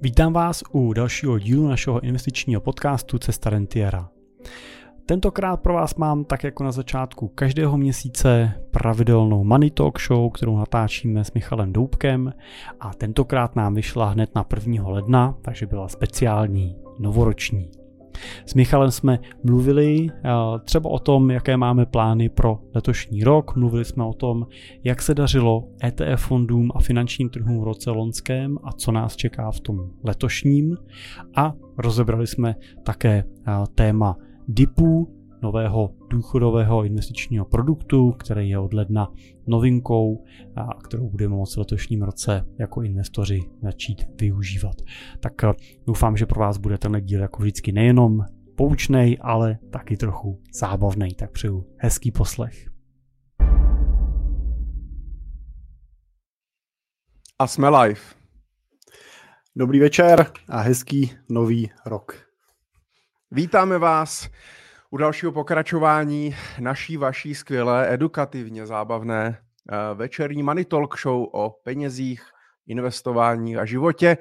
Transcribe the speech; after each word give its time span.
Vítám 0.00 0.32
vás 0.32 0.62
u 0.72 0.92
dalšího 0.92 1.38
dílu 1.38 1.68
našeho 1.68 2.00
investičního 2.00 2.60
podcastu 2.60 3.18
Cesta 3.18 3.50
Rentiera. 3.50 4.08
Tentokrát 5.06 5.56
pro 5.56 5.74
vás 5.74 5.94
mám 5.94 6.24
tak 6.24 6.44
jako 6.44 6.64
na 6.64 6.72
začátku 6.72 7.28
každého 7.28 7.76
měsíce 7.76 8.52
pravidelnou 8.70 9.44
Money 9.44 9.70
Talk 9.70 10.00
Show, 10.00 10.30
kterou 10.32 10.58
natáčíme 10.58 11.24
s 11.24 11.32
Michalem 11.32 11.72
Doubkem 11.72 12.32
a 12.80 12.94
tentokrát 12.94 13.56
nám 13.56 13.74
vyšla 13.74 14.08
hned 14.08 14.34
na 14.34 14.46
1. 14.54 14.88
ledna, 14.88 15.34
takže 15.42 15.66
byla 15.66 15.88
speciální, 15.88 16.76
novoroční. 16.98 17.70
S 18.46 18.54
Michalem 18.54 18.90
jsme 18.90 19.18
mluvili 19.44 20.06
eh, 20.10 20.30
třeba 20.64 20.90
o 20.90 20.98
tom, 20.98 21.30
jaké 21.30 21.56
máme 21.56 21.86
plány 21.86 22.28
pro 22.28 22.58
letošní 22.74 23.24
rok, 23.24 23.56
mluvili 23.56 23.84
jsme 23.84 24.04
o 24.04 24.12
tom, 24.12 24.46
jak 24.84 25.02
se 25.02 25.14
dařilo 25.14 25.68
ETF 25.84 26.26
fondům 26.26 26.70
a 26.74 26.80
finančním 26.80 27.28
trhům 27.28 27.60
v 27.60 27.64
roce 27.64 27.90
lonském 27.90 28.58
a 28.64 28.72
co 28.72 28.92
nás 28.92 29.16
čeká 29.16 29.50
v 29.50 29.60
tom 29.60 29.90
letošním. 30.04 30.76
A 31.36 31.52
rozebrali 31.78 32.26
jsme 32.26 32.54
také 32.84 33.24
eh, 33.48 33.52
téma 33.74 34.16
DIPů, 34.48 35.16
nového 35.42 35.94
důchodového 36.10 36.84
investičního 36.84 37.44
produktu, 37.44 38.12
který 38.12 38.48
je 38.48 38.58
od 38.58 38.74
ledna 38.74 39.12
novinkou, 39.46 40.24
a 40.56 40.74
kterou 40.74 41.10
budeme 41.10 41.34
moct 41.34 41.54
v 41.54 41.58
letošním 41.58 42.02
roce 42.02 42.44
jako 42.58 42.82
investoři 42.82 43.40
začít 43.62 44.20
využívat. 44.20 44.76
Tak 45.20 45.44
eh, 45.44 45.52
doufám, 45.86 46.16
že 46.16 46.26
pro 46.26 46.40
vás 46.40 46.56
bude 46.56 46.78
tenhle 46.78 47.00
díl 47.00 47.20
jako 47.20 47.42
vždycky 47.42 47.72
nejenom 47.72 48.24
poučnej, 48.56 49.18
ale 49.20 49.58
taky 49.70 49.96
trochu 49.96 50.42
zábavný. 50.52 51.14
Tak 51.14 51.30
přeju 51.30 51.66
hezký 51.76 52.10
poslech. 52.10 52.66
A 57.38 57.46
jsme 57.46 57.68
live. 57.68 58.00
Dobrý 59.56 59.80
večer 59.80 60.26
a 60.48 60.60
hezký 60.60 61.10
nový 61.28 61.70
rok. 61.86 62.26
Vítáme 63.30 63.78
vás 63.78 64.30
u 64.96 64.98
dalšího 64.98 65.32
pokračování 65.32 66.36
naší, 66.60 66.96
vaší 66.96 67.34
skvělé, 67.34 67.94
edukativně 67.94 68.66
zábavné 68.66 69.38
eh, 69.38 69.94
večerní 69.94 70.42
Money 70.42 70.64
Talk 70.64 71.00
Show 71.00 71.26
o 71.32 71.50
penězích, 71.62 72.22
investování 72.66 73.56
a 73.56 73.64
životě, 73.64 74.18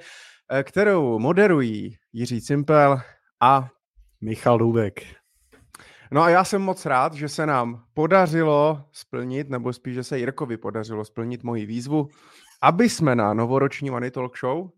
eh, 0.51 0.63
kterou 0.63 1.19
moderují 1.19 1.95
Jiří 2.13 2.41
Cimpel 2.41 2.99
a 3.41 3.69
Michal 4.21 4.57
Dubek. 4.57 5.01
No 6.11 6.21
a 6.21 6.29
já 6.29 6.43
jsem 6.43 6.61
moc 6.61 6.85
rád, 6.85 7.13
že 7.13 7.29
se 7.29 7.45
nám 7.45 7.83
podařilo 7.93 8.83
splnit, 8.91 9.49
nebo 9.49 9.73
spíš, 9.73 9.93
že 9.93 10.03
se 10.03 10.19
Jirkovi 10.19 10.57
podařilo 10.57 11.05
splnit 11.05 11.43
moji 11.43 11.65
výzvu, 11.65 12.07
aby 12.61 12.89
jsme 12.89 13.15
na 13.15 13.33
novoroční 13.33 13.89
Money 13.89 14.11
Talk 14.11 14.37
Show 14.37 14.69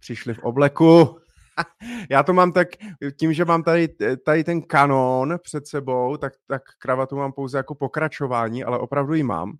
přišli 0.00 0.34
v 0.34 0.38
obleku 0.38 1.20
já 2.10 2.22
to 2.22 2.32
mám 2.32 2.52
tak, 2.52 2.68
tím, 3.16 3.32
že 3.32 3.44
mám 3.44 3.62
tady, 3.62 3.88
tady 4.24 4.44
ten 4.44 4.62
kanon 4.62 5.38
před 5.42 5.66
sebou, 5.66 6.16
tak, 6.16 6.32
tak 6.46 6.62
kravatu 6.78 7.16
mám 7.16 7.32
pouze 7.32 7.56
jako 7.56 7.74
pokračování, 7.74 8.64
ale 8.64 8.78
opravdu 8.78 9.14
ji 9.14 9.22
mám. 9.22 9.58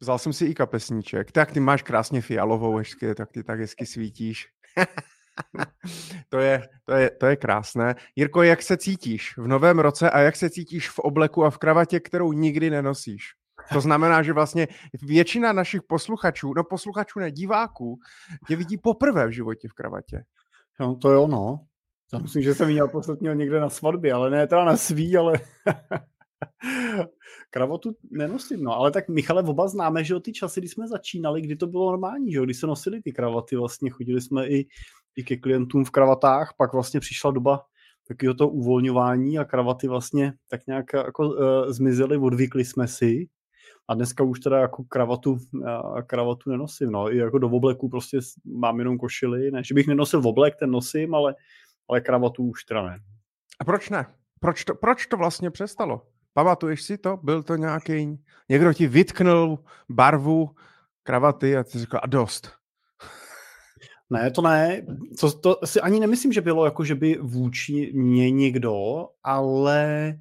Vzal 0.00 0.18
jsem 0.18 0.32
si 0.32 0.46
i 0.46 0.54
kapesníček. 0.54 1.32
Tak 1.32 1.52
ty 1.52 1.60
máš 1.60 1.82
krásně 1.82 2.20
fialovou 2.20 2.78
ještě, 2.78 3.14
tak 3.14 3.32
ty 3.32 3.44
tak 3.44 3.60
hezky 3.60 3.86
svítíš. 3.86 4.48
to, 6.28 6.38
je, 6.38 6.68
to, 6.84 6.92
je, 6.92 7.10
to 7.10 7.26
je 7.26 7.36
krásné. 7.36 7.94
Jirko, 8.16 8.42
jak 8.42 8.62
se 8.62 8.76
cítíš 8.76 9.36
v 9.38 9.46
novém 9.46 9.78
roce 9.78 10.10
a 10.10 10.18
jak 10.18 10.36
se 10.36 10.50
cítíš 10.50 10.88
v 10.90 10.98
obleku 10.98 11.44
a 11.44 11.50
v 11.50 11.58
kravatě, 11.58 12.00
kterou 12.00 12.32
nikdy 12.32 12.70
nenosíš? 12.70 13.34
To 13.72 13.80
znamená, 13.80 14.22
že 14.22 14.32
vlastně 14.32 14.68
většina 15.02 15.52
našich 15.52 15.82
posluchačů, 15.82 16.54
no 16.54 16.64
posluchačů 16.64 17.18
ne, 17.18 17.30
diváků, 17.30 17.98
tě 18.48 18.56
vidí 18.56 18.78
poprvé 18.78 19.26
v 19.26 19.30
životě 19.30 19.68
v 19.68 19.72
kravatě. 19.72 20.24
No 20.80 20.96
to 20.96 21.10
jo, 21.10 21.26
no. 21.26 21.60
Já 22.12 22.18
myslím, 22.18 22.42
že 22.42 22.54
jsem 22.54 22.68
měl 22.68 22.88
posledně 22.88 23.20
měl 23.20 23.34
někde 23.34 23.60
na 23.60 23.70
svatbě, 23.70 24.12
ale 24.12 24.30
ne 24.30 24.46
teda 24.46 24.64
na 24.64 24.76
svý, 24.76 25.16
ale 25.16 25.40
kravatu 27.50 27.94
nenosím, 28.10 28.62
no. 28.62 28.72
Ale 28.72 28.90
tak 28.90 29.08
Michale, 29.08 29.42
oba 29.42 29.68
známe, 29.68 30.04
že 30.04 30.14
o 30.14 30.20
ty 30.20 30.32
časy, 30.32 30.60
kdy 30.60 30.68
jsme 30.68 30.88
začínali, 30.88 31.40
kdy 31.40 31.56
to 31.56 31.66
bylo 31.66 31.90
normální, 31.90 32.32
že 32.32 32.38
jo, 32.38 32.44
kdy 32.44 32.54
se 32.54 32.66
nosili 32.66 33.02
ty 33.02 33.12
kravaty, 33.12 33.56
vlastně 33.56 33.90
chodili 33.90 34.20
jsme 34.20 34.48
i, 34.48 34.66
i 35.16 35.24
ke 35.24 35.36
klientům 35.36 35.84
v 35.84 35.90
kravatách, 35.90 36.54
pak 36.56 36.72
vlastně 36.72 37.00
přišla 37.00 37.30
doba 37.30 37.64
takového 38.08 38.34
to 38.34 38.48
uvolňování 38.48 39.38
a 39.38 39.44
kravaty 39.44 39.88
vlastně 39.88 40.32
tak 40.50 40.66
nějak 40.66 40.86
jako 40.92 41.28
uh, 41.28 41.36
zmizely, 41.68 42.16
odvykli 42.16 42.64
jsme 42.64 42.88
si 42.88 43.28
a 43.88 43.94
dneska 43.94 44.24
už 44.24 44.40
teda 44.40 44.58
jako 44.58 44.84
kravatu, 44.84 45.38
kravatu 46.06 46.50
nenosím, 46.50 46.90
no. 46.90 47.12
I 47.12 47.16
jako 47.16 47.38
do 47.38 47.48
obleku 47.48 47.88
prostě 47.88 48.18
mám 48.44 48.78
jenom 48.78 48.98
košily, 48.98 49.50
ne, 49.50 49.64
že 49.64 49.74
bych 49.74 49.86
nenosil 49.86 50.28
oblek, 50.28 50.56
ten 50.56 50.70
nosím, 50.70 51.14
ale, 51.14 51.34
ale 51.88 52.00
kravatu 52.00 52.44
už 52.44 52.64
teda 52.64 52.82
ne. 52.82 52.98
A 53.60 53.64
proč 53.64 53.90
ne? 53.90 54.06
Proč 54.40 54.64
to, 54.64 54.74
proč 54.74 55.06
to 55.06 55.16
vlastně 55.16 55.50
přestalo? 55.50 56.06
Pamatuješ 56.32 56.82
si 56.82 56.98
to? 56.98 57.16
Byl 57.22 57.42
to 57.42 57.56
nějaký, 57.56 58.24
někdo 58.48 58.72
ti 58.72 58.86
vytknul 58.86 59.58
barvu 59.88 60.50
kravaty 61.02 61.56
a 61.56 61.64
ty 61.64 61.78
řekl 61.78 61.98
a 62.02 62.06
dost. 62.06 62.50
Ne, 64.10 64.30
to 64.30 64.42
ne. 64.42 64.86
To, 65.20 65.32
to 65.32 65.58
si 65.64 65.80
ani 65.80 66.00
nemyslím, 66.00 66.32
že 66.32 66.40
bylo 66.40 66.64
jako, 66.64 66.84
že 66.84 66.94
by 66.94 67.18
vůči 67.20 67.92
mě 67.94 68.30
někdo, 68.30 69.08
ale 69.24 70.14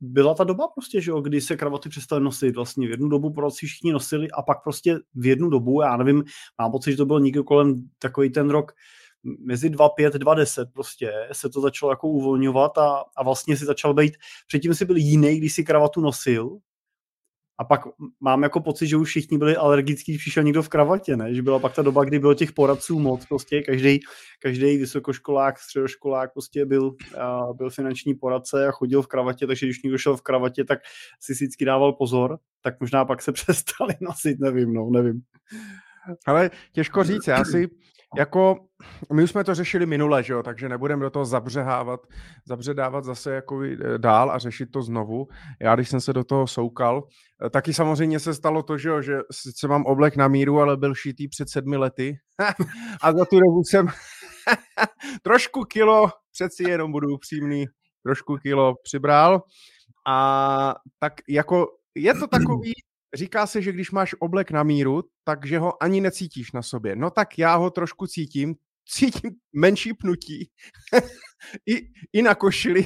byla 0.00 0.34
ta 0.34 0.44
doba 0.44 0.68
prostě, 0.68 1.00
že 1.00 1.10
jo, 1.10 1.20
kdy 1.20 1.40
se 1.40 1.56
kravaty 1.56 1.88
přestaly 1.88 2.24
nosit? 2.24 2.56
Vlastně 2.56 2.86
v 2.86 2.90
jednu 2.90 3.08
dobu 3.08 3.50
si 3.50 3.66
všichni 3.66 3.92
nosili 3.92 4.30
a 4.30 4.42
pak 4.42 4.62
prostě 4.62 4.98
v 5.14 5.26
jednu 5.26 5.50
dobu, 5.50 5.82
já 5.82 5.96
nevím, 5.96 6.24
mám 6.60 6.70
pocit, 6.70 6.90
že 6.90 6.96
to 6.96 7.06
byl 7.06 7.20
někdo 7.20 7.44
kolem 7.44 7.88
takový 7.98 8.30
ten 8.30 8.50
rok 8.50 8.72
mezi 9.38 9.70
2.5, 9.70 10.10
2.10 10.10 10.66
prostě 10.72 11.12
se 11.32 11.48
to 11.48 11.60
začalo 11.60 11.92
jako 11.92 12.08
uvolňovat 12.08 12.78
a, 12.78 13.04
a 13.16 13.22
vlastně 13.22 13.56
si 13.56 13.64
začal 13.64 13.94
být, 13.94 14.16
předtím 14.46 14.74
si 14.74 14.84
byl 14.84 14.96
jiný, 14.96 15.38
když 15.38 15.54
si 15.54 15.64
kravatu 15.64 16.00
nosil 16.00 16.58
a 17.58 17.64
pak 17.64 17.80
mám 18.20 18.42
jako 18.42 18.60
pocit, 18.60 18.86
že 18.86 18.96
už 18.96 19.08
všichni 19.08 19.38
byli 19.38 19.56
alergický, 19.56 20.18
přišel 20.18 20.42
někdo 20.42 20.62
v 20.62 20.68
kravatě, 20.68 21.16
ne? 21.16 21.34
Že 21.34 21.42
byla 21.42 21.58
pak 21.58 21.74
ta 21.74 21.82
doba, 21.82 22.04
kdy 22.04 22.18
bylo 22.18 22.34
těch 22.34 22.52
poradců 22.52 22.98
moc, 22.98 23.26
prostě 23.26 23.62
každý, 23.62 24.00
každý 24.42 24.76
vysokoškolák, 24.78 25.58
středoškolák 25.58 26.32
prostě 26.32 26.66
byl, 26.66 26.94
a 27.20 27.52
byl 27.52 27.70
finanční 27.70 28.14
poradce 28.14 28.66
a 28.66 28.70
chodil 28.70 29.02
v 29.02 29.06
kravatě, 29.06 29.46
takže 29.46 29.66
když 29.66 29.82
někdo 29.82 29.98
šel 29.98 30.16
v 30.16 30.22
kravatě, 30.22 30.64
tak 30.64 30.78
si 31.20 31.32
vždycky 31.32 31.64
dával 31.64 31.92
pozor, 31.92 32.38
tak 32.62 32.80
možná 32.80 33.04
pak 33.04 33.22
se 33.22 33.32
přestali 33.32 33.94
nosit, 34.00 34.40
nevím, 34.40 34.72
no, 34.72 34.90
nevím. 34.90 35.20
Ale 36.26 36.50
těžko 36.72 37.04
říct, 37.04 37.26
já 37.26 37.44
si 37.44 37.68
jako, 38.16 38.56
my 39.12 39.22
už 39.22 39.30
jsme 39.30 39.44
to 39.44 39.54
řešili 39.54 39.86
minule, 39.86 40.22
že 40.22 40.32
jo, 40.32 40.42
takže 40.42 40.68
nebudeme 40.68 41.02
do 41.02 41.10
toho 41.10 41.24
zabřehávat, 41.24 42.00
zabředávat 42.46 43.04
zase 43.04 43.34
jako 43.34 43.60
dál 43.96 44.30
a 44.30 44.38
řešit 44.38 44.66
to 44.66 44.82
znovu. 44.82 45.26
Já, 45.60 45.74
když 45.74 45.88
jsem 45.88 46.00
se 46.00 46.12
do 46.12 46.24
toho 46.24 46.46
soukal, 46.46 47.02
eh, 47.46 47.50
taky 47.50 47.74
samozřejmě 47.74 48.20
se 48.20 48.34
stalo 48.34 48.62
to, 48.62 48.78
že 48.78 48.88
jo, 48.88 49.02
že 49.02 49.18
sice 49.30 49.68
mám 49.68 49.86
oblek 49.86 50.16
na 50.16 50.28
míru, 50.28 50.60
ale 50.60 50.76
byl 50.76 50.94
šitý 50.94 51.28
před 51.28 51.48
sedmi 51.50 51.76
lety 51.76 52.16
a 53.02 53.12
za 53.12 53.24
tu 53.24 53.40
dobu 53.40 53.62
jsem 53.64 53.86
trošku 55.22 55.64
kilo, 55.64 56.10
přeci 56.32 56.70
jenom 56.70 56.92
budu 56.92 57.14
upřímný, 57.14 57.66
trošku 58.02 58.36
kilo 58.36 58.74
přibral 58.82 59.42
a 60.06 60.74
tak 60.98 61.12
jako 61.28 61.66
je 61.94 62.14
to 62.14 62.26
takový, 62.26 62.72
říká 63.14 63.46
se, 63.46 63.62
že 63.62 63.72
když 63.72 63.90
máš 63.90 64.14
oblek 64.18 64.50
na 64.50 64.62
míru, 64.62 65.02
takže 65.24 65.58
ho 65.58 65.82
ani 65.82 66.00
necítíš 66.00 66.52
na 66.52 66.62
sobě. 66.62 66.96
No 66.96 67.10
tak 67.10 67.38
já 67.38 67.56
ho 67.56 67.70
trošku 67.70 68.06
cítím, 68.06 68.54
cítím 68.88 69.30
menší 69.52 69.94
pnutí 69.94 70.50
I, 71.66 71.88
i 72.12 72.22
na 72.22 72.34
košili, 72.34 72.84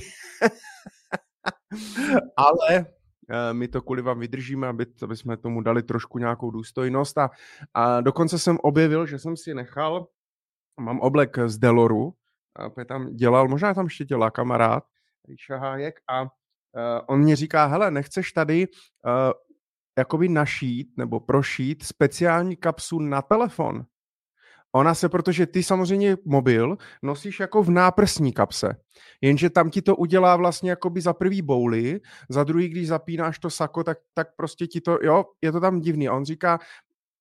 ale 2.37 2.87
eh, 3.31 3.55
my 3.55 3.69
to 3.69 3.83
kvůli 3.83 4.03
vám 4.03 4.21
vydržíme, 4.21 4.69
aby, 4.69 4.87
aby 5.03 5.16
jsme 5.16 5.37
tomu 5.37 5.61
dali 5.61 5.83
trošku 5.83 6.19
nějakou 6.19 6.50
důstojnost 6.50 7.19
a, 7.19 7.31
a 7.75 8.00
dokonce 8.00 8.39
jsem 8.39 8.59
objevil, 8.62 9.06
že 9.06 9.19
jsem 9.19 9.37
si 9.37 9.54
nechal, 9.54 10.09
mám 10.81 11.01
oblek 11.01 11.39
z 11.47 11.59
Deloru, 11.59 12.15
a 12.59 12.84
tam 12.84 13.16
dělal, 13.16 13.48
možná 13.48 13.74
tam 13.74 13.84
ještě 13.84 14.04
dělá 14.04 14.31
kamarád, 14.31 14.84
Šahájek 15.36 16.01
a 16.09 16.22
uh, 16.22 16.28
on 17.07 17.21
mě 17.21 17.36
říká, 17.36 17.66
hele, 17.66 17.91
nechceš 17.91 18.33
tady 18.33 18.66
uh, 18.69 19.33
jakoby 19.98 20.28
našít 20.28 20.89
nebo 20.97 21.21
prošít 21.21 21.83
speciální 21.83 22.56
kapsu 22.56 22.98
na 22.98 23.22
telefon. 23.22 23.84
Ona 24.72 24.95
se, 24.95 25.09
protože 25.09 25.47
ty 25.47 25.62
samozřejmě 25.62 26.16
mobil 26.24 26.77
nosíš 27.03 27.41
jako 27.41 27.62
v 27.62 27.71
náprsní 27.71 28.33
kapse, 28.33 28.77
jenže 29.21 29.50
tam 29.50 29.71
ti 29.71 29.83
to 29.83 29.97
udělá 29.97 30.36
vlastně 30.36 30.71
jakoby 30.71 31.00
za 31.00 31.12
prvý 31.12 31.42
bouly, 31.42 32.00
za 32.28 32.45
druhý, 32.45 32.68
když 32.68 32.89
zapínáš 32.89 33.39
to 33.39 33.50
sako, 33.50 33.84
tak, 33.84 33.98
tak 34.15 34.36
prostě 34.36 34.66
ti 34.66 34.80
to, 34.80 34.98
jo, 35.03 35.24
je 35.42 35.53
to 35.53 35.60
tam 35.60 35.80
divný. 35.80 36.09
A 36.09 36.15
on 36.15 36.24
říká, 36.24 36.59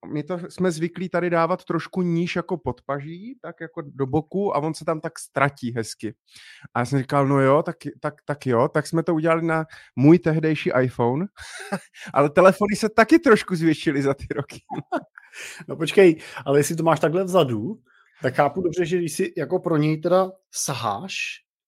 my 0.05 0.23
to 0.23 0.39
jsme 0.49 0.71
zvyklí 0.71 1.09
tady 1.09 1.29
dávat 1.29 1.65
trošku 1.65 2.01
níž 2.01 2.35
jako 2.35 2.57
podpaží, 2.57 3.37
tak 3.41 3.55
jako 3.61 3.81
do 3.85 4.05
boku 4.05 4.55
a 4.55 4.59
on 4.59 4.73
se 4.73 4.85
tam 4.85 5.01
tak 5.01 5.19
ztratí 5.19 5.73
hezky. 5.75 6.15
A 6.73 6.79
já 6.79 6.85
jsem 6.85 6.99
říkal, 6.99 7.27
no 7.27 7.39
jo, 7.39 7.63
tak, 7.63 7.75
tak, 7.99 8.13
tak 8.25 8.45
jo, 8.45 8.67
tak 8.67 8.87
jsme 8.87 9.03
to 9.03 9.13
udělali 9.13 9.45
na 9.45 9.65
můj 9.95 10.19
tehdejší 10.19 10.71
iPhone, 10.81 11.25
ale 12.13 12.29
telefony 12.29 12.75
se 12.75 12.89
taky 12.89 13.19
trošku 13.19 13.55
zvětšily 13.55 14.01
za 14.01 14.13
ty 14.13 14.25
roky. 14.35 14.59
no 15.67 15.75
počkej, 15.75 16.21
ale 16.45 16.59
jestli 16.59 16.75
to 16.75 16.83
máš 16.83 16.99
takhle 16.99 17.23
vzadu, 17.23 17.79
tak 18.21 18.35
chápu 18.35 18.61
dobře, 18.61 18.85
že 18.85 18.97
když 18.97 19.13
si 19.13 19.33
jako 19.37 19.59
pro 19.59 19.77
něj 19.77 20.01
teda 20.01 20.31
saháš, 20.51 21.13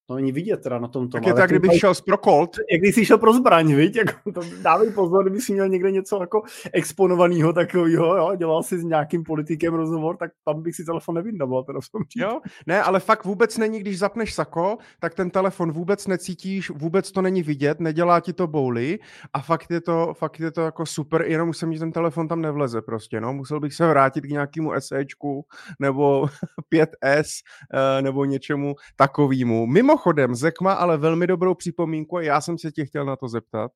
to 0.10 0.16
není 0.16 0.32
vidět 0.32 0.62
teda 0.62 0.80
na 0.80 0.88
tom 0.88 1.10
tom. 1.10 1.22
Tak 1.22 1.28
je 1.28 1.34
to, 1.34 1.40
jak 1.40 1.50
kdybych 1.50 1.80
šel 1.80 1.94
pro 2.06 2.18
Colt. 2.18 2.50
Jak 2.72 2.82
když 2.82 2.96
jsi 2.96 3.06
šel 3.06 3.18
pro 3.18 3.34
zbraň, 3.34 3.74
viď? 3.74 3.96
Jako 3.96 4.32
to 4.32 4.42
dávej 4.62 4.92
pozor, 4.92 5.24
kdyby 5.24 5.42
si 5.42 5.54
měl 5.54 5.70
někde 5.70 5.92
něco 5.92 6.18
jako 6.22 6.42
exponovaného 6.74 7.54
takového, 7.54 8.18
jo, 8.18 8.36
dělal 8.38 8.64
si 8.64 8.80
s 8.80 8.84
nějakým 8.84 9.24
politikem 9.24 9.74
rozhovor, 9.74 10.18
tak 10.18 10.32
tam 10.46 10.62
bych 10.62 10.76
si 10.76 10.86
telefon 10.86 11.16
nevydával 11.16 11.64
teda 11.64 11.80
v 11.80 11.90
tom 11.90 12.04
Jo, 12.16 12.40
ne, 12.68 12.84
ale 12.84 13.00
fakt 13.00 13.26
vůbec 13.26 13.58
není, 13.58 13.80
když 13.80 14.00
zapneš 14.00 14.34
sako, 14.34 14.78
tak 15.00 15.14
ten 15.14 15.30
telefon 15.30 15.72
vůbec 15.72 16.08
necítíš, 16.08 16.70
vůbec 16.70 17.12
to 17.12 17.22
není 17.22 17.44
vidět, 17.44 17.80
nedělá 17.80 18.20
ti 18.20 18.34
to 18.34 18.48
bouly 18.48 19.00
a 19.34 19.42
fakt 19.42 19.72
je 19.72 19.82
to, 19.82 20.14
fakt 20.14 20.40
je 20.40 20.52
to 20.52 20.62
jako 20.62 20.86
super, 20.86 21.22
jenom 21.22 21.48
musím, 21.48 21.74
že 21.74 21.80
ten 21.80 21.92
telefon 21.92 22.28
tam 22.28 22.42
nevleze 22.42 22.82
prostě, 22.82 23.22
no, 23.22 23.34
musel 23.34 23.60
bych 23.60 23.74
se 23.74 23.88
vrátit 23.88 24.22
k 24.22 24.30
nějakému 24.30 24.72
SEčku 24.80 25.46
nebo 25.80 26.26
5S 26.74 27.30
eh, 27.74 28.02
nebo 28.02 28.26
něčemu 28.26 28.76
takovému. 28.96 29.66
Mimo 29.66 29.99
Mimochodem, 30.00 30.36
Zek 30.36 30.62
má 30.62 30.74
ale 30.74 30.98
velmi 30.98 31.28
dobrou 31.28 31.56
připomínku 31.56 32.18
a 32.18 32.22
já 32.22 32.42
jsem 32.42 32.58
se 32.58 32.72
tě 32.72 32.86
chtěl 32.86 33.06
na 33.06 33.16
to 33.16 33.28
zeptat. 33.28 33.72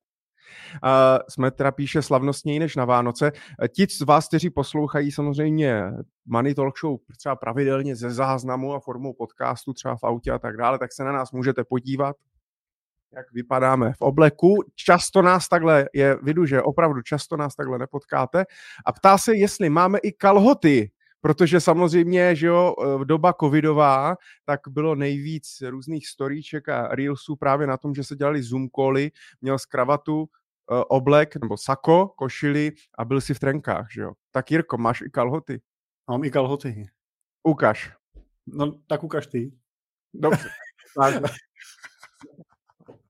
Uh, 0.84 0.90
jsme 1.28 1.50
teda 1.50 1.72
píše 1.72 2.02
slavnostněji 2.02 2.58
než 2.58 2.76
na 2.76 2.84
Vánoce. 2.84 3.32
Ti 3.74 3.86
z 3.86 4.00
vás, 4.00 4.28
kteří 4.28 4.50
poslouchají 4.50 5.12
samozřejmě 5.12 5.82
Money 6.26 6.54
Talk 6.54 6.78
Show 6.78 6.98
třeba 7.18 7.36
pravidelně 7.36 7.96
ze 7.96 8.10
záznamu 8.10 8.74
a 8.74 8.80
formou 8.80 9.12
podcastu, 9.12 9.72
třeba 9.72 9.96
v 9.96 10.04
autě 10.04 10.30
a 10.30 10.38
tak 10.38 10.56
dále, 10.56 10.78
tak 10.78 10.92
se 10.92 11.04
na 11.04 11.12
nás 11.12 11.32
můžete 11.32 11.64
podívat, 11.64 12.16
jak 13.16 13.32
vypadáme 13.32 13.92
v 13.92 14.00
obleku. 14.00 14.54
Často 14.74 15.22
nás 15.22 15.48
takhle, 15.48 15.88
je 15.94 16.16
vidu, 16.22 16.46
že 16.46 16.62
opravdu 16.62 17.02
často 17.02 17.36
nás 17.36 17.54
takhle 17.54 17.78
nepotkáte. 17.78 18.44
A 18.86 18.92
ptá 18.92 19.18
se, 19.18 19.36
jestli 19.36 19.70
máme 19.70 19.98
i 19.98 20.12
kalhoty 20.12 20.90
protože 21.24 21.60
samozřejmě, 21.60 22.36
že 22.36 22.46
jo, 22.46 22.74
v 22.98 23.04
doba 23.04 23.32
covidová, 23.40 24.16
tak 24.44 24.60
bylo 24.68 24.94
nejvíc 24.94 25.62
různých 25.68 26.08
storíček 26.08 26.68
a 26.68 26.88
reelsů 26.88 27.36
právě 27.36 27.66
na 27.66 27.76
tom, 27.76 27.94
že 27.94 28.04
se 28.04 28.16
dělali 28.16 28.42
zoom 28.42 28.68
cally, 28.76 29.10
měl 29.40 29.58
z 29.58 29.66
kravatu 29.66 30.28
eh, 30.28 30.84
oblek 30.88 31.36
nebo 31.36 31.56
sako, 31.56 32.08
košili 32.08 32.72
a 32.98 33.04
byl 33.04 33.20
si 33.20 33.34
v 33.34 33.40
trenkách, 33.40 33.86
že 33.92 34.02
jo. 34.02 34.12
Tak 34.30 34.50
Jirko, 34.50 34.78
máš 34.78 35.00
i 35.00 35.10
kalhoty? 35.10 35.60
Mám 36.10 36.24
i 36.24 36.30
kalhoty. 36.30 36.86
Ukaž. 37.42 37.92
No, 38.46 38.72
tak 38.86 39.04
ukaž 39.04 39.26
ty. 39.26 39.52
Dobře. 40.14 40.48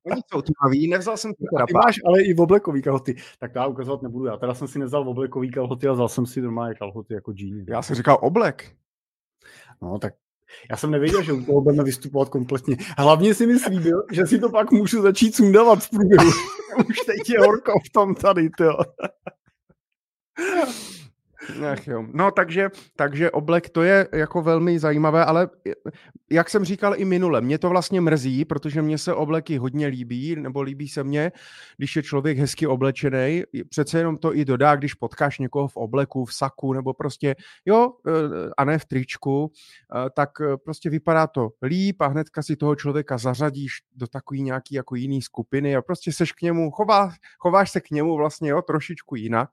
Oni 0.04 0.20
jsou 0.32 0.42
tmaví, 0.42 0.88
nevzal 0.88 1.16
jsem 1.16 1.30
si 1.30 1.44
teda 1.54 1.66
máš 1.74 1.96
ale 2.06 2.22
i 2.22 2.34
v 2.34 2.40
oblekový 2.40 2.82
kalhoty. 2.82 3.16
Tak 3.38 3.54
já 3.54 3.66
ukazovat 3.66 4.02
nebudu. 4.02 4.26
Já 4.26 4.36
teda 4.36 4.54
jsem 4.54 4.68
si 4.68 4.78
nevzal 4.78 5.04
v 5.04 5.08
oblekový 5.08 5.50
kalhoty 5.50 5.88
a 5.88 5.92
vzal 5.92 6.08
jsem 6.08 6.26
si 6.26 6.40
normálně 6.40 6.74
kalhoty 6.74 7.14
jako 7.14 7.32
džíny. 7.32 7.64
Já 7.68 7.82
jsem 7.82 7.96
říkal 7.96 8.18
oblek. 8.20 8.76
No 9.82 9.98
tak 9.98 10.14
já 10.70 10.76
jsem 10.76 10.90
nevěděl, 10.90 11.22
že 11.22 11.32
u 11.32 11.44
toho 11.44 11.60
budeme 11.60 11.84
vystupovat 11.84 12.28
kompletně. 12.28 12.76
Hlavně 12.98 13.34
si 13.34 13.46
mi 13.46 13.58
slíbil, 13.58 14.02
že 14.12 14.26
si 14.26 14.38
to 14.38 14.50
pak 14.50 14.72
můžu 14.72 15.02
začít 15.02 15.34
sundávat 15.34 15.84
v 15.84 15.90
průběhu. 15.90 16.30
Už 16.88 16.96
teď 17.06 17.30
je 17.30 17.40
horko 17.40 17.72
v 17.86 17.92
tom 17.92 18.14
tady, 18.14 18.50
to. 18.50 18.78
Ach 21.72 21.86
jo. 21.86 22.06
No 22.12 22.30
takže, 22.30 22.70
takže 22.96 23.30
oblek 23.30 23.70
to 23.70 23.82
je 23.82 24.08
jako 24.12 24.42
velmi 24.42 24.78
zajímavé, 24.78 25.24
ale 25.24 25.48
jak 26.30 26.50
jsem 26.50 26.64
říkal 26.64 26.94
i 26.96 27.04
minule, 27.04 27.40
mě 27.40 27.58
to 27.58 27.68
vlastně 27.68 28.00
mrzí, 28.00 28.44
protože 28.44 28.82
mně 28.82 28.98
se 28.98 29.14
obleky 29.14 29.58
hodně 29.58 29.86
líbí, 29.86 30.36
nebo 30.36 30.62
líbí 30.62 30.88
se 30.88 31.04
mně, 31.04 31.32
když 31.76 31.96
je 31.96 32.02
člověk 32.02 32.38
hezky 32.38 32.66
oblečený. 32.66 33.42
Přece 33.68 33.98
jenom 33.98 34.16
to 34.16 34.36
i 34.36 34.44
dodá, 34.44 34.76
když 34.76 34.94
potkáš 34.94 35.38
někoho 35.38 35.68
v 35.68 35.76
obleku, 35.76 36.24
v 36.24 36.34
saku, 36.34 36.72
nebo 36.72 36.94
prostě 36.94 37.36
jo, 37.66 37.92
e, 38.06 38.10
a 38.56 38.64
ne 38.64 38.78
v 38.78 38.84
tričku, 38.84 39.52
e, 40.06 40.10
tak 40.10 40.30
e, 40.40 40.56
prostě 40.56 40.90
vypadá 40.90 41.26
to 41.26 41.50
líp 41.62 42.00
a 42.00 42.06
hnedka 42.06 42.42
si 42.42 42.56
toho 42.56 42.76
člověka 42.76 43.18
zařadíš 43.18 43.72
do 43.96 44.06
takový 44.06 44.42
nějaký 44.42 44.74
jako 44.74 44.94
jiný 44.94 45.22
skupiny 45.22 45.76
a 45.76 45.82
prostě 45.82 46.12
seš 46.12 46.32
k 46.32 46.42
němu, 46.42 46.70
chová, 46.70 47.12
chováš 47.38 47.70
se 47.70 47.80
k 47.80 47.90
němu 47.90 48.16
vlastně 48.16 48.50
jo, 48.50 48.62
trošičku 48.62 49.16
jinak. 49.16 49.50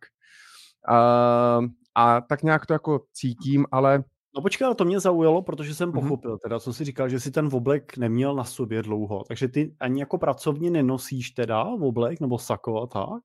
Uh, 0.89 1.65
a 1.95 2.21
tak 2.21 2.43
nějak 2.43 2.65
to 2.65 2.73
jako 2.73 3.01
cítím, 3.13 3.65
ale 3.71 4.03
No 4.35 4.41
počkej, 4.41 4.65
ale 4.65 4.75
to 4.75 4.85
mě 4.85 4.99
zaujalo, 4.99 5.41
protože 5.41 5.75
jsem 5.75 5.89
mm-hmm. 5.89 6.01
pochopil, 6.01 6.37
teda 6.37 6.59
co 6.59 6.73
si 6.73 6.85
říkal, 6.85 7.09
že 7.09 7.19
si 7.19 7.31
ten 7.31 7.49
oblek 7.53 7.97
neměl 7.97 8.35
na 8.35 8.43
sobě 8.43 8.81
dlouho, 8.81 9.23
takže 9.27 9.47
ty 9.47 9.75
ani 9.79 9.99
jako 9.99 10.17
pracovně 10.17 10.71
nenosíš 10.71 11.31
teda 11.31 11.63
oblek 11.63 12.19
nebo 12.19 12.39
sako 12.39 12.81
a 12.81 12.87
tak? 12.87 13.23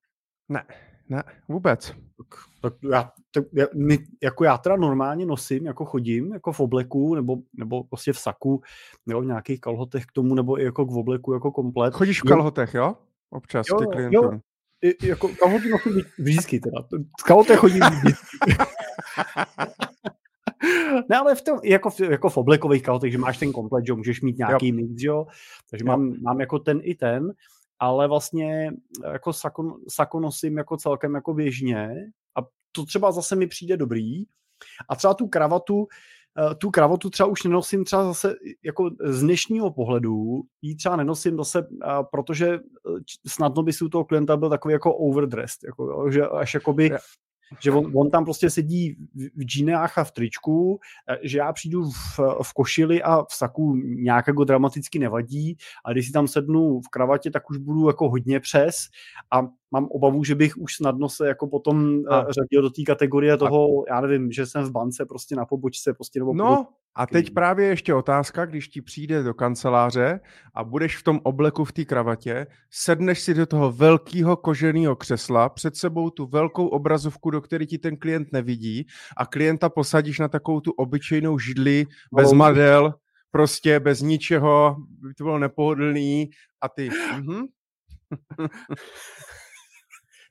Ne, 0.49 0.65
ne, 1.09 1.23
vůbec. 1.49 1.89
Tak, 1.91 2.27
tak 2.63 2.75
já, 2.93 3.13
tak, 3.33 3.45
já, 3.53 3.67
my, 3.75 3.99
jako 4.23 4.45
já 4.45 4.59
teda 4.59 4.77
normálně 4.77 5.27
nosím, 5.27 5.67
jako 5.67 5.85
chodím, 5.85 6.33
jako 6.33 6.53
v 6.53 6.61
obleku, 6.61 7.15
nebo, 7.15 7.37
nebo 7.55 7.85
prostě 7.85 8.13
v 8.13 8.19
saku, 8.19 8.63
nebo 9.07 9.21
v 9.21 9.27
nějakých 9.27 9.61
kalhotech 9.61 10.07
k 10.07 10.13
tomu, 10.13 10.35
nebo 10.35 10.61
i 10.61 10.65
jako 10.65 10.87
k 10.87 10.91
obleku, 10.91 11.33
jako 11.33 11.53
komplet. 11.53 11.95
Chodíš 11.95 12.23
v 12.23 12.29
kalhotech, 12.29 12.75
jo? 12.75 12.95
Občas 13.31 13.67
jo, 13.71 13.77
ty 13.77 14.09
Jo, 14.11 14.41
i, 14.83 15.07
jako 15.07 15.29
kalhoty 15.29 15.69
nosím 15.69 16.03
vždycky 16.19 16.61
teda. 16.61 16.87
Chodím 17.57 17.83
vždycky. 17.83 18.57
ne, 21.09 21.17
ale 21.17 21.35
v 21.35 21.43
tom, 21.43 21.59
jako, 21.65 21.91
v, 21.91 22.01
jako 22.01 22.29
v 22.29 22.37
oblekových 22.37 22.83
kalhotech, 22.83 23.13
že 23.13 23.19
máš 23.19 23.39
ten 23.39 23.53
komplet, 23.53 23.87
že 23.87 23.93
můžeš 23.93 24.21
mít 24.23 24.39
nějaký 24.39 24.69
jo. 24.69 24.75
mix, 24.75 25.03
jo. 25.03 25.27
Takže 25.71 25.85
jo. 25.85 25.87
mám, 25.87 26.23
mám 26.23 26.41
jako 26.41 26.59
ten 26.59 26.81
i 26.83 26.95
ten, 26.95 27.33
ale 27.79 28.09
vlastně 28.09 28.71
jako 29.13 29.33
sako, 29.33 29.79
sako 29.89 30.21
nosím 30.21 30.59
jako 30.59 30.77
celkem 30.77 31.15
jako 31.15 31.35
běžně 31.35 31.95
a 32.39 32.41
to 32.73 32.85
třeba 32.85 33.13
zase 33.13 33.37
mi 33.37 33.47
přijde 33.47 33.77
dobrý. 33.77 34.25
A 34.89 34.97
třeba 34.97 35.15
tu 35.15 35.29
kravatu, 35.29 35.87
tu 36.59 36.71
kravotu 36.71 37.11
třeba 37.11 37.27
už 37.29 37.43
nenosím 37.43 37.85
třeba 37.85 38.05
zase 38.05 38.35
jako 38.65 38.91
z 39.05 39.21
dnešního 39.21 39.71
pohledu, 39.71 40.43
ji 40.63 40.77
třeba 40.77 40.97
nenosím 40.97 41.37
zase, 41.37 41.67
eh, 41.85 41.89
protože 42.11 42.55
eh, 42.55 42.59
snadno 43.27 43.63
by 43.63 43.73
si 43.73 43.85
u 43.85 43.89
toho 43.89 44.05
klienta 44.05 44.37
byl 44.37 44.51
takový 44.51 44.73
jako 44.73 44.95
overdressed, 44.95 45.65
jako, 45.65 46.11
že 46.11 46.27
až 46.27 46.55
jakoby 46.55 46.91
že 47.61 47.73
on, 47.73 47.93
on 47.95 48.11
tam 48.11 48.25
prostě 48.25 48.51
sedí 48.51 48.97
v 49.15 49.45
džínách 49.45 49.99
a 49.99 50.05
v 50.05 50.13
tričku, 50.13 50.81
že 51.23 51.39
já 51.39 51.53
přijdu 51.53 51.85
v, 51.85 52.19
v 52.43 52.53
košili 52.55 53.03
a 53.03 53.23
v 53.23 53.35
saku 53.35 53.77
nějak 53.77 54.27
jako 54.27 54.45
dramaticky 54.45 54.99
nevadí, 54.99 55.57
a 55.85 55.93
když 55.93 56.07
si 56.07 56.13
tam 56.13 56.29
sednu 56.29 56.81
v 56.81 56.89
kravatě, 56.89 57.31
tak 57.31 57.51
už 57.51 57.57
budu 57.57 57.87
jako 57.87 58.09
hodně 58.11 58.41
přes 58.41 58.77
a 59.31 59.43
mám 59.71 59.87
obavu, 59.91 60.25
že 60.25 60.35
bych 60.35 60.57
už 60.57 60.75
snadno 60.75 61.09
se 61.09 61.29
jako 61.29 61.47
potom 61.47 62.03
a. 62.11 62.21
řadil 62.33 62.63
do 62.63 62.71
té 62.71 62.83
kategorie 62.83 63.37
toho, 63.37 63.81
a. 63.81 63.85
já 63.95 64.01
nevím, 64.01 64.33
že 64.33 64.47
jsem 64.47 64.65
v 64.65 64.71
bance 64.71 65.07
prostě 65.07 65.37
na 65.37 65.47
pobočce 65.47 65.95
prostě 65.95 66.19
nebo 66.19 66.35
No, 66.35 66.67
a 66.97 67.07
teď 67.07 67.31
právě 67.31 67.67
ještě 67.67 67.95
otázka, 67.95 68.47
když 68.47 68.69
ti 68.69 68.83
přijde 68.83 69.23
do 69.23 69.35
kanceláře 69.35 70.21
a 70.55 70.65
budeš 70.65 70.97
v 70.97 71.03
tom 71.03 71.21
obleku 71.23 71.65
v 71.65 71.73
té 71.73 71.85
kravatě, 71.85 72.47
sedneš 72.71 73.21
si 73.21 73.35
do 73.35 73.47
toho 73.47 73.73
velkého 73.73 74.37
koženého 74.37 74.97
křesla, 74.97 75.49
před 75.49 75.77
sebou 75.77 76.11
tu 76.11 76.27
velkou 76.27 76.67
obrazovku, 76.67 77.31
do 77.31 77.41
které 77.41 77.67
ti 77.67 77.79
ten 77.79 77.97
klient 77.97 78.33
nevidí 78.33 78.87
a 79.17 79.27
klienta 79.27 79.69
posadíš 79.69 80.19
na 80.19 80.29
takovou 80.29 80.61
tu 80.61 80.71
obyčejnou 80.73 81.39
židli, 81.39 81.87
bez 82.15 82.33
madel, 82.33 82.95
prostě 83.31 83.81
bez 83.81 84.01
ničeho, 84.01 84.77
by 84.89 85.15
to 85.15 85.25
bylo 85.25 85.39
nepohodlný 85.39 86.31
a 86.61 86.69
ty... 86.69 86.91
Mhm. 87.17 87.47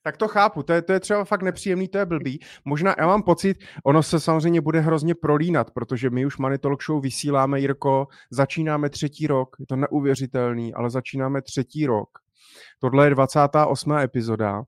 Tak 0.05 0.17
to 0.17 0.27
chápu, 0.27 0.63
to 0.63 0.74
je, 0.74 0.81
to 0.81 0.93
je 0.93 1.00
třeba 1.00 1.24
fakt 1.24 1.41
nepříjemný, 1.41 1.88
to 1.88 1.97
je 1.97 2.05
blbý. 2.05 2.39
Možná, 2.65 2.95
já 2.97 3.07
mám 3.07 3.24
pocit, 3.24 3.57
ono 3.83 4.03
se 4.03 4.19
samozřejmě 4.19 4.62
bude 4.62 4.79
hrozně 4.79 5.15
prolínat, 5.15 5.71
protože 5.71 6.09
my 6.09 6.25
už 6.25 6.38
Money 6.38 6.57
Talk 6.57 6.83
Show 6.83 7.03
vysíláme, 7.03 7.59
Jirko, 7.59 8.07
začínáme 8.31 8.89
třetí 8.89 9.27
rok, 9.27 9.55
je 9.59 9.65
to 9.65 9.75
neuvěřitelný, 9.75 10.74
ale 10.74 10.89
začínáme 10.89 11.41
třetí 11.41 11.85
rok. 11.85 12.09
Tohle 12.79 13.05
je 13.05 13.09
28. 13.09 13.91
epizoda, 13.91 14.59
uh, 14.59 14.65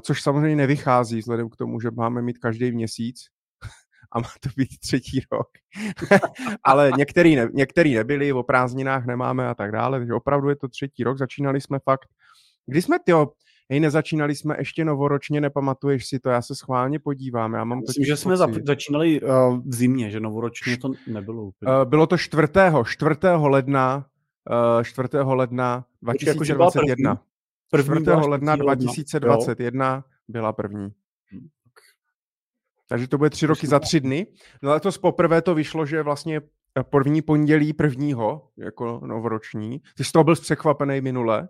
což 0.00 0.22
samozřejmě 0.22 0.56
nevychází 0.56 1.18
vzhledem 1.18 1.50
k 1.50 1.56
tomu, 1.56 1.80
že 1.80 1.90
máme 1.90 2.22
mít 2.22 2.38
každý 2.38 2.72
měsíc 2.72 3.24
a 4.12 4.20
má 4.20 4.28
to 4.40 4.48
být 4.56 4.78
třetí 4.80 5.20
rok. 5.32 5.48
ale 6.64 6.90
některý, 6.96 7.36
ne, 7.36 7.48
některý 7.52 7.94
nebyli, 7.94 8.32
o 8.32 8.42
prázdninách 8.42 9.06
nemáme 9.06 9.48
a 9.48 9.54
tak 9.54 9.72
dále, 9.72 9.98
takže 9.98 10.14
opravdu 10.14 10.48
je 10.48 10.56
to 10.56 10.68
třetí 10.68 11.04
rok, 11.04 11.18
začínali 11.18 11.60
jsme 11.60 11.78
fakt, 11.78 12.08
kdy 12.66 12.82
jsme, 12.82 12.98
tyjo, 13.04 13.32
hej, 13.74 13.80
nezačínali 13.80 14.34
jsme 14.34 14.54
ještě 14.58 14.84
novoročně, 14.84 15.40
nepamatuješ 15.40 16.06
si 16.06 16.18
to, 16.18 16.30
já 16.30 16.42
se 16.42 16.54
schválně 16.54 16.98
podívám. 16.98 17.54
Já 17.54 17.64
mám 17.64 17.80
Myslím, 17.80 18.04
že 18.04 18.16
jsme 18.16 18.36
pocit. 18.36 18.66
začínali 18.66 19.20
uh, 19.20 19.28
v 19.66 19.74
zimě, 19.74 20.10
že 20.10 20.20
novoročně 20.20 20.76
to 20.76 20.90
nebylo 21.06 21.42
úplně. 21.42 21.72
Uh, 21.76 21.84
bylo 21.84 22.06
to 22.06 22.18
4. 22.18 22.42
4. 22.84 23.14
ledna, 23.36 24.06
uh, 24.76 24.82
4. 24.82 25.08
ledna 25.12 25.84
2021. 26.02 27.10
Jako, 27.10 27.22
první, 27.70 28.04
první 28.04 28.04
4. 28.04 28.28
ledna 28.28 28.56
2021 28.56 29.94
jo. 29.94 30.02
byla 30.28 30.52
první. 30.52 30.88
Takže 32.88 33.08
to 33.08 33.18
bude 33.18 33.30
tři 33.30 33.46
roky 33.46 33.66
za 33.66 33.80
tři 33.80 34.00
dny. 34.00 34.26
No 34.62 34.70
ale 34.70 34.80
to 34.80 34.90
poprvé 35.00 35.42
to 35.42 35.54
vyšlo, 35.54 35.86
že 35.86 36.02
vlastně 36.02 36.40
první 36.82 37.22
pondělí 37.22 37.72
prvního, 37.72 38.48
jako 38.58 39.00
novoroční. 39.06 39.80
Ty 39.96 40.04
jsi 40.04 40.12
to 40.12 40.24
byl 40.24 40.34
překvapený 40.34 41.00
minule, 41.00 41.48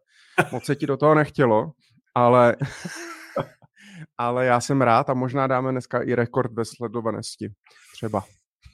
moc 0.53 0.65
se 0.65 0.77
ti 0.77 0.87
do 0.87 0.97
toho 0.97 1.15
nechtělo, 1.15 1.73
ale, 2.15 2.57
ale 4.19 4.47
já 4.47 4.61
jsem 4.61 4.83
rád 4.83 5.11
a 5.11 5.15
možná 5.15 5.47
dáme 5.47 5.71
dneska 5.71 6.03
i 6.03 6.15
rekord 6.15 6.53
ve 6.53 6.65
sledovanosti. 6.65 7.53
Třeba. 7.93 8.25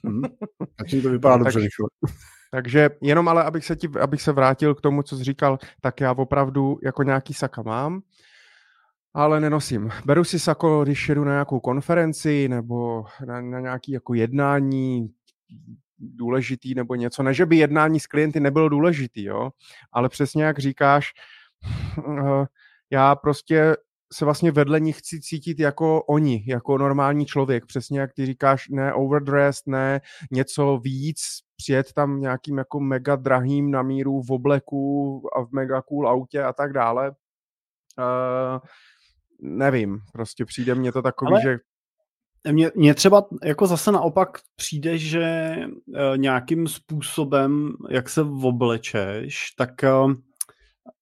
Hmm. 0.05 0.21
to 1.03 1.09
vypadá 1.09 1.37
no, 1.37 1.43
dobře. 1.43 1.59
Tak, 1.59 2.13
takže 2.51 2.89
jenom 3.01 3.27
ale, 3.27 3.43
abych 3.43 3.65
se, 3.65 3.75
ti, 3.75 3.89
abych 4.01 4.21
se 4.21 4.31
vrátil 4.31 4.75
k 4.75 4.81
tomu, 4.81 5.03
co 5.03 5.17
jsi 5.17 5.23
říkal, 5.23 5.59
tak 5.81 6.01
já 6.01 6.11
opravdu 6.11 6.79
jako 6.83 7.03
nějaký 7.03 7.33
saka 7.33 7.61
mám, 7.61 8.01
ale 9.13 9.39
nenosím. 9.39 9.89
Beru 10.05 10.23
si 10.23 10.39
sako, 10.39 10.83
když 10.83 11.09
jedu 11.09 11.23
na 11.23 11.31
nějakou 11.31 11.59
konferenci 11.59 12.49
nebo 12.49 13.05
na, 13.27 13.41
na 13.41 13.59
nějaký 13.59 13.91
jako 13.91 14.13
jednání 14.13 15.09
důležitý 15.99 16.75
nebo 16.75 16.95
něco. 16.95 17.23
Ne, 17.23 17.33
že 17.33 17.45
by 17.45 17.57
jednání 17.57 17.99
s 17.99 18.07
klienty 18.07 18.39
nebylo 18.39 18.69
důležitý, 18.69 19.23
jo, 19.23 19.49
ale 19.91 20.09
přesně 20.09 20.43
jak 20.43 20.59
říkáš, 20.59 21.11
eh, 21.97 22.45
já 22.91 23.15
prostě 23.15 23.75
se 24.13 24.25
vlastně 24.25 24.51
vedle 24.51 24.79
nich 24.79 24.97
chci 24.97 25.21
cítit 25.21 25.59
jako 25.59 26.03
oni, 26.03 26.43
jako 26.47 26.77
normální 26.77 27.25
člověk. 27.25 27.65
Přesně 27.65 27.99
jak 27.99 28.13
ty 28.13 28.25
říkáš, 28.25 28.69
ne 28.69 28.93
overdressed, 28.93 29.67
ne 29.67 30.01
něco 30.31 30.77
víc, 30.77 31.19
přijet 31.57 31.93
tam 31.93 32.19
nějakým 32.19 32.57
jako 32.57 32.79
mega 32.79 33.15
drahým 33.15 33.71
na 33.71 33.83
míru 33.83 34.21
v 34.21 34.31
obleku 34.31 35.21
a 35.37 35.41
v 35.41 35.51
mega 35.51 35.81
cool 35.81 36.09
autě 36.09 36.43
a 36.43 36.53
tak 36.53 36.73
dále. 36.73 37.11
Uh, 37.99 38.59
nevím, 39.41 39.99
prostě 40.13 40.45
přijde 40.45 40.75
mně 40.75 40.91
to 40.91 41.01
takový, 41.01 41.31
Ale... 41.31 41.41
že 41.41 41.57
mně, 42.51 42.71
mně 42.75 42.93
třeba 42.93 43.25
jako 43.43 43.67
zase 43.67 43.91
naopak 43.91 44.29
přijde, 44.55 44.97
že 44.97 45.21
e, 45.21 45.67
nějakým 46.15 46.67
způsobem, 46.67 47.73
jak 47.89 48.09
se 48.09 48.21
oblečeš, 48.21 49.51
tak 49.57 49.83
e, 49.83 49.89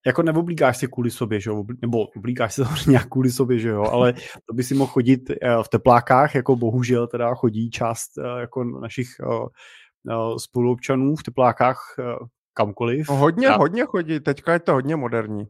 jako 0.05 0.24
neoblíkáš 0.24 0.77
si 0.77 0.88
kvůli 0.88 1.12
sobě, 1.12 1.39
že 1.39 1.50
jo, 1.50 1.63
nebo 1.81 2.05
oblíkáš 2.17 2.53
se 2.53 2.63
nějak 2.88 3.09
kvůli 3.09 3.31
sobě, 3.31 3.59
že 3.59 3.69
jo, 3.69 3.83
ale 3.83 4.13
to 4.45 4.53
by 4.53 4.63
si 4.63 4.75
mohl 4.75 4.91
chodit 4.91 5.29
e, 5.29 5.36
v 5.63 5.69
teplákách, 5.69 6.36
jako 6.36 6.55
bohužel 6.55 7.07
teda 7.07 7.36
chodí 7.36 7.69
část 7.69 8.17
e, 8.17 8.39
jako 8.39 8.63
našich 8.63 9.07
e, 9.19 9.25
e, 10.13 10.39
spoluobčanů 10.39 11.15
v 11.15 11.24
teplákách 11.24 11.95
kamkoliv. 12.53 13.09
No 13.09 13.15
hodně, 13.15 13.48
Já... 13.48 13.57
hodně 13.57 13.86
chodí, 13.86 14.19
teďka 14.19 14.53
je 14.53 14.59
to 14.59 14.74
hodně 14.74 14.95
moderní. 14.95 15.48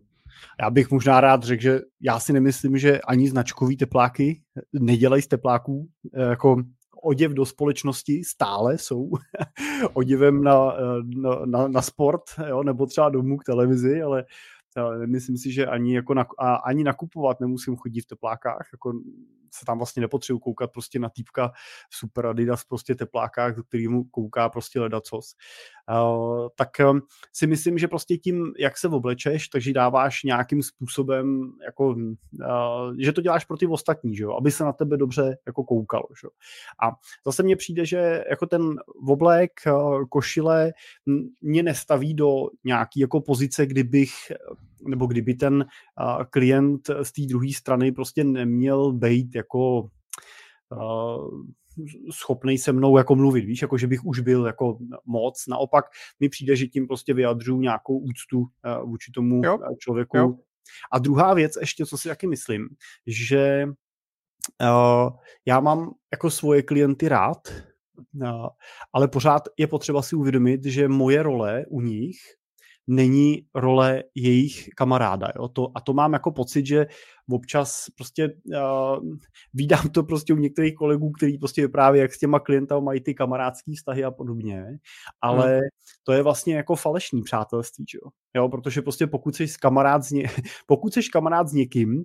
Já 0.61 0.69
bych 0.69 0.91
možná 0.91 1.21
rád 1.21 1.43
řekl, 1.43 1.61
že 1.61 1.79
já 2.01 2.19
si 2.19 2.33
nemyslím, 2.33 2.77
že 2.77 3.01
ani 3.01 3.29
značkový 3.29 3.77
tepláky 3.77 4.41
nedělají 4.73 5.21
z 5.21 5.27
tepláků 5.27 5.87
eh, 6.13 6.21
jako 6.21 6.63
oděv 7.03 7.31
do 7.31 7.45
společnosti 7.45 8.23
stále 8.23 8.77
jsou 8.77 9.11
oděvem 9.93 10.43
na, 10.43 10.73
eh, 10.73 10.79
na, 11.03 11.45
na, 11.45 11.67
na 11.67 11.81
sport, 11.81 12.23
jo, 12.47 12.63
nebo 12.63 12.85
třeba 12.85 13.09
domů 13.09 13.37
k 13.37 13.43
televizi, 13.43 14.01
ale 14.01 14.25
myslím 15.05 15.37
si, 15.37 15.51
že 15.51 15.65
ani, 15.65 15.95
jako 15.95 16.13
na, 16.13 16.25
a, 16.37 16.55
ani 16.55 16.83
nakupovat 16.83 17.39
nemusím 17.39 17.75
chodit 17.75 18.01
v 18.01 18.05
teplákách, 18.05 18.69
jako 18.73 18.93
se 19.53 19.65
tam 19.65 19.77
vlastně 19.77 20.01
nepotřebuji 20.01 20.39
koukat 20.39 20.71
prostě 20.71 20.99
na 20.99 21.09
týpka 21.09 21.51
Super 21.89 22.25
Adidas 22.25 22.63
prostě 22.63 22.95
teplákách, 22.95 23.55
do 23.55 23.63
kterýmu 23.63 24.03
kouká 24.03 24.49
prostě 24.49 24.79
ledacos. 24.79 25.35
Uh, 25.89 26.47
tak 26.55 26.69
um, 26.89 27.01
si 27.33 27.47
myslím, 27.47 27.77
že 27.77 27.87
prostě 27.87 28.17
tím, 28.17 28.53
jak 28.59 28.77
se 28.77 28.87
oblečeš, 28.87 29.47
takže 29.47 29.73
dáváš 29.73 30.23
nějakým 30.23 30.63
způsobem, 30.63 31.51
jako, 31.65 31.87
uh, 31.87 32.95
že 32.99 33.13
to 33.13 33.21
děláš 33.21 33.45
pro 33.45 33.57
ty 33.57 33.67
ostatní, 33.67 34.15
že 34.15 34.23
jo? 34.23 34.33
aby 34.33 34.51
se 34.51 34.63
na 34.63 34.73
tebe 34.73 34.97
dobře 34.97 35.37
jako 35.47 35.63
koukalo. 35.63 36.05
Že 36.21 36.25
jo? 36.25 36.29
A 36.83 36.95
zase 37.25 37.43
mně 37.43 37.55
přijde, 37.55 37.85
že 37.85 38.23
jako 38.29 38.45
ten 38.45 38.75
oblek, 39.07 39.51
košile 40.09 40.73
mě 41.41 41.63
nestaví 41.63 42.13
do 42.13 42.47
nějaký 42.63 42.99
jako 42.99 43.21
pozice, 43.21 43.65
kdybych 43.65 44.11
nebo 44.87 45.05
kdyby 45.05 45.33
ten 45.33 45.65
klient 46.29 46.89
z 47.03 47.11
té 47.11 47.21
druhé 47.29 47.53
strany 47.53 47.91
prostě 47.91 48.23
neměl 48.23 48.93
být 48.93 49.35
jako 49.35 49.89
schopný 52.11 52.57
se 52.57 52.71
mnou 52.71 52.97
jako 52.97 53.15
mluvit, 53.15 53.45
víš, 53.45 53.61
jako 53.61 53.77
že 53.77 53.87
bych 53.87 54.05
už 54.05 54.19
byl 54.19 54.45
jako 54.45 54.77
moc. 55.05 55.47
Naopak 55.47 55.85
mi 56.19 56.29
přijde, 56.29 56.55
že 56.55 56.67
tím 56.67 56.87
prostě 56.87 57.13
vyjadřuju 57.13 57.61
nějakou 57.61 57.99
úctu 57.99 58.39
uh, 58.39 58.89
vůči 58.89 59.11
tomu 59.11 59.41
jo. 59.45 59.59
člověku. 59.79 60.17
Jo. 60.17 60.35
A 60.91 60.99
druhá 60.99 61.33
věc 61.33 61.57
ještě, 61.61 61.85
co 61.85 61.97
si 61.97 62.09
taky 62.09 62.27
myslím, 62.27 62.69
že 63.07 63.65
uh, 64.61 65.09
já 65.45 65.59
mám 65.59 65.91
jako 66.11 66.29
svoje 66.29 66.61
klienty 66.61 67.07
rád, 67.07 67.37
uh, 68.21 68.47
ale 68.93 69.07
pořád 69.07 69.43
je 69.57 69.67
potřeba 69.67 70.01
si 70.01 70.15
uvědomit, 70.15 70.65
že 70.65 70.87
moje 70.87 71.23
role 71.23 71.65
u 71.69 71.81
nich 71.81 72.17
není 72.89 73.45
role 73.55 74.03
jejich 74.15 74.69
kamaráda. 74.75 75.27
Jo? 75.35 75.47
To, 75.47 75.71
a 75.75 75.81
to 75.81 75.93
mám 75.93 76.13
jako 76.13 76.31
pocit, 76.31 76.65
že 76.65 76.87
občas 77.29 77.85
prostě 77.95 78.29
uh, 78.29 79.05
vídám 79.53 79.89
to 79.89 80.03
prostě 80.03 80.33
u 80.33 80.37
některých 80.37 80.75
kolegů, 80.75 81.11
kteří 81.11 81.37
prostě 81.37 81.61
vypráví, 81.61 81.99
jak 81.99 82.13
s 82.13 82.19
těma 82.19 82.39
klientama 82.39 82.81
mají 82.81 83.01
ty 83.01 83.13
kamarádský 83.13 83.75
vztahy 83.75 84.03
a 84.03 84.11
podobně, 84.11 84.65
ale 85.21 85.51
hmm. 85.51 85.61
to 86.03 86.13
je 86.13 86.23
vlastně 86.23 86.55
jako 86.55 86.75
falešný 86.75 87.21
přátelství, 87.21 87.85
jo? 87.93 88.09
jo, 88.35 88.49
protože 88.49 88.81
prostě 88.81 89.07
pokud 89.07 89.35
jsi 89.35 89.47
kamarád 89.61 90.03
s, 90.03 90.11
ně, 90.11 90.23
pokud 90.67 90.93
jsi 90.93 91.01
kamarád 91.13 91.47
s 91.47 91.53
někým, 91.53 92.03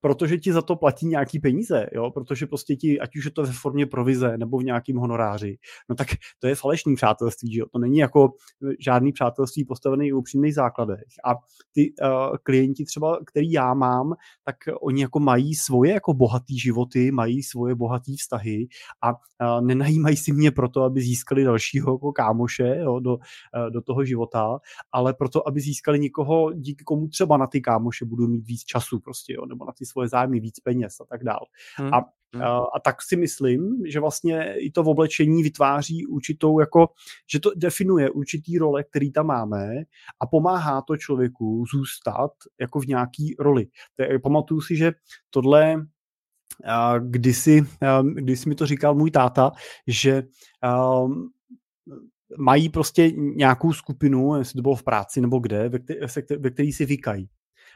protože 0.00 0.38
ti 0.38 0.52
za 0.52 0.62
to 0.62 0.76
platí 0.76 1.06
nějaký 1.06 1.38
peníze, 1.38 1.86
jo? 1.92 2.10
protože 2.10 2.46
prostě 2.46 2.76
ti, 2.76 3.00
ať 3.00 3.16
už 3.16 3.24
je 3.24 3.30
to 3.30 3.42
ve 3.42 3.52
formě 3.52 3.86
provize 3.86 4.38
nebo 4.38 4.58
v 4.58 4.64
nějakým 4.64 4.96
honoráři, 4.96 5.58
no 5.88 5.94
tak 5.94 6.08
to 6.38 6.46
je 6.46 6.54
falešný 6.54 6.94
přátelství, 6.94 7.52
že 7.52 7.60
jo? 7.60 7.66
to 7.72 7.78
není 7.78 7.98
jako 7.98 8.32
žádný 8.78 9.12
přátelství 9.12 9.64
postavený 9.64 10.12
v 10.12 10.16
upřímných 10.16 10.54
základech. 10.54 11.04
A 11.24 11.34
ty 11.72 11.92
uh, 12.02 12.36
klienti 12.42 12.84
třeba, 12.84 13.18
který 13.26 13.52
já 13.52 13.74
mám, 13.74 14.14
tak 14.44 14.56
oni 14.82 15.02
jako 15.02 15.20
mají 15.20 15.54
svoje 15.54 15.92
jako 15.92 16.14
bohatý 16.14 16.58
životy, 16.58 17.10
mají 17.10 17.42
svoje 17.42 17.74
bohatý 17.74 18.16
vztahy 18.16 18.68
a 19.02 19.12
uh, 19.12 19.66
nenajímají 19.66 20.16
si 20.16 20.32
mě 20.32 20.50
proto, 20.50 20.82
aby 20.82 21.00
získali 21.00 21.44
dalšího 21.44 21.92
jako 21.92 22.12
kámoše 22.12 22.76
jo, 22.82 23.00
do, 23.00 23.16
uh, 23.16 23.70
do 23.70 23.82
toho 23.82 24.04
života, 24.04 24.58
ale 24.92 25.14
proto, 25.14 25.48
aby 25.48 25.60
získali 25.60 25.98
někoho, 25.98 26.52
díky 26.52 26.84
komu 26.84 27.08
třeba 27.08 27.36
na 27.36 27.46
ty 27.46 27.60
kámoše 27.60 28.04
budu 28.04 28.28
mít 28.28 28.46
víc 28.46 28.60
času 28.60 29.00
prostě, 29.00 29.19
jo, 29.28 29.46
nebo 29.46 29.64
na 29.64 29.72
ty 29.78 29.86
svoje 29.86 30.08
zájmy 30.08 30.40
víc 30.40 30.60
peněz 30.60 31.00
a 31.00 31.04
tak 31.04 31.24
dál. 31.24 31.40
Hmm. 31.76 31.94
A, 31.94 32.04
hmm. 32.34 32.42
a, 32.42 32.58
a 32.58 32.80
tak 32.84 33.02
si 33.02 33.16
myslím, 33.16 33.82
že 33.86 34.00
vlastně 34.00 34.54
i 34.58 34.70
to 34.70 34.82
v 34.82 34.88
oblečení 34.88 35.42
vytváří 35.42 36.06
určitou, 36.06 36.60
jako, 36.60 36.88
že 37.32 37.40
to 37.40 37.50
definuje 37.56 38.10
určitý 38.10 38.58
role, 38.58 38.84
který 38.84 39.12
tam 39.12 39.26
máme 39.26 39.74
a 40.20 40.26
pomáhá 40.26 40.82
to 40.82 40.96
člověku 40.96 41.64
zůstat 41.72 42.30
jako 42.60 42.80
v 42.80 42.86
nějaký 42.86 43.34
roli. 43.38 43.66
Pamatuju 44.22 44.60
si, 44.60 44.76
že 44.76 44.92
tohle 45.30 45.86
kdysi, 47.00 47.62
když 48.14 48.44
mi 48.44 48.54
to 48.54 48.66
říkal 48.66 48.94
můj 48.94 49.10
táta, 49.10 49.52
že 49.86 50.22
mají 52.38 52.68
prostě 52.68 53.10
nějakou 53.10 53.72
skupinu, 53.72 54.36
jestli 54.36 54.56
to 54.56 54.62
bylo 54.62 54.74
v 54.74 54.82
práci 54.82 55.20
nebo 55.20 55.38
kde, 55.38 55.68
ve, 55.68 55.78
který, 55.78 56.00
ve 56.38 56.50
který 56.50 56.72
si 56.72 56.86
vykají. 56.86 57.28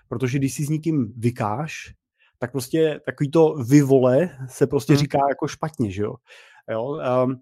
Protože 0.08 0.38
když 0.38 0.54
si 0.54 0.64
s 0.64 0.68
někým 0.68 1.12
vykáš, 1.16 1.94
tak 2.38 2.52
prostě 2.52 3.00
takový 3.06 3.30
to 3.30 3.54
vyvole 3.68 4.30
se 4.48 4.66
prostě 4.66 4.92
hmm. 4.92 5.00
říká 5.00 5.18
jako 5.28 5.48
špatně, 5.48 5.90
že 5.90 6.02
jo. 6.02 6.14
Jo, 6.70 6.84
um, 6.84 7.40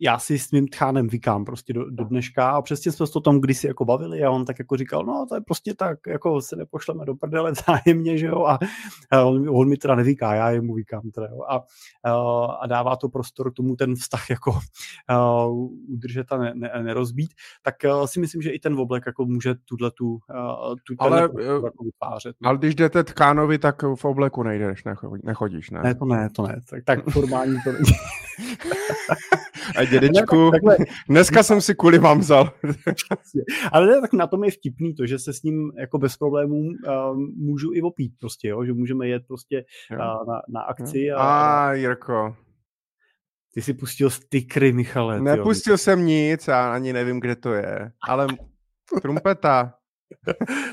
já 0.00 0.18
si 0.18 0.38
s 0.38 0.50
mým 0.50 0.68
tchánem 0.68 1.08
vykám 1.08 1.44
prostě 1.44 1.72
do, 1.72 1.90
do 1.90 2.04
dneška 2.04 2.50
a 2.50 2.62
přesně 2.62 2.92
jsme 2.92 3.06
se 3.06 3.12
to 3.12 3.20
tam 3.20 3.40
kdysi 3.40 3.66
jako 3.66 3.84
bavili 3.84 4.24
a 4.24 4.30
on 4.30 4.44
tak 4.44 4.58
jako 4.58 4.76
říkal, 4.76 5.04
no 5.04 5.26
to 5.28 5.34
je 5.34 5.40
prostě 5.40 5.74
tak, 5.74 5.98
jako 6.08 6.40
se 6.40 6.56
nepošleme 6.56 7.04
do 7.04 7.14
prdele 7.14 7.52
zájemně, 7.66 8.18
že 8.18 8.26
jo, 8.26 8.44
a, 8.44 8.58
a 9.10 9.22
on, 9.22 9.48
on, 9.48 9.68
mi 9.68 9.76
teda 9.76 9.94
nevyká, 9.94 10.34
já 10.34 10.50
jemu 10.50 10.74
vykám 10.74 11.10
teda, 11.10 11.26
jo, 11.26 11.40
a, 11.48 11.62
a, 12.60 12.66
dává 12.66 12.96
to 12.96 13.08
prostor 13.08 13.52
tomu 13.52 13.76
ten 13.76 13.94
vztah 13.94 14.30
jako 14.30 14.58
a, 15.08 15.46
udržet 15.88 16.32
a 16.32 16.36
ne, 16.36 16.52
ne, 16.54 16.70
nerozbít, 16.82 17.30
tak 17.62 17.74
si 18.04 18.20
myslím, 18.20 18.42
že 18.42 18.50
i 18.50 18.58
ten 18.58 18.80
oblek 18.80 19.02
jako 19.06 19.24
může 19.24 19.54
tuhle 19.64 19.90
tu, 19.90 20.18
tu 20.86 20.94
ale, 20.98 21.20
jako 21.20 21.84
vytvářet. 21.84 22.36
No. 22.40 22.48
Ale 22.48 22.58
když 22.58 22.74
jdete 22.74 23.04
tkánovi, 23.04 23.58
tak 23.58 23.82
v 23.82 24.04
obleku 24.04 24.42
nejdeš, 24.42 24.82
nechodíš, 25.22 25.70
ne? 25.70 25.80
Ne, 25.82 25.94
to 25.94 26.04
ne, 26.04 26.28
to 26.36 26.42
ne, 26.42 26.60
tak, 26.70 26.84
tak 26.84 27.10
formální 27.10 27.56
to 27.64 27.72
není. 27.72 27.84
A 29.76 29.84
dědečku, 29.84 30.50
takhle, 30.50 30.76
dneska 31.08 31.42
jsem 31.42 31.60
si 31.60 31.74
kvůli 31.74 31.98
vám 31.98 32.18
vzal. 32.18 32.52
Ale 33.72 34.00
tak 34.00 34.12
na 34.12 34.26
tom 34.26 34.44
je 34.44 34.50
vtipný 34.50 34.94
to, 34.94 35.06
že 35.06 35.18
se 35.18 35.32
s 35.32 35.42
ním 35.42 35.72
jako 35.78 35.98
bez 35.98 36.16
problémů 36.16 36.56
uh, 36.56 37.18
můžu 37.36 37.72
i 37.72 37.82
opít 37.82 38.12
prostě, 38.20 38.48
jo? 38.48 38.64
že 38.64 38.72
můžeme 38.72 39.08
jet 39.08 39.22
prostě 39.28 39.64
uh, 39.92 39.98
na, 39.98 40.42
na 40.48 40.60
akci. 40.60 41.10
A, 41.10 41.18
a 41.18 41.72
Jirko. 41.72 42.36
Ty 43.54 43.62
si 43.62 43.74
pustil 43.74 44.10
stikry, 44.10 44.72
Michale. 44.72 45.20
Nepustil 45.20 45.72
jo. 45.72 45.78
jsem 45.78 46.06
nic 46.06 46.48
a 46.48 46.72
ani 46.72 46.92
nevím, 46.92 47.20
kde 47.20 47.36
to 47.36 47.52
je. 47.52 47.92
Ale 48.08 48.26
trumpeta. 49.02 49.74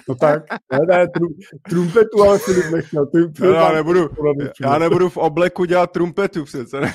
No 0.10 0.16
tak, 0.16 0.44
ne, 0.72 0.80
ne, 0.88 1.08
trum, 1.08 1.30
trumpetu, 1.70 2.24
ale 2.24 2.40
Filip 2.40 2.72
nechtěl. 2.72 3.06
Ty, 3.06 3.18
no, 3.40 3.54
já, 3.54 3.72
nebudu, 3.72 4.10
já 4.62 4.78
nebudu 4.78 5.10
v 5.10 5.18
obleku 5.18 5.66
dělat 5.66 5.92
trumpetu 5.92 6.44
přece, 6.44 6.82
ne? 6.82 6.94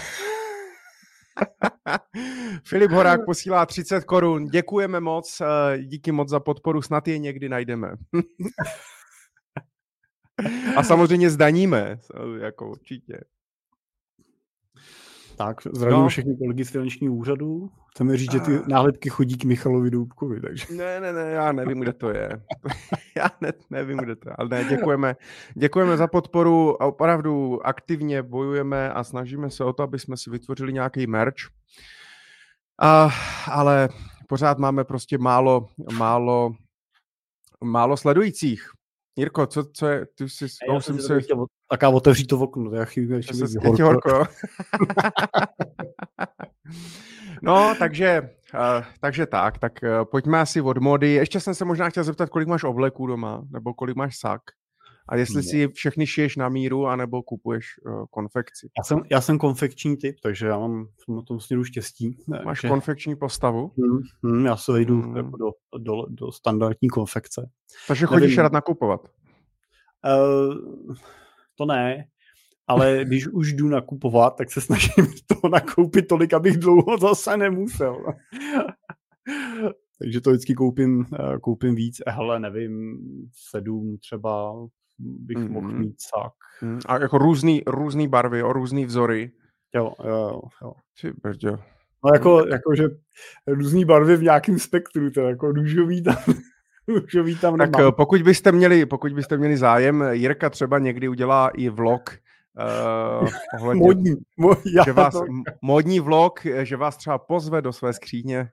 Filip 2.64 2.90
Horák 2.90 3.24
posílá 3.24 3.66
30 3.66 4.04
korun. 4.04 4.46
Děkujeme 4.46 5.00
moc, 5.00 5.40
eh, 5.40 5.78
díky 5.78 6.12
moc 6.12 6.28
za 6.28 6.40
podporu, 6.40 6.82
snad 6.82 7.08
je 7.08 7.18
někdy 7.18 7.48
najdeme. 7.48 7.92
A 10.76 10.82
samozřejmě 10.82 11.30
zdaníme, 11.30 11.98
jako 12.40 12.70
určitě. 12.70 13.20
Tak, 15.36 15.56
zdravím 15.72 15.98
no. 15.98 16.08
všechny 16.08 16.36
kolegy 16.36 16.64
z 16.64 16.70
finančního 16.70 17.14
úřadu. 17.14 17.70
Chceme 17.90 18.16
říct, 18.16 18.32
že 18.32 18.40
ty 18.40 18.60
nálepky 18.68 19.08
chodí 19.08 19.38
k 19.38 19.44
Michalovi 19.44 19.90
Důbkovi, 19.90 20.40
takže... 20.40 20.66
Ne, 20.74 21.00
ne, 21.00 21.12
ne, 21.12 21.30
já 21.30 21.52
nevím, 21.52 21.80
kde 21.80 21.92
to 21.92 22.10
je. 22.10 22.28
já 23.16 23.30
ne, 23.40 23.52
nevím, 23.70 23.98
kde 23.98 24.16
to 24.16 24.28
je. 24.28 24.34
Ale 24.38 24.48
ne, 24.48 24.64
děkujeme, 24.64 25.16
děkujeme 25.54 25.96
za 25.96 26.06
podporu 26.06 26.82
a 26.82 26.86
opravdu 26.86 27.66
aktivně 27.66 28.22
bojujeme 28.22 28.92
a 28.92 29.04
snažíme 29.04 29.50
se 29.50 29.64
o 29.64 29.72
to, 29.72 29.82
aby 29.82 29.98
jsme 29.98 30.16
si 30.16 30.30
vytvořili 30.30 30.72
nějaký 30.72 31.06
merch. 31.06 31.36
A, 32.82 33.10
ale 33.50 33.88
pořád 34.28 34.58
máme 34.58 34.84
prostě 34.84 35.18
málo, 35.18 35.68
málo, 35.98 36.54
málo 37.64 37.96
sledujících. 37.96 38.75
Jirko, 39.16 39.46
co, 39.46 39.64
co 39.64 39.86
je, 39.86 40.06
ty 40.06 40.28
jsi, 40.28 40.46
já 40.68 40.74
musím 40.74 40.98
se... 40.98 41.20
Chtěl, 41.20 41.46
taká 41.70 41.88
otevří 41.88 42.26
to 42.26 42.38
okno, 42.38 42.74
je 42.74 42.86
chvíli, 42.86 43.22
že 43.22 43.34
se 43.34 43.58
horko. 43.64 43.82
horko. 43.82 44.24
no, 47.42 47.74
takže, 47.78 48.30
uh, 48.54 48.84
takže 49.00 49.26
tak, 49.26 49.58
tak 49.58 49.72
uh, 49.82 50.04
pojďme 50.04 50.40
asi 50.40 50.60
od 50.60 50.78
mody. 50.78 51.12
Ještě 51.12 51.40
jsem 51.40 51.54
se 51.54 51.64
možná 51.64 51.90
chtěl 51.90 52.04
zeptat, 52.04 52.28
kolik 52.28 52.48
máš 52.48 52.64
obleků 52.64 53.06
doma, 53.06 53.42
nebo 53.50 53.74
kolik 53.74 53.96
máš 53.96 54.18
sak? 54.18 54.40
A 55.08 55.16
jestli 55.16 55.36
ne. 55.36 55.42
si 55.42 55.68
všechny 55.68 56.06
šiješ 56.06 56.36
na 56.36 56.48
míru, 56.48 56.86
anebo 56.86 57.22
kupuješ 57.22 57.66
uh, 57.86 58.04
konfekci. 58.10 58.68
Já 58.78 58.84
jsem, 58.84 59.02
já 59.10 59.20
jsem 59.20 59.38
konfekční 59.38 59.96
typ, 59.96 60.16
takže 60.22 60.46
já 60.46 60.58
mám 60.58 60.86
na 61.08 61.22
tom 61.22 61.40
směru 61.40 61.64
štěstí. 61.64 62.18
Máš 62.28 62.60
takže... 62.60 62.68
konfekční 62.68 63.16
postavu? 63.16 63.72
Hmm, 63.78 64.00
hmm, 64.24 64.46
já 64.46 64.56
se 64.56 64.72
vejdu 64.72 65.02
hmm. 65.02 65.16
jako 65.16 65.36
do, 65.36 65.50
do, 65.78 66.06
do 66.08 66.32
standardní 66.32 66.88
konfekce. 66.88 67.50
Takže 67.88 68.06
chodíš 68.06 68.22
Nevím. 68.22 68.38
rád 68.38 68.52
nakupovat? 68.52 69.00
Uh, 70.06 70.94
to 71.54 71.66
ne, 71.66 72.04
ale 72.66 73.04
když 73.04 73.28
už 73.28 73.52
jdu 73.52 73.68
nakupovat, 73.68 74.36
tak 74.36 74.52
se 74.52 74.60
snažím 74.60 75.06
to 75.26 75.48
nakoupit 75.48 76.08
tolik, 76.08 76.34
abych 76.34 76.56
dlouho 76.56 76.98
zase 76.98 77.36
nemusel. 77.36 77.96
Takže 79.98 80.20
to 80.20 80.30
vždycky 80.30 80.54
koupím, 80.54 81.04
eh, 81.14 81.38
koupím 81.38 81.74
víc, 81.74 81.96
hele, 82.06 82.40
nevím, 82.40 82.98
sedm 83.32 83.96
třeba 83.98 84.54
bych 84.98 85.36
mm-hmm. 85.36 85.50
mohl 85.50 85.68
mít 85.68 85.96
sak. 85.98 86.32
Mm, 86.62 86.80
a 86.86 86.98
jako 86.98 87.18
různý, 87.18 87.62
různý 87.66 88.08
barvy, 88.08 88.42
o 88.42 88.52
různý 88.52 88.86
vzory. 88.86 89.32
Jo, 89.74 89.92
jo, 90.04 90.40
jo. 90.62 90.72
Ty 91.00 91.12
brdě. 91.22 91.50
No 92.04 92.10
jako, 92.14 92.46
jako, 92.46 92.74
že 92.74 92.84
různý 93.46 93.84
barvy 93.84 94.16
v 94.16 94.22
nějakém 94.22 94.58
spektru, 94.58 95.10
to 95.10 95.20
jako 95.20 95.52
růžový 95.52 96.02
tam, 96.02 96.16
růžový 96.88 97.38
tam 97.38 97.58
Tak 97.58 97.76
nemám. 97.76 97.92
pokud 97.92 98.22
byste, 98.22 98.52
měli, 98.52 98.86
pokud 98.86 99.12
byste 99.12 99.36
měli 99.36 99.56
zájem, 99.56 100.04
Jirka 100.10 100.50
třeba 100.50 100.78
někdy 100.78 101.08
udělá 101.08 101.48
i 101.48 101.68
vlog, 101.68 102.18
Uh, 103.20 103.28
ohledně, 103.60 103.80
modní, 103.80 104.14
mo, 104.36 104.56
já 104.76 104.84
že 104.84 104.92
vás, 104.92 105.14
to... 105.14 105.24
modní 105.62 106.00
vlog, 106.00 106.40
že 106.62 106.76
vás 106.76 106.96
třeba 106.96 107.18
pozve 107.18 107.62
do 107.62 107.72
své 107.72 107.92
skříně. 107.92 108.48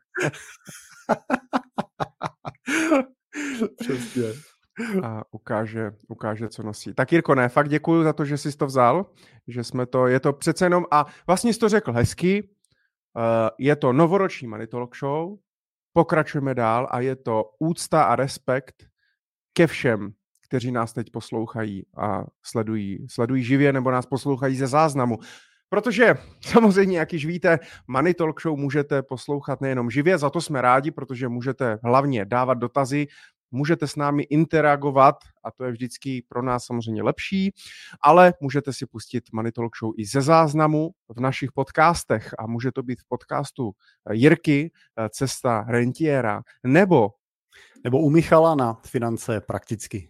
Přesně 3.79 4.23
a 5.03 5.23
ukáže, 5.31 5.91
ukáže, 6.07 6.49
co 6.49 6.63
nosí. 6.63 6.93
Tak 6.93 7.11
Jirko, 7.11 7.35
ne, 7.35 7.49
fakt 7.49 7.69
děkuji 7.69 8.03
za 8.03 8.13
to, 8.13 8.25
že 8.25 8.37
jsi 8.37 8.57
to 8.57 8.65
vzal, 8.65 9.05
že 9.47 9.63
jsme 9.63 9.85
to, 9.85 10.07
je 10.07 10.19
to 10.19 10.33
přece 10.33 10.65
jenom, 10.65 10.85
a 10.91 11.05
vlastně 11.27 11.53
jsi 11.53 11.59
to 11.59 11.69
řekl 11.69 11.91
hezky, 11.91 12.43
uh, 12.43 13.49
je 13.59 13.75
to 13.75 13.93
novoroční 13.93 14.47
Manitolog 14.47 14.95
Show, 14.95 15.37
pokračujeme 15.93 16.55
dál 16.55 16.87
a 16.91 16.99
je 16.99 17.15
to 17.15 17.51
úcta 17.59 18.03
a 18.03 18.15
respekt 18.15 18.75
ke 19.53 19.67
všem, 19.67 20.11
kteří 20.41 20.71
nás 20.71 20.93
teď 20.93 21.11
poslouchají 21.11 21.85
a 21.97 22.23
sledují, 22.43 23.07
sledují 23.09 23.43
živě 23.43 23.73
nebo 23.73 23.91
nás 23.91 24.05
poslouchají 24.05 24.55
ze 24.55 24.67
záznamu. 24.67 25.17
Protože 25.69 26.15
samozřejmě, 26.41 26.97
jak 26.97 27.13
již 27.13 27.25
víte, 27.25 27.59
Money 27.87 28.13
Talk 28.13 28.41
Show 28.41 28.59
můžete 28.59 29.03
poslouchat 29.03 29.61
nejenom 29.61 29.91
živě, 29.91 30.17
za 30.17 30.29
to 30.29 30.41
jsme 30.41 30.61
rádi, 30.61 30.91
protože 30.91 31.27
můžete 31.27 31.79
hlavně 31.83 32.25
dávat 32.25 32.53
dotazy, 32.53 33.07
můžete 33.53 33.87
s 33.87 33.95
námi 33.95 34.23
interagovat 34.23 35.15
a 35.43 35.51
to 35.51 35.63
je 35.63 35.71
vždycky 35.71 36.25
pro 36.29 36.41
nás 36.41 36.65
samozřejmě 36.65 37.03
lepší, 37.03 37.53
ale 38.01 38.33
můžete 38.41 38.73
si 38.73 38.85
pustit 38.85 39.23
Money 39.33 39.51
Talk 39.51 39.77
Show 39.77 39.93
i 39.97 40.05
ze 40.05 40.21
záznamu 40.21 40.91
v 41.09 41.19
našich 41.19 41.51
podcastech 41.51 42.35
a 42.39 42.47
může 42.47 42.71
to 42.71 42.83
být 42.83 43.01
v 43.01 43.07
podcastu 43.07 43.71
eh, 44.09 44.15
Jirky, 44.15 44.71
eh, 44.99 45.09
Cesta 45.09 45.65
rentiera, 45.67 46.41
nebo 46.63 47.09
nebo 47.83 47.99
u 47.99 48.09
Michala 48.09 48.55
na 48.55 48.73
finance 48.73 49.41
prakticky. 49.41 50.09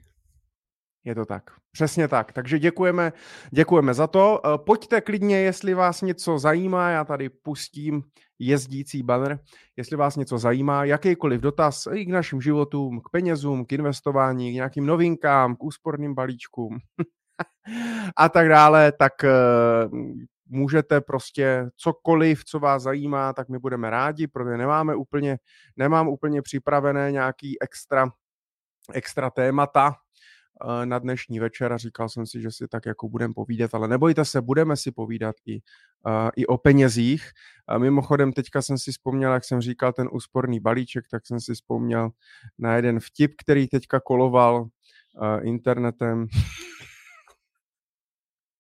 Je 1.04 1.16
to 1.16 1.26
tak. 1.26 1.52
Přesně 1.72 2.08
tak. 2.08 2.34
Takže 2.34 2.60
děkujeme, 2.60 3.14
děkujeme 3.52 3.94
za 3.94 4.08
to. 4.08 4.42
Eh, 4.46 4.58
pojďte 4.58 5.02
klidně, 5.02 5.38
jestli 5.38 5.74
vás 5.74 6.02
něco 6.02 6.40
zajímá, 6.40 6.90
já 6.90 7.06
tady 7.06 7.30
pustím 7.30 8.04
jezdící 8.48 9.04
banner, 9.04 9.40
jestli 9.78 9.98
vás 9.98 10.16
něco 10.16 10.38
zajímá, 10.38 10.86
jakýkoliv 10.86 11.42
dotaz 11.42 11.88
i 11.94 12.06
k 12.06 12.10
našim 12.10 12.42
životům, 12.42 13.02
k 13.02 13.10
penězům, 13.10 13.66
k 13.66 13.72
investování, 13.72 14.52
k 14.52 14.54
nějakým 14.54 14.86
novinkám, 14.86 15.56
k 15.56 15.64
úsporným 15.64 16.16
balíčkům 16.16 16.78
a 18.18 18.30
tak 18.30 18.50
dále, 18.50 18.92
tak 18.92 19.24
eh, 19.24 19.30
můžete 20.48 21.02
prostě 21.02 21.70
cokoliv, 21.76 22.46
co 22.46 22.60
vás 22.60 22.84
zajímá, 22.84 23.34
tak 23.34 23.50
my 23.50 23.60
budeme 23.60 23.90
rádi, 23.90 24.28
protože 24.28 24.58
nemáme 24.58 24.96
úplně, 24.96 25.38
nemám 25.78 26.08
úplně 26.08 26.42
připravené 26.42 27.12
nějaký 27.12 27.62
extra, 27.62 28.10
extra 28.94 29.30
témata, 29.30 29.96
na 30.86 31.00
dnešní 31.00 31.40
večer 31.40 31.74
a 31.74 31.78
říkal 31.78 32.10
jsem 32.10 32.26
si, 32.26 32.42
že 32.42 32.52
si 32.52 32.68
tak 32.68 32.86
jako 32.86 33.10
budeme 33.10 33.34
povídat, 33.34 33.76
ale 33.76 33.88
nebojte 33.88 34.26
se, 34.26 34.42
budeme 34.42 34.78
si 34.78 34.92
povídat 34.92 35.36
i, 35.46 35.62
uh, 36.06 36.30
i 36.36 36.46
o 36.46 36.58
penězích. 36.58 37.32
A 37.68 37.78
mimochodem, 37.78 38.34
teďka 38.34 38.62
jsem 38.62 38.78
si 38.78 38.92
vzpomněl, 38.92 39.34
jak 39.34 39.44
jsem 39.44 39.62
říkal 39.62 39.94
ten 39.94 40.10
úsporný 40.12 40.60
balíček, 40.60 41.06
tak 41.12 41.28
jsem 41.28 41.40
si 41.40 41.54
vzpomněl 41.54 42.10
na 42.58 42.76
jeden 42.76 43.00
vtip, 43.00 43.34
který 43.38 43.68
teďka 43.68 44.00
koloval 44.00 44.62
uh, 44.62 44.70
internetem. 45.42 46.28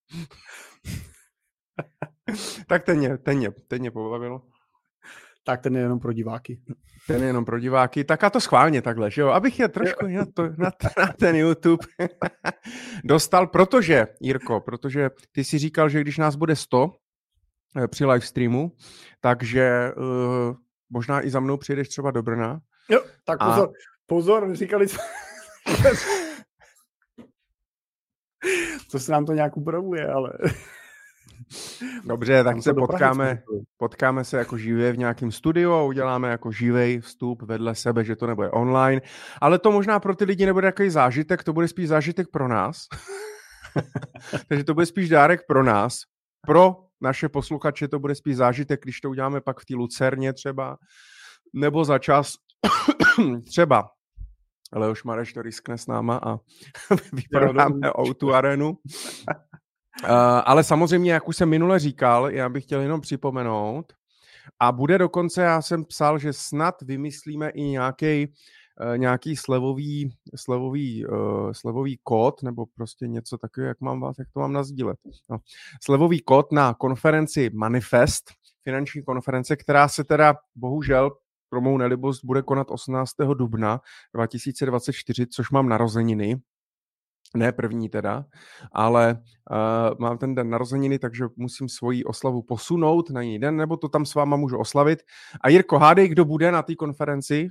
tak 2.68 2.84
ten 2.84 2.98
mě, 2.98 3.18
ten 3.18 3.38
mě, 3.38 3.52
ten 3.52 3.80
mě 3.80 3.92
pobavil. 3.92 4.42
Tak 5.44 5.62
ten 5.62 5.76
je 5.76 5.82
jenom 5.82 6.00
pro 6.00 6.14
diváky. 6.14 6.62
Ten 7.08 7.22
je 7.22 7.28
jenom 7.28 7.46
pro 7.46 7.60
diváky. 7.60 8.04
Tak 8.04 8.24
a 8.24 8.30
to 8.30 8.42
schválně 8.42 8.82
takhle, 8.82 9.12
že 9.12 9.22
jo? 9.22 9.30
Abych 9.30 9.60
je 9.60 9.68
trošku 9.68 10.08
na, 10.08 10.26
to, 10.26 10.44
na, 10.58 10.72
na 10.98 11.08
ten 11.20 11.36
YouTube 11.36 11.86
dostal, 13.04 13.48
protože, 13.48 14.08
Jirko, 14.22 14.62
protože 14.62 15.10
ty 15.32 15.44
si 15.44 15.58
říkal, 15.58 15.90
že 15.90 16.02
když 16.02 16.18
nás 16.18 16.36
bude 16.36 16.56
100 16.56 16.92
eh, 17.78 17.88
při 17.88 18.06
live 18.06 18.26
streamu, 18.26 18.72
takže 19.22 19.92
uh, 19.98 20.56
možná 20.90 21.26
i 21.26 21.30
za 21.30 21.40
mnou 21.40 21.58
přijedeš 21.58 21.90
třeba 21.90 22.12
do 22.12 22.24
Brna. 22.24 22.60
Jo, 22.90 23.04
tak 23.26 23.40
pozor, 23.40 23.70
a... 23.70 23.72
pozor, 24.06 24.56
říkali 24.56 24.88
jsme... 24.88 25.04
to 28.92 29.00
se 29.00 29.12
nám 29.12 29.26
to 29.26 29.34
nějak 29.34 29.58
upravuje, 29.58 30.08
ale... 30.08 30.34
Dobře, 32.06 32.44
tak 32.44 32.64
se 32.64 32.74
potkáme, 32.74 33.44
potkáme 33.78 34.24
se 34.24 34.38
jako 34.38 34.58
živě 34.58 34.92
v 34.92 34.98
nějakém 34.98 35.32
studiu 35.32 35.72
a 35.72 35.84
uděláme 35.84 36.30
jako 36.30 36.52
živej 36.52 37.00
vstup 37.00 37.42
vedle 37.42 37.76
sebe, 37.76 38.04
že 38.04 38.16
to 38.16 38.28
nebude 38.28 38.50
online. 38.50 39.02
Ale 39.42 39.60
to 39.60 39.72
možná 39.72 40.00
pro 40.00 40.16
ty 40.16 40.26
lidi 40.26 40.46
nebude 40.46 40.68
takový 40.68 40.90
zážitek, 40.90 41.44
to 41.44 41.54
bude 41.54 41.68
spíš 41.68 41.88
zážitek 41.88 42.28
pro 42.32 42.48
nás. 42.48 42.78
Takže 44.48 44.64
to 44.64 44.74
bude 44.74 44.86
spíš 44.86 45.10
dárek 45.10 45.42
pro 45.48 45.64
nás. 45.64 46.00
Pro 46.48 46.76
naše 47.02 47.30
posluchače 47.30 47.88
to 47.88 48.00
bude 48.00 48.16
spíš 48.16 48.36
zážitek, 48.36 48.84
když 48.84 49.02
to 49.02 49.10
uděláme 49.10 49.42
pak 49.42 49.60
v 49.60 49.66
té 49.66 49.76
Lucerně 49.76 50.34
třeba, 50.34 50.78
nebo 51.54 51.86
za 51.86 52.00
čas 52.00 52.34
třeba 53.50 53.90
Leoš 54.76 55.04
Mareš 55.04 55.34
to 55.34 55.42
riskne 55.42 55.78
s 55.78 55.88
náma 55.88 56.18
a 56.18 56.38
vyprodáme 57.14 57.92
o 57.92 58.34
arenu. 58.34 58.78
Uh, 60.04 60.10
ale 60.46 60.64
samozřejmě, 60.64 61.14
jak 61.14 61.28
už 61.28 61.38
jsem 61.38 61.50
minule 61.50 61.80
říkal, 61.80 62.32
já 62.32 62.50
bych 62.50 62.64
chtěl 62.64 62.82
jenom 62.82 63.02
připomenout, 63.02 63.94
a 64.60 64.72
bude 64.72 64.98
dokonce, 64.98 65.42
já 65.42 65.62
jsem 65.62 65.86
psal, 65.86 66.20
že 66.20 66.34
snad 66.34 66.82
vymyslíme 66.82 67.50
i 67.50 67.62
nějaký 67.62 68.28
uh, 68.28 68.98
nějaký 68.98 69.36
slevový, 69.36 70.16
slevový, 70.36 71.06
uh, 71.06 71.52
slevový 71.52 72.00
kód, 72.04 72.44
nebo 72.44 72.66
prostě 72.66 73.08
něco 73.08 73.38
takového, 73.38 73.68
jak 73.68 73.82
mám 73.82 74.00
vás, 74.00 74.16
jak 74.20 74.28
to 74.34 74.40
mám 74.40 74.54
nazdílet. 74.54 74.98
No. 75.30 75.38
Slevový 75.84 76.22
kód 76.22 76.52
na 76.52 76.74
konferenci 76.74 77.50
Manifest, 77.54 78.24
finanční 78.64 79.04
konference, 79.04 79.56
která 79.56 79.88
se 79.88 80.04
teda 80.04 80.36
bohužel 80.56 81.12
pro 81.50 81.62
mou 81.62 81.78
nelibost 81.78 82.26
bude 82.26 82.42
konat 82.42 82.72
18. 82.72 83.12
dubna 83.34 83.82
2024, 84.14 85.28
což 85.28 85.52
mám 85.52 85.70
narozeniny. 85.70 86.42
Ne 87.34 87.52
první 87.52 87.90
teda, 87.90 88.26
ale 88.72 89.22
uh, 89.52 90.00
mám 90.00 90.18
ten 90.18 90.36
den 90.36 90.50
narozeniny, 90.50 91.00
takže 91.00 91.26
musím 91.36 91.70
svoji 91.70 92.04
oslavu 92.04 92.42
posunout 92.42 93.10
na 93.10 93.22
jiný 93.22 93.40
den, 93.40 93.58
nebo 93.58 93.78
to 93.78 93.90
tam 93.90 94.06
s 94.06 94.16
váma 94.16 94.38
můžu 94.38 94.58
oslavit. 94.58 95.00
A 95.42 95.50
Jirko, 95.50 95.80
hádej, 95.80 96.08
kdo 96.08 96.26
bude 96.26 96.52
na 96.52 96.62
té 96.62 96.76
konferenci? 96.76 97.50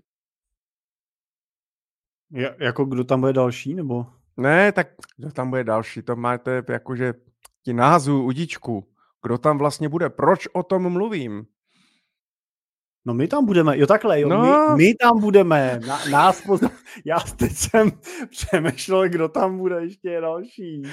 Ja, 2.31 2.51
jako 2.59 2.85
kdo 2.85 3.05
tam 3.05 3.21
bude 3.21 3.33
další, 3.33 3.75
nebo? 3.75 4.07
Ne, 4.37 4.73
tak 4.73 4.89
kdo 5.17 5.33
tam 5.33 5.51
bude 5.51 5.65
další, 5.65 6.03
to 6.03 6.17
máte 6.17 6.63
jakože 6.69 7.15
ti 7.63 7.73
názvu 7.73 8.25
udičku. 8.25 8.89
Kdo 9.23 9.39
tam 9.39 9.59
vlastně 9.59 9.89
bude? 9.89 10.11
Proč 10.11 10.49
o 10.53 10.63
tom 10.63 10.93
mluvím? 10.93 11.47
No 13.05 13.15
my 13.15 13.29
tam 13.29 13.45
budeme, 13.45 13.79
jo 13.79 13.87
takhle, 13.87 14.21
jo, 14.21 14.29
no. 14.29 14.43
my, 14.43 14.85
my 14.85 14.95
tam 14.95 15.21
budeme, 15.21 15.81
Na, 15.87 16.05
nás 16.11 16.41
pozna... 16.41 16.71
já 17.05 17.21
teď 17.37 17.53
jsem 17.53 17.91
přemýšlel, 18.31 19.09
kdo 19.09 19.29
tam 19.29 19.59
bude 19.59 19.83
ještě 19.83 20.21
další. 20.21 20.83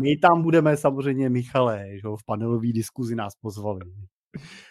My 0.00 0.16
tam 0.16 0.42
budeme 0.42 0.76
samozřejmě 0.76 1.30
Michale, 1.30 1.86
že 1.92 2.08
v 2.08 2.24
panelové 2.26 2.72
diskuzi 2.72 3.14
nás 3.14 3.34
pozvali. 3.40 3.80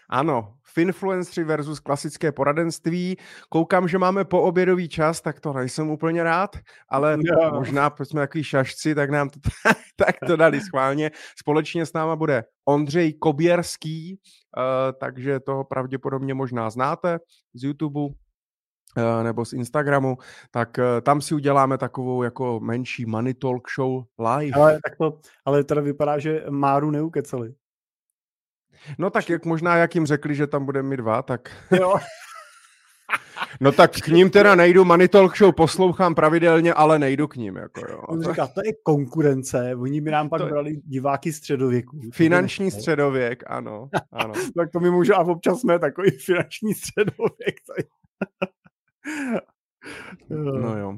Ano, 0.09 0.53
Finfluencery 0.75 1.43
versus 1.43 1.79
klasické 1.79 2.31
poradenství. 2.31 3.17
Koukám, 3.49 3.87
že 3.87 3.97
máme 3.97 4.25
po 4.25 4.41
obědový 4.41 4.89
čas, 4.89 5.21
tak 5.21 5.39
to 5.39 5.53
nejsem 5.53 5.89
úplně 5.89 6.23
rád, 6.23 6.55
ale 6.89 7.17
no. 7.17 7.51
možná, 7.53 7.89
protože 7.89 8.05
jsme 8.05 8.21
takový 8.21 8.43
šašci, 8.43 8.95
tak 8.95 9.09
nám 9.09 9.29
to, 9.29 9.39
tak 9.95 10.15
to 10.27 10.35
dali 10.35 10.61
schválně. 10.61 11.11
Společně 11.39 11.85
s 11.85 11.93
náma 11.93 12.15
bude 12.15 12.43
Ondřej 12.65 13.13
Koběrský, 13.13 14.19
uh, 14.57 14.63
takže 14.99 15.39
toho 15.39 15.63
pravděpodobně 15.63 16.33
možná 16.33 16.69
znáte 16.69 17.19
z 17.53 17.63
YouTube 17.63 17.99
uh, 17.99 18.13
nebo 19.23 19.45
z 19.45 19.53
Instagramu, 19.53 20.17
tak 20.51 20.77
uh, 20.77 21.01
tam 21.01 21.21
si 21.21 21.35
uděláme 21.35 21.77
takovou 21.77 22.23
jako 22.23 22.59
menší 22.59 23.05
money 23.05 23.33
talk 23.33 23.67
show 23.75 24.03
live. 24.19 24.55
Ale, 24.55 24.79
tak 24.83 24.97
to, 24.97 25.19
ale 25.45 25.63
teda 25.63 25.81
vypadá, 25.81 26.19
že 26.19 26.45
Máru 26.49 26.91
neukeceli. 26.91 27.53
No 28.97 29.09
tak 29.09 29.29
jak 29.29 29.45
možná, 29.45 29.75
jak 29.75 29.95
jim 29.95 30.05
řekli, 30.05 30.35
že 30.35 30.47
tam 30.47 30.65
budeme 30.65 30.89
my 30.89 30.97
dva, 30.97 31.21
tak... 31.21 31.49
Jo. 31.71 31.95
No 33.61 33.71
tak 33.71 33.91
k 33.91 34.07
ním 34.07 34.29
teda 34.29 34.55
nejdu, 34.55 34.85
Money 34.85 35.07
Talk 35.07 35.37
Show 35.37 35.55
poslouchám 35.55 36.15
pravidelně, 36.15 36.73
ale 36.73 36.99
nejdu 36.99 37.27
k 37.27 37.35
ním. 37.35 37.55
Jako 37.55 37.81
jo. 37.89 38.01
On 38.01 38.23
říká, 38.23 38.47
to 38.47 38.61
je 38.65 38.73
konkurence, 38.83 39.75
oni 39.75 40.01
by 40.01 40.11
nám 40.11 40.29
pak 40.29 40.41
to... 40.41 40.47
brali 40.47 40.75
diváky 40.85 41.33
středověku. 41.33 41.99
Finanční 42.13 42.71
středověk, 42.71 43.43
ano. 43.47 43.89
ano. 44.11 44.33
tak 44.57 44.71
to 44.71 44.79
mi 44.79 44.91
může, 44.91 45.13
a 45.13 45.19
občas 45.19 45.59
jsme 45.59 45.79
takový 45.79 46.11
finanční 46.11 46.73
středověk. 46.73 47.55
no 50.29 50.77
jo. 50.79 50.97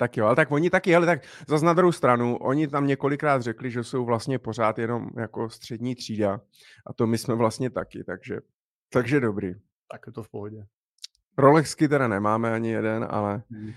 Tak 0.00 0.16
jo, 0.16 0.26
ale 0.26 0.36
tak 0.36 0.50
oni 0.50 0.70
taky, 0.70 0.96
ale 0.96 1.06
tak 1.06 1.22
zase 1.48 1.64
na 1.64 1.72
druhou 1.72 1.92
stranu, 1.92 2.36
oni 2.36 2.68
tam 2.68 2.86
několikrát 2.86 3.42
řekli, 3.42 3.70
že 3.70 3.84
jsou 3.84 4.04
vlastně 4.04 4.38
pořád 4.38 4.78
jenom 4.78 5.10
jako 5.16 5.50
střední 5.50 5.94
třída 5.94 6.40
a 6.86 6.92
to 6.92 7.06
my 7.06 7.18
jsme 7.18 7.34
vlastně 7.34 7.70
taky, 7.70 8.04
takže, 8.04 8.36
takže 8.92 9.20
dobrý. 9.20 9.54
Tak 9.92 10.00
je 10.06 10.12
to 10.12 10.22
v 10.22 10.28
pohodě. 10.28 10.66
Rolexky 11.38 11.88
teda 11.88 12.08
nemáme 12.08 12.52
ani 12.52 12.70
jeden, 12.70 13.06
ale 13.10 13.42
hmm. 13.50 13.72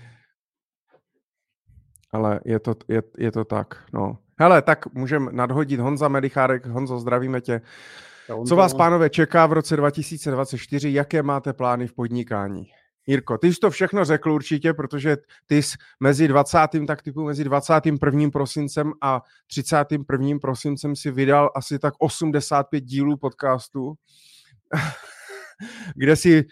ale 2.12 2.40
je 2.44 2.60
to, 2.60 2.74
je, 2.88 3.02
je 3.18 3.32
to 3.32 3.44
tak, 3.44 3.84
no. 3.92 4.18
Hele, 4.40 4.62
tak 4.62 4.94
můžeme 4.94 5.32
nadhodit 5.32 5.80
Honza 5.80 6.08
Medichárek. 6.08 6.66
Honzo, 6.66 6.98
zdravíme 6.98 7.40
tě. 7.40 7.60
Co 8.48 8.56
vás, 8.56 8.74
pánové, 8.74 9.10
čeká 9.10 9.46
v 9.46 9.52
roce 9.52 9.76
2024? 9.76 10.92
Jaké 10.92 11.22
máte 11.22 11.52
plány 11.52 11.86
v 11.86 11.92
podnikání? 11.92 12.66
Jirko, 13.06 13.38
ty 13.38 13.54
jsi 13.54 13.60
to 13.60 13.70
všechno 13.70 14.04
řekl 14.04 14.32
určitě, 14.32 14.74
protože 14.74 15.16
ty 15.46 15.62
jsi 15.62 15.76
mezi 16.00 16.28
20. 16.28 16.58
tak 16.86 17.02
typu 17.02 17.24
mezi 17.24 17.44
21. 17.44 18.30
prosincem 18.30 18.92
a 19.00 19.22
31. 19.46 20.38
prosincem 20.40 20.96
si 20.96 21.10
vydal 21.10 21.50
asi 21.54 21.78
tak 21.78 21.94
85 21.98 22.84
dílů 22.84 23.16
podcastu, 23.16 23.94
kde 25.96 26.16
si 26.16 26.44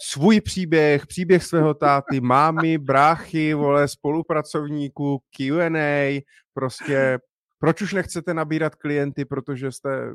svůj 0.00 0.40
příběh, 0.40 1.06
příběh 1.06 1.44
svého 1.44 1.74
táty, 1.74 2.20
mámy, 2.20 2.78
bráchy, 2.78 3.54
vole, 3.54 3.88
spolupracovníků, 3.88 5.22
Q&A, 5.36 6.22
prostě 6.54 7.18
proč 7.58 7.82
už 7.82 7.92
nechcete 7.92 8.34
nabírat 8.34 8.74
klienty, 8.74 9.24
protože 9.24 9.72
jste 9.72 10.12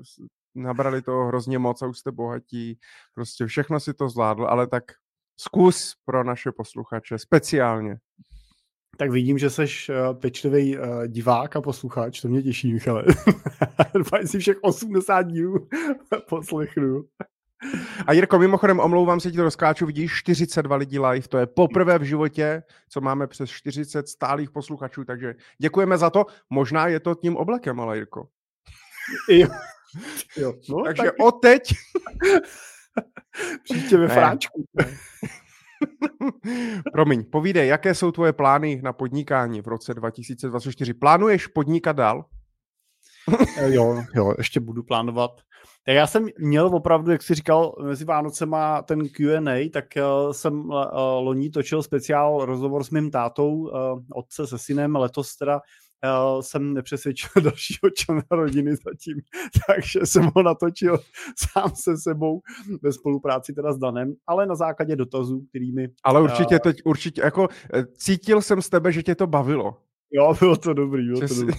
nabrali 0.56 1.02
toho 1.02 1.28
hrozně 1.28 1.60
moc 1.60 1.82
a 1.82 1.88
už 1.88 2.00
jste 2.00 2.12
bohatí, 2.12 2.80
prostě 3.14 3.46
všechno 3.46 3.80
si 3.80 3.94
to 3.94 4.10
zvládl, 4.10 4.46
ale 4.46 4.68
tak 4.68 4.84
Zkus 5.38 5.96
pro 6.06 6.24
naše 6.24 6.52
posluchače 6.52 7.18
speciálně. 7.18 7.98
Tak 8.98 9.12
vidím, 9.12 9.38
že 9.38 9.50
jsi 9.50 9.62
uh, 9.62 10.20
pečlivý 10.20 10.78
uh, 10.78 11.08
divák 11.08 11.56
a 11.56 11.62
posluchač, 11.62 12.22
to 12.22 12.28
mě 12.28 12.44
těší, 12.44 12.74
Michale. 12.74 13.04
Doufám 13.94 14.28
si 14.28 14.40
všech 14.40 14.58
80 14.62 15.22
dílů 15.22 15.68
poslechnu. 16.30 17.04
A 18.08 18.14
Jirko, 18.14 18.40
mimochodem, 18.40 18.80
omlouvám 18.80 19.20
se 19.20 19.32
ti 19.32 19.38
to 19.38 19.44
rozkáču, 19.44 19.86
vidíš 19.86 20.14
42 20.14 20.76
lidí 20.76 21.00
live, 21.00 21.28
to 21.28 21.38
je 21.38 21.48
poprvé 21.48 22.00
v 22.00 22.04
životě, 22.04 22.64
co 22.90 23.02
máme 23.02 23.28
přes 23.28 23.50
40 23.50 24.08
stálých 24.08 24.52
posluchačů, 24.52 25.06
takže 25.06 25.36
děkujeme 25.62 25.98
za 25.98 26.10
to. 26.10 26.26
Možná 26.50 26.88
je 26.88 27.00
to 27.00 27.16
tím 27.16 27.38
oblekem, 27.38 27.80
ale 27.80 27.98
Jirko. 27.98 28.28
Jo. 29.30 29.48
jo. 30.38 30.54
No, 30.70 30.84
takže 30.84 31.04
tak... 31.04 31.16
od 31.20 31.32
teď 31.32 31.74
Příště 33.64 33.98
ve 33.98 34.08
fráčku. 34.08 34.66
Promiň, 36.94 37.24
povídej, 37.24 37.68
jaké 37.68 37.96
jsou 37.96 38.12
tvoje 38.12 38.34
plány 38.34 38.82
na 38.84 38.94
podnikání 38.94 39.62
v 39.62 39.68
roce 39.68 39.94
2024? 39.94 40.94
Plánuješ 40.94 41.48
podnikat 41.48 41.96
dál? 41.96 42.26
Eh, 43.58 43.74
jo, 43.74 44.04
jo, 44.16 44.34
ještě 44.38 44.60
budu 44.60 44.84
plánovat. 44.84 45.32
Tak 45.86 45.96
já 45.96 46.08
jsem 46.08 46.28
měl 46.40 46.68
opravdu, 46.68 47.12
jak 47.12 47.24
jsi 47.24 47.36
říkal, 47.36 47.76
mezi 47.84 48.06
Vánocema 48.06 48.82
ten 48.82 49.10
Q&A, 49.10 49.70
tak 49.70 49.86
uh, 49.98 50.32
jsem 50.32 50.60
uh, 50.60 50.76
loni 51.20 51.50
točil 51.50 51.84
speciál 51.84 52.46
rozhovor 52.46 52.84
s 52.84 52.90
mým 52.90 53.12
tátou, 53.12 53.72
otce 54.14 54.48
se 54.48 54.58
synem, 54.58 54.96
letos 54.96 55.36
teda 55.36 55.62
jsem 56.42 56.74
nepřesvědčil 56.74 57.30
dalšího 57.42 57.90
člena 57.96 58.24
rodiny 58.32 58.76
zatím, 58.76 59.18
takže 59.68 60.00
jsem 60.06 60.30
ho 60.36 60.44
natočil 60.44 61.00
sám 61.52 61.72
se 61.76 61.98
sebou 61.98 62.42
ve 62.82 62.92
spolupráci 62.94 63.54
teda 63.54 63.74
s 63.74 63.78
Danem, 63.78 64.14
ale 64.28 64.46
na 64.46 64.56
základě 64.56 64.96
dotazů, 64.96 65.46
kterými... 65.50 65.90
Ale 66.04 66.22
určitě, 66.22 66.60
teď, 66.60 66.78
určitě, 66.86 67.22
jako 67.22 67.48
cítil 67.98 68.42
jsem 68.42 68.62
z 68.62 68.70
tebe, 68.70 68.92
že 68.92 69.04
tě 69.04 69.16
to 69.16 69.28
bavilo. 69.28 69.78
Jo, 70.12 70.34
bylo 70.40 70.58
to 70.58 70.74
dobrý, 70.74 71.06
bylo 71.06 71.28
to 71.28 71.36
dobrý. 71.36 71.54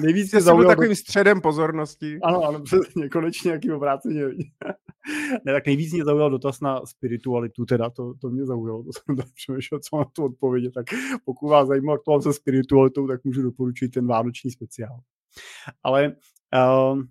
Nejvíc 0.00 0.32
mě 0.32 0.40
zaujalo... 0.40 0.68
takovým 0.68 0.94
středem 0.94 1.40
pozornosti. 1.40 2.18
Ano, 2.22 2.42
ano, 2.42 2.60
přesně, 2.60 3.08
konečně 3.08 3.48
nějaký 3.48 3.70
obráceně. 3.70 4.22
Ne, 5.44 5.52
tak 5.52 5.66
nejvíc 5.66 5.92
mě 5.92 6.04
zaujal 6.04 6.30
dotaz 6.30 6.60
na 6.60 6.86
spiritualitu, 6.86 7.64
teda 7.64 7.90
to, 7.90 8.14
to 8.20 8.30
mě 8.30 8.46
zaujalo, 8.46 8.84
to 8.84 8.90
jsem 8.92 9.16
tak 9.16 9.26
přemýšlel, 9.34 9.80
co 9.80 9.96
mám 9.96 10.06
tu 10.12 10.24
odpovědět, 10.24 10.72
tak 10.74 10.86
pokud 11.24 11.48
vás 11.48 11.68
zajímá, 11.68 11.92
jak 11.92 12.02
to 12.04 12.10
mám 12.10 12.22
se 12.22 12.32
spiritualitou, 12.32 13.06
tak 13.06 13.24
můžu 13.24 13.42
doporučit 13.42 13.88
ten 13.88 14.06
vánoční 14.06 14.50
speciál. 14.50 15.00
Ale 15.82 16.16
uh, 16.54 17.02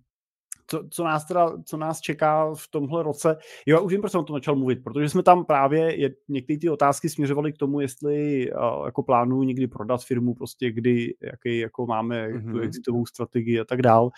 co, 0.67 0.83
co, 0.89 1.03
nás 1.03 1.25
teda, 1.25 1.51
co 1.65 1.77
nás 1.77 2.01
čeká 2.01 2.53
v 2.53 2.67
tomhle 2.67 3.03
roce. 3.03 3.37
Jo, 3.65 3.83
už 3.83 3.91
vím, 3.91 4.01
proč 4.01 4.11
jsem 4.11 4.21
o 4.21 4.23
tom 4.23 4.35
začal 4.35 4.55
mluvit, 4.55 4.83
protože 4.83 5.09
jsme 5.09 5.23
tam 5.23 5.45
právě, 5.45 5.99
je, 5.99 6.09
některé 6.29 6.59
ty 6.59 6.69
otázky 6.69 7.09
směřovaly 7.09 7.53
k 7.53 7.57
tomu, 7.57 7.79
jestli 7.79 8.47
uh, 8.51 8.85
jako 8.85 9.03
plánuju 9.03 9.43
někdy 9.43 9.67
prodat 9.67 10.03
firmu, 10.03 10.33
prostě 10.33 10.71
kdy, 10.71 11.15
jaký 11.21 11.59
jako 11.59 11.85
máme 11.85 12.27
mm-hmm. 12.27 12.51
tu 12.51 12.59
exitovou 12.59 13.05
strategii 13.05 13.59
a 13.59 13.65
tak 13.65 13.81
dál. 13.81 14.09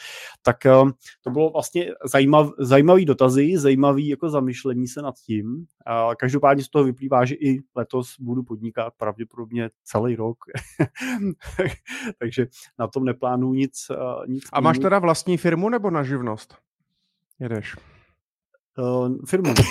Tak 0.41 0.57
uh, 0.83 0.91
to 1.23 1.29
bylo 1.29 1.49
vlastně 1.49 1.91
zajímav, 2.05 2.49
zajímavý 2.59 3.05
dotazy, 3.05 3.57
zajímavý 3.57 4.07
jako 4.07 4.29
zamyšlení 4.29 4.87
se 4.87 5.01
nad 5.01 5.15
tím. 5.15 5.55
Uh, 5.55 6.13
každopádně 6.19 6.63
z 6.63 6.69
toho 6.69 6.85
vyplývá, 6.85 7.25
že 7.25 7.35
i 7.35 7.59
letos 7.75 8.15
budu 8.19 8.43
podnikat 8.43 8.93
pravděpodobně 8.97 9.69
celý 9.83 10.15
rok. 10.15 10.37
Takže 12.19 12.47
na 12.79 12.87
tom 12.87 13.05
neplánuju 13.05 13.53
nic, 13.53 13.87
uh, 13.89 14.27
nic. 14.27 14.43
A 14.53 14.59
máš 14.59 14.79
teda 14.79 14.99
vlastní 14.99 15.37
firmu 15.37 15.69
nebo 15.69 15.89
na 15.89 16.03
živnost? 16.03 16.34
Jedeš. 17.39 17.75
Uh, 18.77 19.15
firmu. 19.25 19.53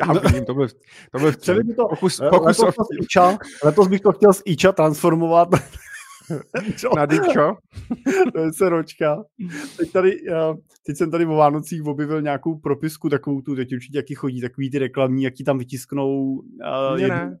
Já 0.00 0.12
vím, 0.12 0.44
to 0.44 0.54
byl, 0.54 0.68
to 1.12 1.18
byl 1.18 1.32
vtip. 1.32 1.76
to, 1.76 1.88
pokus, 1.88 2.20
pokus 2.30 2.58
letos, 2.58 2.78
o 2.78 3.02
Iča, 3.02 3.38
letos 3.64 3.88
bych 3.88 4.00
to 4.00 4.12
chtěl 4.12 4.32
z 4.32 4.42
Iča 4.44 4.72
transformovat 4.72 5.48
na 6.96 7.06
Dičo. 7.06 7.56
to 8.34 8.40
je 8.40 8.52
seročka. 8.52 9.24
Teď, 9.76 9.92
tady, 9.92 10.20
teď 10.86 10.96
jsem 10.96 11.10
tady 11.10 11.26
o 11.26 11.34
Vánocích 11.34 11.84
objevil 11.84 12.22
nějakou 12.22 12.58
propisku, 12.58 13.08
takovou 13.08 13.40
tu, 13.40 13.56
teď 13.56 13.72
určitě 13.72 13.98
jaký 13.98 14.14
chodí, 14.14 14.40
takový 14.40 14.70
ty 14.70 14.78
reklamní, 14.78 15.22
jaký 15.22 15.44
tam 15.44 15.58
vytisknou. 15.58 16.34
Uh, 16.34 16.96
jednu, 16.96 17.16
ne. 17.16 17.38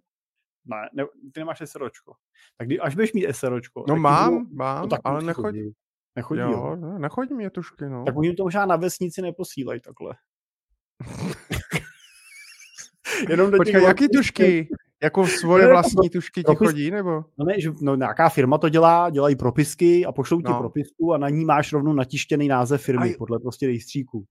Ne, 0.66 0.88
ne, 0.94 1.04
ty 1.32 1.40
nemáš 1.40 1.62
SROčko. 1.64 2.12
Tak 2.56 2.68
kdy, 2.68 2.80
až 2.80 2.94
budeš 2.94 3.12
mít 3.12 3.26
SROčko. 3.30 3.84
No 3.88 3.96
mám, 3.96 4.46
mám, 4.52 4.82
no, 4.82 4.88
tak 4.88 5.00
ale 5.04 5.22
nechodí. 6.18 6.40
Jo, 6.40 6.50
jo. 6.50 6.76
No, 6.76 6.98
nechodí 6.98 7.34
mě 7.34 7.50
tušky, 7.50 7.84
no. 7.88 8.04
Tak 8.04 8.16
oni 8.16 8.34
to 8.34 8.42
možná 8.44 8.66
na 8.66 8.76
vesnici 8.76 9.22
neposílají 9.22 9.80
takhle. 9.80 10.14
Jenom 13.28 13.50
do 13.50 13.56
Počkej, 13.56 13.82
jaký 13.82 14.08
tušky? 14.08 14.68
Jako 15.02 15.26
svoje 15.26 15.64
Ne, 15.64 15.70
vlastní 15.70 16.10
tušky 16.10 16.42
ti 16.42 16.52
propis- 16.52 16.66
chodí, 16.66 16.90
nebo? 16.90 17.24
No 17.38 17.44
ne, 17.44 17.60
že 17.60 17.70
no, 17.80 17.94
nějaká 17.96 18.28
firma 18.28 18.58
to 18.58 18.68
dělá, 18.68 19.10
dělají 19.10 19.36
propisky 19.36 20.06
a 20.06 20.12
pošlou 20.12 20.40
ti 20.40 20.52
No. 20.52 20.58
propisku 20.58 21.12
a 21.14 21.18
na 21.18 21.28
ní 21.28 21.44
máš 21.44 21.72
rovnou 21.72 21.92
natištěný 21.92 22.48
název 22.48 22.82
firmy 22.82 23.08
Aj. 23.08 23.16
podle 23.16 23.38
prostě 23.38 23.66
rejstříku. 23.66 24.24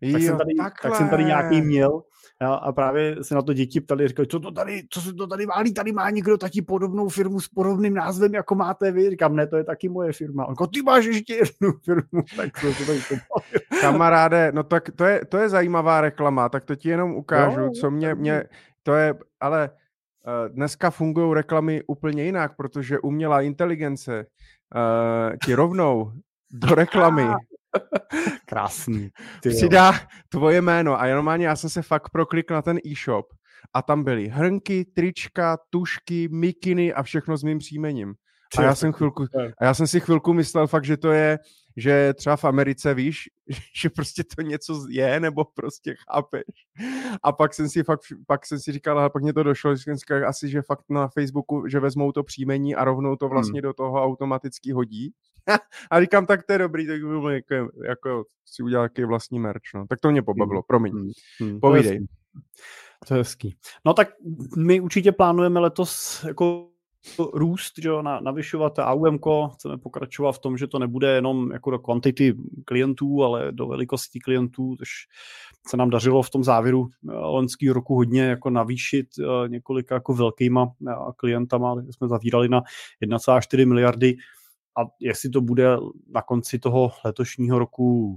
Tak, 0.00 0.10
Jo, 0.10 0.18
jsem 0.18 0.38
tady, 0.38 0.54
tak 0.82 0.94
jsem 0.94 1.08
tady 1.08 1.24
nějaký 1.24 1.62
měl 1.62 2.02
a, 2.40 2.54
a 2.54 2.72
právě 2.72 3.24
se 3.24 3.34
na 3.34 3.42
to 3.42 3.52
děti 3.52 3.80
ptali, 3.80 4.08
říkali, 4.08 4.28
co 4.28 4.40
to 4.40 4.50
tady, 4.50 4.82
co 4.90 5.00
se 5.00 5.14
to 5.14 5.26
tady 5.26 5.46
válí, 5.46 5.74
tady 5.74 5.92
má 5.92 6.10
někdo 6.10 6.38
taky 6.38 6.62
podobnou 6.62 7.08
firmu 7.08 7.40
s 7.40 7.48
podobným 7.48 7.94
názvem, 7.94 8.34
jako 8.34 8.54
máte 8.54 8.92
vy. 8.92 9.10
Říkám, 9.10 9.36
ne, 9.36 9.46
to 9.46 9.56
je 9.56 9.64
taky 9.64 9.88
moje 9.88 10.12
firma. 10.12 10.46
On 10.46 10.54
říkal, 10.54 10.66
ty 10.66 10.82
máš 10.82 11.04
ještě 11.04 11.34
jednu 11.34 11.78
firmu, 11.84 12.22
tak 12.36 12.58
jsme 12.58 12.72
se 12.72 12.86
tady. 12.86 13.00
Kamaráde, 13.80 14.52
no 14.54 14.62
tak 14.62 14.90
to 14.96 15.04
je, 15.04 15.24
to 15.24 15.36
je 15.36 15.48
zajímavá 15.48 16.00
reklama, 16.00 16.48
tak 16.48 16.64
to 16.64 16.76
ti 16.76 16.88
jenom 16.88 17.14
ukážu, 17.14 17.60
Jo, 17.60 17.70
co 17.70 17.90
mě, 17.90 18.14
mě, 18.14 18.44
to 18.82 18.94
je, 18.94 19.14
ale 19.40 19.70
uh, 19.70 20.54
dneska 20.54 20.90
fungují 20.90 21.34
reklamy 21.34 21.82
úplně 21.86 22.24
jinak, 22.24 22.56
protože 22.56 22.98
umělá 22.98 23.40
inteligence 23.40 24.26
uh, 24.74 25.36
ti 25.44 25.54
rovnou 25.54 26.12
do 26.52 26.74
reklamy 26.74 27.22
Krásný. 28.46 29.10
Ty 29.42 29.48
jo. 29.48 29.54
přidá 29.56 29.92
tvoje 30.28 30.62
jméno 30.62 31.00
a 31.00 31.06
jenom 31.06 31.28
ani 31.28 31.44
já 31.44 31.56
jsem 31.56 31.70
se 31.70 31.82
fakt 31.82 32.10
proklikl 32.10 32.54
na 32.54 32.62
ten 32.62 32.78
e-shop 32.86 33.26
a 33.74 33.82
tam 33.82 34.04
byly 34.04 34.28
hrnky, 34.28 34.84
trička, 34.84 35.58
tušky, 35.70 36.28
mikiny 36.28 36.92
a 36.92 37.02
všechno 37.02 37.36
s 37.36 37.42
mým 37.42 37.58
příjmením. 37.58 38.14
A 38.58 38.62
já 38.62 38.74
jsem 38.74 38.92
chvilku, 38.92 39.24
a 39.58 39.64
já 39.64 39.74
jsem 39.74 39.86
si 39.86 40.00
chvilku 40.00 40.32
myslel 40.32 40.66
fakt, 40.66 40.84
že 40.84 40.96
to 40.96 41.10
je, 41.10 41.38
že 41.76 42.14
třeba 42.14 42.36
v 42.36 42.44
Americe, 42.44 42.94
víš, 42.94 43.30
že 43.82 43.90
prostě 43.90 44.24
to 44.36 44.42
něco 44.42 44.86
je, 44.90 45.20
nebo 45.20 45.44
prostě 45.44 45.96
chápeš. 46.10 46.42
A 47.22 47.32
pak 47.32 47.54
jsem 47.54 47.68
si 47.68 47.82
fakt, 47.82 48.00
pak 48.26 48.46
jsem 48.46 48.60
si 48.60 48.72
říkal, 48.72 48.98
ale 48.98 49.10
pak 49.10 49.22
mě 49.22 49.32
to 49.32 49.42
došlo, 49.42 49.76
že 49.76 49.82
jsem 49.82 49.96
říkal, 49.96 50.28
asi, 50.28 50.48
že 50.48 50.62
fakt 50.62 50.84
na 50.88 51.08
Facebooku, 51.08 51.68
že 51.68 51.80
vezmou 51.80 52.12
to 52.12 52.22
příjmení 52.22 52.74
a 52.74 52.84
rovnou 52.84 53.16
to 53.16 53.28
vlastně 53.28 53.62
do 53.62 53.72
toho 53.72 54.04
automaticky 54.04 54.72
hodí. 54.72 55.12
a 55.90 56.00
říkám, 56.00 56.26
tak 56.26 56.42
to 56.42 56.52
je 56.52 56.58
dobrý, 56.58 56.86
tak 56.86 57.00
by 57.00 57.06
bylo 57.06 57.30
jako, 57.30 57.54
jako 57.84 58.24
si 58.44 58.62
udělat 58.62 58.82
jaký 58.82 59.04
vlastní 59.04 59.38
merch, 59.38 59.62
no. 59.74 59.86
Tak 59.86 60.00
to 60.00 60.10
mě 60.10 60.22
pobavilo, 60.22 60.62
promiň. 60.62 60.92
Hmm, 60.92 61.10
hmm, 61.40 61.60
Povídej. 61.60 62.06
To 63.08 63.14
je 63.14 63.18
hezký. 63.18 63.56
No 63.84 63.94
tak 63.94 64.08
my 64.56 64.80
určitě 64.80 65.12
plánujeme 65.12 65.60
letos 65.60 66.24
jako 66.24 66.68
růst, 67.34 67.72
že 67.82 67.88
jo, 67.88 68.02
na, 68.02 68.20
navyšovat 68.20 68.78
AUM, 68.78 69.18
chceme 69.54 69.78
pokračovat 69.78 70.32
v 70.32 70.38
tom, 70.38 70.58
že 70.58 70.66
to 70.66 70.78
nebude 70.78 71.14
jenom 71.14 71.52
jako 71.52 71.70
do 71.70 71.78
kvantity 71.78 72.34
klientů, 72.64 73.24
ale 73.24 73.52
do 73.52 73.66
velikosti 73.66 74.20
klientů, 74.20 74.76
což 74.78 74.88
se 75.68 75.76
nám 75.76 75.90
dařilo 75.90 76.22
v 76.22 76.30
tom 76.30 76.44
závěru 76.44 76.88
eh, 76.88 77.12
loňského 77.12 77.74
roku 77.74 77.94
hodně 77.94 78.22
jako 78.22 78.50
navýšit 78.50 79.06
eh, 79.20 79.48
několika 79.48 79.94
jako 79.94 80.14
velkýma 80.14 80.72
eh, 80.88 80.92
klientama, 81.16 81.74
jsme 81.90 82.08
zavírali 82.08 82.48
na 82.48 82.62
1,4 83.02 83.68
miliardy 83.68 84.16
a 84.78 84.80
jestli 85.00 85.30
to 85.30 85.40
bude 85.40 85.76
na 86.14 86.22
konci 86.22 86.58
toho 86.58 86.90
letošního 87.04 87.58
roku 87.58 88.16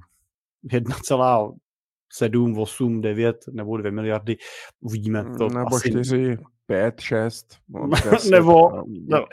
1,7, 0.67 2.61
8, 2.61 3.01
9 3.01 3.45
nebo 3.51 3.77
2 3.77 3.91
miliardy, 3.91 4.37
uvidíme. 4.81 5.25
To 5.37 5.49
Nebo 5.49 5.75
asi... 5.75 5.89
4, 5.89 6.37
5, 6.69 7.01
6, 7.01 7.57
nebo, 8.31 8.69
no. 9.07 9.25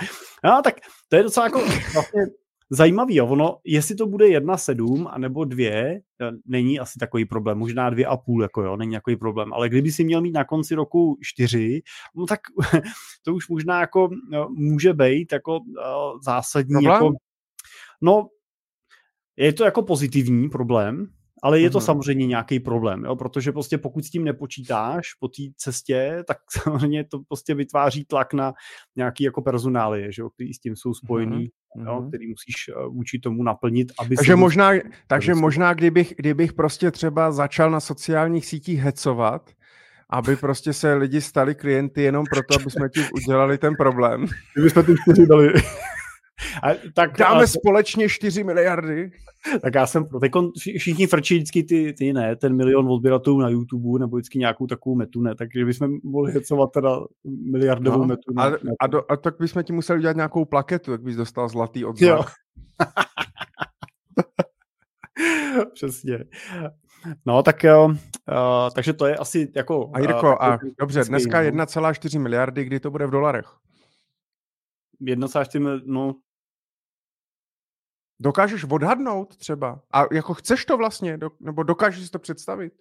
no, 0.44 0.60
tak 0.64 0.74
to 1.08 1.16
je 1.16 1.22
docela 1.22 1.46
jako 1.46 1.58
vlastně 1.94 2.22
zajímavý, 2.70 3.16
jo. 3.16 3.26
ono, 3.26 3.58
jestli 3.64 3.94
to 3.94 4.06
bude 4.06 4.26
1,7 4.26 5.06
a 5.10 5.18
nebo 5.18 5.44
2, 5.44 6.00
není 6.46 6.80
asi 6.80 6.98
takový 6.98 7.24
problém, 7.24 7.58
možná 7.58 7.90
2,5, 7.90 8.42
jako 8.42 8.62
jo, 8.62 8.76
není 8.76 8.92
takový 8.92 9.16
problém, 9.16 9.52
ale 9.52 9.68
kdyby 9.68 9.92
si 9.92 10.04
měl 10.04 10.20
mít 10.20 10.32
na 10.32 10.44
konci 10.44 10.74
roku 10.74 11.18
4, 11.22 11.82
no 12.14 12.26
tak 12.26 12.40
to 13.22 13.34
už 13.34 13.48
možná 13.48 13.80
jako 13.80 14.08
no, 14.30 14.48
může 14.48 14.92
být 14.92 15.32
jako 15.32 15.58
uh, 15.58 16.20
zásadní, 16.24 16.72
Problém? 16.72 16.92
jako, 16.92 17.10
no, 18.00 18.28
je 19.36 19.52
to 19.52 19.64
jako 19.64 19.82
pozitivní 19.82 20.48
problém, 20.48 21.06
ale 21.46 21.60
je 21.60 21.70
to 21.70 21.78
Mhm. 21.78 21.84
samozřejmě 21.86 22.26
nějaký 22.26 22.60
problém, 22.60 23.04
jo? 23.04 23.16
protože 23.16 23.52
prostě 23.52 23.78
pokud 23.78 24.04
s 24.04 24.10
tím 24.10 24.24
nepočítáš 24.24 25.14
po 25.20 25.28
té 25.28 25.42
cestě, 25.56 26.24
tak 26.26 26.38
samozřejmě 26.62 27.04
to 27.04 27.18
prostě 27.28 27.54
vytváří 27.54 28.04
tlak 28.04 28.34
na 28.34 28.52
nějaký 28.96 29.24
jako 29.24 29.42
personálie, 29.42 30.12
že 30.12 30.22
jo? 30.22 30.30
který 30.30 30.54
s 30.54 30.58
tím 30.58 30.76
jsou 30.76 30.94
spojený, 30.94 31.48
jo? 31.86 32.00
Mhm. 32.00 32.08
který 32.08 32.26
musíš 32.28 32.54
eh, 32.68 32.86
vůči 32.88 33.18
tomu 33.18 33.42
naplnit, 33.42 33.92
aby 33.98 34.16
Takže 34.16 34.36
možná, 34.36 34.70
takže 35.06 35.32
dostal. 35.32 35.40
možná 35.40 35.74
kdybych, 35.74 36.14
kdybych 36.18 36.52
prostě 36.52 36.90
třeba 36.90 37.32
začal 37.32 37.70
na 37.70 37.80
sociálních 37.80 38.46
sítích 38.46 38.80
hecovat, 38.80 39.50
aby 40.10 40.36
prostě 40.36 40.72
se 40.72 40.94
lidi 40.94 41.20
stali 41.20 41.54
klienty 41.54 42.02
jenom 42.02 42.24
proto, 42.30 42.54
aby 42.60 42.70
jsme 42.70 42.88
ti 42.88 43.00
udělali 43.14 43.58
ten 43.58 43.74
problém. 43.78 44.26
Kdybychom 44.54 44.84
ty 44.84 44.94
čtyři 45.02 45.26
dali. 45.26 45.52
A, 46.62 46.68
tak, 46.94 47.18
Dáme 47.18 47.34
ale, 47.34 47.46
společně 47.46 48.08
4 48.08 48.44
miliardy. 48.44 49.10
tak 49.62 49.74
já 49.74 49.86
jsem 49.86 50.04
pro. 50.04 50.20
Teďkon 50.20 50.50
všichni 50.58 51.06
frčí 51.06 51.34
vždycky 51.34 51.62
ty, 51.62 51.92
ty 51.92 52.12
ne, 52.12 52.36
ten 52.36 52.56
milion 52.56 52.88
odběratelů 52.88 53.40
na 53.40 53.48
YouTube 53.48 53.98
nebo 53.98 54.16
vždycky 54.16 54.38
nějakou 54.38 54.66
takovou 54.66 54.96
metu 54.96 55.20
ne, 55.20 55.34
takže 55.34 55.64
bychom 55.64 55.90
mohli 56.04 56.32
hecovat 56.32 56.72
teda 56.72 57.00
miliardovou 57.52 57.98
No, 57.98 58.04
metu. 58.04 58.32
A, 58.36 58.50
a, 58.80 58.86
do, 58.86 59.12
a 59.12 59.16
tak 59.16 59.34
bychom 59.40 59.62
ti 59.62 59.72
museli 59.72 59.98
udělat 59.98 60.16
nějakou 60.16 60.44
plaketu, 60.44 60.90
tak 60.90 61.02
bys 61.02 61.16
dostal 61.16 61.48
zlatý 61.48 61.84
odznak. 61.84 62.26
Přesně. 65.74 66.24
No, 67.26 67.42
tak 67.42 67.64
jo, 67.64 67.84
uh, 67.88 67.94
takže 68.74 68.92
to 68.92 69.06
je 69.06 69.16
asi 69.16 69.52
jako... 69.56 69.90
A 69.94 69.98
Jirko, 70.00 70.26
uh, 70.26 70.36
a 70.40 70.50
takový 70.50 70.72
dobře, 70.80 71.04
dneska 71.04 71.42
no. 71.42 71.48
1,4 71.48 72.20
miliardy, 72.20 72.64
kdy 72.64 72.80
to 72.80 72.90
bude 72.90 73.06
v 73.06 73.10
dolarech? 73.10 73.46
1,4 75.02 75.60
mil- 75.60 75.82
no, 75.86 76.14
Dokážeš 78.20 78.64
odhadnout 78.64 79.36
třeba? 79.36 79.80
A 79.90 80.14
jako 80.14 80.34
chceš 80.34 80.64
to 80.64 80.76
vlastně, 80.76 81.18
do, 81.18 81.30
nebo 81.40 81.62
dokážeš 81.62 82.04
si 82.04 82.10
to 82.10 82.18
představit? 82.18 82.72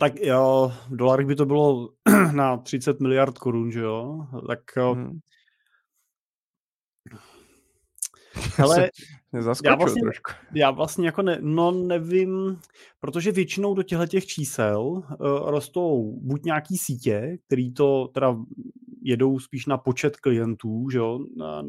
tak 0.00 0.20
jo, 0.20 0.72
v 0.90 0.96
dolarech 0.96 1.26
by 1.26 1.34
to 1.34 1.46
bylo 1.46 1.88
na 2.32 2.56
30 2.56 3.00
miliard 3.00 3.38
korun, 3.38 3.72
že 3.72 3.80
jo? 3.80 4.26
Tak 4.46 4.60
Hmm. 4.76 5.18
hele, 8.56 8.90
zaskočil 9.40 9.76
vlastně- 9.76 10.02
trošku. 10.02 10.32
já 10.54 10.70
vlastně 10.70 11.06
jako 11.06 11.22
ne, 11.22 11.38
no 11.40 11.70
nevím, 11.70 12.60
protože 13.00 13.32
většinou 13.32 13.74
do 13.74 13.82
těchto 13.82 14.06
těch 14.06 14.26
čísel 14.26 14.80
uh, 14.80 15.02
rostou 15.50 16.18
buď 16.22 16.44
nějaký 16.44 16.78
sítě, 16.78 17.38
který 17.46 17.72
to 17.74 18.08
teda 18.14 18.36
jedou 19.02 19.38
spíš 19.38 19.66
na 19.66 19.78
počet 19.78 20.16
klientů, 20.16 20.90
že 20.90 20.98
jo, 20.98 21.18
na, 21.36 21.62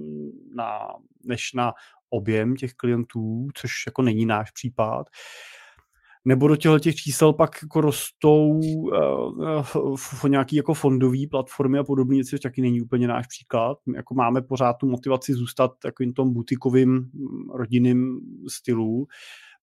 na, 0.56 0.80
než 1.24 1.54
na 1.54 1.74
objem 2.14 2.56
těch 2.56 2.74
klientů, 2.74 3.48
což 3.54 3.72
jako 3.88 4.02
není 4.02 4.26
náš 4.26 4.52
případ. 4.52 5.08
Nebo 6.26 6.48
do 6.48 6.56
těchto 6.56 6.80
těch 6.80 6.96
čísel 6.96 7.34
pak 7.34 7.52
jako 7.62 7.82
rostou 7.82 8.50
uh, 8.50 9.66
uh, 9.76 10.30
nějaký 10.30 10.56
jako 10.56 10.74
fondový 10.74 11.28
platformy 11.28 11.80
a 11.80 11.84
podobně, 11.84 12.24
což 12.24 12.40
taky 12.40 12.62
není 12.62 12.82
úplně 12.82 13.08
náš 13.08 13.28
příklad. 13.28 13.78
My 13.86 13.98
jako 13.98 14.14
máme 14.14 14.42
pořád 14.42 14.74
tu 14.74 14.88
motivaci 14.88 15.34
zůstat 15.34 15.72
takovým 15.82 16.14
tom 16.14 16.34
butikovým 16.34 16.90
mm, 16.90 17.50
rodinným 17.54 18.20
stylu. 18.50 19.08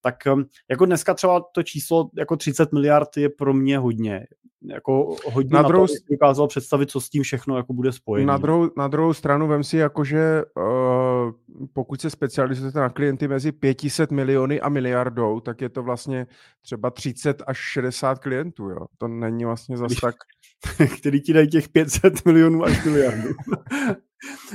Tak 0.03 0.17
um, 0.35 0.45
jako 0.71 0.87
dneska 0.87 1.15
třeba 1.15 1.45
to 1.53 1.63
číslo 1.63 2.11
jako 2.17 2.37
30 2.37 2.73
miliard 2.73 3.17
je 3.17 3.29
pro 3.29 3.55
mě 3.55 3.79
hodně. 3.79 4.27
Jako 4.63 5.17
hodně 5.25 5.55
Na 5.55 5.63
na, 5.63 5.69
druhou 5.69 5.87
to, 5.87 5.93
dokázal 6.11 6.49
představit, 6.49 6.91
co 6.91 7.01
s 7.01 7.11
tím 7.11 7.23
všechno 7.23 7.57
jako 7.57 7.73
bude 7.73 7.93
spojené. 7.93 8.27
Na 8.27 8.39
druhou, 8.39 8.71
na 8.77 8.89
druhou 8.89 9.13
stranu 9.13 9.49
vem 9.49 9.65
si 9.65 9.77
jako, 9.77 10.05
že 10.05 10.43
uh, 10.57 11.33
pokud 11.73 12.01
se 12.01 12.11
specializujete 12.11 12.81
na 12.81 12.89
klienty 12.89 13.29
mezi 13.29 13.53
500 13.53 14.11
miliony 14.11 14.61
a 14.61 14.69
miliardou, 14.69 15.41
tak 15.41 15.61
je 15.61 15.69
to 15.69 15.83
vlastně 15.83 16.27
třeba 16.63 16.91
30 16.91 17.43
až 17.47 17.59
60 17.59 18.19
klientů, 18.19 18.69
jo. 18.69 18.87
To 18.99 19.09
není 19.09 19.45
vlastně 19.45 19.77
zas 19.77 19.93
tak... 20.01 20.15
který 21.01 21.21
ti 21.21 21.33
dají 21.33 21.49
těch 21.49 21.69
500 21.69 22.25
milionů 22.25 22.65
až 22.65 22.85
miliardu. 22.85 23.29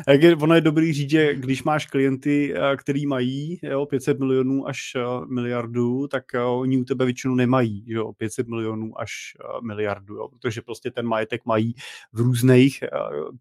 Jak 0.08 0.23
je, 0.23 0.36
ono 0.36 0.56
je 0.56 0.62
dobrý 0.62 0.93
říct, 0.93 1.10
že 1.10 1.36
když 1.36 1.63
máš 1.63 1.86
klienty, 1.86 2.54
eh, 2.56 2.78
který 2.78 3.06
mají 3.06 3.60
jo, 3.63 3.86
500 3.86 4.19
milionů 4.19 4.67
až 4.67 4.80
eh, 4.95 5.25
miliardu, 5.34 6.08
tak 6.08 6.36
eh, 6.36 6.41
oni 6.41 6.78
u 6.78 6.84
tebe 6.84 7.06
většinou 7.06 7.36
nemají 7.36 7.84
jo, 7.88 8.13
500 8.13 8.47
milionů 8.47 8.99
až 8.99 9.12
miliardu, 9.63 10.15
jo, 10.15 10.28
protože 10.28 10.62
prostě 10.62 10.91
ten 10.91 11.08
majetek 11.08 11.45
mají 11.45 11.73
v 12.13 12.19
různých 12.19 12.84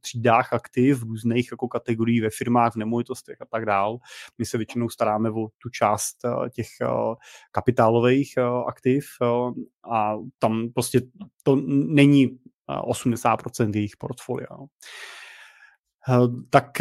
třídách 0.00 0.52
aktiv, 0.52 0.98
v 0.98 1.02
různých 1.02 1.48
jako 1.50 1.68
kategorií 1.68 2.20
ve 2.20 2.30
firmách, 2.30 2.72
v 2.72 2.76
nemovitostech 2.76 3.36
a 3.40 3.44
tak 3.44 3.66
dál. 3.66 3.98
My 4.38 4.46
se 4.46 4.58
většinou 4.58 4.88
staráme 4.88 5.30
o 5.30 5.48
tu 5.58 5.68
část 5.68 6.16
těch 6.50 6.66
kapitálových 7.52 8.38
aktiv 8.66 9.06
a 9.90 10.16
tam 10.38 10.68
prostě 10.74 11.00
to 11.42 11.56
není 11.66 12.38
eh, 12.70 12.74
80% 12.74 13.74
jejich 13.74 13.96
portfolia. 13.96 14.48
Tak 16.50 16.80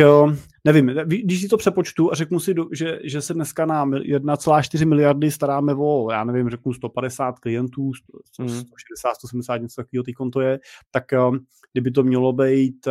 nevím, 0.63 0.87
když 1.05 1.41
si 1.41 1.47
to 1.47 1.57
přepočtu 1.57 2.11
a 2.11 2.15
řeknu 2.15 2.39
si, 2.39 2.53
že, 2.71 2.99
že 3.03 3.21
se 3.21 3.33
dneska 3.33 3.65
na 3.65 3.85
1,4 3.85 4.87
miliardy 4.87 5.31
staráme 5.31 5.73
o, 5.77 6.11
já 6.11 6.23
nevím, 6.23 6.49
řeknu 6.49 6.73
150 6.73 7.39
klientů, 7.39 7.91
160, 7.93 9.15
170, 9.17 9.57
něco 9.57 9.75
takového 9.75 10.03
teď 10.03 10.15
to 10.33 10.41
je, 10.41 10.59
tak 10.91 11.05
kdyby 11.71 11.91
to 11.91 12.03
mělo 12.03 12.33
být 12.33 12.87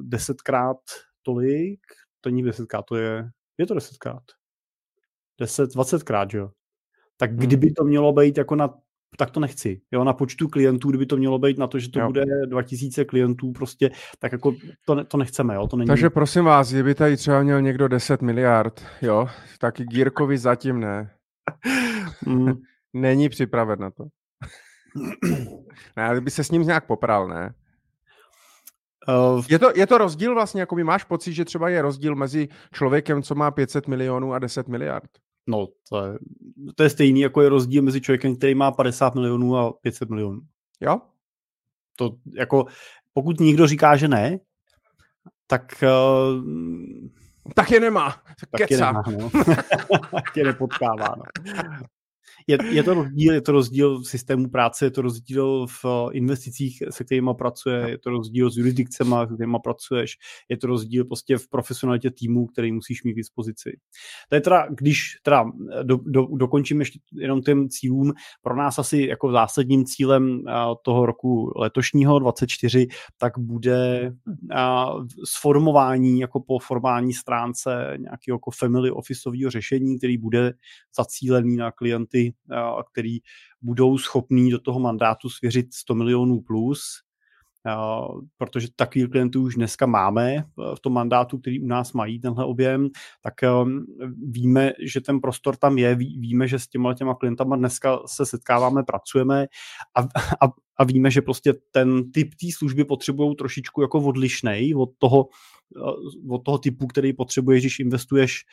desetkrát 0.00 0.78
tolik, 1.22 1.80
to 2.20 2.30
není 2.30 2.42
desetkrát, 2.42 2.84
to 2.84 2.96
je, 2.96 3.30
je 3.58 3.66
to 3.66 3.74
desetkrát. 3.74 4.22
Deset, 5.40 5.72
dvacetkrát, 5.72 6.30
že 6.30 6.38
jo? 6.38 6.50
Tak 7.16 7.30
hmm. 7.30 7.38
kdyby 7.38 7.72
to 7.72 7.84
mělo 7.84 8.12
být 8.12 8.38
jako 8.38 8.54
na 8.54 8.74
tak 9.16 9.30
to 9.30 9.40
nechci. 9.40 9.80
Jo, 9.92 10.04
na 10.04 10.12
počtu 10.12 10.48
klientů, 10.48 10.88
kdyby 10.88 11.06
to 11.06 11.16
mělo 11.16 11.38
být 11.38 11.58
na 11.58 11.66
to, 11.66 11.78
že 11.78 11.90
to 11.90 12.00
jo. 12.00 12.06
bude 12.06 12.24
2000 12.46 13.04
klientů, 13.04 13.52
prostě, 13.52 13.90
tak 14.18 14.32
jako 14.32 14.54
to, 14.84 14.94
ne, 14.94 15.04
to 15.04 15.16
nechceme, 15.16 15.54
jo, 15.54 15.66
to 15.66 15.76
není... 15.76 15.86
Takže 15.86 16.10
prosím 16.10 16.44
vás, 16.44 16.72
kdyby 16.72 16.94
tady 16.94 17.16
třeba 17.16 17.42
měl 17.42 17.62
někdo 17.62 17.88
10 17.88 18.22
miliard, 18.22 18.86
jo, 19.02 19.28
tak 19.58 19.74
Gírkovi 19.80 20.38
zatím 20.38 20.80
ne. 20.80 21.10
mm. 22.26 22.52
není 22.92 23.28
připraven 23.28 23.78
na 23.80 23.90
to. 23.90 24.04
ne, 25.96 26.20
by 26.20 26.30
se 26.30 26.44
s 26.44 26.50
ním 26.50 26.62
nějak 26.62 26.86
popral, 26.86 27.28
ne? 27.28 27.54
Uh, 29.08 29.44
je, 29.48 29.58
to, 29.58 29.72
je 29.74 29.86
to 29.86 29.98
rozdíl 29.98 30.34
vlastně, 30.34 30.60
jako 30.60 30.76
máš 30.76 31.04
pocit, 31.04 31.32
že 31.32 31.44
třeba 31.44 31.68
je 31.68 31.82
rozdíl 31.82 32.14
mezi 32.14 32.48
člověkem, 32.72 33.22
co 33.22 33.34
má 33.34 33.50
500 33.50 33.88
milionů 33.88 34.32
a 34.32 34.38
10 34.38 34.68
miliard? 34.68 35.10
No, 35.46 35.68
to 35.88 36.06
je, 36.06 36.18
to 36.74 36.82
je 36.82 36.90
stejný, 36.90 37.20
jako 37.20 37.42
je 37.42 37.48
rozdíl 37.48 37.82
mezi 37.82 38.00
člověkem, 38.00 38.36
který 38.36 38.54
má 38.54 38.72
50 38.72 39.14
milionů 39.14 39.56
a 39.56 39.72
500 39.72 40.10
milionů. 40.10 40.40
Jo? 40.80 41.00
To 41.96 42.16
jako, 42.34 42.66
pokud 43.12 43.40
někdo 43.40 43.66
říká, 43.66 43.96
že 43.96 44.08
ne, 44.08 44.38
tak... 45.46 45.84
Uh, 45.84 46.44
tak 47.54 47.70
je 47.70 47.80
nemá. 47.80 48.16
Tak 48.50 48.70
je 48.70 48.76
nemá, 48.76 49.02
no. 49.18 49.30
tak 50.10 50.36
je 50.36 50.44
nepotkává. 50.44 51.14
No 51.16 51.24
je, 52.46 52.58
je, 52.70 52.82
to 52.82 52.94
rozdíl, 52.94 53.34
je 53.34 53.40
to 53.40 53.52
rozdíl 53.52 53.98
v 53.98 54.04
systému 54.04 54.48
práce, 54.48 54.86
je 54.86 54.90
to 54.90 55.02
rozdíl 55.02 55.66
v 55.66 55.84
eh, 55.84 56.12
investicích, 56.12 56.82
se 56.90 57.04
kterými 57.04 57.30
pracuje, 57.38 57.90
je 57.90 57.98
to 57.98 58.10
rozdíl 58.10 58.50
s 58.50 58.56
jurisdikcemi, 58.56 59.14
se 59.28 59.34
kterými 59.34 59.56
pracuješ, 59.64 60.16
je 60.48 60.56
to 60.56 60.66
rozdíl 60.66 61.04
prostě 61.04 61.38
v 61.38 61.48
profesionalitě 61.48 62.10
týmu, 62.10 62.46
který 62.46 62.72
musíš 62.72 63.04
mít 63.04 63.12
k 63.12 63.16
dispozici. 63.16 63.76
To 64.28 64.34
je 64.34 64.40
teda, 64.40 64.66
když 64.70 65.16
teda 65.22 65.44
eh, 65.80 65.84
do, 65.84 65.98
do, 66.06 66.26
dokončím 66.36 66.80
ještě 66.80 66.98
jenom 67.12 67.42
těm 67.42 67.68
cílům, 67.68 68.12
pro 68.42 68.56
nás 68.56 68.78
asi 68.78 69.06
jako 69.08 69.32
zásadním 69.32 69.84
cílem 69.84 70.40
eh, 70.48 70.52
toho 70.82 71.06
roku 71.06 71.52
letošního 71.56 72.18
24, 72.18 72.86
tak 73.18 73.38
bude 73.38 74.12
sformování 75.24 76.20
jako 76.20 76.40
po 76.40 76.58
formální 76.58 77.12
stránce 77.12 77.94
nějakého 77.98 78.34
jako 78.34 78.50
family 78.50 78.90
officeového 78.90 79.50
řešení, 79.50 79.98
který 79.98 80.18
bude 80.18 80.52
zacílený 80.96 81.56
na 81.56 81.72
klienty 81.72 82.33
který 82.92 83.18
budou 83.62 83.98
schopní 83.98 84.50
do 84.50 84.58
toho 84.58 84.80
mandátu 84.80 85.28
svěřit 85.30 85.74
100 85.74 85.94
milionů 85.94 86.40
plus, 86.40 86.82
protože 88.36 88.68
takových 88.76 89.08
klientů 89.08 89.42
už 89.42 89.54
dneska 89.54 89.86
máme 89.86 90.44
v 90.76 90.80
tom 90.80 90.92
mandátu, 90.92 91.38
který 91.38 91.60
u 91.60 91.66
nás 91.66 91.92
mají 91.92 92.20
tenhle 92.20 92.44
objem, 92.44 92.88
tak 93.22 93.34
víme, 94.30 94.72
že 94.80 95.00
ten 95.00 95.20
prostor 95.20 95.56
tam 95.56 95.78
je, 95.78 95.94
víme, 95.94 96.48
že 96.48 96.58
s 96.58 96.68
těma 96.68 96.94
těma 96.94 97.14
klientama 97.14 97.56
dneska 97.56 97.98
se 98.06 98.26
setkáváme, 98.26 98.82
pracujeme 98.82 99.46
a, 99.96 100.00
a, 100.46 100.52
a 100.78 100.84
víme, 100.84 101.10
že 101.10 101.22
prostě 101.22 101.54
ten 101.70 102.12
typ 102.12 102.34
té 102.34 102.46
služby 102.56 102.84
potřebují 102.84 103.36
trošičku 103.36 103.82
jako 103.82 103.98
odlišnej 103.98 104.74
od 104.76 104.90
toho, 104.98 105.28
od 106.28 106.38
toho 106.38 106.58
typu, 106.58 106.86
který 106.86 107.12
potřebuješ, 107.12 107.62
když 107.62 107.78
investuješ 107.78 108.44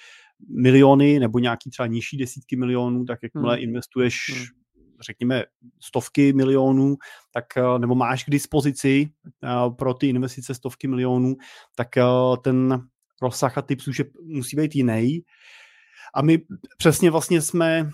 miliony 0.50 1.20
nebo 1.20 1.40
nějaký 1.40 1.70
třeba 1.70 1.88
nižší 1.88 2.18
desítky 2.18 2.56
milionů, 2.56 3.06
tak 3.06 3.20
jakmile 3.24 3.56
hmm. 3.56 3.64
investuješ 3.64 4.16
hmm. 4.30 4.61
Řekněme 5.02 5.44
stovky 5.82 6.34
milionů, 6.34 6.96
tak 7.34 7.46
eh, 7.58 7.80
nebo 7.80 7.96
máš 7.96 8.24
k 8.24 8.30
dispozici 8.30 9.10
uh, 9.44 9.76
pro 9.76 9.94
ty 9.94 10.08
investice 10.08 10.54
stovky 10.56 10.88
milionů, 10.88 11.36
tak 11.76 11.88
uh, 11.98 12.38
ten 12.44 12.82
rozsah 13.22 13.58
a 13.58 13.62
typ 13.62 13.82
služeb 13.82 14.08
musí 14.24 14.56
být 14.56 14.76
jiný. 14.76 15.22
A 16.16 16.22
my 16.22 16.40
přesně 16.78 17.12
vlastně 17.12 17.42
jsme 17.42 17.90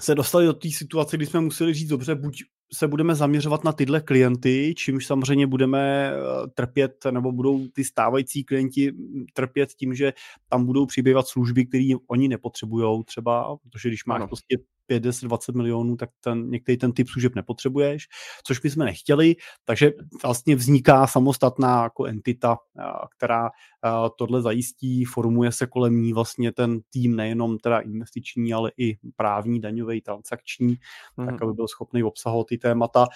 se 0.00 0.14
dostali 0.14 0.46
do 0.46 0.52
té 0.52 0.70
situace, 0.70 1.16
kdy 1.16 1.26
jsme 1.26 1.40
museli 1.40 1.74
říct, 1.74 1.88
dobře, 1.88 2.14
buď 2.14 2.42
se 2.74 2.88
budeme 2.88 3.14
zaměřovat 3.14 3.64
na 3.64 3.72
tyhle 3.72 4.00
klienty, 4.00 4.74
čímž 4.76 5.06
samozřejmě 5.06 5.46
budeme 5.46 6.12
eh, 6.12 6.48
trpět, 6.54 7.04
nebo 7.10 7.32
budou 7.32 7.68
ty 7.68 7.84
stávající 7.84 8.44
klienti 8.44 8.92
trpět 9.34 9.70
tím, 9.72 9.94
že 9.94 10.12
tam 10.48 10.66
budou 10.66 10.86
přibývat 10.86 11.26
služby, 11.26 11.66
které 11.66 11.88
oni 12.08 12.28
nepotřebují 12.28 13.04
třeba, 13.04 13.56
protože 13.56 13.88
když 13.88 14.04
máš 14.04 14.16
ano. 14.16 14.26
prostě 14.26 14.56
5, 14.90 15.02
10, 15.02 15.26
20 15.26 15.54
milionů, 15.54 15.96
tak 15.96 16.10
ten, 16.20 16.50
některý 16.50 16.78
ten 16.78 16.92
typ 16.92 17.08
služeb 17.08 17.34
nepotřebuješ, 17.34 18.08
což 18.46 18.62
my 18.62 18.70
jsme 18.70 18.84
nechtěli, 18.84 19.36
takže 19.64 19.92
vlastně 20.22 20.56
vzniká 20.56 21.06
samostatná 21.06 21.82
jako 21.82 22.04
entita, 22.04 22.56
která 23.16 23.50
tohle 24.18 24.42
zajistí, 24.42 25.04
formuje 25.04 25.52
se 25.52 25.66
kolem 25.66 26.02
ní 26.02 26.12
vlastně 26.12 26.52
ten 26.52 26.80
tým 26.90 27.16
nejenom 27.16 27.58
teda 27.58 27.78
investiční, 27.78 28.52
ale 28.52 28.72
i 28.78 28.98
právní, 29.16 29.60
daňový, 29.60 30.00
transakční, 30.00 30.76
mm. 31.16 31.26
tak 31.26 31.34
mhm. 31.34 31.42
aby 31.42 31.52
byl 31.52 31.68
schopný 31.68 32.02
obsahovat 32.02 32.46
ty 32.46 32.58
témata 32.58 33.06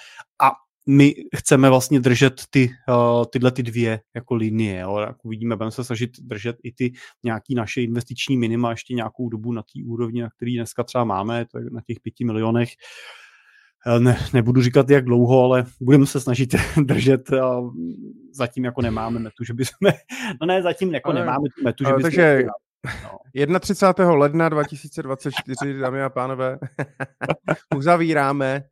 a 0.42 0.52
my 0.88 1.14
chceme 1.36 1.70
vlastně 1.70 2.00
držet 2.00 2.42
ty, 2.50 2.70
uh, 2.88 3.24
tyhle 3.24 3.50
ty 3.50 3.62
dvě 3.62 4.00
jako 4.14 4.34
linie. 4.34 4.80
Jo. 4.80 4.98
Jak 4.98 5.24
uvidíme, 5.24 5.56
budeme 5.56 5.70
se 5.70 5.84
snažit 5.84 6.10
držet 6.20 6.56
i 6.62 6.72
ty 6.72 6.92
nějaký 7.22 7.54
naše 7.54 7.82
investiční 7.82 8.36
minima 8.36 8.70
ještě 8.70 8.94
nějakou 8.94 9.28
dobu 9.28 9.52
na 9.52 9.62
té 9.62 9.80
úrovni, 9.86 10.22
na 10.22 10.30
který 10.30 10.56
dneska 10.56 10.84
třeba 10.84 11.04
máme, 11.04 11.46
to 11.46 11.58
je 11.58 11.64
na 11.70 11.80
těch 11.86 12.00
pěti 12.00 12.24
milionech. 12.24 12.68
Eh, 13.86 14.00
ne, 14.00 14.18
nebudu 14.32 14.62
říkat, 14.62 14.90
jak 14.90 15.04
dlouho, 15.04 15.44
ale 15.44 15.64
budeme 15.80 16.06
se 16.06 16.20
snažit 16.20 16.54
držet. 16.82 17.32
A 17.32 17.60
zatím 18.32 18.64
jako 18.64 18.82
nemáme 18.82 19.18
metu, 19.18 19.44
že 19.44 19.54
bychom... 19.54 19.90
No 20.40 20.46
ne, 20.46 20.62
zatím 20.62 20.94
jako 20.94 21.10
ale, 21.10 21.20
nemáme 21.20 21.44
tu 21.56 21.64
metu, 21.64 21.84
že 21.84 21.92
bychom... 21.92 22.02
Takže 22.02 22.44
no. 23.46 23.60
31. 23.60 24.14
ledna 24.14 24.48
2024, 24.48 25.78
dámy 25.78 26.02
a 26.02 26.10
pánové, 26.10 26.58
uzavíráme. 27.76 28.62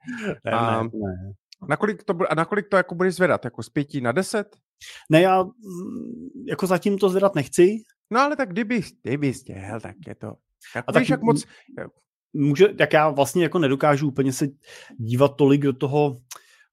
Ne, 0.44 0.52
a... 0.52 0.82
ne, 0.82 0.88
ne. 0.92 1.32
Nakolik 1.68 2.04
to, 2.04 2.14
a 2.30 2.34
nakolik 2.34 2.68
to 2.68 2.76
jako 2.76 2.94
budeš 2.94 3.14
zvedat? 3.14 3.44
Jako 3.44 3.62
z 3.62 3.68
pěti 3.68 4.00
na 4.00 4.12
deset? 4.12 4.56
Ne, 5.10 5.20
já 5.20 5.42
mm, 5.42 5.50
jako 6.48 6.66
zatím 6.66 6.98
to 6.98 7.08
zvedat 7.08 7.34
nechci. 7.34 7.82
No 8.10 8.20
ale 8.20 8.36
tak 8.36 8.48
kdyby, 8.48 8.82
kdyby 9.02 9.32
chtěl, 9.32 9.80
tak 9.80 9.96
je 10.06 10.14
to... 10.14 10.32
Jak, 10.76 10.84
a 10.88 10.92
tak, 10.92 11.08
jak 11.08 11.22
moc... 11.22 11.44
Může, 12.32 12.68
tak 12.68 12.92
já 12.92 13.08
vlastně 13.08 13.42
jako 13.42 13.58
nedokážu 13.58 14.08
úplně 14.08 14.32
se 14.32 14.48
dívat 14.98 15.36
tolik 15.36 15.60
do 15.60 15.72
toho 15.72 16.20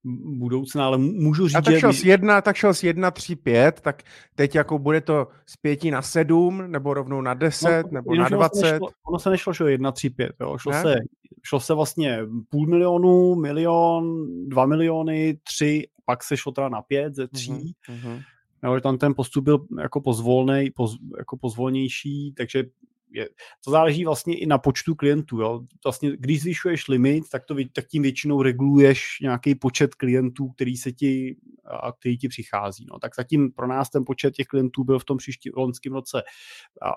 budoucna, 0.04 0.86
ale 0.86 0.98
můžu 0.98 1.48
říct, 1.48 1.56
a 1.56 1.62
tak 1.62 1.80
šel, 1.80 1.92
že... 1.92 2.00
z 2.00 2.04
jedna, 2.06 2.42
tak 2.42 2.56
šel 2.56 2.74
z 2.74 2.84
1, 2.84 3.12
3, 3.12 3.36
5, 3.36 3.82
tak 3.82 4.04
teď 4.36 4.56
jako 4.56 4.80
bude 4.80 5.02
to 5.02 5.28
z 5.46 5.58
5 5.58 5.84
na 5.84 6.02
7, 6.02 6.72
nebo 6.72 6.94
rovnou 6.94 7.22
na 7.22 7.34
10, 7.34 7.84
no, 7.84 7.90
nebo 7.92 8.16
na 8.16 8.30
20. 8.30 8.58
Ono 8.58 8.60
se 8.60 8.72
nešlo, 8.72 8.90
ono 9.08 9.20
se 9.20 9.30
nešlo, 9.30 9.54
že 9.54 9.72
1, 9.72 9.92
3, 9.92 10.10
5, 10.10 10.32
jo. 10.40 10.58
Šlo, 10.58 10.74
se, 10.74 10.96
šlo 11.44 11.60
se 11.60 11.74
vlastně 11.74 12.20
půl 12.50 12.68
milionu, 12.68 13.36
milion, 13.36 14.26
dva 14.50 14.66
miliony, 14.66 15.38
tři, 15.44 15.88
pak 16.06 16.24
se 16.24 16.38
šlo 16.38 16.52
teda 16.52 16.70
na 16.70 16.82
pět 16.82 17.16
ze 17.16 17.28
tří. 17.28 17.52
Mm-hmm. 17.90 18.24
Jo, 18.64 18.80
tam 18.82 18.98
ten 18.98 19.14
postup 19.16 19.44
byl 19.44 19.66
jako 19.80 20.02
pozvolnej, 20.02 20.72
poz, 20.72 20.98
jako 21.18 21.38
pozvolnější, 21.38 22.34
takže 22.38 22.64
je, 23.12 23.30
to 23.66 23.72
záleží 23.72 24.06
vlastně 24.06 24.40
i 24.40 24.46
na 24.46 24.58
počtu 24.58 24.96
klientů. 24.96 25.42
Jo. 25.42 25.62
Vlastně, 25.84 26.12
když 26.18 26.42
zvyšuješ 26.42 26.88
limit, 26.88 27.24
tak, 27.32 27.46
to, 27.46 27.56
tak 27.74 27.88
tím 27.88 28.04
většinou 28.04 28.42
reguluješ 28.42 29.18
nějaký 29.22 29.56
počet 29.56 29.96
klientů, 29.96 30.50
který 30.50 30.78
se 30.78 30.92
ti, 30.92 31.36
a 31.66 31.92
který 31.92 32.18
ti 32.18 32.28
přichází. 32.28 32.86
No. 32.92 33.00
Tak 33.00 33.16
zatím 33.16 33.52
pro 33.52 33.68
nás 33.68 33.90
ten 33.90 34.04
počet 34.06 34.34
těch 34.34 34.48
klientů 34.48 34.84
byl 34.84 35.00
v 35.00 35.06
tom 35.06 35.18
příštím 35.18 35.54
loňském 35.56 35.94
roce 35.94 36.24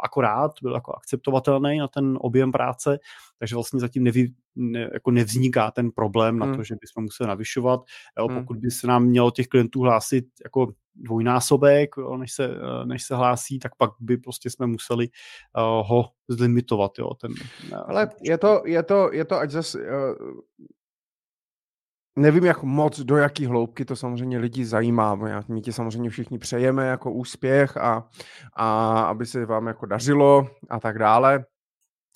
akorát, 0.04 0.50
byl 0.62 0.74
jako 0.74 0.92
akceptovatelný 0.92 1.78
na 1.78 1.88
ten 1.88 2.18
objem 2.20 2.52
práce, 2.52 2.98
takže 3.42 3.54
vlastně 3.54 3.80
zatím 3.80 4.04
nevy, 4.04 4.32
ne, 4.56 4.90
jako 4.92 5.10
nevzniká 5.10 5.70
ten 5.70 5.90
problém 5.90 6.38
na 6.38 6.46
hmm. 6.46 6.56
to, 6.56 6.62
že 6.62 6.74
bychom 6.80 7.04
museli 7.04 7.28
navyšovat. 7.28 7.80
Jo, 8.18 8.28
hmm. 8.28 8.40
Pokud 8.40 8.56
by 8.56 8.70
se 8.70 8.86
nám 8.86 9.04
mělo 9.04 9.30
těch 9.30 9.46
klientů 9.46 9.80
hlásit 9.80 10.24
jako 10.44 10.72
dvojnásobek, 10.94 11.90
než 12.16 12.32
se, 12.32 12.48
než 12.84 13.02
se 13.02 13.16
hlásí, 13.16 13.58
tak 13.58 13.74
pak 13.76 13.90
by 14.00 14.16
prostě 14.16 14.50
jsme 14.50 14.66
museli 14.66 15.08
uh, 15.08 15.88
ho 15.88 16.08
zlimitovat. 16.28 16.98
Jo, 16.98 17.14
ten, 17.14 17.30
uh, 17.30 17.78
Ale 17.86 18.10
je 18.22 18.38
to, 18.38 18.62
je 18.66 18.82
to, 18.82 19.12
je 19.12 19.24
to 19.24 19.38
ať 19.38 19.50
zase, 19.50 19.78
uh, 19.78 20.34
nevím, 22.18 22.44
jak 22.44 22.62
moc, 22.62 23.00
do 23.00 23.16
jaký 23.16 23.46
hloubky 23.46 23.84
to 23.84 23.96
samozřejmě 23.96 24.38
lidi 24.38 24.64
zajímá. 24.64 25.14
My 25.48 25.60
ti 25.60 25.72
samozřejmě 25.72 26.10
všichni 26.10 26.38
přejeme 26.38 26.86
jako 26.86 27.12
úspěch 27.12 27.76
a, 27.76 28.08
a 28.56 29.00
aby 29.02 29.26
se 29.26 29.46
vám 29.46 29.66
jako 29.66 29.86
dařilo 29.86 30.48
a 30.70 30.80
tak 30.80 30.98
dále. 30.98 31.44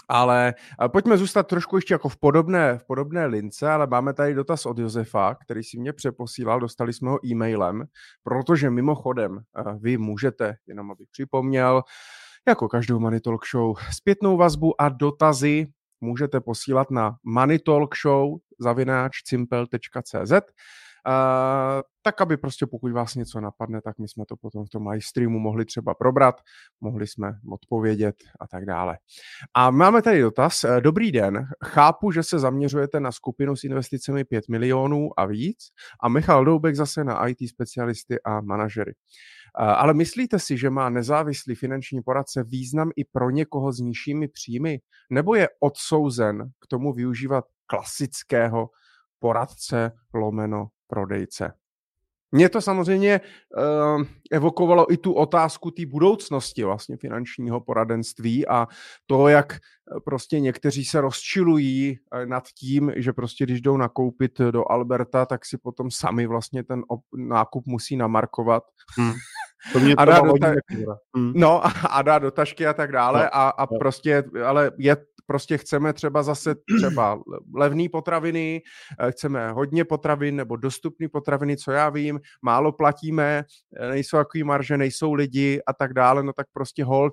Ale 0.08 0.54
pojďme 0.92 1.18
zůstat 1.18 1.46
trošku 1.46 1.76
ještě 1.76 1.94
jako 1.94 2.08
v 2.08 2.16
podobné, 2.16 2.78
v 2.78 2.84
podobné 2.84 3.26
lince, 3.26 3.70
ale 3.70 3.86
máme 3.86 4.12
tady 4.14 4.34
dotaz 4.34 4.66
od 4.66 4.78
Josefa, 4.78 5.34
který 5.34 5.64
si 5.64 5.78
mě 5.78 5.92
přeposílal, 5.92 6.60
dostali 6.60 6.92
jsme 6.92 7.10
ho 7.10 7.26
e-mailem, 7.26 7.84
protože 8.22 8.70
mimochodem 8.70 9.40
vy 9.78 9.98
můžete, 9.98 10.56
jenom 10.66 10.90
abych 10.90 11.08
připomněl, 11.10 11.82
jako 12.48 12.68
každou 12.68 12.98
Money 12.98 13.20
Talk 13.20 13.46
Show, 13.46 13.76
zpětnou 13.96 14.36
vazbu 14.36 14.80
a 14.80 14.88
dotazy 14.88 15.66
můžete 16.00 16.40
posílat 16.40 16.90
na 16.90 17.16
moneytalkshow 17.24 18.34
zavináč 18.58 19.22
Uh, 21.06 21.82
tak, 22.02 22.20
aby 22.20 22.36
prostě 22.36 22.66
pokud 22.66 22.92
vás 22.92 23.14
něco 23.14 23.40
napadne, 23.40 23.80
tak 23.82 23.98
my 23.98 24.08
jsme 24.08 24.24
to 24.26 24.36
potom 24.36 24.64
v 24.66 24.68
tom 24.68 24.86
live 24.86 25.02
streamu 25.02 25.38
mohli 25.38 25.64
třeba 25.64 25.94
probrat, 25.94 26.34
mohli 26.80 27.06
jsme 27.06 27.32
odpovědět 27.52 28.16
a 28.40 28.46
tak 28.46 28.64
dále. 28.64 28.98
A 29.54 29.70
máme 29.70 30.02
tady 30.02 30.20
dotaz. 30.20 30.64
Dobrý 30.80 31.12
den, 31.12 31.46
chápu, 31.64 32.10
že 32.10 32.22
se 32.22 32.38
zaměřujete 32.38 33.00
na 33.00 33.12
skupinu 33.12 33.56
s 33.56 33.64
investicemi 33.64 34.24
5 34.24 34.48
milionů 34.48 35.08
a 35.16 35.26
víc 35.26 35.58
a 36.02 36.08
Michal 36.08 36.44
Doubek 36.44 36.76
zase 36.76 37.04
na 37.04 37.28
IT 37.28 37.38
specialisty 37.48 38.22
a 38.22 38.40
manažery. 38.40 38.92
Eh, 38.92 39.62
ale 39.62 39.94
myslíte 39.94 40.38
si, 40.38 40.58
že 40.58 40.70
má 40.70 40.90
nezávislý 40.90 41.54
finanční 41.54 42.02
poradce 42.02 42.44
význam 42.44 42.90
i 42.96 43.04
pro 43.04 43.30
někoho 43.30 43.72
s 43.72 43.78
nižšími 43.78 44.28
příjmy? 44.28 44.78
Nebo 45.10 45.34
je 45.34 45.48
odsouzen 45.60 46.50
k 46.60 46.66
tomu 46.66 46.92
využívat 46.92 47.44
klasického 47.66 48.68
poradce 49.18 49.92
lomeno 50.14 50.68
prodejce. 50.86 51.52
Mě 52.32 52.48
to 52.48 52.60
samozřejmě 52.60 53.20
uh, 53.56 54.02
evokovalo 54.32 54.92
i 54.92 54.96
tu 54.96 55.12
otázku 55.12 55.70
té 55.70 55.86
budoucnosti 55.86 56.64
vlastně 56.64 56.96
finančního 56.96 57.60
poradenství 57.60 58.46
a 58.46 58.68
to, 59.06 59.28
jak 59.28 59.52
eh, 59.52 60.00
prostě 60.04 60.40
někteří 60.40 60.84
se 60.84 61.00
rozčilují 61.00 61.98
eh, 62.12 62.26
nad 62.26 62.44
tím, 62.48 62.92
že 62.96 63.12
prostě 63.12 63.44
když 63.44 63.60
jdou 63.60 63.76
nakoupit 63.76 64.38
do 64.38 64.72
Alberta, 64.72 65.26
tak 65.26 65.46
si 65.46 65.58
potom 65.58 65.90
sami 65.90 66.26
vlastně 66.26 66.62
ten 66.62 66.80
op- 66.80 67.16
nákup 67.16 67.66
musí 67.66 67.96
namarkovat. 67.96 68.62
Hmm. 68.98 69.12
To 69.72 69.80
mě 69.80 69.94
a 69.94 70.04
dá 70.04 70.20
do 70.20 70.32
ta... 70.40 70.54
hmm. 71.16 71.32
No 71.36 71.62
a 71.90 72.02
dá 72.02 72.18
do 72.18 72.30
tašky 72.30 72.66
a 72.66 72.72
tak 72.72 72.92
dále 72.92 73.22
no, 73.22 73.36
a, 73.36 73.48
a 73.48 73.66
no. 73.72 73.78
prostě, 73.78 74.24
ale 74.44 74.70
je 74.78 74.96
prostě 75.26 75.58
chceme 75.58 75.92
třeba 75.92 76.22
zase 76.22 76.54
třeba 76.78 77.20
levné 77.54 77.88
potraviny, 77.92 78.62
eh, 79.00 79.12
chceme 79.12 79.52
hodně 79.52 79.84
potravin 79.84 80.36
nebo 80.36 80.56
dostupné 80.56 81.08
potraviny, 81.08 81.56
co 81.56 81.72
já 81.72 81.90
vím, 81.90 82.20
málo 82.42 82.72
platíme, 82.72 83.44
eh, 83.76 83.88
nejsou 83.88 84.16
jaký 84.16 84.44
marže, 84.44 84.76
nejsou 84.76 85.12
lidi 85.12 85.60
a 85.66 85.72
tak 85.72 85.92
dále, 85.92 86.22
no 86.22 86.32
tak 86.32 86.46
prostě 86.52 86.84
hold, 86.84 87.12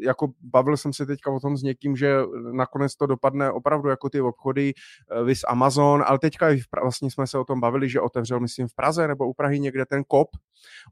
jako 0.00 0.28
bavil 0.40 0.76
jsem 0.76 0.92
se 0.92 1.06
teďka 1.06 1.30
o 1.30 1.40
tom 1.40 1.56
s 1.56 1.62
někým, 1.62 1.96
že 1.96 2.16
nakonec 2.52 2.96
to 2.96 3.06
dopadne 3.06 3.50
opravdu 3.50 3.88
jako 3.88 4.10
ty 4.10 4.20
obchody 4.20 4.72
eh, 5.10 5.24
vys 5.24 5.40
Amazon, 5.48 6.04
ale 6.06 6.18
teďka 6.18 6.46
vlastně 6.82 7.10
jsme 7.10 7.26
se 7.26 7.38
o 7.38 7.44
tom 7.44 7.60
bavili, 7.60 7.88
že 7.88 8.00
otevřel, 8.00 8.40
myslím, 8.40 8.68
v 8.68 8.74
Praze 8.74 9.08
nebo 9.08 9.28
u 9.28 9.34
Prahy 9.34 9.60
někde 9.60 9.86
ten 9.86 10.04
kop, 10.04 10.28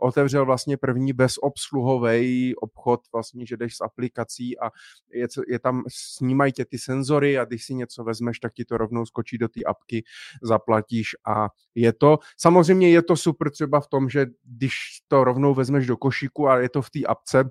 otevřel 0.01 0.47
vlastně 0.47 0.77
první 0.77 1.13
bezobsluhový 1.13 2.57
obchod, 2.57 3.01
vlastně, 3.13 3.47
že 3.47 3.57
jdeš 3.57 3.77
s 3.77 3.81
aplikací 3.81 4.59
a 4.59 4.71
je, 5.13 5.27
je 5.49 5.59
tam 5.59 5.83
sníma 5.89 6.42
vnímají 6.43 6.53
tě 6.53 6.65
ty 6.65 6.79
senzory 6.79 7.39
a 7.39 7.45
když 7.45 7.65
si 7.65 7.75
něco 7.75 8.05
vezmeš, 8.05 8.39
tak 8.39 8.53
ti 8.53 8.65
to 8.65 8.79
rovnou 8.79 9.07
skočí 9.07 9.39
do 9.39 9.49
té 9.49 9.61
apky, 9.67 10.05
zaplatíš 10.43 11.17
a 11.27 11.49
je 11.75 11.93
to, 11.93 12.19
samozřejmě 12.37 12.91
je 12.91 13.03
to 13.03 13.17
super 13.17 13.51
třeba 13.51 13.81
v 13.81 13.89
tom, 13.89 14.09
že 14.09 14.27
když 14.45 14.75
to 15.09 15.25
rovnou 15.25 15.55
vezmeš 15.55 15.87
do 15.87 15.97
košíku 15.97 16.49
a 16.49 16.59
je 16.59 16.69
to 16.69 16.83
v 16.83 16.91
té 16.91 17.01
apce, 17.07 17.45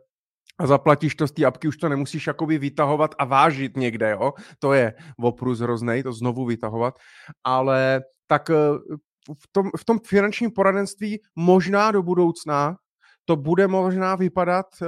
a 0.60 0.68
zaplatíš 0.68 1.16
to 1.16 1.28
z 1.28 1.32
té 1.32 1.46
apky, 1.46 1.68
už 1.68 1.78
to 1.78 1.90
nemusíš 1.90 2.28
jakoby 2.28 2.58
vytahovat 2.58 3.16
a 3.18 3.26
vážit 3.26 3.78
někde, 3.78 4.12
jo? 4.12 4.34
To 4.60 4.74
je 4.74 4.94
oprus 5.18 5.60
hroznej, 5.60 6.04
to 6.04 6.14
znovu 6.14 6.46
vytahovat, 6.46 7.00
ale 7.44 8.02
tak 8.28 8.50
eh, 8.50 8.54
v 9.34 9.46
tom, 9.52 9.72
v 9.78 9.86
tom 9.86 10.00
finančním 10.06 10.52
poradenství 10.52 11.22
možná 11.36 11.92
do 11.92 12.04
budoucna 12.04 12.78
to 13.26 13.36
bude 13.36 13.68
možná 13.68 14.16
vypadat, 14.16 14.66
eh, 14.82 14.86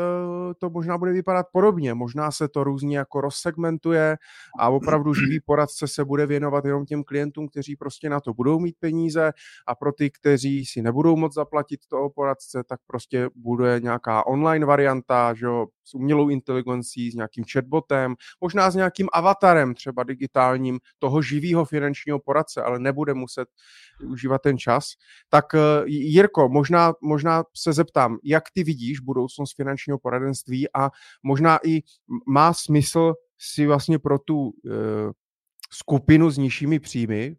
to 0.58 0.70
možná 0.70 0.98
bude 0.98 1.12
vypadat 1.12 1.46
podobně. 1.52 1.94
Možná 1.94 2.32
se 2.32 2.48
to 2.48 2.64
různě 2.64 2.98
jako 2.98 3.22
rozsegmentuje 3.22 4.18
a 4.60 4.70
opravdu 4.70 5.14
živý 5.14 5.40
poradce 5.40 5.88
se 5.88 6.06
bude 6.06 6.26
věnovat 6.26 6.66
jenom 6.66 6.86
těm 6.86 7.04
klientům, 7.04 7.48
kteří 7.48 7.76
prostě 7.76 8.10
na 8.10 8.20
to 8.20 8.34
budou 8.34 8.60
mít 8.60 8.76
peníze 8.80 9.32
a 9.68 9.76
pro 9.76 9.92
ty, 9.92 10.12
kteří 10.12 10.66
si 10.66 10.82
nebudou 10.82 11.16
moc 11.16 11.34
zaplatit 11.34 11.80
toho 11.90 12.10
poradce, 12.10 12.64
tak 12.70 12.80
prostě 12.88 13.30
bude 13.36 13.80
nějaká 13.80 14.28
online 14.28 14.66
varianta, 14.66 15.34
že 15.34 15.46
jo, 15.46 15.68
s 15.84 15.94
umělou 15.94 16.30
inteligencí, 16.30 17.12
s 17.12 17.16
nějakým 17.16 17.44
chatbotem, 17.52 18.16
možná 18.42 18.72
s 18.72 18.76
nějakým 18.76 19.08
avatarem 19.14 19.74
třeba 19.74 20.04
digitálním 20.04 20.80
toho 21.00 21.22
živého 21.22 21.66
finančního 21.66 22.20
poradce, 22.20 22.62
ale 22.62 22.80
nebude 22.80 23.14
muset 23.14 23.48
užívat 24.06 24.42
ten 24.42 24.58
čas. 24.58 24.86
Tak 25.30 25.46
eh, 25.56 25.60
Jirko, 25.86 26.50
možná, 26.50 26.94
možná 27.02 27.44
se 27.58 27.74
zeptám, 27.74 28.18
jak 28.24 28.44
ty 28.54 28.64
vidíš 28.64 29.00
budoucnost 29.00 29.56
finančního 29.56 30.00
poradenství 30.00 30.68
a 30.76 30.90
možná 31.24 31.60
i 31.68 31.82
má 32.28 32.54
smysl 32.54 33.14
si 33.38 33.68
vlastně 33.68 34.00
pro 34.00 34.20
tu 34.20 34.40
uh, 34.40 34.52
skupinu 35.72 36.30
s 36.30 36.38
nižšími 36.38 36.80
příjmy, 36.80 37.36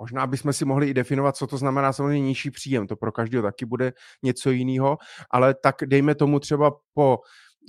Možná 0.00 0.26
bychom 0.26 0.52
si 0.52 0.64
mohli 0.64 0.88
i 0.88 0.94
definovat, 0.94 1.36
co 1.36 1.46
to 1.46 1.56
znamená 1.56 1.92
samozřejmě 1.92 2.28
nižší 2.28 2.50
příjem. 2.50 2.86
To 2.86 2.96
pro 2.96 3.12
každého 3.12 3.42
taky 3.42 3.66
bude 3.66 3.92
něco 4.22 4.50
jiného, 4.50 4.98
ale 5.30 5.54
tak 5.54 5.76
dejme 5.86 6.14
tomu 6.14 6.40
třeba 6.40 6.72
po, 6.94 7.18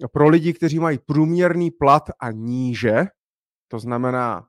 pro 0.07 0.27
lidi, 0.27 0.53
kteří 0.53 0.79
mají 0.79 0.97
průměrný 0.97 1.71
plat 1.71 2.03
a 2.19 2.31
níže, 2.31 3.05
to 3.67 3.79
znamená 3.79 4.47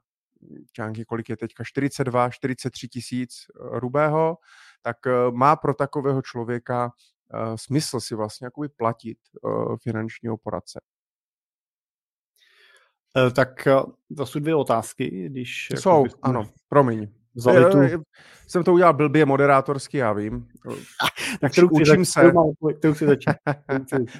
čánky, 0.72 1.05
kolik 1.05 1.28
je 1.28 1.36
teďka, 1.36 1.64
42, 1.64 2.30
43 2.30 2.88
tisíc 2.88 3.32
eh, 3.34 3.78
rubého, 3.78 4.36
tak 4.82 5.07
eh, 5.07 5.12
má 5.30 5.57
pro 5.57 5.74
takového 5.74 6.22
člověka 6.22 6.84
uh, 7.34 7.57
smysl 7.57 8.01
si 8.01 8.14
vlastně 8.14 8.44
jakoby 8.44 8.68
platit 8.68 9.18
finančního 9.82 10.36
poradce. 10.36 10.80
Tak 13.36 13.68
to 14.16 14.26
jsou 14.26 14.38
dvě 14.38 14.55
otázky, 14.55 15.28
když... 15.28 15.68
Jsou, 15.74 16.07
jsme... 16.07 16.18
ano, 16.22 16.51
promiň. 16.68 17.20
Vzali 17.35 17.72
tu... 17.72 18.03
Jsem 18.47 18.64
to 18.64 18.72
udělal 18.72 18.95
blbě 18.95 19.26
moderátorsky, 19.26 19.97
já 19.99 20.12
vím. 20.12 20.49
Na 21.43 21.49
kterou 21.49 21.68
Učím 21.68 22.05
se. 22.05 22.33
Kterou 22.78 22.95
si 22.95 23.07
začít. 23.07 23.31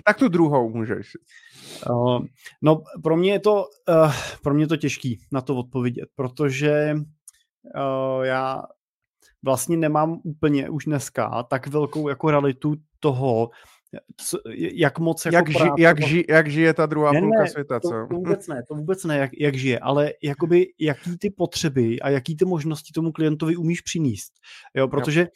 tak 0.05 0.17
tu 0.19 0.29
druhou 0.29 0.71
můžeš. 0.71 1.13
Uh, 1.91 2.25
no, 2.63 2.83
pro 3.03 3.17
mě 3.17 3.33
je 3.33 3.41
to, 3.41 3.65
uh, 3.89 4.13
pro 4.43 4.55
mě 4.55 4.65
je 4.65 4.69
to 4.69 4.77
těžký 4.77 5.21
na 5.33 5.41
to 5.41 5.57
odpovědět, 5.57 6.09
protože 6.17 6.95
uh, 6.95 8.23
já 8.23 8.63
vlastně 9.43 9.77
nemám 9.77 10.21
úplně 10.25 10.71
už 10.71 10.85
dneska 10.85 11.43
tak 11.43 11.67
velkou 11.67 12.09
jako 12.09 12.31
realitu 12.31 12.75
toho, 13.01 13.51
co, 14.17 14.39
jak 14.75 14.99
moc 14.99 15.27
jako 15.27 15.37
jak, 15.37 15.49
ži, 15.49 15.59
práce, 15.59 15.83
jak, 15.83 16.01
ži, 16.01 16.25
jak 16.29 16.51
žije 16.51 16.75
ta 16.75 16.87
druhá 16.87 17.13
ne, 17.13 17.21
půlka 17.21 17.47
světa, 17.47 17.81
to, 17.81 17.89
co? 17.89 17.95
To 17.95 18.07
vůbec 18.15 18.49
ne, 18.49 18.63
to 18.69 18.75
vůbec 18.75 19.05
ne, 19.05 19.19
jak, 19.19 19.31
jak 19.41 19.55
žije, 19.55 19.79
ale 19.79 20.13
jakoby 20.23 20.67
jaký 20.79 21.19
ty 21.19 21.31
potřeby 21.31 22.01
a 22.01 22.09
jaký 22.09 22.37
ty 22.37 22.45
možnosti 22.45 22.93
tomu 22.93 23.13
klientovi 23.13 23.57
umíš 23.57 23.81
přinést, 23.81 24.33
jo, 24.75 24.89
protože 24.89 25.29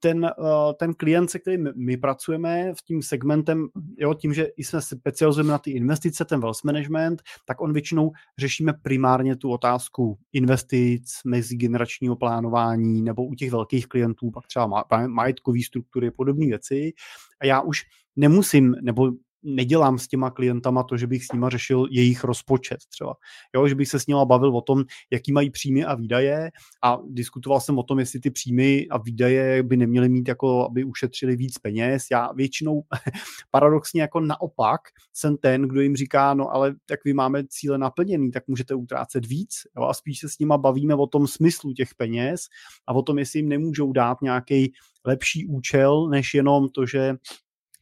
ten, 0.00 0.24
eh, 0.24 0.74
ten 0.78 0.94
klient, 0.94 1.30
se 1.30 1.38
kterým 1.38 1.72
my 1.76 1.96
pracujeme 1.96 2.74
v 2.74 2.82
tím 2.82 3.02
segmentem, 3.02 3.68
jo, 3.98 4.14
tím, 4.14 4.34
že 4.34 4.46
jsme 4.56 4.82
specializujeme 4.82 5.50
na 5.50 5.58
ty 5.58 5.70
investice, 5.70 6.24
ten 6.24 6.40
wealth 6.40 6.64
management, 6.64 7.22
tak 7.46 7.60
on 7.60 7.72
většinou 7.72 8.12
řešíme 8.38 8.72
primárně 8.82 9.36
tu 9.36 9.50
otázku 9.50 10.18
investic, 10.32 11.20
mezigeneračního 11.24 12.16
plánování 12.16 13.02
nebo 13.02 13.26
u 13.26 13.34
těch 13.34 13.50
velkých 13.50 13.86
klientů 13.86 14.30
pak 14.30 14.46
třeba 14.46 14.84
majetkové 15.06 15.58
struktury, 15.66 16.10
podobné 16.10 16.46
věci. 16.46 16.92
A 17.40 17.46
já 17.46 17.60
už 17.60 17.82
nemusím, 18.16 18.74
nebo 18.82 19.12
nedělám 19.42 19.98
s 19.98 20.08
těma 20.08 20.30
klientama 20.30 20.82
to, 20.82 20.96
že 20.96 21.06
bych 21.06 21.24
s 21.24 21.32
nima 21.32 21.48
řešil 21.48 21.86
jejich 21.90 22.24
rozpočet 22.24 22.78
třeba. 22.88 23.14
Jo, 23.54 23.68
že 23.68 23.74
bych 23.74 23.88
se 23.88 24.00
s 24.00 24.06
nima 24.06 24.24
bavil 24.24 24.56
o 24.56 24.60
tom, 24.60 24.84
jaký 25.12 25.32
mají 25.32 25.50
příjmy 25.50 25.84
a 25.84 25.94
výdaje 25.94 26.50
a 26.82 26.98
diskutoval 27.08 27.60
jsem 27.60 27.78
o 27.78 27.82
tom, 27.82 27.98
jestli 27.98 28.20
ty 28.20 28.30
příjmy 28.30 28.86
a 28.90 28.98
výdaje 28.98 29.62
by 29.62 29.76
neměly 29.76 30.08
mít 30.08 30.28
jako, 30.28 30.66
aby 30.66 30.84
ušetřili 30.84 31.36
víc 31.36 31.58
peněz. 31.58 32.06
Já 32.10 32.32
většinou 32.32 32.82
paradoxně 33.50 34.00
jako 34.02 34.20
naopak 34.20 34.80
jsem 35.12 35.36
ten, 35.36 35.62
kdo 35.62 35.80
jim 35.80 35.96
říká, 35.96 36.34
no 36.34 36.50
ale 36.50 36.74
tak 36.86 37.04
vy 37.04 37.12
máme 37.12 37.44
cíle 37.48 37.78
naplněný, 37.78 38.30
tak 38.30 38.48
můžete 38.48 38.74
utrácet 38.74 39.26
víc. 39.26 39.54
Jo, 39.76 39.82
a 39.82 39.94
spíš 39.94 40.18
se 40.18 40.28
s 40.28 40.38
nima 40.38 40.58
bavíme 40.58 40.94
o 40.94 41.06
tom 41.06 41.26
smyslu 41.26 41.72
těch 41.72 41.94
peněz 41.94 42.40
a 42.86 42.92
o 42.92 43.02
tom, 43.02 43.18
jestli 43.18 43.38
jim 43.38 43.48
nemůžou 43.48 43.92
dát 43.92 44.22
nějaký 44.22 44.72
lepší 45.04 45.46
účel, 45.46 46.08
než 46.08 46.34
jenom 46.34 46.68
to, 46.68 46.86
že 46.86 47.14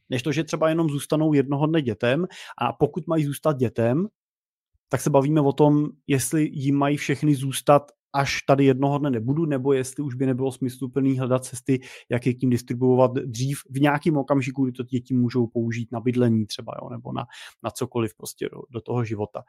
než 0.09 0.23
to, 0.23 0.31
že 0.31 0.43
třeba 0.43 0.69
jenom 0.69 0.89
zůstanou 0.89 1.33
jednoho 1.33 1.67
dne 1.67 1.81
dětem 1.81 2.27
a 2.61 2.73
pokud 2.73 3.07
mají 3.07 3.25
zůstat 3.25 3.57
dětem, 3.57 4.07
tak 4.89 5.01
se 5.01 5.09
bavíme 5.09 5.41
o 5.41 5.53
tom, 5.53 5.87
jestli 6.07 6.49
jim 6.53 6.75
mají 6.75 6.97
všechny 6.97 7.35
zůstat 7.35 7.91
až 8.13 8.41
tady 8.41 8.65
jednoho 8.65 8.97
dne 8.97 9.09
nebudu, 9.09 9.45
nebo 9.45 9.73
jestli 9.73 10.03
už 10.03 10.15
by 10.15 10.25
nebylo 10.25 10.51
smysluplný 10.51 11.19
hledat 11.19 11.45
cesty, 11.45 11.79
jak 12.09 12.25
je 12.25 12.33
tím 12.33 12.49
distribuovat 12.49 13.13
dřív 13.13 13.59
v 13.69 13.79
nějakém 13.79 14.17
okamžiku, 14.17 14.63
kdy 14.63 14.71
to 14.71 14.83
děti 14.83 15.13
můžou 15.13 15.47
použít 15.47 15.91
na 15.91 15.99
bydlení 15.99 16.45
třeba, 16.45 16.73
jo, 16.81 16.89
nebo 16.89 17.13
na, 17.13 17.25
na 17.63 17.71
cokoliv 17.71 18.15
prostě 18.17 18.49
do, 18.53 18.61
do 18.69 18.81
toho 18.81 19.03
života. 19.03 19.43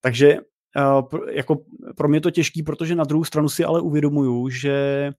Takže 0.00 0.38
jako 1.30 1.56
pro 1.96 2.08
mě 2.08 2.20
to 2.20 2.30
těžký, 2.30 2.62
protože 2.62 2.94
na 2.94 3.04
druhou 3.04 3.24
stranu 3.24 3.48
si 3.48 3.64
ale 3.64 3.80
uvědomuju, 3.80 4.48
že 4.48 5.10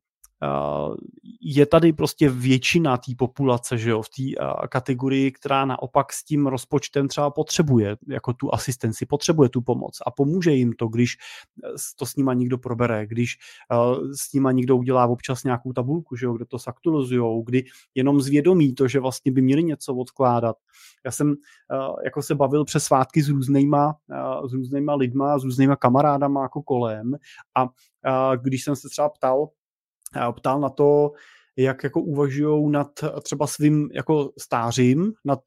je 1.41 1.65
tady 1.65 1.93
prostě 1.93 2.29
většina 2.29 2.97
té 2.97 3.11
populace, 3.17 3.77
že 3.77 3.89
jo, 3.89 4.01
v 4.01 4.09
té 4.09 4.23
kategorii, 4.67 5.31
která 5.31 5.65
naopak 5.65 6.13
s 6.13 6.23
tím 6.23 6.47
rozpočtem 6.47 7.07
třeba 7.07 7.29
potřebuje 7.29 7.97
jako 8.07 8.33
tu 8.33 8.53
asistenci, 8.53 9.05
potřebuje 9.05 9.49
tu 9.49 9.61
pomoc 9.61 9.97
a 10.05 10.11
pomůže 10.11 10.51
jim 10.51 10.73
to, 10.73 10.88
když 10.88 11.13
e, 11.13 11.17
to 11.99 12.05
s 12.05 12.15
nima 12.15 12.33
někdo 12.33 12.57
probere, 12.57 13.07
když 13.07 13.38
s 14.15 14.33
nima 14.33 14.51
někdo 14.51 14.77
udělá 14.77 15.07
občas 15.07 15.43
nějakou 15.43 15.73
tabulku, 15.73 16.15
že 16.15 16.25
jo, 16.25 16.33
kde 16.33 16.45
to 16.45 16.59
saktualizujou, 16.59 17.43
kdy 17.43 17.63
jenom 17.95 18.21
zvědomí 18.21 18.75
to, 18.75 18.88
že 18.88 18.99
vlastně 18.99 19.31
by 19.31 19.41
měli 19.41 19.63
něco 19.63 19.95
odkládat. 19.95 20.55
Já 21.05 21.11
jsem 21.11 21.36
jako 22.03 22.21
se 22.21 22.36
bavil 22.36 22.65
přes 22.65 22.83
svátky 22.83 23.21
s 23.21 23.29
různýma, 23.29 23.95
s 24.47 24.53
různýma 24.53 24.95
lidma, 24.95 25.39
s 25.39 25.43
různýma 25.43 25.75
kamarádama 25.75 26.41
jako 26.41 26.61
kolem 26.61 27.15
a 27.55 27.67
když 28.36 28.63
jsem 28.63 28.75
se 28.75 28.89
třeba 28.89 29.09
ptal, 29.09 29.49
ptal 30.32 30.59
na 30.59 30.70
to, 30.70 31.11
jak 31.57 31.84
jako 31.84 32.01
uvažují 32.01 32.72
nad 32.72 32.88
třeba 33.24 33.47
svým 33.47 33.89
jako 33.93 34.32
stářím, 34.39 35.13
nad, 35.26 35.39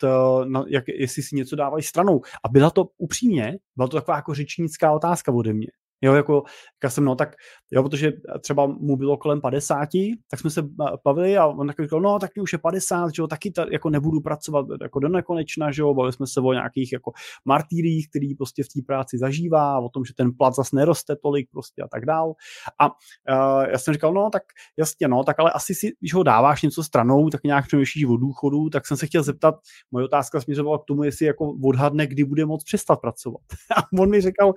nad 0.44 0.64
jak, 0.68 0.84
jestli 0.88 1.22
si 1.22 1.36
něco 1.36 1.56
dávají 1.56 1.82
stranou. 1.82 2.20
A 2.44 2.48
byla 2.48 2.70
to 2.70 2.84
upřímně, 2.98 3.58
byla 3.76 3.88
to 3.88 3.96
taková 3.96 4.16
jako 4.16 4.34
řečnická 4.34 4.92
otázka 4.92 5.32
ode 5.32 5.52
mě. 5.52 5.68
Jo, 6.02 6.14
jako, 6.14 6.42
já 6.84 6.90
jsem, 6.90 7.04
no 7.04 7.14
tak, 7.14 7.34
jo, 7.70 7.82
protože 7.82 8.12
třeba 8.40 8.66
mu 8.66 8.96
bylo 8.96 9.16
kolem 9.16 9.40
50, 9.40 9.88
tak 10.30 10.40
jsme 10.40 10.50
se 10.50 10.62
bavili 11.04 11.36
a 11.36 11.46
on 11.46 11.66
takový 11.66 11.86
říkal, 11.86 12.00
no 12.00 12.18
tak 12.18 12.30
už 12.42 12.52
je 12.52 12.58
50, 12.58 13.14
že 13.14 13.22
jo, 13.22 13.26
taky 13.26 13.50
ta, 13.50 13.66
jako 13.72 13.90
nebudu 13.90 14.20
pracovat 14.20 14.66
jako 14.82 14.98
do 14.98 15.08
nekonečna, 15.08 15.72
že 15.72 15.82
jo, 15.82 15.94
bavili 15.94 16.12
jsme 16.12 16.26
se 16.26 16.40
o 16.40 16.52
nějakých 16.52 16.92
jako 16.92 17.12
martýrích, 17.44 18.08
který 18.08 18.34
prostě 18.34 18.62
v 18.62 18.68
té 18.68 18.80
práci 18.86 19.18
zažívá, 19.18 19.78
o 19.78 19.88
tom, 19.88 20.04
že 20.04 20.14
ten 20.14 20.30
plat 20.38 20.54
zase 20.54 20.76
neroste 20.76 21.16
tolik 21.16 21.48
prostě 21.50 21.82
a 21.82 21.88
tak 21.88 22.06
dál. 22.06 22.34
A 22.80 22.86
uh, 22.86 23.64
já 23.72 23.78
jsem 23.78 23.94
říkal, 23.94 24.14
no 24.14 24.30
tak 24.32 24.42
jasně, 24.76 25.08
no, 25.08 25.24
tak 25.24 25.38
ale 25.38 25.50
asi 25.52 25.74
si, 25.74 25.92
když 26.00 26.14
ho 26.14 26.22
dáváš 26.22 26.62
něco 26.62 26.82
stranou, 26.82 27.30
tak 27.30 27.44
nějak 27.44 27.66
přemýšlíš 27.66 28.04
o 28.04 28.16
důchodu, 28.16 28.68
tak 28.68 28.86
jsem 28.86 28.96
se 28.96 29.06
chtěl 29.06 29.22
zeptat, 29.22 29.54
moje 29.90 30.04
otázka 30.04 30.40
směřovala 30.40 30.78
k 30.78 30.84
tomu, 30.84 31.02
jestli 31.02 31.26
jako 31.26 31.54
odhadne, 31.64 32.06
kdy 32.06 32.24
bude 32.24 32.46
moc 32.46 32.64
přestat 32.64 33.00
pracovat. 33.00 33.40
A 33.76 33.82
on 34.00 34.10
mi 34.10 34.20
říkal, 34.20 34.54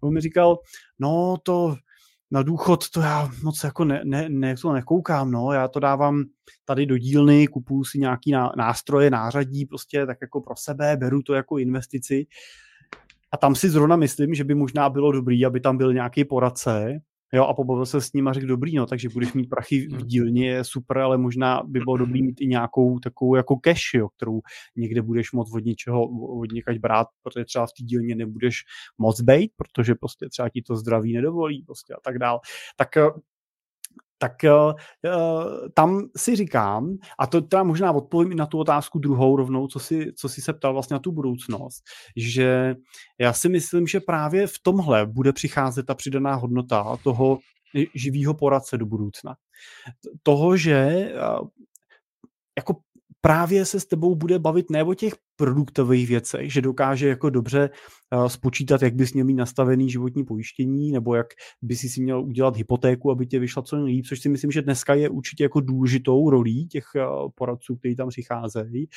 on 0.00 0.14
mi 0.14 0.20
říkal, 0.20 0.58
no 0.98 1.36
to 1.42 1.76
na 2.30 2.42
důchod 2.42 2.90
to 2.90 3.00
já 3.00 3.30
moc 3.42 3.64
jako 3.64 3.84
ne, 3.84 4.00
ne, 4.04 4.28
ne, 4.28 4.54
to 4.56 4.72
nekoukám, 4.72 5.30
no, 5.30 5.52
já 5.52 5.68
to 5.68 5.80
dávám 5.80 6.24
tady 6.64 6.86
do 6.86 6.98
dílny, 6.98 7.46
kupuju 7.46 7.84
si 7.84 7.98
nějaký 7.98 8.32
nástroje, 8.56 9.10
nářadí 9.10 9.66
prostě 9.66 10.06
tak 10.06 10.18
jako 10.20 10.40
pro 10.40 10.54
sebe, 10.58 10.96
beru 10.96 11.22
to 11.22 11.34
jako 11.34 11.58
investici. 11.58 12.26
A 13.32 13.36
tam 13.36 13.54
si 13.54 13.70
zrovna 13.70 13.96
myslím, 13.96 14.34
že 14.34 14.44
by 14.44 14.54
možná 14.54 14.90
bylo 14.90 15.12
dobrý, 15.12 15.46
aby 15.46 15.60
tam 15.60 15.76
byl 15.76 15.92
nějaký 15.92 16.24
poradce, 16.24 17.00
Jo, 17.34 17.44
a 17.44 17.54
pobavil 17.54 17.86
se 17.86 18.00
s 18.00 18.12
ním 18.12 18.28
a 18.28 18.32
řekl, 18.32 18.46
dobrý, 18.46 18.76
no, 18.76 18.86
takže 18.86 19.08
budeš 19.08 19.32
mít 19.32 19.48
prachy 19.48 19.86
v 19.86 19.92
hmm. 19.92 20.06
dílně, 20.06 20.48
je 20.48 20.64
super, 20.64 20.98
ale 20.98 21.18
možná 21.18 21.62
by 21.66 21.80
bylo 21.80 21.96
dobrý 21.96 22.22
mít 22.22 22.40
i 22.40 22.46
nějakou 22.46 22.98
takovou 22.98 23.34
jako 23.34 23.56
cash, 23.56 23.94
jo, 23.94 24.08
kterou 24.08 24.40
někde 24.76 25.02
budeš 25.02 25.32
moc 25.32 25.54
od 25.54 25.64
něčeho, 25.64 26.02
od 26.40 26.52
někaď 26.52 26.78
brát, 26.78 27.06
protože 27.22 27.44
třeba 27.44 27.66
v 27.66 27.70
té 27.78 27.84
dílně 27.84 28.14
nebudeš 28.14 28.56
moc 28.98 29.20
bejt, 29.20 29.52
protože 29.56 29.94
prostě 29.94 30.28
třeba 30.28 30.48
ti 30.48 30.62
to 30.62 30.76
zdraví 30.76 31.12
nedovolí 31.12 31.62
prostě 31.62 31.94
a 31.94 32.00
tak 32.04 32.18
dál. 32.18 32.40
Tak 32.76 32.96
eh, 32.96 33.10
tak 34.18 34.32
uh, 34.44 34.72
tam 35.74 36.08
si 36.16 36.36
říkám, 36.36 36.96
a 37.18 37.26
to 37.26 37.40
teda 37.40 37.62
možná 37.62 37.92
odpovím 37.92 38.32
i 38.32 38.34
na 38.34 38.46
tu 38.46 38.58
otázku 38.58 38.98
druhou 38.98 39.36
rovnou, 39.36 39.66
co 39.66 39.78
si, 39.78 40.12
co 40.16 40.28
si 40.28 40.40
se 40.40 40.52
ptal 40.52 40.72
vlastně 40.72 40.94
na 40.94 41.00
tu 41.00 41.12
budoucnost, 41.12 41.82
že 42.16 42.74
já 43.20 43.32
si 43.32 43.48
myslím, 43.48 43.86
že 43.86 44.00
právě 44.00 44.46
v 44.46 44.58
tomhle 44.62 45.06
bude 45.06 45.32
přicházet 45.32 45.86
ta 45.86 45.94
přidaná 45.94 46.34
hodnota 46.34 46.96
toho 47.04 47.38
živého 47.94 48.34
poradce 48.34 48.78
do 48.78 48.86
budoucna. 48.86 49.34
Toho, 50.22 50.56
že 50.56 51.10
uh, 51.14 51.48
jako 52.58 52.76
právě 53.24 53.64
se 53.64 53.80
s 53.80 53.86
tebou 53.86 54.14
bude 54.14 54.38
bavit 54.38 54.70
ne 54.70 54.84
o 54.84 54.94
těch 54.94 55.12
produktových 55.36 56.08
věcech, 56.08 56.52
že 56.52 56.62
dokáže 56.62 57.08
jako 57.08 57.30
dobře 57.30 57.70
uh, 58.12 58.26
spočítat, 58.26 58.82
jak 58.82 58.94
bys 58.94 59.12
měl 59.12 59.26
mít 59.26 59.34
nastavený 59.34 59.90
životní 59.90 60.24
pojištění, 60.24 60.92
nebo 60.92 61.14
jak 61.14 61.26
by 61.62 61.76
si 61.76 62.02
měl 62.02 62.22
udělat 62.22 62.56
hypotéku, 62.56 63.10
aby 63.10 63.26
tě 63.26 63.38
vyšla 63.38 63.62
co 63.62 63.76
nejlíp, 63.76 64.06
což 64.06 64.20
si 64.20 64.28
myslím, 64.28 64.50
že 64.50 64.62
dneska 64.62 64.94
je 64.94 65.08
určitě 65.08 65.42
jako 65.42 65.60
důležitou 65.60 66.30
rolí 66.30 66.66
těch 66.66 66.84
uh, 66.96 67.30
poradců, 67.34 67.76
kteří 67.76 67.96
tam 67.96 68.08
přicházejí, 68.08 68.88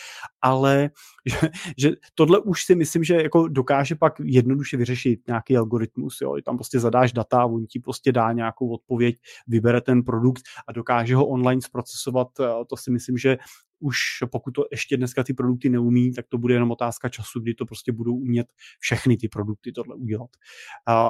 ale 0.42 0.90
že, 1.26 1.50
že 1.78 1.92
tohle 2.16 2.40
už 2.40 2.64
si 2.64 2.76
myslím, 2.76 3.04
že 3.04 3.16
jako 3.16 3.48
dokáže 3.48 3.96
pak 3.96 4.14
jednoduše 4.24 4.78
vyřešit 4.78 5.28
nějaký 5.28 5.58
algoritmus, 5.58 6.22
jo, 6.22 6.36
tam 6.46 6.58
prostě 6.58 6.80
zadáš 6.80 7.14
data, 7.14 7.46
on 7.46 7.66
ti 7.66 7.80
prostě 7.80 8.12
dá 8.12 8.32
nějakou 8.32 8.70
odpověď, 8.70 9.16
vybere 9.48 9.82
ten 9.82 10.04
produkt 10.04 10.44
a 10.68 10.72
dokáže 10.72 11.16
ho 11.16 11.28
online 11.28 11.62
zprocesovat, 11.62 12.28
uh, 12.40 12.46
to 12.70 12.78
si 12.78 12.92
myslím, 12.92 13.18
že 13.18 13.38
už 13.80 13.98
pokud 14.32 14.52
to 14.52 14.66
ještě 14.72 14.98
dneska 14.98 15.24
ty 15.24 15.34
produkty 15.34 15.70
neumí, 15.70 16.14
tak 16.14 16.26
to 16.30 16.38
bude 16.38 16.54
jenom 16.54 16.72
otázka 16.72 17.10
času, 17.10 17.40
kdy 17.40 17.54
to 17.54 17.66
prostě 17.66 17.92
budou 17.92 18.16
umět 18.16 18.48
všechny 18.80 19.18
ty 19.18 19.28
produkty 19.28 19.72
tohle 19.72 19.96
udělat. 19.96 20.30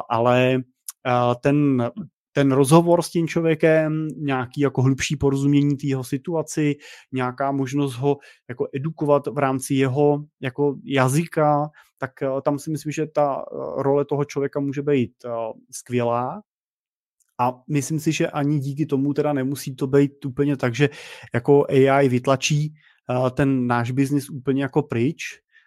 Ale 0.09 0.59
ten, 1.41 1.89
ten 2.31 2.51
rozhovor 2.51 3.01
s 3.01 3.09
tím 3.09 3.27
člověkem, 3.27 4.07
nějaký 4.17 4.61
jako 4.61 4.81
hlubší 4.81 5.15
porozumění 5.15 5.77
té 5.77 5.87
jeho 5.87 6.03
situaci, 6.03 6.75
nějaká 7.11 7.51
možnost 7.51 7.95
ho 7.95 8.17
jako 8.49 8.67
edukovat 8.75 9.27
v 9.27 9.37
rámci 9.37 9.73
jeho 9.73 10.23
jako 10.41 10.75
jazyka, 10.83 11.69
tak 11.97 12.11
tam 12.43 12.59
si 12.59 12.71
myslím, 12.71 12.91
že 12.91 13.07
ta 13.07 13.45
role 13.77 14.05
toho 14.05 14.25
člověka 14.25 14.59
může 14.59 14.81
být 14.81 15.11
skvělá. 15.71 16.41
A 17.39 17.53
myslím 17.69 17.99
si, 17.99 18.11
že 18.11 18.27
ani 18.27 18.59
díky 18.59 18.85
tomu 18.85 19.13
teda 19.13 19.33
nemusí 19.33 19.75
to 19.75 19.87
být 19.87 20.25
úplně 20.25 20.57
tak, 20.57 20.75
že 20.75 20.89
jako 21.33 21.65
AI 21.69 22.09
vytlačí 22.09 22.73
ten 23.33 23.67
náš 23.67 23.91
biznis 23.91 24.29
úplně 24.29 24.61
jako 24.61 24.83
pryč. 24.83 25.23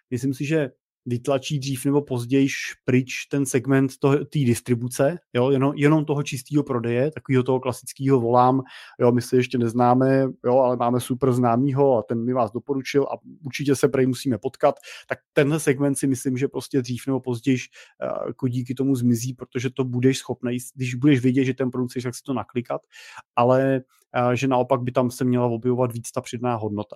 Myslím 0.09 0.33
si, 0.33 0.45
že 0.45 0.69
vytlačí 1.05 1.59
dřív 1.59 1.85
nebo 1.85 2.01
později 2.01 2.47
pryč 2.85 3.25
ten 3.25 3.45
segment 3.45 3.91
té 4.01 4.39
distribuce, 4.39 5.17
jo, 5.33 5.51
jenom, 5.51 5.73
jenom 5.75 6.05
toho 6.05 6.23
čistého 6.23 6.63
prodeje, 6.63 7.11
takového 7.11 7.43
toho 7.43 7.59
klasického 7.59 8.19
volám, 8.19 8.61
jo, 8.99 9.11
my 9.11 9.21
se 9.21 9.35
ještě 9.35 9.57
neznáme, 9.57 10.27
jo, 10.45 10.57
ale 10.57 10.77
máme 10.77 10.99
super 10.99 11.31
známýho 11.31 11.97
a 11.97 12.03
ten 12.03 12.25
mi 12.25 12.33
vás 12.33 12.51
doporučil 12.51 13.03
a 13.03 13.17
určitě 13.45 13.75
se 13.75 13.87
prej 13.87 14.07
musíme 14.07 14.37
potkat, 14.37 14.75
tak 15.09 15.19
tenhle 15.33 15.59
segment 15.59 15.95
si 15.95 16.07
myslím, 16.07 16.37
že 16.37 16.47
prostě 16.47 16.81
dřív 16.81 17.07
nebo 17.07 17.19
později 17.19 17.57
uh, 17.57 18.27
jako 18.27 18.47
díky 18.47 18.73
tomu 18.73 18.95
zmizí, 18.95 19.33
protože 19.33 19.69
to 19.69 19.83
budeš 19.83 20.17
schopný, 20.17 20.57
když 20.75 20.95
budeš 20.95 21.19
vědět, 21.19 21.45
že 21.45 21.53
ten 21.53 21.71
produkt 21.71 21.93
tak 22.03 22.15
si 22.15 22.23
to 22.23 22.33
naklikat, 22.33 22.81
ale 23.35 23.81
uh, 24.25 24.31
že 24.31 24.47
naopak 24.47 24.81
by 24.81 24.91
tam 24.91 25.11
se 25.11 25.23
měla 25.23 25.45
objevovat 25.45 25.91
víc 25.93 26.11
ta 26.11 26.21
přidaná 26.21 26.55
hodnota 26.55 26.95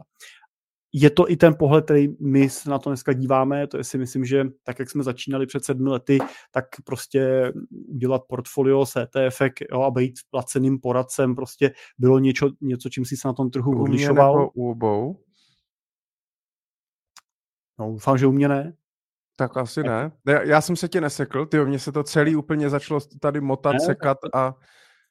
je 0.98 1.10
to 1.10 1.32
i 1.32 1.36
ten 1.36 1.56
pohled, 1.56 1.86
který 1.86 2.08
my 2.20 2.50
se 2.50 2.70
na 2.70 2.80
to 2.80 2.90
dneska 2.90 3.14
díváme, 3.14 3.68
to 3.68 3.78
je 3.78 3.84
si 3.84 3.98
myslím, 3.98 4.26
že 4.26 4.46
tak, 4.64 4.80
jak 4.80 4.90
jsme 4.90 5.04
začínali 5.04 5.46
před 5.46 5.66
sedmi 5.66 5.90
lety, 5.90 6.20
tak 6.52 6.66
prostě 6.84 7.54
udělat 7.88 8.22
portfolio 8.28 8.86
s 8.86 8.96
ETF 8.96 9.42
jo, 9.72 9.82
a 9.82 9.92
být 9.92 10.14
placeným 10.30 10.80
poradcem 10.80 11.36
prostě 11.36 11.72
bylo 11.98 12.20
něco, 12.20 12.50
něco 12.62 12.90
čím 12.90 13.06
si 13.06 13.18
se 13.18 13.28
na 13.28 13.34
tom 13.34 13.50
trhu 13.50 13.82
odlišoval. 13.82 14.50
u 14.54 14.72
obou? 14.72 15.24
No, 17.80 17.92
doufám, 17.92 18.18
že 18.18 18.28
u 18.28 18.32
mě 18.32 18.48
ne. 18.48 18.74
Tak 19.36 19.58
asi 19.58 19.84
ne. 19.84 20.12
Já, 20.28 20.42
já 20.42 20.62
jsem 20.62 20.76
se 20.76 20.88
tě 20.88 21.02
nesekl, 21.02 21.46
ty 21.46 21.66
mně 21.66 21.80
se 21.80 21.92
to 21.92 22.04
celý 22.04 22.36
úplně 22.36 22.70
začalo 22.70 23.00
tady 23.22 23.42
motat, 23.42 23.74
ne, 23.74 23.80
sekat 23.80 24.18
a... 24.34 24.56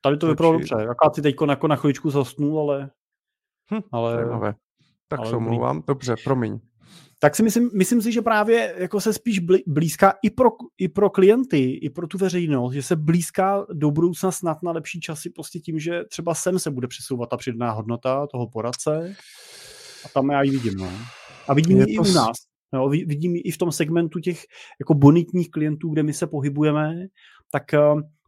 Tady 0.00 0.16
to 0.16 0.26
vypadalo 0.26 0.58
dobře. 0.58 0.76
Jaká 0.78 1.10
ty 1.14 1.22
teď 1.22 1.36
jako 1.48 1.66
na 1.66 1.76
chvíličku 1.76 2.10
zasnul, 2.10 2.60
ale... 2.60 2.90
Hm, 3.74 3.80
ale... 3.92 4.14
Zajímavé. 4.14 4.54
Tak 5.08 5.20
ale 5.20 5.30
se 5.30 5.36
omlouvám, 5.36 5.82
dobře, 5.86 6.14
promiň. 6.24 6.60
Tak 7.18 7.36
si 7.36 7.42
myslím, 7.42 7.70
myslím 7.74 8.02
si, 8.02 8.12
že 8.12 8.22
právě 8.22 8.74
jako 8.78 9.00
se 9.00 9.12
spíš 9.12 9.38
blízká 9.66 10.14
i 10.22 10.30
pro, 10.30 10.50
i 10.78 10.88
pro 10.88 11.10
klienty, 11.10 11.70
i 11.72 11.90
pro 11.90 12.06
tu 12.06 12.18
veřejnost, 12.18 12.72
že 12.72 12.82
se 12.82 12.96
blízká 12.96 13.66
do 13.72 13.90
budoucna 13.90 14.30
snad 14.30 14.62
na 14.62 14.72
lepší 14.72 15.00
časy 15.00 15.30
prostě 15.30 15.58
tím, 15.58 15.78
že 15.78 16.04
třeba 16.04 16.34
sem 16.34 16.58
se 16.58 16.70
bude 16.70 16.88
přesouvat 16.88 17.30
ta 17.30 17.36
přidaná 17.36 17.70
hodnota 17.70 18.26
toho 18.26 18.48
poradce 18.48 19.16
a 20.04 20.08
tam 20.08 20.30
já 20.30 20.42
ji 20.42 20.50
vidím. 20.50 20.74
No. 20.74 20.90
A 21.48 21.54
vidím 21.54 21.78
ji 21.78 21.84
i 21.86 21.98
u 21.98 22.12
nás. 22.12 22.36
No, 22.72 22.88
vidím 22.88 23.36
ji 23.36 23.40
i 23.40 23.50
v 23.50 23.58
tom 23.58 23.72
segmentu 23.72 24.18
těch 24.18 24.42
jako 24.80 24.94
bonitních 24.94 25.50
klientů, 25.50 25.90
kde 25.90 26.02
my 26.02 26.12
se 26.12 26.26
pohybujeme, 26.26 27.06
tak 27.50 27.74
eh, 27.74 27.78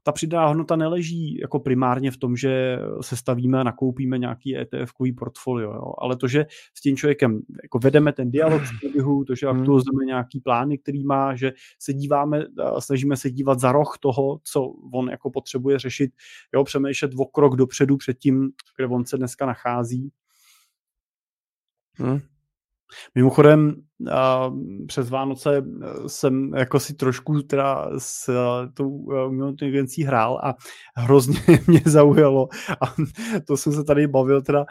ta 0.07 0.13
přidaná 0.13 0.47
hodnota 0.47 0.77
neleží 0.77 1.39
jako 1.39 1.61
primárně 1.61 2.11
v 2.11 2.17
tom, 2.17 2.37
že 2.37 2.79
se 3.01 3.17
stavíme 3.17 3.61
a 3.61 3.63
nakoupíme 3.63 4.19
nějaký 4.19 4.59
ETF-kový 4.59 5.15
portfolio, 5.15 5.73
jo. 5.73 5.93
ale 5.99 6.17
to, 6.17 6.29
že 6.29 6.47
s 6.75 6.81
tím 6.81 6.97
člověkem 6.97 7.43
jako 7.63 7.79
vedeme 7.79 8.13
ten 8.13 8.31
dialog 8.31 8.63
v 8.63 8.81
průběhu, 8.81 9.25
to, 9.25 9.35
že 9.35 9.47
hmm. 9.47 9.61
aktualizujeme 9.61 10.05
nějaký 10.05 10.41
plány, 10.41 10.79
který 10.79 11.05
má, 11.05 11.37
že 11.37 11.53
se 11.79 11.93
díváme, 11.93 12.45
snažíme 12.79 13.17
se 13.17 13.31
dívat 13.31 13.61
za 13.61 13.73
roh 13.73 13.99
toho, 14.01 14.41
co 14.43 14.63
on 14.93 15.11
jako 15.11 15.31
potřebuje 15.31 15.79
řešit, 15.79 16.11
jo, 16.55 16.65
přemýšlet 16.65 17.11
o 17.19 17.25
krok 17.25 17.57
dopředu 17.57 17.97
před 17.97 18.19
tím, 18.19 18.51
kde 18.77 18.87
on 18.87 19.05
se 19.05 19.17
dneska 19.17 19.47
nachází. 19.47 20.13
Hmm. 21.95 22.21
Mimochodem, 23.15 23.75
uh, 24.01 24.87
přes 24.87 25.11
Vánoce 25.11 25.63
jsem 26.07 26.55
jako 26.55 26.81
si 26.81 26.95
trošku 26.95 27.43
teda 27.43 27.91
s 27.99 28.29
uh, 28.29 28.73
tou 28.75 28.91
umělou 29.29 29.51
inteligencí 29.51 30.03
hrál 30.03 30.41
a 30.43 30.55
hrozně 30.97 31.41
mě 31.67 31.81
zaujalo 31.87 32.49
a 32.81 32.95
to 33.47 33.57
jsem 33.57 33.73
se 33.73 33.85
tady 33.85 34.07
bavil 34.07 34.43
teda 34.43 34.65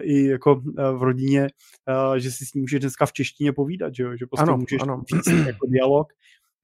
i 0.00 0.26
jako 0.26 0.62
v 0.76 1.02
rodině, 1.02 1.48
že 2.16 2.30
si 2.30 2.46
s 2.46 2.54
ním 2.54 2.62
můžeš 2.62 2.80
dneska 2.80 3.06
v 3.06 3.12
češtině 3.12 3.52
povídat, 3.52 3.94
že, 3.94 4.02
jo? 4.02 4.16
že 4.16 4.26
prostě 4.26 4.42
ano, 4.42 4.56
můžeš 4.56 4.82
ano. 4.82 5.02
jako 5.46 5.66
dialog, 5.66 6.06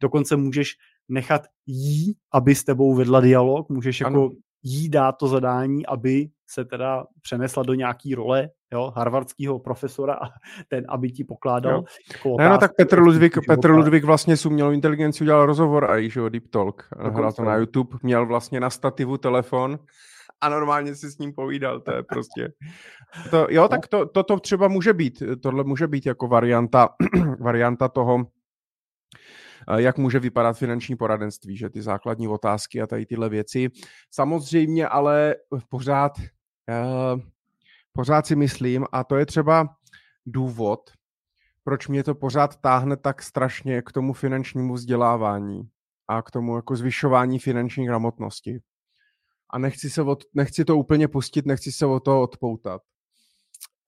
dokonce 0.01 0.37
můžeš 0.37 0.77
nechat 1.09 1.43
jí, 1.67 2.15
aby 2.33 2.55
s 2.55 2.65
tebou 2.65 2.95
vedla 2.95 3.21
dialog, 3.21 3.69
můžeš 3.69 4.01
jako 4.01 4.23
ano. 4.23 4.31
Jí 4.63 4.89
dát 4.89 5.13
to 5.13 5.29
zadání, 5.29 5.87
aby 5.87 6.29
se 6.47 6.65
teda 6.65 7.05
přenesla 7.23 7.63
do 7.63 7.75
nějaký 7.75 8.15
role, 8.15 8.51
jo, 8.73 8.93
harvardského 8.97 9.59
profesora 9.59 10.15
a 10.15 10.29
ten, 10.69 10.85
aby 10.89 11.11
ti 11.11 11.25
pokládal 11.25 11.85
jako 12.13 12.37
ne, 12.39 12.49
no, 12.49 12.59
tak 12.59 12.77
Petr 12.77 12.99
Ludvík, 12.99 13.39
Petr 13.47 13.71
Ludvík 13.71 14.05
vlastně 14.05 14.37
s 14.37 14.47
umělou 14.47 14.71
inteligencí 14.71 15.25
udělal 15.25 15.47
rozhovor 15.47 15.91
a 15.91 15.97
již, 15.97 16.19
Deep 16.29 16.49
Talk. 16.49 16.89
Hrál 16.99 17.33
to 17.33 17.45
na 17.45 17.57
YouTube, 17.57 17.99
měl 18.03 18.27
vlastně 18.27 18.61
na 18.61 18.71
stativu 18.71 19.19
telefon 19.19 19.79
a 20.41 20.49
normálně 20.49 20.95
si 20.95 21.11
s 21.11 21.19
ním 21.19 21.33
povídal, 21.33 21.81
to 21.81 21.93
je 21.95 22.03
prostě... 22.03 22.53
To, 23.31 23.47
jo, 23.51 23.69
tak 23.69 23.89
to, 23.89 24.07
to, 24.07 24.23
to 24.23 24.41
třeba 24.41 24.69
může 24.69 24.93
být, 24.93 25.23
tohle 25.43 25.65
může 25.65 25.87
být 25.87 26.07
jako 26.07 26.29
varianta, 26.29 26.89
varianta 27.41 27.89
toho, 27.89 28.27
jak 29.77 29.99
může 29.99 30.19
vypadat 30.19 30.53
finanční 30.53 30.97
poradenství, 30.97 31.57
že 31.57 31.71
ty 31.71 31.83
základní 31.83 32.29
otázky 32.29 32.83
a 32.83 32.87
tady 32.87 33.07
tyhle 33.07 33.29
věci. 33.29 33.69
Samozřejmě 34.11 34.89
ale 34.89 35.37
pořád, 35.69 36.13
uh, 36.19 37.21
pořád 37.93 38.27
si 38.27 38.37
myslím, 38.37 38.87
a 38.93 39.05
to 39.05 39.17
je 39.17 39.27
třeba 39.27 39.69
důvod, 40.27 40.91
proč 41.65 41.89
mě 41.89 42.05
to 42.05 42.15
pořád 42.15 42.57
táhne 42.57 42.97
tak 42.97 43.23
strašně 43.23 43.83
k 43.83 43.93
tomu 43.93 44.13
finančnímu 44.13 44.75
vzdělávání 44.75 45.69
a 46.09 46.23
k 46.23 46.31
tomu 46.31 46.57
jako 46.57 46.77
zvyšování 46.77 47.39
finanční 47.39 47.87
gramotnosti. 47.87 48.61
A 49.51 49.59
nechci, 49.59 49.91
se 49.91 50.03
od, 50.03 50.25
nechci 50.35 50.65
to 50.65 50.77
úplně 50.77 51.09
pustit, 51.09 51.47
nechci 51.47 51.73
se 51.73 51.87
o 51.87 52.01
to 52.01 52.23
odpoutat. 52.23 52.83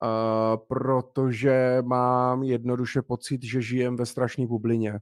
Uh, 0.02 0.56
protože 0.68 1.78
mám 1.82 2.42
jednoduše 2.42 3.02
pocit, 3.02 3.42
že 3.42 3.62
žijem 3.62 3.96
ve 3.96 4.06
strašné 4.06 4.46
bublině. 4.46 4.98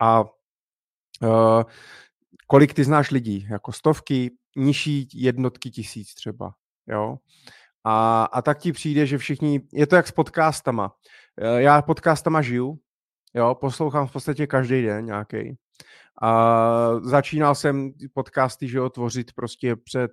A 0.00 0.20
uh, 0.20 1.62
kolik 2.46 2.74
ty 2.74 2.84
znáš 2.84 3.10
lidí? 3.10 3.46
Jako 3.50 3.72
stovky, 3.72 4.30
nižší 4.56 5.08
jednotky 5.14 5.70
tisíc 5.70 6.14
třeba. 6.14 6.54
Jo? 6.86 7.16
A, 7.84 8.24
a 8.24 8.42
tak 8.42 8.58
ti 8.58 8.72
přijde, 8.72 9.06
že 9.06 9.18
všichni, 9.18 9.60
je 9.72 9.86
to 9.86 9.96
jak 9.96 10.06
s 10.06 10.12
podcastama. 10.12 10.92
Eh, 11.40 11.62
já 11.62 11.82
podcastama 11.82 12.42
žiju, 12.42 12.78
jo, 13.34 13.54
poslouchám 13.54 14.06
v 14.06 14.12
podstatě 14.12 14.46
každý 14.46 14.82
den 14.82 15.04
nějaký. 15.04 15.56
A 16.22 17.00
začínal 17.00 17.54
jsem 17.54 17.92
podcasty, 18.12 18.68
že 18.68 18.78
jo, 18.78 18.90
tvořit 18.90 19.32
prostě 19.32 19.76
před 19.76 20.10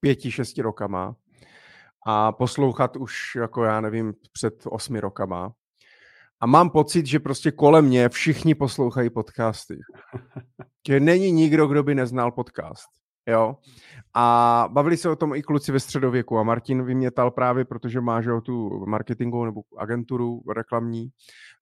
pěti, 0.00 0.30
šesti 0.30 0.62
rokama 0.62 1.16
a 2.06 2.32
poslouchat 2.32 2.96
už, 2.96 3.34
jako 3.36 3.64
já 3.64 3.80
nevím, 3.80 4.14
před 4.32 4.54
osmi 4.66 5.00
rokama. 5.00 5.52
A 6.40 6.46
mám 6.46 6.70
pocit, 6.70 7.06
že 7.06 7.20
prostě 7.20 7.50
kolem 7.50 7.84
mě 7.84 8.08
všichni 8.08 8.54
poslouchají 8.54 9.10
podcasty. 9.10 9.78
Že 10.86 11.00
není 11.00 11.32
nikdo, 11.32 11.66
kdo 11.66 11.82
by 11.82 11.94
neznal 11.94 12.32
podcast. 12.32 13.01
Jo? 13.26 13.56
A 14.14 14.68
bavili 14.72 14.96
se 14.96 15.10
o 15.10 15.16
tom 15.16 15.34
i 15.34 15.42
kluci 15.42 15.72
ve 15.72 15.80
středověku 15.80 16.38
a 16.38 16.42
Martin 16.42 16.84
vymětal 16.84 17.30
právě, 17.30 17.64
protože 17.64 18.00
má 18.00 18.22
že, 18.22 18.30
tu 18.42 18.86
marketingovou 18.86 19.44
nebo 19.44 19.62
agenturu 19.78 20.42
reklamní 20.56 21.10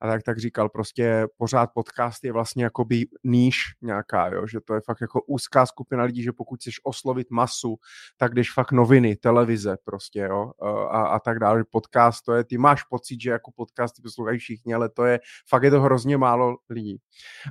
a 0.00 0.08
tak, 0.08 0.22
tak 0.22 0.38
říkal 0.38 0.68
prostě 0.68 1.26
pořád 1.36 1.70
podcast 1.74 2.24
je 2.24 2.32
vlastně 2.32 2.64
jakoby 2.64 3.06
níž 3.24 3.56
nějaká, 3.82 4.28
jo? 4.28 4.46
že 4.46 4.61
to 4.61 4.74
je 4.74 4.80
fakt 4.80 5.00
jako 5.00 5.22
úzká 5.22 5.66
skupina 5.66 6.04
lidí, 6.04 6.22
že 6.22 6.32
pokud 6.32 6.61
chceš 6.61 6.80
oslovit 6.84 7.30
masu, 7.30 7.76
tak 8.16 8.34
jdeš 8.34 8.52
fakt 8.52 8.72
noviny, 8.72 9.16
televize 9.16 9.76
prostě, 9.84 10.20
jo, 10.20 10.52
a, 10.90 11.02
a 11.02 11.18
tak 11.18 11.38
dále. 11.38 11.64
Podcast 11.70 12.24
to 12.24 12.32
je, 12.34 12.44
ty 12.44 12.58
máš 12.58 12.82
pocit, 12.82 13.20
že 13.20 13.30
jako 13.30 13.50
podcasty 13.52 14.02
poslouchají 14.02 14.38
všichni, 14.38 14.74
ale 14.74 14.88
to 14.88 15.04
je, 15.04 15.20
fakt 15.48 15.62
je 15.62 15.70
to 15.70 15.80
hrozně 15.80 16.16
málo 16.16 16.56
lidí. 16.70 16.98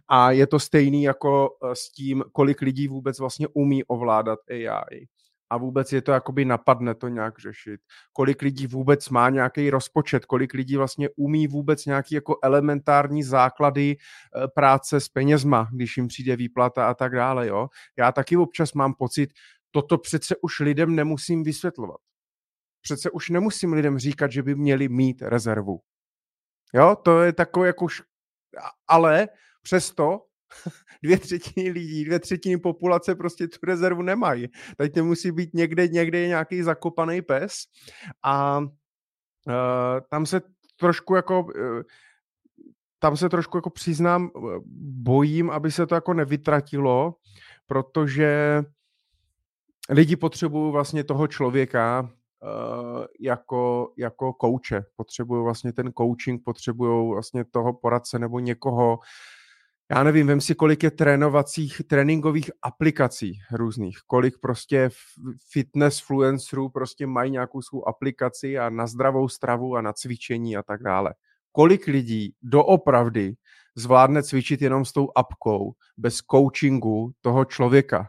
A 0.08 0.32
je 0.32 0.48
to 0.48 0.60
stejný 0.60 1.04
jako 1.04 1.50
e, 1.64 1.76
s 1.76 1.92
tím, 1.92 2.24
kolik 2.32 2.62
lidí 2.62 2.88
vůbec 2.88 3.20
vlastně 3.20 3.48
umí 3.54 3.84
ovládat 4.00 4.40
AI 4.50 5.08
a 5.50 5.58
vůbec 5.58 5.92
je 5.94 6.02
to 6.02 6.12
jakoby 6.12 6.46
napadne 6.46 6.96
to 6.96 7.08
nějak 7.08 7.40
řešit. 7.40 7.82
Kolik 8.14 8.42
lidí 8.42 8.68
vůbec 8.68 9.10
má 9.10 9.30
nějaký 9.30 9.70
rozpočet, 9.70 10.26
kolik 10.26 10.54
lidí 10.54 10.78
vlastně 10.78 11.10
umí 11.16 11.48
vůbec 11.48 11.86
nějaký 11.86 12.16
jako 12.16 12.38
elementární 12.44 13.24
základy 13.24 13.98
eh, 13.98 14.48
práce 14.56 15.00
s 15.00 15.10
penězma, 15.10 15.68
když 15.74 15.98
jim 15.98 16.08
přijde 16.08 16.36
výplata 16.36 16.90
a 16.90 16.94
tak 16.94 17.16
dále, 17.16 17.48
jo. 17.48 17.68
Já 17.98 18.12
taky 18.12 18.38
občas 18.38 18.74
mám 18.74 18.94
pocit, 18.94 19.30
toto 19.72 19.98
přece 19.98 20.36
už 20.42 20.60
lidem 20.60 20.96
nemusím 20.96 21.44
vysvětlovat. 21.44 21.98
Přece 22.82 23.12
už 23.12 23.30
nemusím 23.30 23.74
lidem 23.74 24.00
říkat, 24.00 24.32
že 24.32 24.44
by 24.44 24.56
měli 24.56 24.90
mít 24.90 25.22
rezervu. 25.22 25.80
Jo, 26.74 26.96
to 27.04 27.22
je 27.22 27.34
takové 27.34 27.68
jako... 27.68 27.88
Ale 28.88 29.28
přesto 29.62 30.26
dvě 31.04 31.18
třetiny 31.18 31.70
lidí, 31.70 32.06
dvě 32.06 32.20
třetiny 32.20 32.58
populace 32.58 33.16
prostě 33.16 33.48
tu 33.48 33.58
rezervu 33.64 34.02
nemají. 34.02 34.48
Teď 34.78 35.02
musí 35.02 35.32
být 35.32 35.54
někde, 35.54 35.88
někde 35.88 36.28
nějaký 36.28 36.64
zakopaný 36.64 37.22
pes 37.22 37.54
a 38.24 38.58
uh, 38.60 38.66
tam 40.10 40.26
se 40.26 40.42
trošku 40.80 41.16
jako 41.16 41.42
uh, 41.42 41.82
tam 43.00 43.18
se 43.18 43.30
trošku 43.30 43.58
jako 43.58 43.70
přiznám, 43.70 44.30
bojím, 45.04 45.50
aby 45.50 45.72
se 45.72 45.88
to 45.88 45.96
jako 45.96 46.14
nevytratilo, 46.14 47.16
protože 47.68 48.64
lidi 49.90 50.16
potřebují 50.16 50.72
vlastně 50.72 51.04
toho 51.04 51.28
člověka 51.28 52.10
jako, 53.20 53.94
jako 53.98 54.34
kouče. 54.34 54.86
Potřebují 54.96 55.44
vlastně 55.44 55.74
ten 55.74 55.92
coaching, 55.98 56.44
potřebují 56.44 57.10
vlastně 57.10 57.46
toho 57.46 57.74
poradce 57.74 58.20
nebo 58.20 58.40
někoho, 58.40 59.00
já 59.92 60.04
nevím, 60.04 60.28
vem 60.28 60.42
si, 60.42 60.56
kolik 60.56 60.84
je 60.84 60.92
trénovacích, 60.92 61.82
tréninkových 61.88 62.52
aplikací 62.62 63.40
různých, 63.52 63.98
kolik 64.08 64.40
prostě 64.42 64.90
fitness 65.52 66.00
fluencerů 66.00 66.70
prostě 66.70 67.08
mají 67.08 67.32
nějakou 67.32 67.62
svou 67.62 67.88
aplikaci 67.88 68.60
a 68.60 68.70
na 68.70 68.88
zdravou 68.88 69.30
stravu 69.30 69.76
a 69.76 69.82
na 69.82 69.94
cvičení 69.94 70.58
a 70.58 70.64
tak 70.64 70.84
dále. 70.84 71.14
Kolik 71.52 71.88
lidí 71.88 72.34
doopravdy 72.42 73.34
zvládne 73.76 74.24
cvičit 74.24 74.62
jenom 74.62 74.86
s 74.86 74.94
tou 74.94 75.10
apkou, 75.16 75.74
bez 75.98 76.18
coachingu 76.32 77.12
toho 77.22 77.46
člověka, 77.46 78.08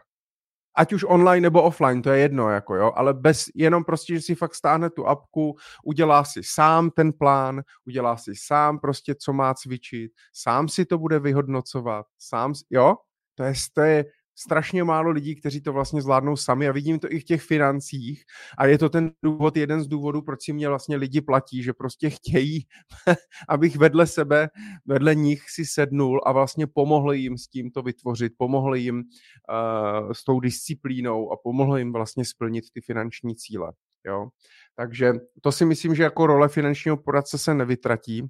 ať 0.75 0.93
už 0.93 1.05
online 1.07 1.41
nebo 1.41 1.63
offline, 1.63 2.01
to 2.01 2.11
je 2.11 2.19
jedno, 2.19 2.49
jako 2.49 2.75
jo, 2.75 2.91
ale 2.95 3.13
bez, 3.13 3.45
jenom 3.55 3.83
prostě, 3.83 4.13
že 4.13 4.21
si 4.21 4.35
fakt 4.35 4.55
stáhne 4.55 4.89
tu 4.89 5.07
apku, 5.07 5.57
udělá 5.85 6.23
si 6.23 6.41
sám 6.43 6.89
ten 6.89 7.13
plán, 7.13 7.61
udělá 7.85 8.17
si 8.17 8.31
sám 8.35 8.79
prostě, 8.79 9.15
co 9.15 9.33
má 9.33 9.53
cvičit, 9.53 10.11
sám 10.33 10.69
si 10.69 10.85
to 10.85 10.97
bude 10.97 11.19
vyhodnocovat, 11.19 12.05
sám, 12.19 12.53
jo, 12.69 12.95
to 13.35 13.43
je, 13.43 13.53
to 13.73 13.81
je 13.81 14.05
strašně 14.41 14.83
málo 14.83 15.09
lidí, 15.09 15.35
kteří 15.35 15.61
to 15.61 15.73
vlastně 15.73 16.01
zvládnou 16.01 16.35
sami 16.35 16.67
a 16.67 16.71
vidím 16.71 16.99
to 16.99 17.11
i 17.11 17.19
v 17.19 17.23
těch 17.23 17.41
financích 17.41 18.23
a 18.57 18.65
je 18.65 18.77
to 18.77 18.89
ten 18.89 19.11
důvod, 19.23 19.57
jeden 19.57 19.81
z 19.81 19.87
důvodů, 19.87 20.21
proč 20.21 20.43
si 20.43 20.53
mě 20.53 20.67
vlastně 20.67 20.95
lidi 20.95 21.21
platí, 21.21 21.63
že 21.63 21.73
prostě 21.73 22.09
chtějí, 22.09 22.65
abych 23.49 23.75
vedle 23.75 24.07
sebe, 24.07 24.49
vedle 24.85 25.15
nich 25.15 25.49
si 25.49 25.65
sednul 25.65 26.21
a 26.25 26.31
vlastně 26.31 26.67
pomohl 26.67 27.13
jim 27.13 27.37
s 27.37 27.47
tím 27.47 27.71
to 27.71 27.81
vytvořit, 27.81 28.33
pomohl 28.37 28.75
jim 28.75 28.95
uh, 28.97 30.11
s 30.11 30.23
tou 30.23 30.39
disciplínou 30.39 31.31
a 31.31 31.37
pomohl 31.43 31.77
jim 31.77 31.93
vlastně 31.93 32.25
splnit 32.25 32.65
ty 32.73 32.81
finanční 32.81 33.35
cíle. 33.35 33.71
Jo? 34.05 34.27
Takže 34.75 35.13
to 35.41 35.51
si 35.51 35.65
myslím, 35.65 35.95
že 35.95 36.03
jako 36.03 36.27
role 36.27 36.49
finančního 36.49 36.97
poradce 36.97 37.37
se 37.37 37.53
nevytratí, 37.53 38.29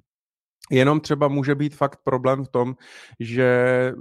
Jenom 0.70 1.00
třeba 1.00 1.28
může 1.28 1.54
být 1.54 1.76
fakt 1.76 2.00
problém 2.04 2.44
v 2.44 2.48
tom, 2.48 2.76
že 3.20 3.44
eh, 3.44 3.94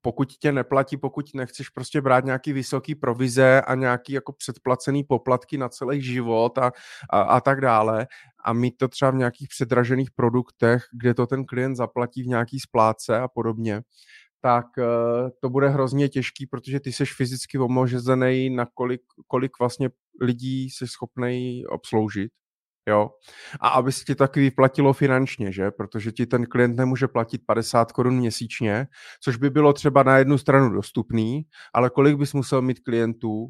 pokud 0.00 0.32
tě 0.32 0.52
neplatí, 0.52 0.96
pokud 0.96 1.34
nechceš 1.34 1.68
prostě 1.68 2.00
brát 2.00 2.24
nějaký 2.24 2.52
vysoký 2.52 2.94
provize 2.94 3.60
a 3.60 3.74
nějaký 3.74 4.12
jako 4.12 4.32
předplacený 4.32 5.04
poplatky 5.04 5.58
na 5.58 5.68
celý 5.68 6.02
život 6.02 6.58
a, 6.58 6.72
a, 7.10 7.20
a 7.20 7.40
tak 7.40 7.60
dále 7.60 8.06
a 8.44 8.52
mít 8.52 8.74
to 8.76 8.88
třeba 8.88 9.10
v 9.10 9.14
nějakých 9.14 9.48
předražených 9.48 10.10
produktech, 10.10 10.84
kde 10.92 11.14
to 11.14 11.26
ten 11.26 11.44
klient 11.44 11.76
zaplatí 11.76 12.22
v 12.22 12.26
nějaký 12.26 12.60
splátce 12.60 13.18
a 13.20 13.28
podobně, 13.28 13.82
tak 14.40 14.66
uh, 14.78 14.84
to 15.40 15.50
bude 15.50 15.68
hrozně 15.68 16.08
těžký, 16.08 16.46
protože 16.46 16.80
ty 16.80 16.92
seš 16.92 17.14
fyzicky 17.14 17.58
omožený 17.58 18.50
na 18.50 18.66
kolik, 18.74 19.00
kolik 19.26 19.58
vlastně 19.58 19.90
lidí 20.20 20.70
jsi 20.70 20.88
schopný 20.88 21.66
obsloužit 21.66 22.32
Jo. 22.88 23.10
A 23.60 23.68
aby 23.68 23.92
se 23.92 24.04
ti 24.04 24.14
taky 24.14 24.40
vyplatilo 24.40 24.92
finančně, 24.92 25.52
že? 25.52 25.70
Protože 25.70 26.12
ti 26.12 26.26
ten 26.26 26.46
klient 26.46 26.76
nemůže 26.76 27.08
platit 27.08 27.42
50 27.46 27.92
korun 27.92 28.16
měsíčně, 28.16 28.86
což 29.22 29.36
by 29.36 29.50
bylo 29.50 29.72
třeba 29.72 30.02
na 30.02 30.18
jednu 30.18 30.38
stranu 30.38 30.70
dostupný, 30.70 31.42
ale 31.74 31.90
kolik 31.90 32.16
bys 32.16 32.34
musel 32.34 32.62
mít 32.62 32.80
klientů, 32.80 33.46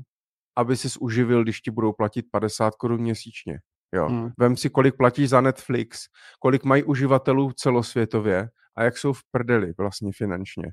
aby 0.56 0.76
si 0.76 0.98
uživil, 1.00 1.42
když 1.42 1.60
ti 1.60 1.70
budou 1.70 1.92
platit 1.92 2.26
50 2.30 2.74
korun 2.74 3.00
měsíčně? 3.00 3.58
Jo. 3.94 4.08
Hmm. 4.08 4.30
Vem 4.38 4.56
si, 4.56 4.70
kolik 4.70 4.96
platí 4.96 5.26
za 5.26 5.40
Netflix, 5.40 6.00
kolik 6.40 6.64
mají 6.64 6.82
uživatelů 6.82 7.52
celosvětově 7.52 8.48
a 8.76 8.82
jak 8.82 8.98
jsou 8.98 9.12
v 9.12 9.20
prdeli 9.30 9.72
vlastně 9.78 10.12
finančně. 10.16 10.72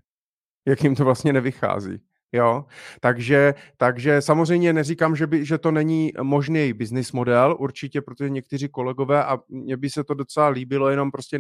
Jak 0.68 0.84
jim 0.84 0.96
to 0.96 1.06
vlastně 1.06 1.34
nevychází. 1.34 1.98
Jo, 2.36 2.66
takže, 3.00 3.54
takže 3.78 4.22
samozřejmě 4.22 4.74
neříkám, 4.74 5.16
že, 5.16 5.28
by, 5.28 5.46
že 5.46 5.58
to 5.58 5.72
není 5.72 6.12
možný 6.22 6.74
business 6.74 7.12
model, 7.12 7.56
určitě, 7.60 8.02
protože 8.02 8.30
někteří 8.30 8.70
kolegové 8.70 9.26
a 9.26 9.40
mně 9.50 9.78
by 9.78 9.90
se 9.90 10.04
to 10.04 10.14
docela 10.14 10.48
líbilo, 10.48 10.90
jenom 10.90 11.12
prostě 11.12 11.40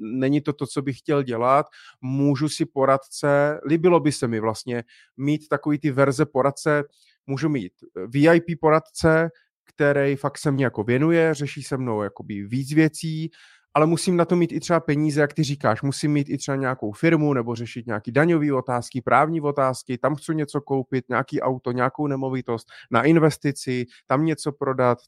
není 0.00 0.40
to 0.40 0.52
to, 0.52 0.66
co 0.66 0.82
bych 0.82 0.98
chtěl 0.98 1.22
dělat. 1.22 1.66
Můžu 2.00 2.48
si 2.48 2.66
poradce, 2.66 3.60
líbilo 3.68 4.00
by 4.00 4.12
se 4.12 4.28
mi 4.28 4.40
vlastně 4.40 4.84
mít 5.16 5.48
takový 5.48 5.78
ty 5.78 5.90
verze 5.90 6.26
poradce, 6.26 6.84
můžu 7.26 7.48
mít 7.48 7.72
VIP 8.08 8.60
poradce, 8.60 9.30
který 9.64 10.16
fakt 10.16 10.38
se 10.38 10.50
mě 10.50 10.64
jako 10.64 10.82
věnuje, 10.82 11.34
řeší 11.34 11.62
se 11.62 11.76
mnou 11.76 12.02
jakoby 12.02 12.46
víc 12.46 12.72
věcí, 12.72 13.30
ale 13.78 13.86
musím 13.86 14.16
na 14.16 14.24
to 14.24 14.36
mít 14.36 14.52
i 14.52 14.60
třeba 14.60 14.80
peníze, 14.80 15.20
jak 15.20 15.32
ty 15.32 15.44
říkáš, 15.44 15.82
musím 15.82 16.12
mít 16.12 16.30
i 16.30 16.38
třeba 16.38 16.56
nějakou 16.56 16.92
firmu 16.92 17.34
nebo 17.34 17.54
řešit 17.54 17.86
nějaký 17.86 18.12
daňové 18.12 18.52
otázky, 18.52 19.00
právní 19.00 19.40
otázky, 19.40 19.98
tam 19.98 20.14
chci 20.14 20.34
něco 20.34 20.60
koupit, 20.60 21.04
nějaký 21.08 21.40
auto, 21.40 21.72
nějakou 21.72 22.06
nemovitost 22.06 22.68
na 22.90 23.02
investici, 23.02 23.86
tam 24.06 24.24
něco 24.24 24.52
prodat, 24.52 24.98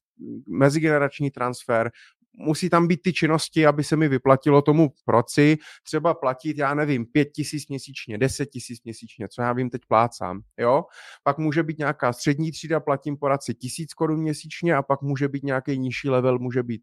mezigenerační 0.48 1.30
transfer, 1.30 1.90
musí 2.32 2.70
tam 2.70 2.86
být 2.86 3.00
ty 3.02 3.12
činnosti, 3.12 3.66
aby 3.66 3.84
se 3.84 3.96
mi 3.96 4.08
vyplatilo 4.08 4.62
tomu 4.62 4.90
proci. 5.04 5.56
Třeba 5.82 6.14
platit, 6.14 6.58
já 6.58 6.74
nevím, 6.74 7.06
pět 7.06 7.28
tisíc 7.34 7.68
měsíčně, 7.68 8.18
deset 8.18 8.46
tisíc 8.46 8.84
měsíčně, 8.84 9.28
co 9.28 9.42
já 9.42 9.52
vím, 9.52 9.70
teď 9.70 9.82
plácám, 9.88 10.40
jo? 10.58 10.84
Pak 11.22 11.38
může 11.38 11.62
být 11.62 11.78
nějaká 11.78 12.12
střední 12.12 12.52
třída, 12.52 12.80
platím 12.80 13.16
poradci 13.16 13.54
tisíc 13.54 13.94
korun 13.94 14.20
měsíčně 14.20 14.76
a 14.76 14.82
pak 14.82 15.02
může 15.02 15.28
být 15.28 15.44
nějaký 15.44 15.78
nižší 15.78 16.08
level, 16.08 16.38
může 16.38 16.62
být 16.62 16.82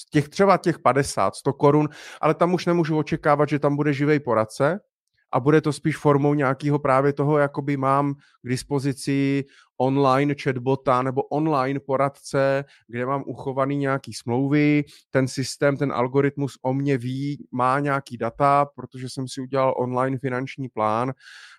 z 0.00 0.10
těch 0.10 0.28
třeba 0.28 0.56
těch 0.56 0.78
50, 0.78 1.34
100 1.34 1.52
korun, 1.52 1.88
ale 2.20 2.34
tam 2.34 2.54
už 2.54 2.66
nemůžu 2.66 2.98
očekávat, 2.98 3.48
že 3.48 3.58
tam 3.58 3.76
bude 3.76 3.92
živý 3.92 4.20
poradce, 4.20 4.80
a 5.32 5.40
bude 5.40 5.60
to 5.60 5.72
spíš 5.72 5.96
formou 5.96 6.34
nějakého 6.34 6.78
právě 6.78 7.12
toho, 7.12 7.38
jakoby 7.38 7.76
mám 7.76 8.14
k 8.14 8.48
dispozici 8.48 9.44
online 9.80 10.34
chatbota 10.42 11.02
nebo 11.02 11.22
online 11.22 11.80
poradce, 11.80 12.64
kde 12.86 13.06
mám 13.06 13.22
uchovaný 13.26 13.76
nějaký 13.76 14.12
smlouvy, 14.12 14.84
ten 15.10 15.28
systém, 15.28 15.76
ten 15.76 15.92
algoritmus 15.92 16.58
o 16.62 16.74
mě 16.74 16.98
ví, 16.98 17.46
má 17.52 17.80
nějaký 17.80 18.16
data, 18.16 18.66
protože 18.74 19.08
jsem 19.08 19.28
si 19.28 19.40
udělal 19.40 19.74
online 19.76 20.18
finanční 20.18 20.68
plán 20.68 21.12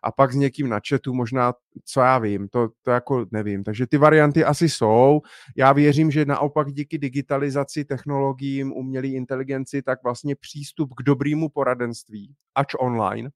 a 0.03 0.11
pak 0.11 0.32
s 0.32 0.36
někým 0.36 0.69
na 0.69 0.80
chatu 0.89 1.13
možná, 1.13 1.53
co 1.86 1.99
já 1.99 2.17
vím, 2.17 2.47
to, 2.47 2.69
to 2.82 2.91
jako 2.91 3.26
nevím. 3.32 3.63
Takže 3.63 3.88
ty 3.88 3.97
varianty 3.97 4.43
asi 4.43 4.69
jsou. 4.69 5.22
Já 5.57 5.74
věřím, 5.74 6.11
že 6.11 6.26
naopak 6.26 6.72
díky 6.72 6.97
digitalizaci, 6.97 7.86
technologiím, 7.86 8.74
umělé 8.74 9.07
inteligenci, 9.07 9.82
tak 9.82 10.03
vlastně 10.03 10.36
přístup 10.36 10.93
k 10.97 11.03
dobrému 11.03 11.49
poradenství, 11.49 12.34
ač 12.55 12.74
online, 12.80 13.30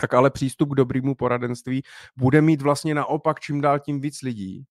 tak 0.00 0.14
ale 0.14 0.30
přístup 0.30 0.72
k 0.72 0.74
dobrému 0.74 1.14
poradenství 1.14 1.82
bude 2.16 2.42
mít 2.42 2.62
vlastně 2.62 2.94
naopak 2.94 3.40
čím 3.40 3.60
dál 3.60 3.78
tím 3.78 4.00
víc 4.00 4.22
lidí. 4.22 4.64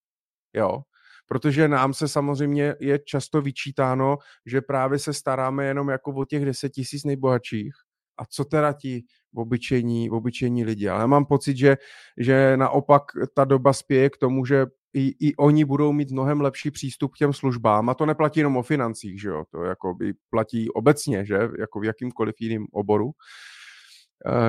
Jo, 0.53 0.81
protože 1.27 1.67
nám 1.67 1.93
se 1.93 2.07
samozřejmě 2.07 2.75
je 2.79 2.99
často 2.99 3.41
vyčítáno, 3.41 4.17
že 4.45 4.61
právě 4.61 4.99
se 4.99 5.13
staráme 5.13 5.65
jenom 5.65 5.89
jako 5.89 6.13
o 6.13 6.25
těch 6.25 6.45
10 6.45 6.69
tisíc 6.69 7.03
nejbohatších. 7.03 7.73
A 8.19 8.25
co 8.25 8.45
teda 8.45 8.73
ti 8.73 9.03
obyčejní, 9.35 10.09
obyčejní 10.09 10.65
lidi? 10.65 10.89
Ale 10.89 11.01
já 11.01 11.07
mám 11.07 11.25
pocit, 11.25 11.57
že, 11.57 11.77
že 12.17 12.57
naopak 12.57 13.03
ta 13.33 13.45
doba 13.45 13.73
spěje 13.73 14.09
k 14.09 14.17
tomu, 14.17 14.45
že 14.45 14.65
i, 14.93 15.15
i 15.19 15.35
oni 15.35 15.65
budou 15.65 15.93
mít 15.93 16.11
mnohem 16.11 16.41
lepší 16.41 16.71
přístup 16.71 17.13
k 17.13 17.17
těm 17.17 17.33
službám. 17.33 17.89
A 17.89 17.93
to 17.93 18.05
neplatí 18.05 18.39
jenom 18.39 18.57
o 18.57 18.63
financích, 18.63 19.21
že 19.21 19.29
jo? 19.29 19.43
To 19.51 19.63
jako 19.63 19.93
by 19.93 20.13
platí 20.29 20.69
obecně, 20.69 21.25
že? 21.25 21.39
Jako 21.59 21.79
v 21.79 21.83
jakýmkoliv 21.83 22.35
jiným 22.39 22.67
oboru. 22.71 23.11
Eh, 23.11 23.11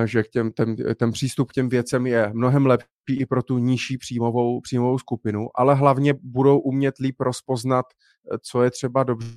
že 0.05 0.23
k 0.23 0.29
těm, 0.29 0.51
ten, 0.51 0.75
ten 0.95 1.11
přístup 1.11 1.51
k 1.51 1.53
těm 1.53 1.69
věcem 1.69 2.07
je 2.07 2.31
mnohem 2.33 2.65
lepší 2.65 3.19
i 3.19 3.25
pro 3.25 3.43
tu 3.43 3.57
nižší 3.57 3.97
příjmovou, 3.97 4.61
příjmovou 4.61 4.99
skupinu, 4.99 5.47
ale 5.55 5.75
hlavně 5.75 6.13
budou 6.23 6.59
umět 6.59 6.97
líp 6.97 7.15
rozpoznat, 7.19 7.85
eh, 8.33 8.37
co 8.41 8.63
je 8.63 8.71
třeba 8.71 9.03
dobře. 9.03 9.29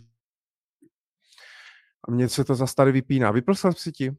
A 2.08 2.10
mně 2.10 2.28
se 2.28 2.44
to 2.44 2.54
zase 2.54 2.74
tady 2.74 2.92
vypíná. 2.92 3.30
Vypl 3.30 3.54
jsem 3.54 3.72
si 3.72 3.92
ti? 3.92 4.16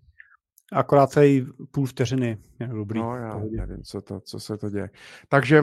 Akorát 0.74 1.12
se 1.12 1.28
jí 1.28 1.46
půl 1.72 1.86
vteřiny. 1.86 2.38
Je 2.60 2.68
dobrý. 2.68 3.00
No 3.00 3.16
já 3.16 3.40
nevím, 3.40 3.84
co, 3.84 4.02
to, 4.02 4.20
co 4.20 4.40
se 4.40 4.58
to 4.58 4.70
děje. 4.70 4.90
Takže, 5.28 5.62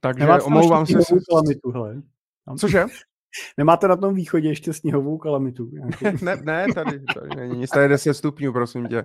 takže 0.00 0.26
omlouvám 0.42 0.86
se. 0.86 0.98
Cože? 2.58 2.84
Nemáte 3.58 3.88
na 3.88 3.96
tom 3.96 4.14
východě 4.14 4.48
ještě 4.48 4.72
sněhovou 4.72 5.18
kalamitu? 5.18 5.70
ne, 6.22 6.36
ne, 6.36 6.66
tady, 6.74 7.00
tady 7.00 7.36
není 7.36 7.58
nic, 7.58 7.70
tady 7.70 7.88
10 7.88 8.14
stupňů, 8.14 8.52
prosím 8.52 8.88
tě. 8.88 9.02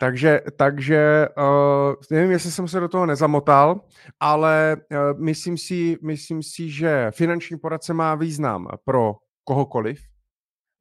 Takže, 0.00 0.40
takže 0.56 1.28
uh, 1.38 1.94
nevím, 2.10 2.30
jestli 2.30 2.52
jsem 2.52 2.68
se 2.68 2.80
do 2.80 2.88
toho 2.88 3.06
nezamotal, 3.06 3.80
ale 4.20 4.76
uh, 4.90 5.20
myslím, 5.20 5.58
si, 5.58 5.96
myslím 6.02 6.42
si, 6.42 6.70
že 6.70 7.10
finanční 7.10 7.58
poradce 7.58 7.94
má 7.94 8.14
význam 8.14 8.68
pro 8.84 9.14
kohokoliv, 9.44 10.00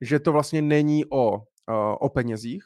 že 0.01 0.19
to 0.19 0.31
vlastně 0.31 0.61
není 0.61 1.05
o, 1.05 1.37
uh, 1.37 1.41
o 1.99 2.09
penězích, 2.09 2.63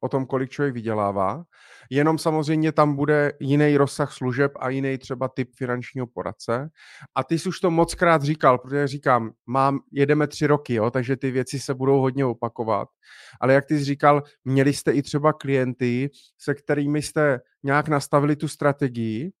o 0.00 0.08
tom, 0.08 0.26
kolik 0.26 0.50
člověk 0.50 0.74
vydělává, 0.74 1.44
jenom 1.90 2.18
samozřejmě 2.18 2.72
tam 2.72 2.96
bude 2.96 3.32
jiný 3.40 3.76
rozsah 3.76 4.12
služeb 4.12 4.52
a 4.60 4.68
jiný 4.68 4.98
třeba 4.98 5.28
typ 5.28 5.50
finančního 5.56 6.06
poradce. 6.06 6.70
A 7.14 7.24
ty 7.24 7.38
jsi 7.38 7.48
už 7.48 7.60
to 7.60 7.70
moc 7.70 7.94
krát 7.94 8.22
říkal, 8.22 8.58
protože 8.58 8.86
říkám, 8.86 9.30
mám, 9.46 9.78
jedeme 9.92 10.26
tři 10.26 10.46
roky, 10.46 10.74
jo, 10.74 10.90
takže 10.90 11.16
ty 11.16 11.30
věci 11.30 11.60
se 11.60 11.74
budou 11.74 12.00
hodně 12.00 12.24
opakovat. 12.24 12.88
Ale 13.40 13.54
jak 13.54 13.66
ty 13.66 13.78
jsi 13.78 13.84
říkal, 13.84 14.22
měli 14.44 14.72
jste 14.72 14.92
i 14.92 15.02
třeba 15.02 15.32
klienty, 15.32 16.10
se 16.38 16.54
kterými 16.54 17.02
jste 17.02 17.40
nějak 17.62 17.88
nastavili 17.88 18.36
tu 18.36 18.48
strategii, 18.48 19.32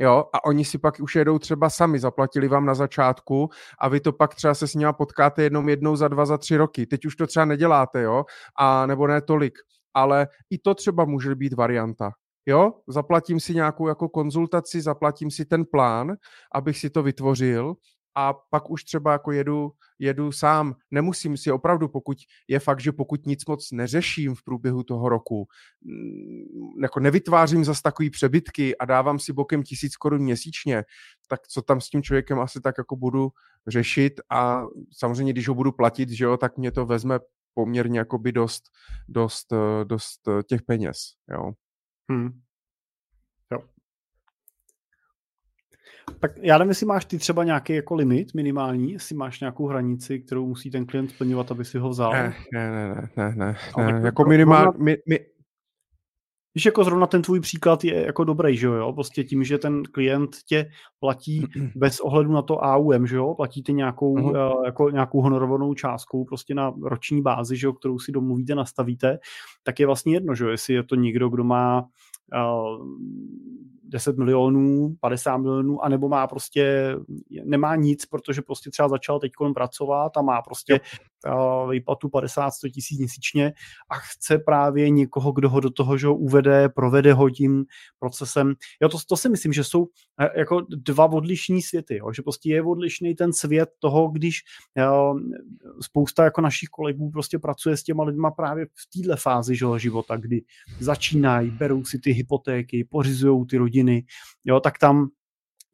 Jo, 0.00 0.24
a 0.32 0.44
oni 0.44 0.64
si 0.64 0.78
pak 0.78 1.00
už 1.00 1.16
jedou 1.16 1.38
třeba 1.38 1.70
sami, 1.70 1.98
zaplatili 1.98 2.48
vám 2.48 2.66
na 2.66 2.74
začátku 2.74 3.50
a 3.78 3.88
vy 3.88 4.00
to 4.00 4.12
pak 4.12 4.34
třeba 4.34 4.54
se 4.54 4.68
s 4.68 4.74
nimi 4.74 4.92
potkáte 4.92 5.42
jednou, 5.42 5.68
jednou 5.68 5.96
za 5.96 6.08
dva, 6.08 6.26
za 6.26 6.38
tři 6.38 6.56
roky. 6.56 6.86
Teď 6.86 7.06
už 7.06 7.16
to 7.16 7.26
třeba 7.26 7.44
neděláte, 7.44 8.02
jo, 8.02 8.24
a 8.58 8.86
nebo 8.86 9.06
ne 9.06 9.20
tolik 9.22 9.58
ale 9.98 10.28
i 10.50 10.58
to 10.58 10.74
třeba 10.74 11.04
může 11.04 11.34
být 11.34 11.52
varianta. 11.52 12.10
Jo, 12.46 12.72
zaplatím 12.88 13.40
si 13.40 13.54
nějakou 13.54 13.88
jako 13.88 14.08
konzultaci, 14.08 14.80
zaplatím 14.80 15.30
si 15.30 15.44
ten 15.44 15.64
plán, 15.64 16.16
abych 16.54 16.78
si 16.78 16.90
to 16.90 17.02
vytvořil 17.02 17.74
a 18.14 18.32
pak 18.50 18.70
už 18.70 18.84
třeba 18.84 19.12
jako 19.12 19.32
jedu, 19.32 19.72
jedu 19.98 20.32
sám. 20.32 20.74
Nemusím 20.90 21.36
si 21.36 21.52
opravdu, 21.52 21.88
pokud 21.88 22.18
je 22.48 22.60
fakt, 22.60 22.80
že 22.80 22.92
pokud 22.92 23.26
nic 23.26 23.46
moc 23.46 23.70
neřeším 23.72 24.34
v 24.34 24.42
průběhu 24.42 24.82
toho 24.82 25.08
roku, 25.08 25.46
mm, 25.82 26.82
jako 26.82 27.00
nevytvářím 27.00 27.64
zas 27.64 27.82
takový 27.82 28.10
přebytky 28.10 28.78
a 28.78 28.84
dávám 28.84 29.18
si 29.18 29.32
bokem 29.32 29.62
tisíc 29.62 29.96
korun 29.96 30.22
měsíčně, 30.22 30.84
tak 31.28 31.48
co 31.48 31.62
tam 31.62 31.80
s 31.80 31.90
tím 31.90 32.02
člověkem 32.02 32.40
asi 32.40 32.60
tak 32.60 32.74
jako 32.78 32.96
budu 32.96 33.30
řešit 33.66 34.20
a 34.30 34.62
samozřejmě, 34.92 35.32
když 35.32 35.48
ho 35.48 35.54
budu 35.54 35.72
platit, 35.72 36.10
že 36.10 36.24
jo, 36.24 36.36
tak 36.36 36.56
mě 36.56 36.72
to 36.72 36.86
vezme 36.86 37.18
poměrně 37.58 37.98
jakoby 37.98 38.32
dost, 38.32 38.62
dost, 39.08 39.52
eh, 39.52 39.84
dost 39.84 40.28
eh, 40.28 40.42
těch 40.42 40.62
peněz, 40.62 40.96
jo. 41.30 41.52
Hmm. 42.10 42.30
Jo. 43.52 43.58
Tak 46.20 46.30
já 46.42 46.58
nevím, 46.58 46.68
jestli 46.68 46.86
máš 46.86 47.04
ty 47.04 47.18
třeba 47.18 47.44
nějaký 47.44 47.74
jako 47.74 47.94
limit 47.94 48.34
minimální, 48.34 48.92
jestli 48.92 49.14
máš 49.16 49.40
nějakou 49.40 49.66
hranici, 49.66 50.20
kterou 50.20 50.46
musí 50.46 50.70
ten 50.70 50.86
klient 50.86 51.10
splňovat, 51.10 51.50
aby 51.50 51.64
si 51.64 51.78
ho 51.78 51.88
vzal. 51.88 52.12
Ne, 52.12 52.34
ne, 52.52 52.70
ne, 52.70 53.08
ne, 53.16 53.34
ne, 53.36 53.56
ne. 53.92 54.00
jako 54.04 54.24
minimální, 54.24 54.84
mi, 54.84 54.96
mi, 55.06 55.18
Víš, 56.54 56.64
jako 56.66 56.84
zrovna 56.84 57.06
ten 57.06 57.22
tvůj 57.22 57.40
příklad 57.40 57.84
je 57.84 58.06
jako 58.06 58.24
dobrý, 58.24 58.56
že 58.56 58.66
jo? 58.66 58.92
Prostě 58.92 59.24
tím, 59.24 59.44
že 59.44 59.58
ten 59.58 59.82
klient 59.82 60.36
tě 60.46 60.70
platí 61.00 61.46
bez 61.76 62.00
ohledu 62.00 62.32
na 62.32 62.42
to 62.42 62.64
AUM, 62.64 63.06
že 63.06 63.16
jo? 63.16 63.34
Platíte 63.34 63.72
nějakou, 63.72 64.14
uh-huh. 64.14 64.64
jako 64.64 64.90
nějakou 64.90 65.20
honorovanou 65.20 65.74
částkou 65.74 66.24
prostě 66.24 66.54
na 66.54 66.74
roční 66.82 67.22
bázi, 67.22 67.56
že 67.56 67.66
jo? 67.66 67.72
Kterou 67.72 67.98
si 67.98 68.12
domluvíte, 68.12 68.54
nastavíte, 68.54 69.18
tak 69.62 69.80
je 69.80 69.86
vlastně 69.86 70.14
jedno, 70.14 70.34
že 70.34 70.44
jo? 70.44 70.50
Jestli 70.50 70.74
je 70.74 70.82
to 70.82 70.94
někdo, 70.94 71.28
kdo 71.28 71.44
má 71.44 71.84
uh, 72.34 72.86
10 73.88 74.18
milionů, 74.18 74.96
50 75.00 75.36
milionů, 75.36 75.84
anebo 75.84 76.08
má 76.08 76.26
prostě, 76.26 76.94
nemá 77.44 77.76
nic, 77.76 78.06
protože 78.06 78.42
prostě 78.42 78.70
třeba 78.70 78.88
začal 78.88 79.20
teď 79.20 79.32
pracovat 79.54 80.16
a 80.16 80.22
má 80.22 80.42
prostě 80.42 80.80
výplatu 81.70 82.08
50-100 82.08 82.70
tisíc 82.70 82.98
měsíčně 82.98 83.52
a 83.90 83.94
chce 83.94 84.38
právě 84.38 84.90
někoho, 84.90 85.32
kdo 85.32 85.50
ho 85.50 85.60
do 85.60 85.70
toho, 85.70 85.98
že 85.98 86.06
ho 86.06 86.14
uvede, 86.14 86.68
provede 86.68 87.12
ho 87.12 87.30
tím 87.30 87.64
procesem. 87.98 88.54
Jo, 88.82 88.88
to, 88.88 88.98
to 89.08 89.16
si 89.16 89.28
myslím, 89.28 89.52
že 89.52 89.64
jsou 89.64 89.80
uh, 89.80 89.88
jako 90.36 90.66
dva 90.76 91.12
odlišní 91.12 91.62
světy, 91.62 91.96
jo? 91.96 92.12
že 92.12 92.22
prostě 92.22 92.50
je 92.50 92.62
odlišný 92.62 93.14
ten 93.14 93.32
svět 93.32 93.68
toho, 93.78 94.08
když 94.08 94.42
uh, 94.76 95.20
spousta 95.80 96.24
jako 96.24 96.40
našich 96.40 96.68
kolegů 96.68 97.10
prostě 97.10 97.38
pracuje 97.38 97.76
s 97.76 97.82
těma 97.82 98.04
lidma 98.04 98.30
právě 98.30 98.66
v 98.66 98.98
téhle 98.98 99.16
fázi 99.16 99.56
že, 99.56 99.66
života, 99.76 100.16
kdy 100.16 100.42
začínají, 100.80 101.50
berou 101.50 101.84
si 101.84 101.98
ty 101.98 102.12
hypotéky, 102.12 102.84
pořizují 102.84 103.46
ty 103.46 103.56
rodiny, 103.58 104.04
jo, 104.44 104.60
tak 104.60 104.78
tam 104.78 105.08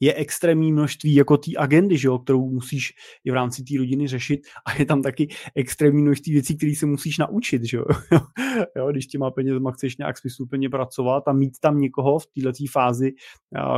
je 0.05 0.15
extrémní 0.15 0.73
množství 0.73 1.15
jako 1.15 1.37
té 1.37 1.51
agendy, 1.59 1.99
že 1.99 2.09
jo, 2.09 2.19
kterou 2.19 2.51
musíš 2.51 2.93
i 3.25 3.31
v 3.31 3.35
rámci 3.35 3.63
té 3.63 3.79
rodiny 3.79 4.09
řešit 4.09 4.41
a 4.67 4.79
je 4.79 4.87
tam 4.87 5.03
taky 5.03 5.29
extrémní 5.55 6.03
množství 6.03 6.33
věcí, 6.33 6.57
které 6.57 6.75
se 6.75 6.87
musíš 6.87 7.19
naučit, 7.19 7.65
že 7.65 7.77
jo. 7.77 7.85
jo 8.77 8.91
když 8.91 9.07
těma 9.07 9.31
penězma 9.31 9.73
chceš 9.73 9.97
nějak 9.97 10.19
smysluplně 10.19 10.71
pracovat 10.71 11.29
a 11.29 11.33
mít 11.33 11.55
tam 11.61 11.79
někoho 11.79 12.19
v 12.19 12.27
této 12.27 12.65
fázi, 12.73 13.13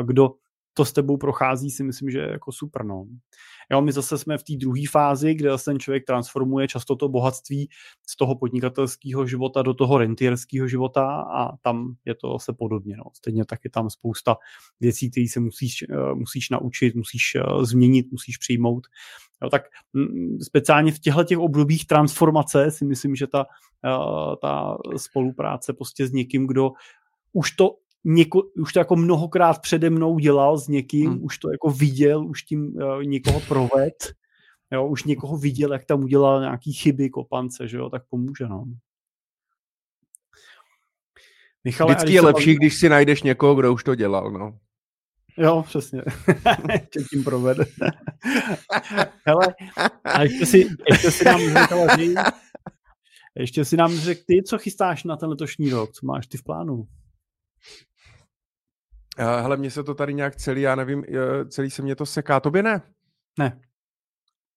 kdo 0.05 0.31
to 0.77 0.85
s 0.85 0.93
tebou 0.93 1.17
prochází, 1.17 1.71
si 1.71 1.85
myslím, 1.85 2.11
že 2.11 2.19
je 2.19 2.31
jako 2.31 2.53
super, 2.53 2.85
no. 2.85 3.07
Jo, 3.73 3.81
my 3.81 3.93
zase 3.93 4.19
jsme 4.19 4.39
v 4.39 4.43
té 4.43 4.53
druhé 4.57 4.83
fázi, 4.91 5.35
kde 5.35 5.51
zase 5.51 5.65
ten 5.65 5.79
člověk 5.79 6.05
transformuje 6.05 6.69
často 6.69 6.97
to 6.97 7.09
bohatství 7.09 7.69
z 8.07 8.17
toho 8.17 8.35
podnikatelského 8.35 9.27
života 9.27 9.63
do 9.63 9.75
toho 9.75 9.99
rentierského 9.99 10.69
života 10.69 11.21
a 11.21 11.57
tam 11.57 11.95
je 12.05 12.15
to 12.15 12.33
zase 12.33 12.53
podobně. 12.53 12.97
No. 12.97 13.05
Stejně 13.15 13.45
tak 13.45 13.61
je 13.65 13.71
tam 13.71 13.91
spousta 13.91 14.37
věcí, 14.81 15.11
které 15.11 15.27
se 15.29 15.41
musíš, 15.41 15.83
eh, 15.83 16.15
musíš 16.15 16.51
naučit, 16.51 16.95
musíš 16.95 17.35
eh, 17.35 17.65
změnit, 17.65 18.07
musíš 18.11 18.37
přijmout. 18.37 18.87
Jo, 19.43 19.51
tak 19.51 19.63
mm, 19.93 20.39
speciálně 20.43 20.93
v 20.93 20.99
těchto 20.99 21.25
těch 21.25 21.39
obdobích 21.39 21.87
transformace 21.87 22.71
si 22.71 22.85
myslím, 22.85 23.17
že 23.17 23.27
ta, 23.27 23.47
eh, 23.85 24.37
ta 24.43 24.79
spolupráce 24.97 25.73
prostě 25.73 26.07
s 26.07 26.13
někým, 26.13 26.47
kdo 26.47 26.71
už 27.33 27.51
to 27.51 27.77
něko, 28.07 28.43
už 28.43 28.73
to 28.73 28.79
jako 28.79 28.97
mnohokrát 28.97 29.63
přede 29.63 29.91
mnou 29.91 30.19
dělal 30.19 30.59
s 30.59 30.69
někým, 30.69 31.11
hmm. 31.11 31.25
už 31.25 31.39
to 31.39 31.51
jako 31.51 31.71
viděl, 31.71 32.27
už 32.27 32.43
tím 32.43 32.75
uh, 32.77 33.03
někoho 33.05 33.41
proved, 33.41 34.15
jo, 34.73 34.87
už 34.87 35.05
někoho 35.05 35.37
viděl, 35.37 35.73
jak 35.73 35.85
tam 35.85 36.03
udělal 36.03 36.41
nějaký 36.41 36.73
chyby, 36.73 37.11
kopance, 37.11 37.69
že 37.69 37.77
jo, 37.77 37.91
tak 37.91 38.03
pomůže, 38.09 38.49
no. 38.49 38.65
Michale, 41.65 41.95
Vždycky 41.95 42.13
je 42.13 42.21
lepší, 42.21 42.55
když 42.55 42.77
si 42.77 42.89
najdeš 42.89 43.23
někoho, 43.23 43.55
kdo 43.55 43.73
už 43.73 43.85
to 43.85 43.95
dělal, 43.95 44.31
no. 44.31 44.59
Jo, 45.39 45.63
přesně. 45.67 46.03
Tě 46.93 47.01
tím 47.11 47.25
proved. 47.25 47.59
Hele, 49.27 49.55
a 50.05 50.23
ještě 50.23 50.47
si, 50.47 50.69
ještě 50.91 51.11
si 51.11 51.25
nám 51.25 51.41
řekl, 51.41 51.85
ještě 53.39 53.65
si 53.65 53.77
nám 53.77 53.93
řekl 53.97 54.21
ty, 54.27 54.43
co 54.43 54.59
chystáš 54.59 55.05
na 55.05 55.17
ten 55.17 55.29
letošní 55.29 55.71
rok, 55.71 55.93
co 55.93 56.07
máš 56.07 56.27
ty 56.27 56.39
v 56.39 56.43
plánu? 56.43 56.87
Uh, 59.21 59.43
hele, 59.43 59.57
mně 59.57 59.71
se 59.71 59.83
to 59.83 59.95
tady 59.95 60.15
nějak 60.15 60.37
celý, 60.37 60.61
já 60.61 60.75
nevím, 60.75 61.05
celý 61.49 61.71
se 61.71 61.83
mě 61.83 61.97
to 61.97 62.07
seká. 62.07 62.41
Tobě 62.41 62.63
ne? 62.63 62.83
Ne. 63.39 63.61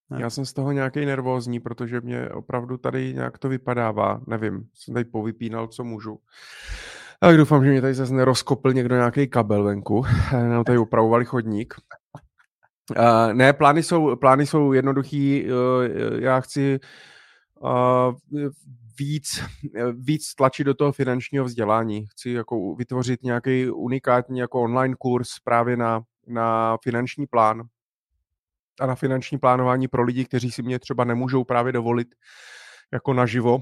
ne. 0.10 0.22
Já 0.22 0.30
jsem 0.30 0.46
z 0.46 0.54
toho 0.54 0.72
nějaký 0.72 1.06
nervózní, 1.06 1.60
protože 1.60 2.02
mě 2.02 2.30
opravdu 2.30 2.78
tady 2.78 3.14
nějak 3.14 3.38
to 3.38 3.50
vypadává. 3.50 4.22
Nevím, 4.28 4.68
jsem 4.74 4.94
tady 4.94 5.06
povypínal, 5.06 5.68
co 5.68 5.84
můžu. 5.84 6.20
Tak 7.20 7.38
doufám, 7.38 7.66
že 7.66 7.72
mě 7.72 7.82
tady 7.82 7.94
zase 7.94 8.14
nerozkopl 8.14 8.74
někdo 8.74 8.96
nějaký 8.96 9.28
kabel 9.28 9.64
venku. 9.64 10.06
Nám 10.34 10.64
tady 10.64 10.78
upravovali 10.78 11.26
chodník. 11.26 11.74
Uh, 12.98 13.34
ne, 13.34 13.54
plány 13.54 13.84
jsou, 13.84 14.16
plány 14.16 14.46
jsou 14.46 14.74
jednoduchý. 14.74 15.46
Uh, 15.46 15.52
já 16.20 16.40
chci 16.40 16.80
uh, 17.62 18.50
víc, 19.00 19.44
víc 19.94 20.36
tlačit 20.36 20.64
do 20.64 20.74
toho 20.74 20.92
finančního 20.92 21.46
vzdělání. 21.46 22.06
Chci 22.06 22.30
jako 22.30 22.76
vytvořit 22.76 23.24
nějaký 23.24 23.70
unikátní 23.70 24.40
jako 24.40 24.62
online 24.62 24.96
kurz 25.00 25.30
právě 25.44 25.78
na, 25.78 26.02
na 26.28 26.78
finanční 26.84 27.28
plán 27.28 27.64
a 28.80 28.86
na 28.86 28.96
finanční 28.96 29.38
plánování 29.38 29.88
pro 29.88 30.04
lidi, 30.04 30.26
kteří 30.26 30.52
si 30.52 30.64
mě 30.64 30.80
třeba 30.80 31.04
nemůžou 31.04 31.44
právě 31.44 31.74
dovolit 31.74 32.08
jako 32.94 33.14
naživo, 33.14 33.60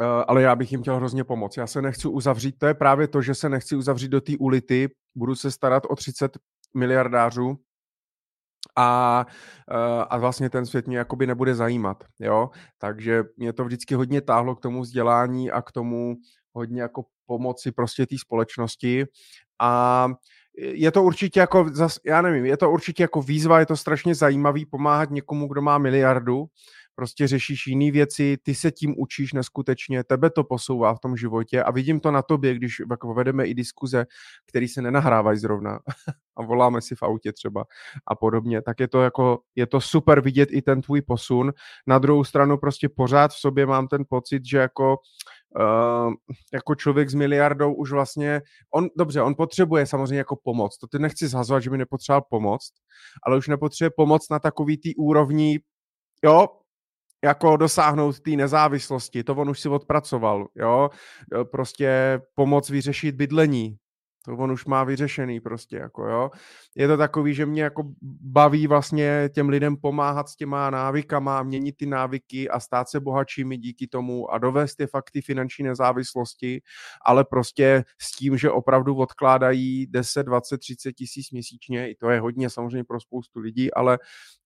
eh, 0.00 0.04
ale 0.04 0.42
já 0.42 0.56
bych 0.56 0.72
jim 0.72 0.80
chtěl 0.80 0.96
hrozně 0.96 1.24
pomoct. 1.24 1.56
Já 1.56 1.66
se 1.66 1.82
nechci 1.82 2.08
uzavřít, 2.08 2.58
to 2.58 2.66
je 2.66 2.74
právě 2.74 3.08
to, 3.08 3.22
že 3.22 3.34
se 3.34 3.48
nechci 3.48 3.76
uzavřít 3.76 4.08
do 4.08 4.20
té 4.20 4.32
ulity, 4.38 4.88
budu 5.14 5.34
se 5.34 5.50
starat 5.50 5.82
o 5.88 5.96
30 5.96 6.38
miliardářů, 6.74 7.58
a, 8.78 9.26
eh, 9.70 10.04
a 10.10 10.16
vlastně 10.16 10.50
ten 10.50 10.66
svět 10.66 10.86
mě 10.86 10.98
jakoby 10.98 11.26
nebude 11.26 11.54
zajímat, 11.54 12.04
jo, 12.20 12.50
takže 12.78 13.24
mě 13.36 13.52
to 13.52 13.64
vždycky 13.64 13.94
hodně 13.94 14.20
táhlo 14.20 14.54
k 14.56 14.60
tomu 14.60 14.80
vzdělání 14.80 15.50
a 15.50 15.62
k 15.62 15.72
tomu 15.72 16.16
hodně 16.52 16.82
jako 16.82 17.04
pomoci 17.26 17.72
prostě 17.72 18.06
té 18.06 18.18
společnosti. 18.18 19.06
A 19.60 20.08
je 20.58 20.90
to 20.90 21.02
určitě 21.02 21.40
jako, 21.40 21.66
já 22.06 22.22
nevím, 22.22 22.44
je 22.44 22.56
to 22.56 22.70
určitě 22.70 23.02
jako 23.02 23.22
výzva, 23.22 23.60
je 23.60 23.66
to 23.66 23.76
strašně 23.76 24.14
zajímavý 24.14 24.66
pomáhat 24.66 25.10
někomu, 25.10 25.48
kdo 25.48 25.62
má 25.62 25.78
miliardu, 25.78 26.46
prostě 26.98 27.26
řešíš 27.26 27.66
jiné 27.66 27.90
věci, 27.90 28.36
ty 28.42 28.54
se 28.54 28.70
tím 28.70 28.94
učíš 28.98 29.32
neskutečně, 29.32 30.04
tebe 30.04 30.30
to 30.30 30.44
posouvá 30.44 30.94
v 30.94 31.00
tom 31.00 31.16
životě 31.16 31.62
a 31.62 31.70
vidím 31.70 32.00
to 32.00 32.10
na 32.10 32.22
tobě, 32.22 32.54
když 32.54 32.82
jako 32.90 33.14
vedeme 33.14 33.46
i 33.46 33.54
diskuze, 33.54 34.06
které 34.46 34.68
se 34.68 34.82
nenahrávají 34.82 35.38
zrovna 35.38 35.78
a 36.36 36.42
voláme 36.42 36.80
si 36.82 36.94
v 36.94 37.02
autě 37.02 37.32
třeba 37.32 37.64
a 38.06 38.14
podobně, 38.14 38.62
tak 38.62 38.80
je 38.80 38.88
to 38.88 39.02
jako, 39.02 39.38
je 39.56 39.66
to 39.66 39.80
super 39.80 40.20
vidět 40.20 40.48
i 40.52 40.62
ten 40.62 40.82
tvůj 40.82 41.02
posun. 41.02 41.52
Na 41.86 41.98
druhou 41.98 42.24
stranu 42.24 42.58
prostě 42.58 42.88
pořád 42.88 43.30
v 43.30 43.40
sobě 43.40 43.66
mám 43.66 43.88
ten 43.88 44.04
pocit, 44.08 44.42
že 44.46 44.58
jako 44.58 44.96
Uh, 45.56 46.12
jako 46.52 46.74
člověk 46.74 47.10
s 47.10 47.14
miliardou 47.14 47.74
už 47.74 47.92
vlastně, 47.92 48.42
on, 48.74 48.88
dobře, 48.98 49.22
on 49.22 49.34
potřebuje 49.34 49.86
samozřejmě 49.86 50.18
jako 50.18 50.36
pomoc, 50.44 50.78
to 50.78 50.86
ty 50.86 50.98
nechci 50.98 51.28
zhazovat, 51.28 51.62
že 51.62 51.70
by 51.70 51.78
nepotřeboval 51.78 52.22
pomoc, 52.30 52.68
ale 53.26 53.36
už 53.38 53.48
nepotřebuje 53.48 53.90
pomoc 53.96 54.28
na 54.30 54.38
takový 54.38 54.78
tý 54.78 54.96
úrovni, 54.96 55.60
jo, 56.24 56.46
jako 57.24 57.56
dosáhnout 57.56 58.20
té 58.20 58.30
nezávislosti, 58.30 59.24
to 59.24 59.34
on 59.34 59.50
už 59.50 59.60
si 59.60 59.68
odpracoval, 59.68 60.46
jo, 60.54 60.90
prostě 61.50 62.20
pomoc 62.34 62.70
vyřešit 62.70 63.14
bydlení, 63.14 63.76
to 64.24 64.32
on 64.36 64.52
už 64.52 64.64
má 64.64 64.84
vyřešený 64.84 65.40
prostě, 65.40 65.76
jako 65.76 66.06
jo. 66.06 66.30
Je 66.76 66.88
to 66.88 66.96
takový, 66.96 67.34
že 67.34 67.46
mě 67.46 67.62
jako 67.62 67.82
baví 68.22 68.66
vlastně 68.66 69.30
těm 69.34 69.48
lidem 69.48 69.76
pomáhat 69.76 70.28
s 70.28 70.36
těma 70.36 70.70
návykama, 70.70 71.42
měnit 71.42 71.76
ty 71.76 71.86
návyky 71.86 72.48
a 72.48 72.60
stát 72.60 72.88
se 72.88 73.00
bohatšími 73.00 73.56
díky 73.56 73.86
tomu 73.86 74.30
a 74.30 74.38
dovést 74.38 74.80
je 74.80 74.86
fakt 74.86 75.10
ty 75.10 75.20
finanční 75.20 75.64
nezávislosti, 75.64 76.60
ale 77.04 77.24
prostě 77.24 77.84
s 78.00 78.16
tím, 78.16 78.38
že 78.38 78.50
opravdu 78.50 78.96
odkládají 78.96 79.86
10, 79.86 80.22
20, 80.22 80.58
30 80.58 80.92
tisíc 80.92 81.30
měsíčně, 81.30 81.90
i 81.90 81.94
to 81.94 82.10
je 82.10 82.20
hodně 82.20 82.50
samozřejmě 82.50 82.84
pro 82.84 83.00
spoustu 83.00 83.40
lidí, 83.40 83.74
ale 83.74 83.98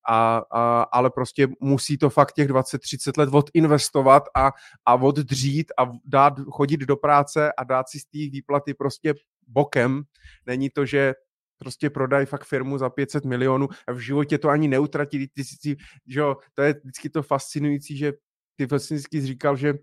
a, 0.09 0.43
a, 0.51 0.83
ale 0.83 1.11
prostě 1.11 1.49
musí 1.61 1.99
to 1.99 2.11
fakt 2.11 2.33
těch 2.33 2.49
20-30 2.49 3.12
let 3.18 3.29
odinvestovat 3.33 4.23
a, 4.37 4.51
a 4.87 4.95
oddřít 4.95 5.73
a 5.79 5.91
dát, 6.05 6.35
chodit 6.51 6.81
do 6.81 6.97
práce 6.97 7.53
a 7.53 7.64
dát 7.64 7.89
si 7.89 7.99
z 7.99 8.05
té 8.05 8.18
výplaty 8.18 8.75
prostě 8.75 9.14
bokem. 9.49 10.03
Není 10.47 10.70
to, 10.70 10.86
že 10.86 11.14
prostě 11.59 11.90
prodají 11.90 12.26
fakt 12.26 12.45
firmu 12.45 12.78
za 12.78 12.90
500 12.90 13.24
milionů 13.24 13.68
a 13.88 13.93
v 13.93 13.99
životě 13.99 14.38
to 14.38 14.49
ani 14.49 14.68
neutratí. 14.68 15.28
Ty, 15.28 15.43
ty, 15.62 15.76
že 16.07 16.20
jo, 16.20 16.36
to 16.55 16.62
je 16.62 16.74
vždycky 16.84 17.11
to 17.11 17.22
fascinující, 17.22 17.97
že 17.97 18.12
ty 18.57 18.66
vlastně 18.66 18.97
vždycky 18.97 19.20
říkal, 19.20 19.57
že 19.57 19.74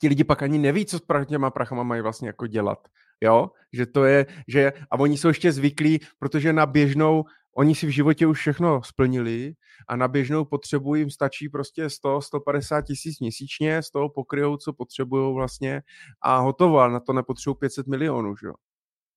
ti 0.00 0.08
lidi 0.08 0.24
pak 0.24 0.42
ani 0.42 0.58
neví, 0.58 0.86
co 0.86 0.98
s 0.98 1.02
těma 1.28 1.50
prachama 1.50 1.82
mají 1.82 2.02
vlastně 2.02 2.28
jako 2.28 2.46
dělat. 2.46 2.88
Jo, 3.20 3.50
že 3.72 3.86
to 3.86 4.04
je, 4.04 4.26
že 4.48 4.72
a 4.90 4.98
oni 4.98 5.18
jsou 5.18 5.28
ještě 5.28 5.52
zvyklí, 5.52 6.00
protože 6.18 6.52
na 6.52 6.66
běžnou 6.66 7.24
oni 7.56 7.74
si 7.74 7.86
v 7.86 7.90
životě 7.90 8.26
už 8.26 8.38
všechno 8.38 8.82
splnili 8.82 9.54
a 9.88 9.96
na 9.96 10.08
běžnou 10.08 10.44
potřebu 10.44 10.94
jim 10.94 11.10
stačí 11.10 11.48
prostě 11.48 11.86
100-150 11.86 12.82
tisíc 12.82 13.20
měsíčně, 13.20 13.82
z 13.82 13.90
toho 13.90 14.08
pokryjou, 14.08 14.56
co 14.56 14.72
potřebují 14.72 15.34
vlastně 15.34 15.82
a 16.22 16.38
hotovo, 16.38 16.80
a 16.80 16.88
na 16.88 17.00
to 17.00 17.12
nepotřebují 17.12 17.56
500 17.60 17.86
milionů, 17.86 18.36
že 18.36 18.46
jo. 18.46 18.54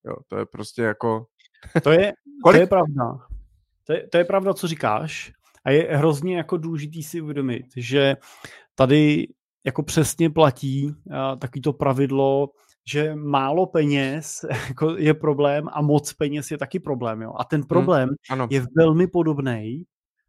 Jo, 0.06 0.16
to 0.28 0.38
je 0.38 0.46
prostě 0.46 0.82
jako... 0.82 1.26
To 1.84 1.92
je, 1.92 2.14
to 2.44 2.58
je 2.58 2.68
pravda. 2.68 3.18
To 3.84 3.94
je, 3.94 4.08
to 4.08 4.18
je 4.18 4.26
pravda, 4.26 4.54
co 4.54 4.68
říkáš. 4.68 5.32
A 5.66 5.72
je 5.72 5.98
hrozně 5.98 6.38
jako 6.38 6.58
důležitý 6.58 7.04
si 7.04 7.22
uvědomit, 7.22 7.66
že 7.78 8.18
tady 8.76 9.28
jako 9.66 9.84
přesně 9.84 10.30
platí 10.30 10.86
uh, 10.86 11.40
takový 11.40 11.62
to 11.62 11.74
pravidlo, 11.74 12.50
že 12.92 13.16
málo 13.16 13.66
peněz 13.66 14.46
jako 14.68 14.98
je 14.98 15.14
problém 15.14 15.70
a 15.74 15.82
moc 15.82 16.14
peněz 16.14 16.52
je 16.52 16.58
taky 16.58 16.80
problém. 16.80 17.22
Jo? 17.22 17.34
A 17.40 17.44
ten 17.44 17.62
hmm, 17.62 17.68
problém 17.68 18.10
hmm, 18.10 18.16
ano. 18.30 18.48
je 18.52 18.66
velmi 18.78 19.08
podobný 19.08 19.84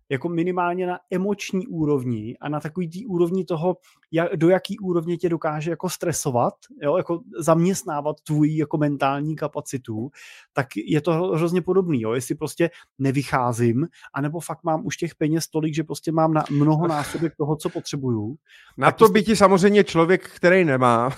jako 0.08 0.28
minimálně 0.28 0.86
na 0.86 0.98
emoční 1.10 1.66
úrovni 1.66 2.36
a 2.40 2.48
na 2.48 2.60
takový 2.60 2.88
tý 2.88 3.06
úrovni 3.06 3.44
toho, 3.44 3.76
jak, 4.12 4.36
do 4.36 4.48
jaký 4.48 4.78
úrovně 4.78 5.16
tě 5.16 5.28
dokáže 5.28 5.70
jako 5.70 5.88
stresovat, 5.88 6.54
jo, 6.82 6.96
jako 6.96 7.20
zaměstnávat 7.38 8.16
tvůj 8.20 8.56
jako 8.56 8.78
mentální 8.78 9.36
kapacitu, 9.36 10.10
tak 10.52 10.66
je 10.76 11.00
to 11.00 11.12
hrozně 11.12 11.62
podobný, 11.62 12.00
jo, 12.00 12.12
jestli 12.12 12.34
prostě 12.34 12.70
nevycházím, 12.98 13.86
anebo 14.14 14.40
fakt 14.40 14.64
mám 14.64 14.86
už 14.86 14.96
těch 14.96 15.14
peněz 15.14 15.48
tolik, 15.48 15.74
že 15.74 15.84
prostě 15.84 16.12
mám 16.12 16.32
na 16.32 16.44
mnoho 16.50 16.88
násobek 16.88 17.36
toho, 17.36 17.56
co 17.56 17.68
potřebuju. 17.68 18.36
Na 18.78 18.92
to 18.92 19.08
by 19.08 19.22
ti 19.22 19.36
samozřejmě 19.36 19.84
člověk, 19.84 20.30
který 20.30 20.64
nemá, 20.64 21.10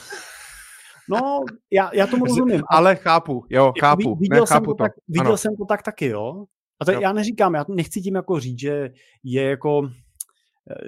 No, 1.10 1.44
já, 1.70 1.90
já 1.94 2.06
tomu 2.06 2.24
rozumím. 2.24 2.62
Ale 2.70 2.96
chápu, 2.96 3.44
jo, 3.50 3.72
chápu. 3.80 4.16
Viděl, 4.16 4.40
ne, 4.40 4.46
jsem, 4.46 4.54
chápu 4.54 4.66
to, 4.66 4.74
to. 4.74 4.84
Tak, 4.84 4.92
viděl 5.08 5.36
jsem 5.36 5.56
to 5.56 5.64
tak 5.64 5.82
taky, 5.82 6.06
jo. 6.06 6.44
A 6.80 6.84
to 6.84 6.92
jo. 6.92 7.00
já 7.00 7.12
neříkám, 7.12 7.54
já 7.54 7.64
nechci 7.68 8.00
tím 8.00 8.14
jako 8.14 8.40
říct, 8.40 8.58
že 8.58 8.90
je 9.22 9.42
jako 9.42 9.90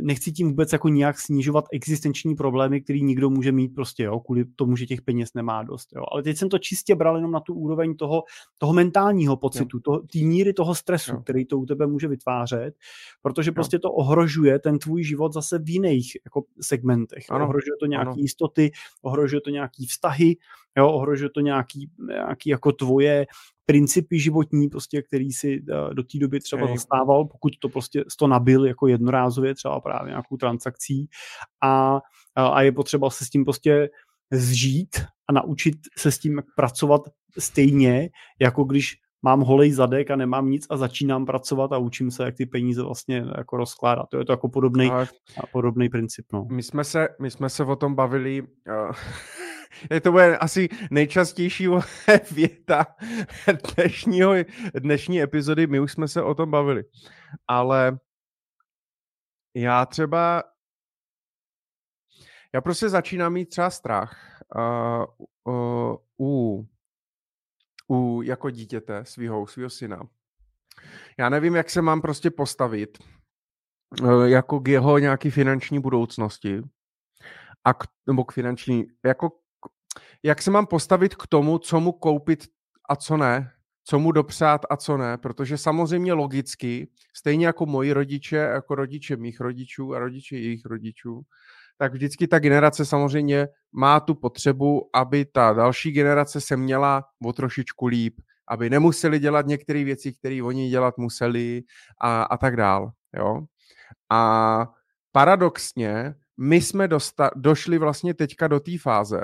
nechci 0.01 0.33
tím 0.33 0.49
vůbec 0.49 0.73
jako 0.73 0.89
nějak 0.89 1.21
snižovat 1.21 1.65
existenční 1.73 2.35
problémy, 2.35 2.81
který 2.81 3.03
nikdo 3.03 3.31
může 3.31 3.53
mít 3.53 3.69
prostě, 3.69 4.03
jo, 4.03 4.21
kvůli 4.21 4.45
tomu, 4.45 4.77
že 4.77 4.87
těch 4.87 5.03
peněz 5.03 5.35
nemá 5.35 5.63
dost, 5.63 5.89
jo. 5.97 6.03
Ale 6.13 6.23
teď 6.23 6.37
jsem 6.37 6.49
to 6.49 6.59
čistě 6.59 6.95
bral 6.95 7.17
jenom 7.17 7.31
na 7.31 7.41
tu 7.41 7.55
úroveň 7.55 7.97
toho, 7.97 8.23
toho 8.59 8.73
mentálního 8.73 9.37
pocitu, 9.37 9.81
té 10.13 10.19
míry 10.19 10.53
toho 10.53 10.75
stresu, 10.75 11.13
jo. 11.13 11.21
který 11.21 11.45
to 11.45 11.59
u 11.59 11.67
tebe 11.67 11.87
může 11.87 12.09
vytvářet, 12.09 12.75
protože 13.23 13.53
prostě 13.53 13.79
to 13.79 13.93
ohrožuje 13.93 14.59
ten 14.59 14.79
tvůj 14.79 15.05
život 15.05 15.33
zase 15.33 15.59
v 15.59 15.69
jiných 15.69 16.13
jako 16.25 16.43
segmentech. 16.61 17.25
Ano. 17.31 17.45
Ohrožuje 17.45 17.77
to 17.81 17.87
nějaké 17.87 18.21
jistoty, 18.21 18.71
ohrožuje 19.03 19.41
to 19.41 19.51
nějaké 19.51 19.85
vztahy, 19.89 20.37
jo, 20.77 20.93
ohrožuje 20.93 21.31
to 21.35 21.41
nějaký, 21.41 21.91
nějaký 22.09 22.51
jako 22.51 22.73
tvoje 22.73 23.27
principy 23.71 24.19
životní, 24.19 24.69
prostě, 24.69 25.03
který 25.03 25.33
si 25.33 25.63
eh, 25.71 25.95
do 25.95 26.03
té 26.03 26.19
doby 26.19 26.41
třeba 26.41 26.63
okay. 26.63 26.77
zastával, 26.77 27.25
pokud 27.25 27.53
to 27.59 27.69
prostě 27.69 28.05
to 28.19 28.27
nabil 28.27 28.67
jako 28.67 28.87
jednorázově, 28.87 29.55
třeba 29.55 29.81
právě 29.81 30.11
nějakou 30.11 30.37
transakcí 30.37 31.09
a, 31.63 32.01
a 32.37 32.63
je 32.63 32.73
potřeba 32.73 33.11
se 33.11 33.25
s 33.25 33.31
tím 33.31 33.45
prostě 33.45 33.91
zžít 34.33 34.97
a 35.29 35.33
naučit 35.33 35.77
se 35.99 36.13
s 36.13 36.19
tím 36.19 36.43
pracovat 36.57 37.03
stejně, 37.39 38.11
jako 38.41 38.65
když 38.65 38.97
mám 39.23 39.41
holej 39.41 39.73
zadek 39.73 40.11
a 40.11 40.17
nemám 40.17 40.51
nic 40.51 40.67
a 40.71 40.77
začínám 40.77 41.27
pracovat 41.27 41.73
a 41.73 41.79
učím 41.79 42.11
se, 42.11 42.25
jak 42.25 42.37
ty 42.37 42.47
peníze 42.47 42.83
vlastně 42.83 43.25
jako 43.39 43.57
rozkládat. 43.57 44.09
To 44.11 44.19
je 44.19 44.25
to 44.25 44.33
jako 44.33 44.49
podobný, 44.49 44.91
podobný 45.53 45.89
princip. 45.89 46.27
No. 46.33 46.47
My, 46.51 46.63
jsme 46.63 46.85
se, 46.85 47.09
my 47.21 47.31
jsme 47.31 47.49
se 47.49 47.65
o 47.65 47.77
tom 47.77 47.95
bavili 47.95 48.43
uh, 48.43 48.49
to 50.03 50.13
bude 50.13 50.39
asi 50.39 50.69
nejčastější 50.91 51.69
věta 52.31 52.87
dnešního, 53.77 54.35
dnešní 54.75 55.23
epizody. 55.23 55.67
My 55.67 55.81
už 55.81 55.93
jsme 55.93 56.09
se 56.09 56.23
o 56.23 56.35
tom 56.35 56.51
bavili. 56.51 56.85
Ale 57.49 57.99
já 59.55 59.87
třeba 59.87 60.43
já 62.55 62.61
prostě 62.61 62.89
začínám 62.89 63.33
mít 63.33 63.47
třeba 63.47 63.71
strach 63.71 64.43
uh, 64.57 65.55
uh, 65.55 65.97
u, 66.21 66.67
u 67.89 68.23
jako 68.23 68.51
dítěte 68.51 69.05
svého, 69.05 69.47
svého 69.47 69.71
syna. 69.71 70.03
Já 71.19 71.29
nevím, 71.29 71.57
jak 71.57 71.71
se 71.71 71.83
mám 71.83 72.01
prostě 72.01 72.31
postavit 72.31 72.99
uh, 74.03 74.25
jako 74.25 74.61
k 74.61 74.69
jeho 74.69 74.99
nějaký 74.99 75.31
finanční 75.31 75.81
budoucnosti 75.81 76.63
a 77.65 77.75
k, 77.75 77.85
nebo 78.07 78.25
k 78.25 78.33
finanční, 78.33 78.87
jako 79.05 79.40
jak 80.23 80.43
se 80.43 80.51
mám 80.51 80.67
postavit 80.67 81.15
k 81.15 81.27
tomu, 81.27 81.59
co 81.59 81.81
mu 81.81 81.93
koupit 81.93 82.45
a 82.89 82.97
co 82.97 83.17
ne, 83.17 83.51
co 83.85 83.99
mu 83.99 84.13
dopřát 84.13 84.61
a 84.71 84.77
co 84.77 84.97
ne, 84.97 85.19
protože 85.19 85.59
samozřejmě 85.59 86.13
logicky, 86.13 86.89
stejně 87.17 87.47
jako 87.47 87.67
moji 87.67 87.93
rodiče, 87.93 88.37
jako 88.37 88.75
rodiče 88.75 89.17
mých 89.17 89.41
rodičů 89.41 89.95
a 89.95 89.99
rodiče 89.99 90.37
jejich 90.37 90.65
rodičů, 90.65 91.23
tak 91.79 91.93
vždycky 91.93 92.29
ta 92.29 92.39
generace 92.39 92.87
samozřejmě 92.87 93.49
má 93.73 94.01
tu 94.01 94.15
potřebu, 94.15 94.91
aby 94.95 95.25
ta 95.25 95.53
další 95.53 95.93
generace 95.93 96.41
se 96.41 96.57
měla 96.57 97.05
o 97.25 97.33
trošičku 97.33 97.87
líp, 97.87 98.21
aby 98.49 98.71
nemuseli 98.71 99.19
dělat 99.19 99.47
některé 99.47 99.85
věci, 99.85 100.13
které 100.13 100.43
oni 100.43 100.69
dělat 100.69 100.99
museli 100.99 101.63
a, 102.01 102.23
a 102.23 102.37
tak 102.37 102.57
dál. 102.57 102.91
Jo? 103.17 103.41
A 104.11 104.67
paradoxně, 105.13 106.15
my 106.37 106.61
jsme 106.61 106.89
dosta- 106.89 107.31
došli 107.37 107.79
vlastně 107.79 108.15
teďka 108.15 108.49
do 108.49 108.61
té 108.61 108.79
fáze, 108.79 109.21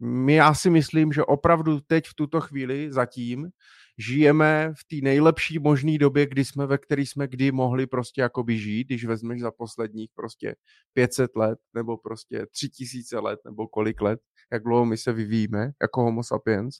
my 0.00 0.34
já 0.34 0.54
si 0.54 0.70
myslím, 0.70 1.12
že 1.12 1.24
opravdu 1.24 1.80
teď 1.80 2.06
v 2.06 2.14
tuto 2.14 2.40
chvíli 2.40 2.92
zatím 2.92 3.50
žijeme 3.98 4.72
v 4.76 4.84
té 4.84 5.04
nejlepší 5.04 5.58
možné 5.58 5.98
době, 5.98 6.26
kdy 6.26 6.44
jsme, 6.44 6.66
ve 6.66 6.78
které 6.78 7.02
jsme 7.02 7.28
kdy 7.28 7.52
mohli 7.52 7.86
prostě 7.86 8.20
jakoby 8.20 8.58
žít, 8.58 8.86
když 8.86 9.04
vezmeš 9.04 9.40
za 9.40 9.50
posledních 9.50 10.10
prostě 10.14 10.54
500 10.92 11.36
let, 11.36 11.58
nebo 11.74 11.96
prostě 11.96 12.46
3000 12.50 13.18
let, 13.18 13.40
nebo 13.44 13.68
kolik 13.68 14.00
let, 14.00 14.20
jak 14.52 14.62
dlouho 14.62 14.84
my 14.84 14.96
se 14.96 15.12
vyvíjíme 15.12 15.70
jako 15.82 16.02
homo 16.02 16.24
sapiens, 16.24 16.76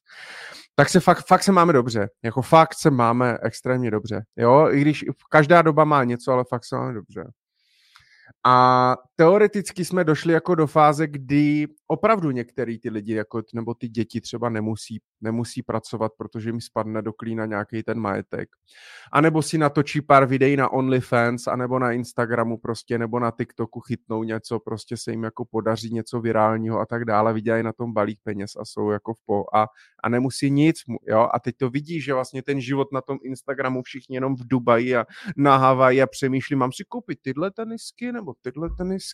tak 0.75 0.89
se 0.89 1.01
fakt, 1.01 1.27
fakt 1.27 1.43
se 1.43 1.53
máme 1.53 1.73
dobře. 1.73 2.09
Jako 2.25 2.43
fakt 2.43 2.75
se 2.75 2.91
máme 2.91 3.39
extrémně 3.43 3.91
dobře. 3.91 4.25
Jo, 4.37 4.68
i 4.71 4.81
když 4.81 5.05
každá 5.31 5.62
doba 5.62 5.85
má 5.85 6.05
něco, 6.05 6.33
ale 6.33 6.45
fakt 6.49 6.64
se 6.64 6.77
máme 6.77 6.93
dobře. 6.95 7.25
A 8.47 8.97
teoreticky 9.21 9.85
jsme 9.85 10.05
došli 10.05 10.33
jako 10.33 10.55
do 10.55 10.66
fáze, 10.66 11.07
kdy 11.07 11.66
opravdu 11.87 12.31
některý 12.31 12.79
ty 12.79 12.91
lidi, 12.91 13.14
jako, 13.14 13.43
nebo 13.55 13.75
ty 13.75 13.89
děti 13.89 14.21
třeba 14.21 14.49
nemusí, 14.49 15.01
nemusí 15.21 15.62
pracovat, 15.62 16.12
protože 16.18 16.49
jim 16.49 16.61
spadne 16.61 17.03
do 17.03 17.12
klína 17.12 17.47
nějaký 17.47 17.83
ten 17.83 17.99
majetek. 17.99 18.49
A 19.12 19.21
nebo 19.21 19.43
si 19.43 19.59
natočí 19.59 20.01
pár 20.01 20.27
videí 20.27 20.57
na 20.57 20.73
OnlyFans, 20.73 21.47
anebo 21.47 21.79
na 21.79 21.93
Instagramu 21.93 22.59
prostě, 22.59 22.99
nebo 22.99 23.21
na 23.21 23.31
TikToku 23.31 23.81
chytnou 23.81 24.23
něco, 24.23 24.61
prostě 24.61 24.97
se 24.97 25.11
jim 25.11 25.23
jako 25.23 25.45
podaří 25.45 25.91
něco 25.95 26.21
virálního 26.21 26.81
a 26.81 26.87
tak 26.87 27.05
dále, 27.05 27.33
vydělají 27.33 27.62
na 27.62 27.73
tom 27.73 27.93
balík 27.93 28.18
peněz 28.23 28.51
a 28.61 28.64
jsou 28.64 28.91
jako 28.91 29.14
v 29.14 29.18
po 29.27 29.45
a, 29.55 29.66
a 30.05 30.09
nemusí 30.09 30.51
nic, 30.51 30.77
jo, 31.09 31.29
a 31.35 31.39
teď 31.39 31.57
to 31.57 31.71
vidí, 31.71 32.01
že 32.01 32.14
vlastně 32.14 32.43
ten 32.43 32.61
život 32.61 32.89
na 32.93 33.01
tom 33.01 33.18
Instagramu 33.23 33.83
všichni 33.83 34.16
jenom 34.16 34.37
v 34.37 34.47
Dubaji 34.47 34.97
a 34.97 35.05
na 35.37 35.57
Havaji 35.57 36.03
a 36.03 36.07
přemýšlí, 36.07 36.57
mám 36.57 36.73
si 36.73 36.85
koupit 36.85 37.18
tyhle 37.23 37.51
tenisky 37.51 38.12
nebo 38.12 38.35
tyhle 38.43 38.71
tenisky, 38.79 39.09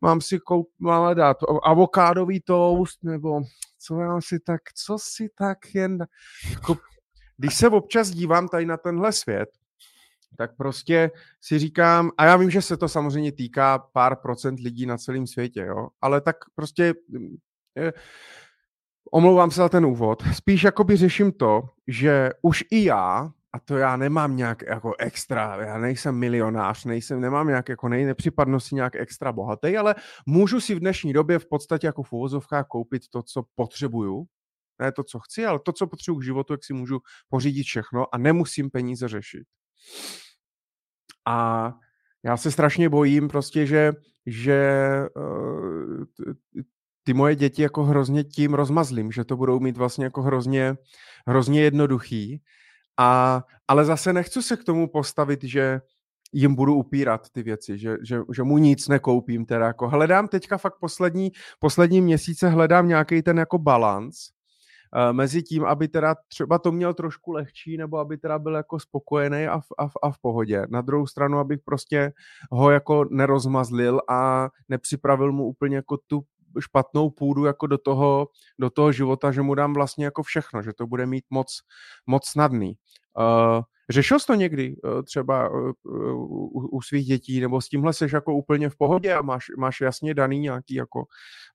mám 0.00 0.20
si 0.20 0.38
koup, 0.38 0.70
mám 0.78 1.14
dát 1.14 1.36
avokádový 1.64 2.40
toast, 2.40 3.04
nebo 3.04 3.40
co 3.78 4.00
já 4.00 4.20
si 4.20 4.40
tak, 4.40 4.60
co 4.74 4.96
si 5.00 5.28
tak 5.34 5.58
jen, 5.74 6.06
jako, 6.50 6.76
když 7.36 7.54
se 7.54 7.68
občas 7.68 8.10
dívám 8.10 8.48
tady 8.48 8.66
na 8.66 8.76
tenhle 8.76 9.12
svět, 9.12 9.48
tak 10.38 10.56
prostě 10.56 11.10
si 11.40 11.58
říkám, 11.58 12.10
a 12.18 12.24
já 12.24 12.36
vím, 12.36 12.50
že 12.50 12.62
se 12.62 12.76
to 12.76 12.88
samozřejmě 12.88 13.32
týká 13.32 13.78
pár 13.78 14.16
procent 14.16 14.60
lidí 14.60 14.86
na 14.86 14.98
celém 14.98 15.26
světě, 15.26 15.60
jo, 15.60 15.88
ale 16.00 16.20
tak 16.20 16.36
prostě 16.54 16.82
je, 16.82 16.94
mm, 17.08 17.36
omlouvám 19.12 19.50
se 19.50 19.56
za 19.60 19.68
ten 19.68 19.86
úvod, 19.86 20.22
spíš 20.34 20.62
jakoby 20.62 20.96
řeším 20.96 21.32
to, 21.32 21.62
že 21.86 22.30
už 22.42 22.64
i 22.70 22.84
já 22.84 23.32
a 23.56 23.60
to 23.64 23.76
já 23.76 23.96
nemám 23.96 24.36
nějak 24.36 24.62
jako 24.62 24.94
extra, 24.98 25.64
já 25.64 25.78
nejsem 25.78 26.14
milionář, 26.14 26.84
nejsem, 26.84 27.20
nemám 27.20 27.48
nějak 27.48 27.68
jako 27.68 27.88
nej, 27.88 28.04
nepřipadnu 28.04 28.60
si 28.60 28.74
nějak 28.74 28.96
extra 28.96 29.32
bohatý, 29.32 29.76
ale 29.76 29.94
můžu 30.26 30.60
si 30.60 30.74
v 30.74 30.80
dnešní 30.80 31.12
době 31.12 31.38
v 31.38 31.46
podstatě 31.46 31.86
jako 31.86 32.02
v 32.02 32.12
uvozovkách 32.12 32.66
koupit 32.66 33.02
to, 33.10 33.22
co 33.22 33.42
potřebuju, 33.54 34.24
ne 34.80 34.92
to, 34.92 35.04
co 35.04 35.18
chci, 35.18 35.46
ale 35.46 35.58
to, 35.64 35.72
co 35.72 35.86
potřebuji 35.86 36.18
k 36.18 36.24
životu, 36.24 36.52
jak 36.52 36.64
si 36.64 36.72
můžu 36.72 36.98
pořídit 37.28 37.62
všechno 37.62 38.14
a 38.14 38.18
nemusím 38.18 38.70
peníze 38.70 39.08
řešit. 39.08 39.44
A 41.26 41.72
já 42.24 42.36
se 42.36 42.50
strašně 42.50 42.88
bojím 42.88 43.28
prostě, 43.28 43.66
že, 43.66 43.92
že 44.26 44.80
uh, 45.16 46.04
ty 47.04 47.14
moje 47.14 47.34
děti 47.34 47.62
jako 47.62 47.84
hrozně 47.84 48.24
tím 48.24 48.54
rozmazlím, 48.54 49.12
že 49.12 49.24
to 49.24 49.36
budou 49.36 49.60
mít 49.60 49.76
vlastně 49.76 50.04
jako 50.04 50.22
hrozně, 50.22 50.76
hrozně 51.26 51.62
jednoduchý 51.62 52.42
a, 52.98 53.42
ale 53.68 53.84
zase 53.84 54.12
nechci 54.12 54.42
se 54.42 54.56
k 54.56 54.64
tomu 54.64 54.88
postavit, 54.88 55.44
že 55.44 55.80
jim 56.32 56.54
budu 56.54 56.74
upírat 56.74 57.30
ty 57.30 57.42
věci, 57.42 57.78
že, 57.78 57.96
že, 58.02 58.20
že 58.34 58.42
mu 58.42 58.58
nic 58.58 58.88
nekoupím. 58.88 59.46
Teda 59.46 59.66
jako 59.66 59.88
hledám 59.88 60.28
teďka 60.28 60.58
fakt 60.58 60.78
poslední, 60.80 61.32
poslední 61.58 62.00
měsíce 62.00 62.48
hledám 62.48 62.88
nějaký 62.88 63.22
ten 63.22 63.38
jako 63.38 63.58
balans 63.58 64.16
uh, 64.96 65.12
mezi 65.12 65.42
tím, 65.42 65.64
aby 65.64 65.88
teda 65.88 66.14
třeba 66.28 66.58
to 66.58 66.72
měl 66.72 66.94
trošku 66.94 67.32
lehčí, 67.32 67.76
nebo 67.76 67.98
aby 67.98 68.18
teda 68.18 68.38
byl 68.38 68.54
jako 68.54 68.80
spokojený 68.80 69.46
a 69.46 69.60
v, 69.60 69.66
a, 69.78 69.88
v, 69.88 69.92
a 70.02 70.10
v 70.10 70.18
pohodě. 70.18 70.66
Na 70.68 70.80
druhou 70.80 71.06
stranu, 71.06 71.38
abych 71.38 71.60
prostě 71.64 72.12
ho 72.50 72.70
jako 72.70 73.04
nerozmazlil 73.10 74.00
a 74.08 74.48
nepřipravil 74.68 75.32
mu 75.32 75.44
úplně 75.44 75.76
jako 75.76 75.98
tu 76.06 76.22
špatnou 76.60 77.10
půdu 77.10 77.44
jako 77.44 77.66
do 77.66 77.78
toho, 77.78 78.28
do 78.60 78.70
toho 78.70 78.92
života, 78.92 79.32
že 79.32 79.42
mu 79.42 79.54
dám 79.54 79.74
vlastně 79.74 80.04
jako 80.04 80.22
všechno, 80.22 80.62
že 80.62 80.72
to 80.72 80.86
bude 80.86 81.06
mít 81.06 81.24
moc, 81.30 81.46
moc 82.06 82.28
snadný. 82.28 82.74
Uh, 83.18 83.62
řešil 83.90 84.18
jsi 84.18 84.26
to 84.26 84.34
někdy 84.34 84.76
uh, 84.76 85.02
třeba 85.02 85.50
uh, 85.50 85.72
u, 85.84 86.68
u 86.72 86.82
svých 86.82 87.06
dětí, 87.06 87.40
nebo 87.40 87.60
s 87.60 87.68
tímhle 87.68 87.92
seš 87.92 88.12
jako 88.12 88.34
úplně 88.34 88.68
v 88.68 88.76
pohodě 88.76 89.14
a 89.14 89.22
máš, 89.22 89.46
máš 89.58 89.80
jasně 89.80 90.14
daný 90.14 90.38
nějaký 90.38 90.74
jako 90.74 91.04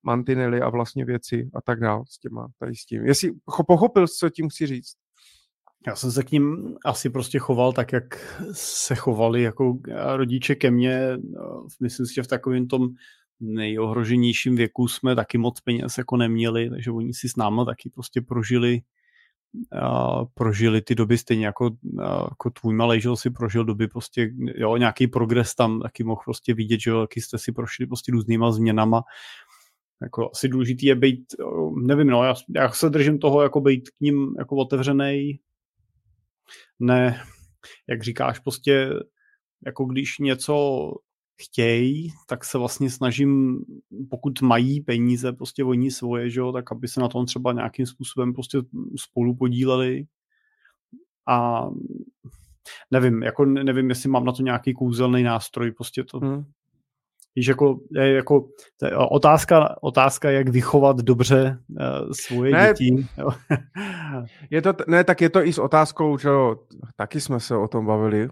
mantinely 0.02 0.60
a 0.60 0.70
vlastně 0.70 1.04
věci 1.04 1.50
a 1.54 1.60
tak 1.60 1.80
dál 1.80 2.04
s 2.10 2.18
těma, 2.18 2.48
tady 2.58 2.74
s 2.74 2.86
tím. 2.86 3.06
Jestli 3.06 3.30
pochopil, 3.66 4.06
co 4.08 4.30
tím 4.30 4.48
chci 4.48 4.66
říct? 4.66 4.92
Já 5.86 5.96
jsem 5.96 6.12
se 6.12 6.22
k 6.22 6.30
ním 6.30 6.76
asi 6.84 7.10
prostě 7.10 7.38
choval 7.38 7.72
tak, 7.72 7.92
jak 7.92 8.04
se 8.52 8.94
chovali 8.94 9.42
jako 9.42 9.78
rodiče 10.16 10.54
ke 10.54 10.70
mně. 10.70 11.16
Myslím 11.80 12.06
si, 12.06 12.14
že 12.14 12.22
v 12.22 12.26
takovém 12.26 12.68
tom 12.68 12.88
nejohroženějším 13.42 14.56
věku 14.56 14.88
jsme 14.88 15.16
taky 15.16 15.38
moc 15.38 15.60
peněz 15.60 15.98
jako 15.98 16.16
neměli, 16.16 16.70
takže 16.70 16.90
oni 16.90 17.14
si 17.14 17.28
s 17.28 17.36
námi 17.36 17.60
taky 17.66 17.90
prostě 17.90 18.20
prožili 18.20 18.82
uh, 19.74 20.24
prožili 20.34 20.82
ty 20.82 20.94
doby 20.94 21.18
stejně 21.18 21.46
jako, 21.46 21.70
jako 22.30 22.50
tvůj 22.50 22.74
malej, 22.74 23.00
že 23.00 23.08
si 23.14 23.30
prožil 23.30 23.64
doby 23.64 23.88
prostě, 23.88 24.30
jo, 24.54 24.76
nějaký 24.76 25.06
progres 25.06 25.54
tam 25.54 25.80
taky 25.80 26.04
mohl 26.04 26.20
prostě 26.24 26.54
vidět, 26.54 26.80
že 26.80 26.90
jaký 26.90 27.20
jste 27.20 27.38
si 27.38 27.52
prošli 27.52 27.86
prostě 27.86 28.12
různýma 28.12 28.52
změnama. 28.52 29.02
Jako 30.02 30.30
asi 30.32 30.48
důležitý 30.48 30.86
je 30.86 30.94
být, 30.94 31.24
nevím, 31.76 32.06
no, 32.06 32.24
já, 32.24 32.34
já 32.54 32.70
se 32.70 32.90
držím 32.90 33.18
toho, 33.18 33.42
jako 33.42 33.60
být 33.60 33.90
k 33.90 34.00
ním 34.00 34.34
jako 34.38 34.56
otevřený, 34.56 35.40
ne, 36.80 37.22
jak 37.88 38.02
říkáš, 38.02 38.38
prostě 38.38 38.90
jako 39.66 39.84
když 39.84 40.18
něco 40.18 40.86
chtějí, 41.40 42.12
tak 42.26 42.44
se 42.44 42.58
vlastně 42.58 42.90
snažím, 42.90 43.58
pokud 44.10 44.42
mají 44.42 44.80
peníze, 44.80 45.32
prostě 45.32 45.64
oni 45.64 45.90
svoje, 45.90 46.30
že 46.30 46.40
jo, 46.40 46.52
tak 46.52 46.72
aby 46.72 46.88
se 46.88 47.00
na 47.00 47.08
tom 47.08 47.26
třeba 47.26 47.52
nějakým 47.52 47.86
způsobem 47.86 48.32
prostě 48.32 48.58
spolu 48.96 49.36
podíleli. 49.36 50.04
A 51.28 51.66
nevím, 52.90 53.22
jako 53.22 53.44
nevím, 53.44 53.88
jestli 53.88 54.08
mám 54.08 54.24
na 54.24 54.32
to 54.32 54.42
nějaký 54.42 54.74
kouzelný 54.74 55.22
nástroj, 55.22 55.72
prostě 55.72 56.04
to, 56.04 56.18
hmm. 56.18 56.44
Víš, 57.36 57.46
jako, 57.46 57.80
je, 57.90 58.12
jako 58.12 58.48
to 58.76 58.86
je 58.86 58.96
otázka, 58.96 59.76
otázka, 59.82 60.30
jak 60.30 60.48
vychovat 60.48 60.96
dobře 60.96 61.58
uh, 61.68 62.12
svoje 62.12 62.52
ne, 62.52 62.68
děti. 62.68 63.06
je 64.50 64.62
to, 64.62 64.72
ne, 64.88 65.04
tak 65.04 65.20
je 65.20 65.30
to 65.30 65.46
i 65.46 65.52
s 65.52 65.58
otázkou, 65.58 66.18
že 66.18 66.28
taky 66.96 67.20
jsme 67.20 67.40
se 67.40 67.56
o 67.56 67.68
tom 67.68 67.86
bavili, 67.86 68.28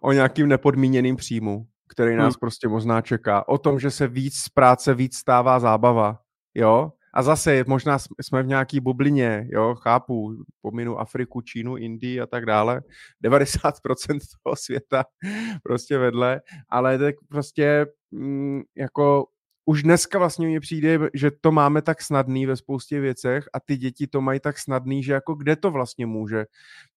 o 0.00 0.12
nějakým 0.12 0.48
nepodmíněným 0.48 1.16
příjmu, 1.16 1.66
který 1.88 2.16
nás 2.16 2.34
hmm. 2.34 2.40
prostě 2.40 2.68
možná 2.68 3.00
čeká. 3.00 3.48
O 3.48 3.58
tom, 3.58 3.80
že 3.80 3.90
se 3.90 4.08
víc 4.08 4.34
z 4.34 4.48
práce 4.48 4.94
víc 4.94 5.16
stává 5.16 5.60
zábava. 5.60 6.18
Jo? 6.54 6.92
A 7.14 7.22
zase, 7.22 7.64
možná 7.66 7.98
jsme 8.22 8.42
v 8.42 8.46
nějaký 8.46 8.80
bublině, 8.80 9.48
jo, 9.52 9.74
chápu, 9.74 10.36
pominu 10.62 10.98
Afriku, 10.98 11.40
Čínu, 11.40 11.76
Indii 11.76 12.20
a 12.20 12.26
tak 12.26 12.46
dále, 12.46 12.82
90% 13.24 14.18
toho 14.44 14.56
světa 14.56 15.04
prostě 15.62 15.98
vedle, 15.98 16.40
ale 16.68 16.98
tak 16.98 17.14
prostě 17.28 17.86
mm, 18.10 18.60
jako 18.76 19.26
už 19.64 19.82
dneska 19.82 20.18
vlastně 20.18 20.46
mi 20.46 20.60
přijde, 20.60 20.98
že 21.14 21.30
to 21.40 21.52
máme 21.52 21.82
tak 21.82 22.02
snadný 22.02 22.46
ve 22.46 22.56
spoustě 22.56 23.00
věcech 23.00 23.48
a 23.52 23.60
ty 23.60 23.76
děti 23.76 24.06
to 24.06 24.20
mají 24.20 24.40
tak 24.40 24.58
snadný, 24.58 25.02
že 25.02 25.12
jako 25.12 25.34
kde 25.34 25.56
to 25.56 25.70
vlastně 25.70 26.06
může, 26.06 26.44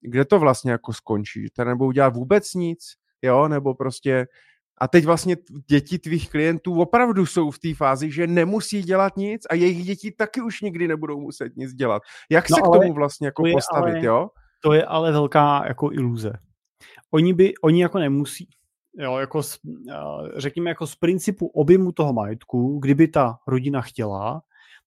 kde 0.02 0.26
to 0.26 0.40
vlastně 0.40 0.72
jako 0.72 0.94
skončí, 0.94 1.42
že 1.42 1.66
nebudou 1.66 1.92
dělat 1.92 2.16
vůbec 2.16 2.54
nic, 2.54 2.80
jo, 3.22 3.48
nebo 3.48 3.74
prostě 3.74 4.28
a 4.78 4.88
teď 4.88 5.06
vlastně 5.06 5.38
děti 5.68 6.00
tvých 6.00 6.30
klientů 6.30 6.82
opravdu 6.82 7.26
jsou 7.26 7.52
v 7.52 7.60
té 7.60 7.74
fázi, 7.76 8.12
že 8.12 8.28
nemusí 8.28 8.82
dělat 8.82 9.18
nic 9.18 9.42
a 9.50 9.56
jejich 9.56 9.86
děti 9.86 10.12
taky 10.12 10.42
už 10.42 10.62
nikdy 10.62 10.88
nebudou 10.88 11.20
muset 11.20 11.58
nic 11.58 11.74
dělat. 11.74 12.02
Jak 12.32 12.50
no 12.50 12.56
se 12.56 12.62
k 12.62 12.66
tomu 12.66 12.94
vlastně 12.94 13.28
jako 13.28 13.44
to 13.44 13.52
postavit, 13.52 13.92
ale, 13.92 14.06
jo? 14.06 14.30
To 14.64 14.74
je 14.74 14.86
ale 14.86 15.12
velká 15.12 15.64
jako 15.68 15.92
iluze. 15.92 16.34
Oni 17.12 17.34
by, 17.34 17.54
oni 17.64 17.82
jako 17.82 18.00
nemusí. 18.00 18.50
Jo, 19.00 19.18
jako 19.18 19.44
z, 19.44 19.60
řekněme 20.38 20.70
jako 20.70 20.88
z 20.88 20.96
principu 20.96 21.48
objemu 21.48 21.92
toho 21.92 22.14
majetku, 22.14 22.80
kdyby 22.80 23.08
ta 23.08 23.38
rodina 23.48 23.82
chtěla, 23.82 24.42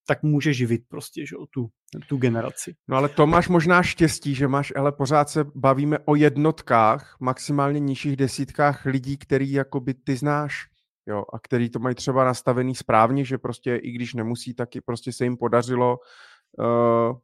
tak 0.07 0.23
může 0.23 0.53
živit 0.53 0.83
prostě 0.89 1.27
že, 1.27 1.37
tu, 1.51 1.69
tu 2.09 2.17
generaci. 2.17 2.75
No 2.89 2.97
ale 2.97 3.09
to 3.09 3.27
máš 3.27 3.49
možná 3.49 3.83
štěstí, 3.83 4.35
že 4.35 4.49
máš, 4.49 4.73
ale 4.77 4.93
pořád 4.93 5.29
se 5.29 5.45
bavíme 5.55 5.99
o 6.05 6.15
jednotkách, 6.15 7.17
maximálně 7.21 7.81
nižších 7.81 8.17
desítkách 8.17 8.85
lidí, 8.85 9.17
který 9.17 9.53
jakoby 9.53 9.95
ty 9.95 10.17
znáš. 10.17 10.67
Jo, 11.09 11.25
a 11.33 11.39
který 11.39 11.71
to 11.71 11.79
mají 11.79 11.95
třeba 11.95 12.25
nastavený 12.25 12.75
správně, 12.75 13.25
že 13.25 13.39
prostě 13.39 13.77
i 13.77 13.91
když 13.91 14.15
nemusí, 14.15 14.55
taky 14.55 14.81
prostě 14.81 15.13
se 15.13 15.25
jim 15.25 15.37
podařilo 15.37 15.99
uh, 16.59 17.17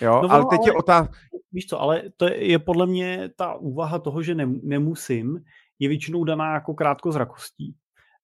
Jo, 0.00 0.20
no, 0.22 0.32
ale 0.32 0.44
teď 0.50 0.58
ale, 0.58 0.68
je 0.68 0.72
otázka. 0.72 1.14
Víš 1.52 1.66
co, 1.66 1.80
ale 1.80 2.02
to 2.16 2.26
je, 2.26 2.50
je 2.50 2.58
podle 2.58 2.86
mě 2.86 3.30
ta 3.36 3.54
úvaha 3.54 3.98
toho, 3.98 4.22
že 4.22 4.34
ne, 4.34 4.46
nemusím, 4.62 5.44
je 5.78 5.88
většinou 5.88 6.24
daná 6.24 6.54
jako 6.54 6.74
krátkozrakostí. 6.74 7.74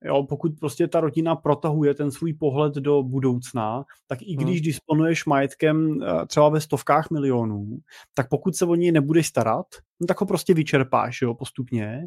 Jo, 0.04 0.26
pokud 0.28 0.52
prostě 0.60 0.88
ta 0.88 1.00
rodina 1.00 1.36
protahuje 1.36 1.94
ten 1.94 2.10
svůj 2.10 2.32
pohled 2.32 2.74
do 2.74 3.02
budoucna, 3.02 3.84
tak 4.06 4.22
i 4.22 4.36
když 4.36 4.56
hmm. 4.56 4.64
disponuješ 4.64 5.24
majetkem 5.24 6.02
eh, 6.02 6.26
třeba 6.26 6.48
ve 6.48 6.60
stovkách 6.60 7.10
milionů, 7.10 7.78
tak 8.14 8.28
pokud 8.28 8.56
se 8.56 8.64
o 8.64 8.74
něj 8.74 8.92
nebudeš 8.92 9.26
starat, 9.26 9.66
no 10.00 10.06
tak 10.06 10.20
ho 10.20 10.26
prostě 10.26 10.54
vyčerpáš 10.54 11.22
jo, 11.22 11.34
postupně. 11.34 12.06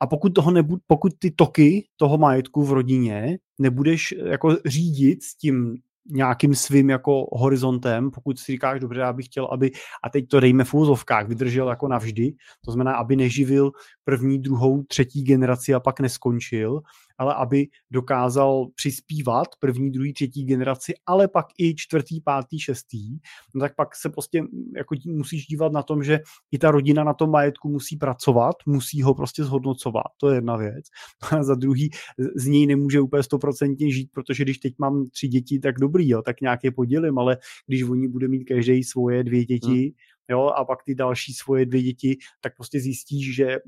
A 0.00 0.06
pokud, 0.06 0.34
toho 0.34 0.50
nebu, 0.50 0.78
pokud 0.86 1.12
ty 1.18 1.30
toky 1.30 1.88
toho 1.96 2.18
majetku 2.18 2.64
v 2.64 2.72
rodině 2.72 3.38
nebudeš 3.58 4.12
eh, 4.12 4.28
jako 4.28 4.56
řídit 4.66 5.22
s 5.22 5.36
tím 5.36 5.76
nějakým 6.10 6.54
svým 6.54 6.90
jako 6.90 7.26
horizontem, 7.32 8.10
pokud 8.10 8.38
si 8.38 8.52
říkáš, 8.52 8.80
dobře, 8.80 9.00
já 9.00 9.12
bych 9.12 9.26
chtěl, 9.26 9.44
aby, 9.44 9.70
a 10.04 10.10
teď 10.10 10.28
to 10.28 10.40
dejme 10.40 10.64
v 10.64 10.74
úzovkách, 10.74 11.28
vydržel 11.28 11.68
jako 11.68 11.88
navždy, 11.88 12.32
to 12.64 12.72
znamená, 12.72 12.96
aby 12.96 13.16
neživil 13.16 13.72
první, 14.10 14.38
druhou, 14.38 14.82
třetí 14.82 15.22
generaci 15.22 15.74
a 15.74 15.80
pak 15.80 16.00
neskončil, 16.00 16.80
ale 17.18 17.34
aby 17.34 17.66
dokázal 17.90 18.66
přispívat 18.74 19.46
první, 19.60 19.90
druhý, 19.90 20.12
třetí 20.12 20.44
generaci, 20.44 20.94
ale 21.06 21.28
pak 21.28 21.46
i 21.58 21.74
čtvrtý, 21.74 22.20
pátý, 22.20 22.58
šestý, 22.58 23.18
no 23.54 23.60
tak 23.60 23.76
pak 23.76 23.96
se 23.96 24.08
prostě 24.08 24.42
jako 24.76 24.96
tím 24.96 25.16
musíš 25.16 25.46
dívat 25.46 25.72
na 25.72 25.82
tom, 25.82 26.02
že 26.02 26.20
i 26.52 26.58
ta 26.58 26.70
rodina 26.70 27.04
na 27.04 27.14
tom 27.14 27.30
majetku 27.30 27.68
musí 27.68 27.96
pracovat, 27.96 28.56
musí 28.66 29.02
ho 29.02 29.14
prostě 29.14 29.44
zhodnocovat, 29.44 30.10
to 30.16 30.28
je 30.28 30.36
jedna 30.36 30.56
věc. 30.56 30.84
A 31.30 31.42
za 31.42 31.54
druhý, 31.54 31.90
z 32.36 32.46
něj 32.46 32.66
nemůže 32.66 33.00
úplně 33.00 33.22
stoprocentně 33.22 33.92
žít, 33.92 34.10
protože 34.12 34.44
když 34.44 34.58
teď 34.58 34.74
mám 34.78 35.06
tři 35.10 35.28
děti, 35.28 35.58
tak 35.58 35.74
dobrý, 35.80 36.08
jo, 36.08 36.22
tak 36.22 36.40
nějaké 36.40 36.70
podělím, 36.70 37.18
ale 37.18 37.38
když 37.66 37.82
oni 37.82 38.08
bude 38.08 38.28
mít 38.28 38.44
každý 38.44 38.84
svoje 38.84 39.24
dvě 39.24 39.44
děti, 39.44 39.80
hmm 39.80 40.09
jo, 40.30 40.46
a 40.46 40.64
pak 40.64 40.82
ty 40.82 40.94
další 40.94 41.32
svoje 41.34 41.66
dvě 41.66 41.82
děti, 41.82 42.18
tak 42.40 42.56
prostě 42.56 42.80
zjistíš, 42.80 43.34
že 43.34 43.58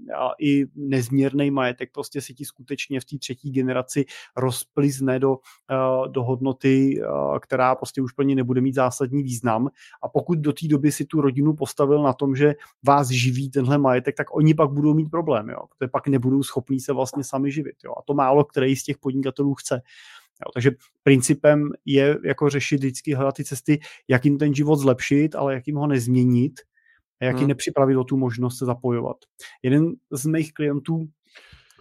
i 0.40 0.64
nezměrný 0.74 1.50
majetek 1.50 1.90
prostě 1.94 2.20
si 2.20 2.34
ti 2.34 2.44
skutečně 2.44 3.00
v 3.00 3.04
té 3.04 3.18
třetí 3.18 3.50
generaci 3.50 4.04
rozplizne 4.36 5.18
do, 5.18 5.36
do 6.08 6.22
hodnoty, 6.22 7.00
která 7.40 7.74
prostě 7.74 8.02
už 8.02 8.12
plně 8.12 8.34
nebude 8.34 8.60
mít 8.60 8.74
zásadní 8.74 9.22
význam. 9.22 9.68
A 10.02 10.08
pokud 10.08 10.38
do 10.38 10.52
té 10.52 10.68
doby 10.68 10.92
si 10.92 11.04
tu 11.04 11.20
rodinu 11.20 11.54
postavil 11.54 12.02
na 12.02 12.12
tom, 12.12 12.36
že 12.36 12.54
vás 12.86 13.08
živí 13.08 13.50
tenhle 13.50 13.78
majetek, 13.78 14.16
tak 14.16 14.36
oni 14.36 14.54
pak 14.54 14.70
budou 14.70 14.94
mít 14.94 15.10
problém, 15.10 15.48
jo, 15.48 15.58
protože 15.68 15.88
pak 15.88 16.08
nebudou 16.08 16.42
schopní 16.42 16.80
se 16.80 16.92
vlastně 16.92 17.24
sami 17.24 17.52
živit. 17.52 17.76
Jo. 17.84 17.92
A 17.98 18.02
to 18.06 18.14
málo 18.14 18.44
který 18.44 18.76
z 18.76 18.82
těch 18.82 18.98
podnikatelů 18.98 19.54
chce. 19.54 19.82
Jo, 20.46 20.50
takže 20.54 20.70
principem 21.02 21.68
je 21.84 22.18
jako 22.24 22.50
řešit 22.50 22.76
vždycky 22.76 23.14
hledat 23.14 23.34
ty 23.34 23.44
cesty, 23.44 23.80
jak 24.08 24.24
jim 24.24 24.38
ten 24.38 24.54
život 24.54 24.76
zlepšit, 24.76 25.34
ale 25.34 25.54
jak 25.54 25.66
jim 25.66 25.76
ho 25.76 25.86
nezměnit 25.86 26.52
a 27.20 27.24
jak 27.24 27.34
hmm. 27.34 27.40
jim 27.40 27.48
nepřipravit 27.48 27.96
o 27.96 28.04
tu 28.04 28.16
možnost 28.16 28.58
se 28.58 28.66
zapojovat. 28.66 29.16
Jeden 29.62 29.92
z 30.12 30.26
mých 30.26 30.52
klientů 30.52 31.08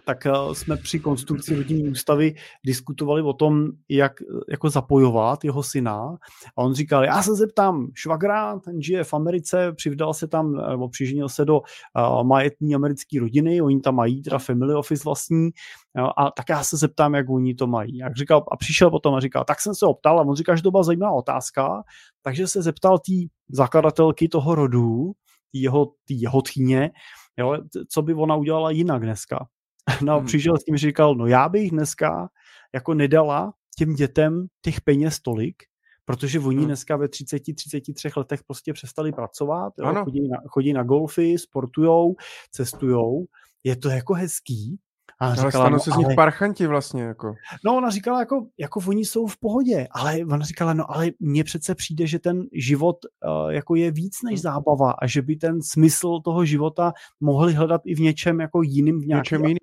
tak 0.04 0.26
eh, 0.26 0.30
jsme 0.52 0.76
při 0.76 1.00
konstrukci 1.00 1.56
rodinní 1.56 1.88
ústavy 1.88 2.34
diskutovali 2.66 3.22
o 3.22 3.32
tom, 3.32 3.68
jak 3.88 4.12
jako 4.50 4.70
zapojovat 4.70 5.44
jeho 5.44 5.62
syna. 5.62 6.16
A 6.56 6.62
on 6.62 6.74
říkal, 6.74 7.04
já 7.04 7.22
se 7.22 7.34
zeptám 7.34 7.88
švagra, 7.94 8.58
ten 8.58 8.82
žije 8.82 9.04
v 9.04 9.14
Americe, 9.14 9.72
přivdal 9.72 10.14
se 10.14 10.28
tam, 10.28 10.52
nebo 10.70 10.88
přiženil 10.88 11.28
se 11.28 11.44
do 11.44 11.60
uh, 11.60 12.24
majetní 12.24 12.74
americké 12.74 13.20
rodiny, 13.20 13.62
oni 13.62 13.80
tam 13.80 13.94
mají 13.94 14.22
teda 14.22 14.38
family 14.38 14.74
office 14.74 15.04
vlastní, 15.04 15.50
jo, 15.98 16.08
a 16.16 16.30
tak 16.30 16.48
já 16.48 16.64
se 16.64 16.76
zeptám, 16.76 17.14
jak 17.14 17.30
oni 17.30 17.54
to 17.54 17.66
mají. 17.66 17.96
Jak 17.96 18.16
říkal, 18.16 18.44
a 18.52 18.56
přišel 18.56 18.90
potom 18.90 19.14
a 19.14 19.20
říkal, 19.20 19.44
tak 19.44 19.60
jsem 19.60 19.74
se 19.74 19.86
optal, 19.86 20.20
a 20.20 20.22
on 20.22 20.36
říkal, 20.36 20.56
že 20.56 20.62
to 20.62 20.70
byla 20.70 20.82
zajímavá 20.82 21.12
otázka, 21.12 21.82
takže 22.22 22.46
se 22.46 22.62
zeptal 22.62 22.98
té 22.98 23.12
zakladatelky 23.50 24.28
toho 24.28 24.54
rodu, 24.54 25.12
jeho, 25.52 25.92
tý 26.04 26.20
jeho 26.20 26.42
tchýně, 26.42 26.90
jo, 27.38 27.56
co 27.88 28.02
by 28.02 28.14
ona 28.14 28.36
udělala 28.36 28.70
jinak 28.70 29.02
dneska. 29.02 29.46
No 30.02 30.16
hmm. 30.16 30.26
přišel 30.26 30.56
s 30.56 30.64
tím, 30.64 30.76
že 30.76 30.86
říkal, 30.86 31.14
no 31.14 31.26
já 31.26 31.48
bych 31.48 31.70
dneska 31.70 32.28
jako 32.74 32.94
nedala 32.94 33.52
těm 33.76 33.94
dětem 33.94 34.46
těch 34.62 34.80
peněz 34.80 35.20
tolik, 35.20 35.62
protože 36.04 36.40
oni 36.40 36.56
hmm. 36.56 36.66
dneska 36.66 36.96
ve 36.96 37.06
30-33 37.06 38.12
letech 38.16 38.40
prostě 38.44 38.72
přestali 38.72 39.12
pracovat, 39.12 39.72
jo, 39.78 39.94
chodí, 40.04 40.28
na, 40.28 40.38
chodí 40.48 40.72
na 40.72 40.82
golfy, 40.82 41.38
sportujou, 41.38 42.14
cestujou, 42.50 43.26
je 43.64 43.76
to 43.76 43.88
jako 43.88 44.14
hezký, 44.14 44.78
a 45.22 45.26
ale 45.26 45.36
říkala, 45.36 45.50
stanou 45.50 45.70
no, 45.70 45.80
se 45.80 45.90
z 45.90 45.96
nich 45.96 46.06
ale... 46.06 46.14
parchanti 46.14 46.66
vlastně. 46.66 47.02
Jako. 47.02 47.34
No 47.64 47.76
ona 47.76 47.90
říkala, 47.90 48.20
jako, 48.20 48.46
jako 48.58 48.80
oni 48.88 49.04
jsou 49.04 49.26
v 49.26 49.38
pohodě, 49.38 49.86
ale 49.90 50.18
ona 50.18 50.44
říkala, 50.44 50.74
no 50.74 50.90
ale 50.90 51.10
mně 51.20 51.44
přece 51.44 51.74
přijde, 51.74 52.06
že 52.06 52.18
ten 52.18 52.42
život 52.52 52.96
uh, 53.44 53.50
jako 53.50 53.74
je 53.74 53.90
víc 53.90 54.22
než 54.22 54.40
hm. 54.40 54.42
zábava 54.42 54.90
a 54.90 55.06
že 55.06 55.22
by 55.22 55.36
ten 55.36 55.62
smysl 55.62 56.20
toho 56.24 56.44
života 56.44 56.92
mohli 57.20 57.54
hledat 57.54 57.80
i 57.84 57.94
v 57.94 58.00
něčem 58.00 58.40
jako 58.40 58.62
jiným, 58.62 59.00
v 59.00 59.06
nějakém 59.06 59.44
jiném. 59.44 59.58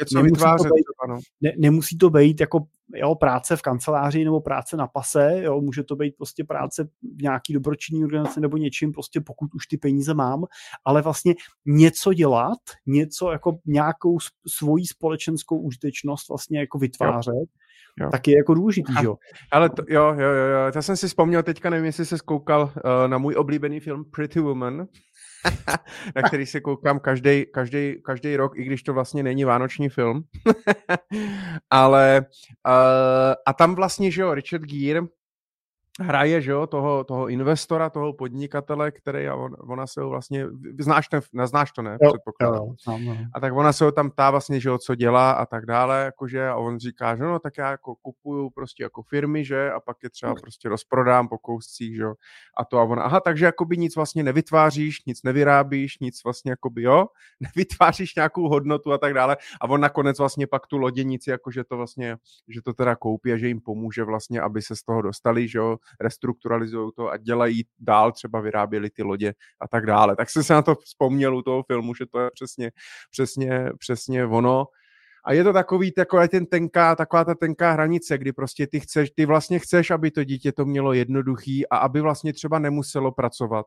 Něco 0.00 0.16
nemusí 0.16 0.32
vytvářet. 0.32 0.68
To 0.68 0.74
být, 0.74 0.84
no. 1.08 1.18
ne, 1.40 1.52
nemusí 1.58 1.98
to 1.98 2.10
být 2.10 2.40
jako 2.40 2.66
jo, 2.94 3.14
práce 3.14 3.56
v 3.56 3.62
kanceláři 3.62 4.24
nebo 4.24 4.40
práce 4.40 4.76
na 4.76 4.86
pase, 4.86 5.40
jo, 5.42 5.60
může 5.60 5.84
to 5.84 5.96
být 5.96 6.14
prostě 6.16 6.44
práce 6.44 6.84
v 7.18 7.22
nějaký 7.22 7.52
dobročinný 7.52 8.04
organizaci 8.04 8.40
nebo 8.40 8.56
něčím, 8.56 8.92
prostě 8.92 9.20
pokud 9.20 9.54
už 9.54 9.66
ty 9.66 9.76
peníze 9.76 10.14
mám, 10.14 10.44
ale 10.84 11.02
vlastně 11.02 11.34
něco 11.66 12.14
dělat, 12.14 12.58
něco 12.86 13.30
jako 13.30 13.58
nějakou 13.66 14.18
svoji 14.48 14.86
společenskou 14.86 15.58
užitečnost 15.58 16.28
vlastně 16.28 16.58
jako 16.58 16.78
vytvářet, 16.78 17.34
jo. 17.34 17.44
Jo. 18.00 18.08
tak 18.10 18.28
je 18.28 18.36
jako 18.36 18.54
důležitý, 18.54 18.92
jo. 19.02 19.16
Ale 19.52 19.70
to, 19.70 19.82
jo, 19.88 20.04
jo, 20.04 20.18
jo, 20.18 20.46
jo, 20.46 20.72
já 20.74 20.82
jsem 20.82 20.96
si 20.96 21.08
vzpomněl 21.08 21.42
teďka, 21.42 21.70
nevím, 21.70 21.86
jestli 21.86 22.06
se 22.06 22.18
skoukal 22.18 22.62
uh, 22.62 22.70
na 23.06 23.18
můj 23.18 23.34
oblíbený 23.38 23.80
film 23.80 24.04
Pretty 24.10 24.40
Woman, 24.40 24.86
na 26.16 26.22
který 26.22 26.46
se 26.46 26.60
koukám 26.60 27.00
každý, 27.00 27.46
každý, 27.46 27.94
každý 28.02 28.36
rok, 28.36 28.58
i 28.58 28.64
když 28.64 28.82
to 28.82 28.94
vlastně 28.94 29.22
není 29.22 29.44
vánoční 29.44 29.88
film. 29.88 30.24
Ale 31.70 32.26
uh, 32.68 33.34
a 33.46 33.52
tam 33.52 33.74
vlastně, 33.74 34.10
že 34.10 34.22
jo, 34.22 34.34
Richard 34.34 34.62
Gere 34.62 35.00
hraje, 36.00 36.40
že 36.40 36.50
jo, 36.50 36.66
toho, 36.66 37.04
toho 37.04 37.28
investora, 37.28 37.90
toho 37.90 38.12
podnikatele, 38.12 38.90
který 38.90 39.28
a 39.28 39.34
on, 39.34 39.56
ona 39.58 39.86
se 39.86 40.00
ho 40.00 40.08
vlastně, 40.08 40.46
znáš, 40.80 41.08
ten, 41.08 41.20
neznáš 41.32 41.72
to, 41.72 41.82
ne? 41.82 41.98
Jo, 42.02 42.12
jo, 42.42 42.54
jo, 42.54 42.74
a 43.34 43.40
tak 43.40 43.54
ona 43.54 43.72
se 43.72 43.84
ho 43.84 43.92
tam 43.92 44.10
ptá 44.10 44.30
vlastně, 44.30 44.60
že 44.60 44.68
jo, 44.68 44.78
co 44.78 44.94
dělá 44.94 45.32
a 45.32 45.46
tak 45.46 45.66
dále, 45.66 46.04
jakože 46.04 46.48
a 46.48 46.56
on 46.56 46.78
říká, 46.78 47.16
že 47.16 47.22
no, 47.22 47.38
tak 47.38 47.58
já 47.58 47.70
jako 47.70 47.94
kupuju 47.94 48.50
prostě 48.50 48.82
jako 48.82 49.02
firmy, 49.02 49.44
že 49.44 49.72
a 49.72 49.80
pak 49.80 49.96
je 50.02 50.10
třeba 50.10 50.34
prostě 50.34 50.68
rozprodám 50.68 51.28
po 51.28 51.38
kouscích, 51.38 51.96
že 51.96 52.02
jo, 52.02 52.14
a 52.56 52.64
to 52.64 52.78
a 52.78 52.82
ona, 52.82 53.02
aha, 53.02 53.20
takže 53.20 53.44
jakoby 53.44 53.76
nic 53.76 53.96
vlastně 53.96 54.22
nevytváříš, 54.22 55.04
nic 55.04 55.22
nevyrábíš, 55.22 55.98
nic 55.98 56.24
vlastně 56.24 56.50
jakoby, 56.52 56.82
jo, 56.82 57.06
nevytváříš 57.40 58.14
nějakou 58.14 58.48
hodnotu 58.48 58.92
a 58.92 58.98
tak 58.98 59.14
dále 59.14 59.36
a 59.60 59.68
on 59.68 59.80
nakonec 59.80 60.18
vlastně 60.18 60.46
pak 60.46 60.66
tu 60.66 60.78
loděnici, 60.78 61.30
jakože 61.30 61.64
to 61.64 61.76
vlastně, 61.76 62.16
že 62.48 62.62
to 62.62 62.74
teda 62.74 62.96
koupí 62.96 63.32
a 63.32 63.36
že 63.36 63.48
jim 63.48 63.60
pomůže 63.60 64.04
vlastně, 64.04 64.40
aby 64.40 64.62
se 64.62 64.76
z 64.76 64.82
toho 64.82 65.02
dostali, 65.02 65.48
že 65.48 65.58
jo, 65.58 65.76
restrukturalizují 66.00 66.90
to 66.96 67.08
a 67.08 67.16
dělají 67.16 67.64
dál, 67.78 68.12
třeba 68.12 68.40
vyráběli 68.40 68.90
ty 68.90 69.02
lodě 69.02 69.34
a 69.60 69.68
tak 69.68 69.86
dále. 69.86 70.16
Tak 70.16 70.30
jsem 70.30 70.42
se 70.42 70.54
na 70.54 70.62
to 70.62 70.74
vzpomněl 70.74 71.36
u 71.36 71.42
toho 71.42 71.62
filmu, 71.62 71.94
že 71.94 72.06
to 72.06 72.18
je 72.18 72.30
přesně, 72.34 72.70
přesně, 73.10 73.70
přesně 73.78 74.26
ono. 74.26 74.66
A 75.24 75.32
je 75.32 75.44
to 75.44 75.52
takový, 75.52 75.92
taková 75.92 76.28
ten 76.28 76.46
tenká, 76.46 76.96
taková 76.96 77.24
ta 77.24 77.34
tenká 77.34 77.72
hranice, 77.72 78.18
kdy 78.18 78.32
prostě 78.32 78.66
ty 78.66 78.80
chceš, 78.80 79.10
ty 79.10 79.26
vlastně 79.26 79.58
chceš, 79.58 79.90
aby 79.90 80.10
to 80.10 80.24
dítě 80.24 80.52
to 80.52 80.64
mělo 80.64 80.92
jednoduchý 80.92 81.68
a 81.68 81.76
aby 81.76 82.00
vlastně 82.00 82.32
třeba 82.32 82.58
nemuselo 82.58 83.12
pracovat. 83.12 83.66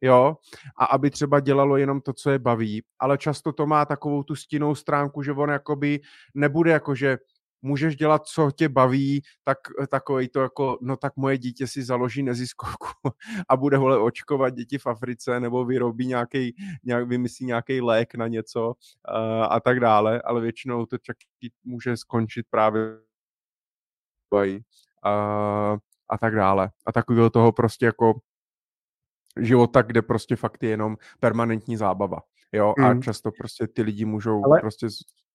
Jo, 0.00 0.36
a 0.78 0.84
aby 0.84 1.10
třeba 1.10 1.40
dělalo 1.40 1.76
jenom 1.76 2.00
to, 2.00 2.12
co 2.12 2.30
je 2.30 2.38
baví, 2.38 2.82
ale 2.98 3.18
často 3.18 3.52
to 3.52 3.66
má 3.66 3.84
takovou 3.84 4.22
tu 4.22 4.34
stinnou 4.36 4.74
stránku, 4.74 5.22
že 5.22 5.32
on 5.32 5.50
jakoby 5.50 6.00
nebude 6.34 6.70
jako, 6.70 6.94
že 6.94 7.18
můžeš 7.62 7.96
dělat, 7.96 8.26
co 8.26 8.50
tě 8.50 8.68
baví, 8.68 9.22
tak 9.44 9.58
eh, 9.82 9.86
takový 9.86 10.28
to 10.28 10.40
jako, 10.40 10.78
no 10.82 10.96
tak 10.96 11.16
moje 11.16 11.38
dítě 11.38 11.66
si 11.66 11.82
založí 11.82 12.22
neziskovku 12.22 12.88
a 13.48 13.56
bude 13.56 13.78
vole 13.78 13.98
očkovat 13.98 14.54
děti 14.54 14.78
v 14.78 14.86
Africe 14.86 15.40
nebo 15.40 15.64
vyrobí 15.64 16.06
nějaký, 16.06 16.54
nějak, 16.84 17.08
vymyslí 17.08 17.46
nějaký 17.46 17.80
lék 17.80 18.14
na 18.14 18.28
něco 18.28 18.68
uh, 18.68 19.46
a 19.50 19.60
tak 19.60 19.80
dále, 19.80 20.22
ale 20.22 20.40
většinou 20.40 20.86
to 20.86 20.98
čak 20.98 21.16
může 21.64 21.96
skončit 21.96 22.46
právě 22.50 22.82
a, 25.04 25.12
a 26.10 26.18
tak 26.20 26.34
dále. 26.34 26.70
A 26.86 26.92
takového 26.92 27.30
toho 27.30 27.52
prostě 27.52 27.86
jako 27.86 28.20
života, 29.40 29.82
kde 29.82 30.02
prostě 30.02 30.36
fakt 30.36 30.62
je 30.62 30.70
jenom 30.70 30.96
permanentní 31.20 31.76
zábava. 31.76 32.18
Jo, 32.52 32.74
mm. 32.78 32.84
a 32.84 32.88
hmm. 32.88 33.02
často 33.02 33.30
prostě 33.38 33.66
ty 33.66 33.82
lidi 33.82 34.04
můžou 34.04 34.44
Ale... 34.44 34.60
prostě 34.60 34.86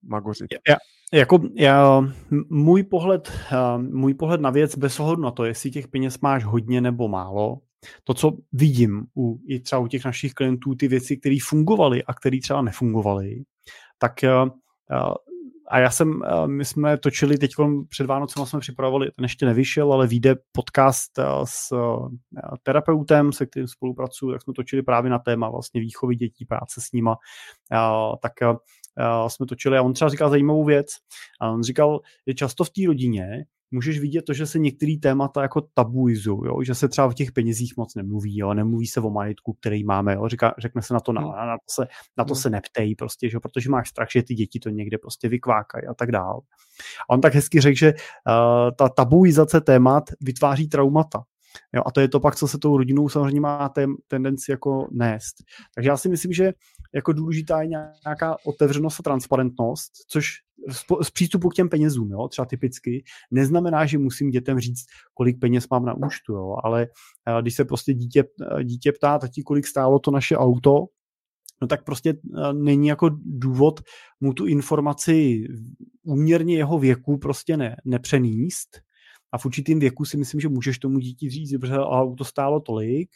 magořit. 0.03 0.47
Já, 0.69 0.75
jako 1.13 1.39
já, 1.55 2.01
můj 2.49 2.83
pohled, 2.83 3.31
můj 3.77 4.13
pohled 4.13 4.41
na 4.41 4.49
věc 4.49 4.77
bez 4.77 4.99
ohledu 4.99 5.21
na 5.21 5.31
to, 5.31 5.45
jestli 5.45 5.71
těch 5.71 5.87
peněz 5.87 6.19
máš 6.19 6.43
hodně 6.43 6.81
nebo 6.81 7.07
málo, 7.07 7.59
to, 8.03 8.13
co 8.13 8.37
vidím 8.51 9.05
u, 9.17 9.39
i 9.47 9.59
třeba 9.59 9.79
u 9.79 9.87
těch 9.87 10.05
našich 10.05 10.33
klientů, 10.33 10.75
ty 10.75 10.87
věci, 10.87 11.17
které 11.17 11.37
fungovaly 11.43 12.03
a 12.03 12.13
které 12.13 12.37
třeba 12.43 12.61
nefungovaly, 12.61 13.43
tak 13.97 14.13
a 15.67 15.79
já 15.79 15.89
jsem, 15.89 16.21
my 16.45 16.65
jsme 16.65 16.97
točili 16.97 17.37
teď 17.37 17.51
před 17.89 18.05
Vánocem 18.05 18.45
jsme 18.45 18.59
připravovali, 18.59 19.11
ten 19.11 19.25
ještě 19.25 19.45
nevyšel, 19.45 19.93
ale 19.93 20.07
vyjde 20.07 20.35
podcast 20.51 21.19
s 21.43 21.75
terapeutem, 22.63 23.31
se 23.31 23.45
kterým 23.45 23.67
spolupracuju, 23.67 24.31
tak 24.31 24.41
jsme 24.41 24.53
točili 24.53 24.81
právě 24.81 25.11
na 25.11 25.19
téma 25.19 25.49
vlastně 25.49 25.81
výchovy 25.81 26.15
dětí, 26.15 26.45
práce 26.45 26.81
s 26.81 26.91
nima, 26.91 27.15
tak 28.21 28.33
jsme 29.27 29.45
točili 29.45 29.77
a 29.77 29.81
on 29.81 29.93
třeba 29.93 30.09
říkal 30.09 30.29
zajímavou 30.29 30.63
věc. 30.63 30.87
A 31.41 31.51
on 31.51 31.63
říkal, 31.63 31.99
že 32.27 32.33
často 32.33 32.63
v 32.63 32.69
té 32.69 32.81
rodině 32.87 33.45
můžeš 33.73 33.99
vidět 33.99 34.21
to, 34.21 34.33
že 34.33 34.45
se 34.45 34.59
některé 34.59 34.95
témata 35.01 35.41
jako 35.41 35.61
tabuizují, 35.73 36.41
jo? 36.45 36.63
že 36.63 36.75
se 36.75 36.89
třeba 36.89 37.09
v 37.09 37.13
těch 37.13 37.31
penězích 37.31 37.73
moc 37.77 37.95
nemluví, 37.95 38.37
jo? 38.37 38.53
nemluví 38.53 38.87
se 38.87 38.99
o 38.99 39.09
majetku, 39.09 39.53
který 39.53 39.83
máme, 39.83 40.13
jo? 40.13 40.27
Říká, 40.27 40.53
řekne 40.57 40.81
se 40.81 40.93
na 40.93 40.99
to, 40.99 41.13
na, 41.13 41.21
hmm. 41.21 41.31
na, 41.31 41.57
to, 41.57 41.73
se, 41.73 41.87
na 42.17 42.23
to 42.23 42.33
hmm. 42.33 42.41
se 42.41 42.49
neptej, 42.49 42.95
prostě, 42.95 43.29
že? 43.29 43.39
protože 43.39 43.69
máš 43.69 43.89
strach, 43.89 44.07
že 44.11 44.23
ty 44.23 44.35
děti 44.35 44.59
to 44.59 44.69
někde 44.69 44.97
prostě 44.97 45.29
vykvákají 45.29 45.87
a 45.87 45.93
tak 45.93 46.11
dál. 46.11 46.41
A 47.09 47.13
on 47.13 47.21
tak 47.21 47.33
hezky 47.33 47.61
řekl, 47.61 47.77
že 47.77 47.93
uh, 47.93 48.71
ta 48.77 48.89
tabuizace 48.89 49.61
témat 49.61 50.03
vytváří 50.21 50.67
traumata. 50.67 51.23
Jo, 51.73 51.81
a 51.85 51.91
to 51.91 52.01
je 52.01 52.07
to 52.07 52.19
pak, 52.19 52.35
co 52.35 52.47
se 52.47 52.57
tou 52.57 52.77
rodinou 52.77 53.09
samozřejmě 53.09 53.41
má 53.41 53.69
ten, 53.69 53.93
tendenci 54.07 54.51
jako 54.51 54.87
nést. 54.91 55.33
Takže 55.75 55.89
já 55.89 55.97
si 55.97 56.09
myslím, 56.09 56.33
že 56.33 56.53
jako 56.95 57.13
důležitá 57.13 57.61
je 57.61 57.67
nějaká 57.67 58.37
otevřenost 58.45 58.99
a 58.99 59.03
transparentnost, 59.03 59.91
což 60.07 60.27
z 61.01 61.11
přístupu 61.11 61.49
k 61.49 61.55
těm 61.55 61.69
penězům, 61.69 62.11
jo, 62.11 62.27
třeba 62.27 62.45
typicky, 62.45 63.03
neznamená, 63.31 63.85
že 63.85 63.97
musím 63.97 64.29
dětem 64.29 64.59
říct, 64.59 64.85
kolik 65.13 65.39
peněz 65.39 65.69
mám 65.69 65.85
na 65.85 65.93
účtu, 65.93 66.33
jo, 66.33 66.55
ale 66.63 66.87
eh, 67.27 67.41
když 67.41 67.55
se 67.55 67.65
prostě 67.65 67.93
dítě, 67.93 68.23
eh, 68.59 68.63
dítě 68.63 68.91
ptá, 68.91 69.19
tati, 69.19 69.43
kolik 69.43 69.67
stálo 69.67 69.99
to 69.99 70.11
naše 70.11 70.37
auto, 70.37 70.85
no 71.61 71.67
tak 71.67 71.83
prostě 71.83 72.09
eh, 72.09 72.53
není 72.53 72.87
jako 72.87 73.09
důvod 73.25 73.79
mu 74.21 74.33
tu 74.33 74.45
informaci 74.45 75.47
úměrně 76.03 76.55
jeho 76.57 76.79
věku 76.79 77.17
prostě 77.17 77.57
ne, 77.57 77.75
nepřenést, 77.85 78.81
a 79.33 79.37
v 79.37 79.45
určitým 79.45 79.79
věku 79.79 80.05
si 80.05 80.17
myslím, 80.17 80.41
že 80.41 80.49
můžeš 80.49 80.79
tomu 80.79 80.99
dítě 80.99 81.29
říct, 81.29 81.49
že 81.49 81.57
auto 81.79 82.23
stálo 82.23 82.59
tolik, 82.59 83.09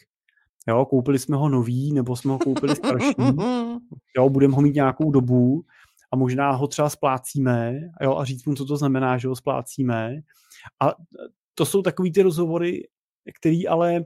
jo, 0.66 0.84
koupili 0.84 1.18
jsme 1.18 1.36
ho 1.36 1.48
nový, 1.48 1.92
nebo 1.92 2.16
jsme 2.16 2.32
ho 2.32 2.38
koupili 2.38 2.76
starší, 2.76 3.14
jo, 4.16 4.28
budeme 4.28 4.54
ho 4.54 4.62
mít 4.62 4.74
nějakou 4.74 5.10
dobu 5.10 5.64
a 6.12 6.16
možná 6.16 6.50
ho 6.50 6.66
třeba 6.66 6.90
splácíme, 6.90 7.80
jo, 8.02 8.16
a 8.16 8.24
říct 8.24 8.44
mu, 8.44 8.54
co 8.54 8.64
to 8.64 8.76
znamená, 8.76 9.18
že 9.18 9.28
ho 9.28 9.36
splácíme. 9.36 10.14
A 10.82 10.94
to 11.54 11.66
jsou 11.66 11.82
takový 11.82 12.12
ty 12.12 12.22
rozhovory, 12.22 12.88
který 13.40 13.68
ale 13.68 14.04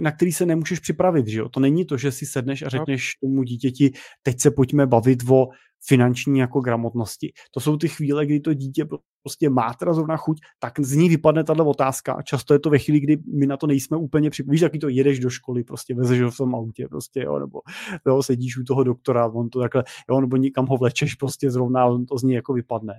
na 0.00 0.12
který 0.12 0.32
se 0.32 0.46
nemůžeš 0.46 0.78
připravit, 0.78 1.26
že 1.26 1.38
jo? 1.38 1.48
To 1.48 1.60
není 1.60 1.84
to, 1.84 1.96
že 1.96 2.12
si 2.12 2.26
sedneš 2.26 2.62
a 2.62 2.68
řekneš 2.68 3.12
tomu 3.20 3.42
dítěti, 3.42 3.92
teď 4.22 4.40
se 4.40 4.50
pojďme 4.50 4.86
bavit 4.86 5.18
o 5.30 5.48
finanční 5.86 6.38
jako 6.38 6.60
gramotnosti. 6.60 7.32
To 7.50 7.60
jsou 7.60 7.76
ty 7.76 7.88
chvíle, 7.88 8.26
kdy 8.26 8.40
to 8.40 8.54
dítě 8.54 8.86
prostě 9.22 9.50
má 9.50 9.74
teda 9.74 9.94
zrovna 9.94 10.16
chuť, 10.16 10.40
tak 10.58 10.80
z 10.80 10.96
ní 10.96 11.08
vypadne 11.08 11.44
tato 11.44 11.64
otázka 11.64 12.22
často 12.22 12.54
je 12.54 12.58
to 12.58 12.70
ve 12.70 12.78
chvíli, 12.78 13.00
kdy 13.00 13.16
my 13.38 13.46
na 13.46 13.56
to 13.56 13.66
nejsme 13.66 13.96
úplně 13.96 14.30
připraveni. 14.30 14.54
Víš, 14.54 14.60
jaký 14.60 14.78
to 14.78 14.88
jedeš 14.88 15.18
do 15.18 15.30
školy, 15.30 15.64
prostě 15.64 15.94
vezeš 15.94 16.20
ho 16.20 16.30
v 16.30 16.36
tom 16.36 16.54
autě, 16.54 16.88
prostě, 16.88 17.22
jo, 17.22 17.38
nebo 17.38 17.60
jo, 18.06 18.22
sedíš 18.22 18.58
u 18.58 18.64
toho 18.64 18.84
doktora, 18.84 19.26
on 19.26 19.50
to 19.50 19.60
takhle, 19.60 19.84
jo, 20.10 20.20
nebo 20.20 20.36
nikam 20.36 20.66
ho 20.66 20.76
vlečeš, 20.76 21.14
prostě 21.14 21.50
zrovna 21.50 21.86
on 21.86 22.06
to 22.06 22.18
z 22.18 22.22
ní 22.22 22.34
jako 22.34 22.52
vypadne. 22.52 22.94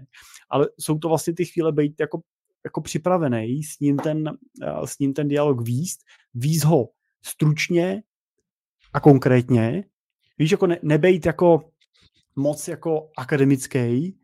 Ale 0.49 0.69
jsou 0.79 0.97
to 0.97 1.07
vlastně 1.07 1.33
ty 1.33 1.45
chvíle 1.45 1.71
být 1.71 1.99
jako 1.99 2.19
jako 2.65 2.81
připravený 2.81 3.63
s 3.63 3.79
ním 3.79 3.97
ten, 3.97 4.29
eh, 4.63 4.87
s 4.87 4.99
ním 4.99 5.13
ten 5.13 5.27
dialog 5.27 5.61
výst, 5.61 5.99
výst 6.33 6.63
ho 6.63 6.89
stručně 7.21 8.03
a 8.93 8.99
konkrétně, 8.99 9.83
víš, 10.37 10.51
jako 10.51 10.67
ne, 10.67 10.79
nebejt 10.83 11.25
jako 11.25 11.69
moc 12.35 12.67
jako 12.67 13.09
akademický, 13.17 14.17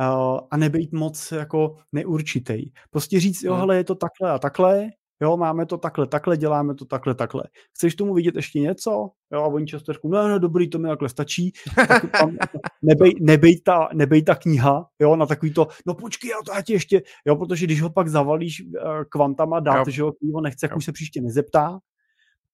uh, 0.00 0.40
a 0.50 0.56
nebejt 0.56 0.92
moc 0.92 1.32
jako 1.32 1.76
neurčitý. 1.92 2.70
Prostě 2.90 3.20
říct, 3.20 3.42
jo, 3.42 3.52
hmm. 3.52 3.60
hele, 3.60 3.76
je 3.76 3.84
to 3.84 3.94
takhle 3.94 4.30
a 4.30 4.38
takhle, 4.38 4.88
jo, 5.22 5.36
máme 5.36 5.66
to 5.66 5.78
takhle, 5.78 6.06
takhle, 6.06 6.36
děláme 6.36 6.74
to 6.74 6.84
takhle, 6.84 7.14
takhle. 7.14 7.42
Chceš 7.76 7.94
tomu 7.94 8.14
vidět 8.14 8.36
ještě 8.36 8.60
něco? 8.60 9.10
Jo, 9.32 9.42
a 9.42 9.46
oni 9.46 9.66
často 9.66 9.92
řeknou, 9.92 10.10
no, 10.10 10.28
no, 10.28 10.38
dobrý, 10.38 10.70
to 10.70 10.78
mi 10.78 10.88
takhle 10.88 11.08
stačí. 11.08 11.52
Tak 11.88 12.10
tam 12.20 12.36
nebej, 12.82 13.14
nebej, 13.20 13.60
ta, 13.60 13.88
nebej 13.94 14.22
ta 14.22 14.34
kniha, 14.34 14.86
jo, 15.00 15.16
na 15.16 15.26
takový 15.26 15.52
to, 15.52 15.68
no 15.86 15.94
počkej, 15.94 16.30
já 16.30 16.36
to 16.46 16.52
já 16.52 16.62
ti 16.62 16.72
ještě, 16.72 17.02
jo, 17.26 17.36
protože 17.36 17.66
když 17.66 17.82
ho 17.82 17.90
pak 17.90 18.08
zavalíš 18.08 18.62
uh, 18.62 19.04
kvantama 19.08 19.60
dát, 19.60 19.86
jo. 19.86 19.92
že 19.92 20.02
ho, 20.02 20.40
nechce, 20.42 20.66
jak 20.66 20.76
už 20.76 20.84
se 20.84 20.92
příště 20.92 21.20
nezeptá, 21.20 21.78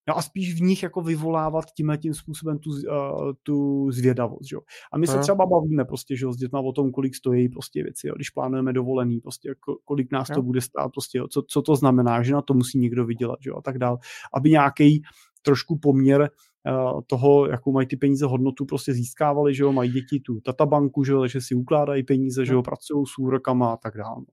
No 0.09 0.19
a 0.19 0.23
spíš 0.23 0.55
v 0.55 0.63
nich 0.63 0.83
jako 0.83 1.01
vyvolávat 1.01 1.65
tímhle 1.77 1.99
tím 1.99 2.15
způsobem 2.15 2.59
tu, 2.59 2.71
uh, 2.71 3.33
tu 3.43 3.91
zvědavost. 3.91 4.49
Že? 4.49 4.57
A 4.93 4.99
my 4.99 5.07
se 5.07 5.19
třeba 5.19 5.47
bavíme 5.47 5.85
prostě, 5.85 6.17
že, 6.17 6.33
s 6.33 6.37
dětma 6.37 6.61
o 6.61 6.73
tom, 6.73 6.93
kolik 6.93 7.15
stojí 7.15 7.49
prostě 7.49 7.83
věci, 7.83 8.09
jo? 8.09 8.15
když 8.17 8.31
plánujeme 8.31 8.73
dovolený, 8.73 9.21
prostě 9.21 9.55
kolik 9.85 10.13
nás 10.13 10.29
to 10.35 10.43
bude 10.43 10.61
stát, 10.61 10.89
prostě, 10.93 11.19
jo? 11.19 11.29
Co, 11.29 11.43
co, 11.49 11.63
to 11.63 11.77
znamená, 11.77 12.23
že 12.23 12.33
na 12.33 12.43
to 12.43 12.55
musí 12.55 12.79
někdo 12.79 13.07
vydělat 13.07 13.39
že? 13.43 13.51
a 13.51 13.61
tak 13.61 13.79
dál. 13.79 13.99
Aby 14.35 14.51
nějaký 14.51 15.03
trošku 15.43 15.79
poměr 15.79 16.21
uh, 16.21 17.01
toho, 17.07 17.47
jakou 17.47 17.73
mají 17.73 17.87
ty 17.87 17.97
peníze 17.97 18.27
hodnotu, 18.27 18.65
prostě 18.65 18.93
získávali, 18.93 19.55
že 19.55 19.63
jo, 19.63 19.73
mají 19.73 19.93
děti 19.93 20.21
tu 20.21 20.41
databanku, 20.47 21.05
že 21.05 21.13
jo, 21.13 21.27
že 21.27 21.41
si 21.41 21.55
ukládají 21.55 22.03
peníze, 22.03 22.47
že 22.47 22.53
jo, 22.53 22.63
pracují 22.63 23.07
s 23.07 23.19
úrokama 23.19 23.73
a 23.73 23.77
tak 23.77 23.97
dále. 23.97 24.25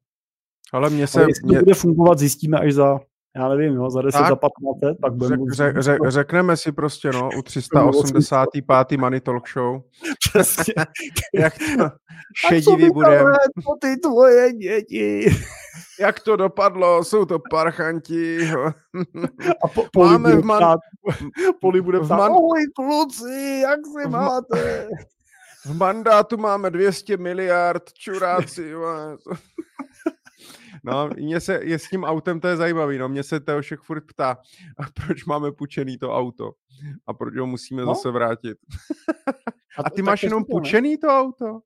Ale 0.74 0.90
mě 0.90 1.08
se... 1.08 1.20
Ale 1.20 1.30
jestli 1.30 1.48
mě... 1.48 1.58
to 1.58 1.64
bude 1.64 1.76
fungovat, 1.76 2.20
zjistíme 2.20 2.60
až 2.60 2.74
za 2.74 3.00
já 3.36 3.50
nevím, 3.50 3.74
jo, 3.74 3.90
za 3.90 4.02
10, 4.02 4.18
tak, 4.18 4.28
za 4.28 4.36
15 4.36 4.82
let, 4.84 4.98
pak 5.02 5.14
budeme... 5.14 5.44
Řek, 5.54 5.82
řek, 5.82 6.00
řekneme 6.08 6.58
si 6.58 6.72
prostě, 6.72 7.10
no, 7.12 7.30
u 7.38 7.42
385. 7.42 9.00
Money 9.00 9.20
Talk 9.20 9.50
Show. 9.50 9.82
Přesně. 10.30 10.74
Jak 11.34 11.54
to 11.78 11.90
šedivý 12.48 12.90
budeme. 12.90 13.32
To 13.56 13.76
ty 13.82 13.98
tvoje 13.98 14.54
děti. 14.54 15.36
Jak 16.00 16.20
to 16.20 16.36
dopadlo, 16.36 17.04
jsou 17.04 17.26
to 17.26 17.40
parchanti. 17.50 18.52
A 19.64 19.68
po, 19.68 19.86
poli 19.94 20.10
Máme 20.10 20.36
v 20.36 20.44
man... 20.44 20.60
ptát, 20.60 20.80
poli 21.62 21.82
bude 21.82 22.00
ptát, 22.00 22.18
man... 22.18 22.32
ahoj 22.32 22.62
kluci, 22.76 23.62
jak 23.64 23.80
se 23.86 24.10
máte? 24.10 24.88
V 25.66 25.78
mandátu 25.78 26.38
máme 26.38 26.70
200 26.70 27.18
miliard, 27.18 27.94
čuráci. 27.94 28.74
No, 30.84 31.10
mě 31.16 31.40
se, 31.40 31.60
je 31.64 31.80
s 31.80 31.90
tím 31.90 32.04
autem 32.04 32.40
to 32.40 32.48
je 32.48 32.58
zajímavý, 32.58 32.98
no, 32.98 33.10
mě 33.10 33.24
se 33.24 33.40
Teošek 33.40 33.82
furt 33.82 34.02
ptá, 34.02 34.38
a 34.78 34.84
proč 35.06 35.26
máme 35.26 35.52
půjčený 35.52 35.98
to 35.98 36.16
auto 36.16 36.52
a 37.08 37.14
proč 37.14 37.38
ho 37.38 37.48
musíme 37.48 37.82
no? 37.82 37.88
zase 37.88 38.12
vrátit. 38.12 38.58
a, 39.78 39.82
a 39.86 39.90
ty 39.90 40.02
máš 40.02 40.24
jenom 40.24 40.46
půjčený 40.46 40.98
to 40.98 41.08
auto? 41.08 41.60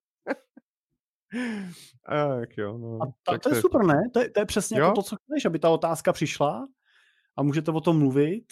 tak 2.39 2.57
jo, 2.57 2.77
no. 2.77 2.99
A 3.01 3.05
ta, 3.05 3.31
tak 3.31 3.41
to 3.41 3.55
je 3.55 3.61
super, 3.61 3.85
ne? 3.85 4.01
To 4.13 4.19
je, 4.19 4.29
to 4.29 4.39
je 4.39 4.45
přesně 4.45 4.79
jo? 4.79 4.85
jako 4.85 4.95
to, 4.95 5.03
co 5.03 5.15
chceš, 5.15 5.45
aby 5.45 5.59
ta 5.59 5.69
otázka 5.69 6.13
přišla 6.13 6.67
a 7.37 7.43
můžete 7.43 7.71
o 7.71 7.81
tom 7.81 7.99
mluvit. 7.99 8.45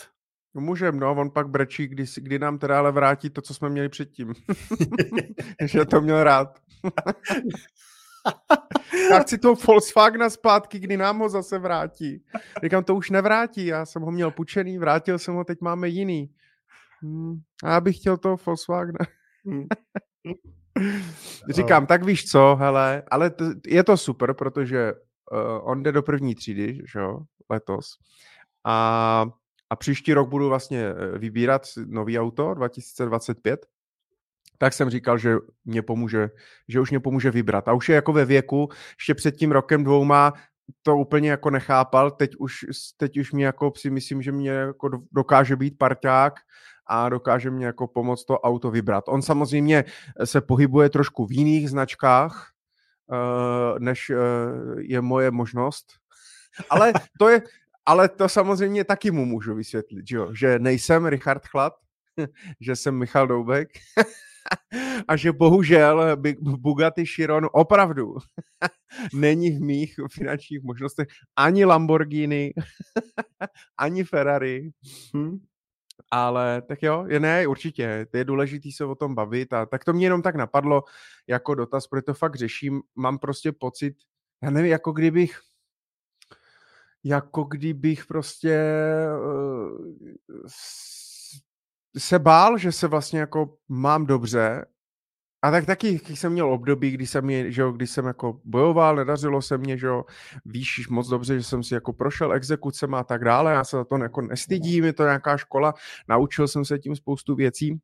No 0.56 0.62
můžem, 0.62 1.00
no, 1.00 1.12
on 1.12 1.32
pak 1.32 1.50
brečí, 1.50 1.88
kdy, 1.88 2.06
kdy 2.18 2.40
nám 2.40 2.58
teda 2.58 2.80
ale 2.80 2.92
vrátí 2.92 3.30
to, 3.30 3.42
co 3.42 3.54
jsme 3.54 3.70
měli 3.70 3.90
předtím. 3.90 4.34
že 5.66 5.86
to 5.86 6.02
měl 6.02 6.24
rád. 6.24 6.60
Já 9.12 9.20
chci 9.20 9.38
toho 9.38 9.56
Volkswagena 9.56 10.30
zpátky, 10.30 10.80
kdy 10.80 10.98
nám 10.98 11.20
ho 11.20 11.30
zase 11.30 11.60
vrátí. 11.60 12.24
Říkám, 12.64 12.84
to 12.84 12.96
už 12.96 13.10
nevrátí, 13.10 13.66
já 13.66 13.86
jsem 13.86 14.02
ho 14.02 14.12
měl 14.12 14.32
půjčený, 14.32 14.78
vrátil 14.78 15.20
jsem 15.20 15.34
ho, 15.34 15.44
teď 15.44 15.62
máme 15.62 15.88
jiný. 15.88 16.32
Hmm, 17.02 17.40
a 17.64 17.70
já 17.70 17.82
bych 17.82 17.98
chtěl 17.98 18.18
toho 18.18 18.38
Volkswagena. 18.46 19.06
Hmm. 19.46 19.66
Říkám, 21.50 21.86
tak 21.86 22.04
víš 22.04 22.26
co, 22.26 22.56
hele, 22.60 23.04
ale 23.12 23.30
t- 23.30 23.54
je 23.68 23.84
to 23.84 23.98
super, 23.98 24.34
protože 24.34 24.94
uh, 24.94 25.70
on 25.70 25.84
jde 25.84 25.92
do 25.92 26.04
první 26.04 26.36
třídy, 26.36 26.82
že 26.94 27.00
jo, 27.00 27.20
letos. 27.50 27.98
A, 28.64 29.26
a 29.70 29.76
příští 29.76 30.14
rok 30.14 30.30
budu 30.30 30.48
vlastně 30.48 30.86
eh, 30.86 31.18
vybírat 31.18 31.62
nový 31.86 32.20
auto 32.20 32.54
2025 32.54 33.66
tak 34.58 34.74
jsem 34.74 34.90
říkal, 34.90 35.18
že 35.18 35.36
mě 35.66 35.82
pomůže, 35.82 36.30
že 36.68 36.80
už 36.80 36.90
mě 36.90 37.00
pomůže 37.00 37.32
vybrat. 37.32 37.68
A 37.68 37.74
už 37.74 37.90
je 37.90 37.96
jako 37.96 38.14
ve 38.14 38.26
věku, 38.26 38.70
ještě 39.00 39.16
před 39.16 39.36
tím 39.36 39.52
rokem 39.52 39.84
dvouma 39.84 40.34
to 40.82 40.98
úplně 40.98 41.30
jako 41.30 41.50
nechápal, 41.50 42.12
teď 42.12 42.36
už, 42.40 42.66
teď 42.98 43.18
už 43.18 43.32
mě 43.32 43.46
jako 43.46 43.74
si 43.78 43.90
myslím, 43.90 44.22
že 44.22 44.32
mě 44.32 44.50
jako 44.50 44.90
dokáže 45.12 45.56
být 45.56 45.78
parťák 45.78 46.34
a 46.88 47.10
dokáže 47.10 47.52
mě 47.52 47.66
jako 47.66 47.88
pomoct 47.88 48.26
to 48.26 48.40
auto 48.40 48.72
vybrat. 48.72 49.04
On 49.08 49.22
samozřejmě 49.22 49.84
se 50.24 50.42
pohybuje 50.42 50.90
trošku 50.90 51.26
v 51.26 51.32
jiných 51.32 51.70
značkách, 51.70 52.52
uh, 53.08 53.80
než 53.80 54.10
uh, 54.10 54.16
je 54.80 55.02
moje 55.02 55.32
možnost, 55.32 55.86
ale 56.70 56.94
to 57.20 57.30
je, 57.30 57.42
ale 57.86 58.10
to 58.10 58.30
samozřejmě 58.30 58.84
taky 58.84 59.12
mu 59.12 59.26
můžu 59.26 59.56
vysvětlit, 59.56 60.08
že, 60.08 60.16
jo? 60.16 60.34
že 60.34 60.60
nejsem 60.60 61.06
Richard 61.06 61.46
Chlad, 61.48 61.74
že 62.62 62.76
jsem 62.76 62.96
Michal 62.96 63.28
Doubek 63.28 63.70
a 65.08 65.16
že 65.16 65.32
bohužel 65.32 66.18
Bugatti 66.40 67.06
Chiron 67.06 67.50
opravdu 67.52 68.16
není 69.14 69.52
v 69.52 69.62
mých 69.62 69.96
finančních 70.12 70.64
možnostech 70.64 71.08
ani 71.36 71.66
Lamborghini, 71.66 72.54
ani 73.78 74.04
Ferrari. 74.04 74.72
Hmm. 75.14 75.38
Ale 76.12 76.62
tak 76.62 76.84
jo, 76.84 77.06
je 77.08 77.20
ne, 77.20 77.48
určitě, 77.48 78.08
to 78.12 78.18
je 78.18 78.24
důležité 78.24 78.70
se 78.76 78.86
o 78.86 78.96
tom 78.96 79.16
bavit 79.16 79.54
a 79.54 79.66
tak 79.66 79.86
to 79.86 79.94
mě 79.94 80.06
jenom 80.06 80.22
tak 80.22 80.36
napadlo 80.36 80.84
jako 81.28 81.56
dotaz, 81.56 81.88
protože 81.88 82.02
to 82.02 82.14
fakt 82.14 82.36
řeším, 82.36 82.82
mám 82.96 83.20
prostě 83.20 83.52
pocit, 83.52 83.96
já 84.44 84.50
nevím, 84.50 84.72
jako 84.72 84.92
kdybych, 84.92 85.40
jako 87.04 87.44
kdybych 87.44 88.06
prostě 88.06 88.60
uh, 89.20 90.48
se 91.98 92.20
bál, 92.20 92.58
že 92.58 92.72
se 92.72 92.88
vlastně 92.88 93.20
jako 93.20 93.58
mám 93.70 94.06
dobře. 94.06 94.66
A 95.42 95.52
tak 95.52 95.66
taky 95.66 96.00
jsem 96.06 96.32
měl 96.32 96.54
období, 96.54 96.92
kdy 96.92 97.08
jsem, 97.08 97.30
je, 97.30 97.52
že 97.52 97.62
jo, 97.62 97.72
kdy 97.72 97.88
jsem 97.88 98.06
jako 98.06 98.42
bojoval, 98.44 98.96
nedařilo 98.96 99.42
se 99.42 99.58
mě, 99.58 99.78
že 99.78 99.88
jo, 99.88 100.04
víš 100.46 100.88
moc 100.90 101.08
dobře, 101.08 101.38
že 101.38 101.44
jsem 101.44 101.64
si 101.64 101.74
jako 101.74 101.94
prošel 101.94 102.34
exekucem 102.34 102.96
a 102.96 103.04
tak 103.04 103.24
dále, 103.24 103.54
já 103.54 103.64
se 103.64 103.78
za 103.78 103.84
to 103.84 103.98
jako 103.98 104.22
nestydím, 104.22 104.84
je 104.84 104.94
to 104.94 105.04
nějaká 105.04 105.38
škola, 105.38 105.74
naučil 106.10 106.48
jsem 106.48 106.66
se 106.66 106.80
tím 106.80 106.96
spoustu 106.96 107.36
věcí, 107.36 107.80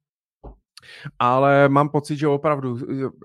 ale 1.19 1.69
mám 1.69 1.89
pocit, 1.89 2.17
že 2.17 2.27
opravdu 2.27 2.77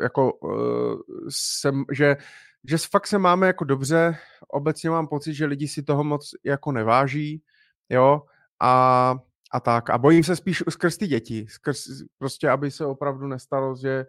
jako 0.02 0.32
uh, 0.32 1.00
jsem, 1.28 1.84
že, 1.92 2.16
že 2.64 2.78
fakt 2.78 3.06
se 3.06 3.18
máme 3.18 3.46
jako 3.46 3.64
dobře, 3.64 4.18
obecně 4.48 4.90
mám 4.90 5.06
pocit, 5.06 5.34
že 5.34 5.46
lidi 5.46 5.68
si 5.68 5.82
toho 5.82 6.04
moc 6.04 6.30
jako 6.44 6.72
neváží, 6.72 7.42
jo, 7.88 8.22
a 8.62 9.14
a 9.56 9.60
tak. 9.60 9.90
A 9.90 9.98
bojím 9.98 10.24
se 10.24 10.36
spíš 10.36 10.62
skrz 10.70 10.96
ty 10.96 11.06
děti, 11.06 11.46
skrz, 11.48 11.86
prostě 12.18 12.50
aby 12.50 12.70
se 12.70 12.86
opravdu 12.86 13.26
nestalo, 13.26 13.76
že 13.76 14.06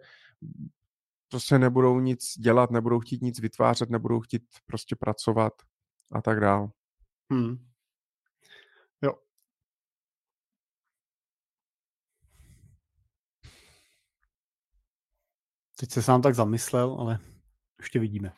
prostě 1.28 1.58
nebudou 1.58 2.00
nic 2.00 2.38
dělat, 2.38 2.70
nebudou 2.70 3.00
chtít 3.00 3.22
nic 3.22 3.40
vytvářet, 3.40 3.90
nebudou 3.90 4.20
chtít 4.20 4.42
prostě 4.66 4.96
pracovat 4.96 5.52
a 6.12 6.22
tak 6.22 6.40
dále. 6.40 6.68
Hmm. 7.32 7.68
Jo. 9.02 9.14
Teď 15.80 15.90
se 15.90 16.02
sám 16.02 16.22
tak 16.22 16.34
zamyslel, 16.34 16.96
ale 17.00 17.18
ještě 17.78 17.98
vidíme. 17.98 18.32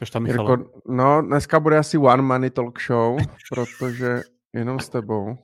Což 0.00 0.10
tam 0.10 0.26
Jirko, 0.26 0.56
no, 0.88 1.22
dneska 1.22 1.60
bude 1.60 1.78
asi 1.78 1.98
One 1.98 2.22
Money 2.22 2.50
Talk 2.50 2.80
Show, 2.80 3.18
protože 3.50 4.22
jenom 4.52 4.80
s 4.80 4.88
tebou. 4.88 5.38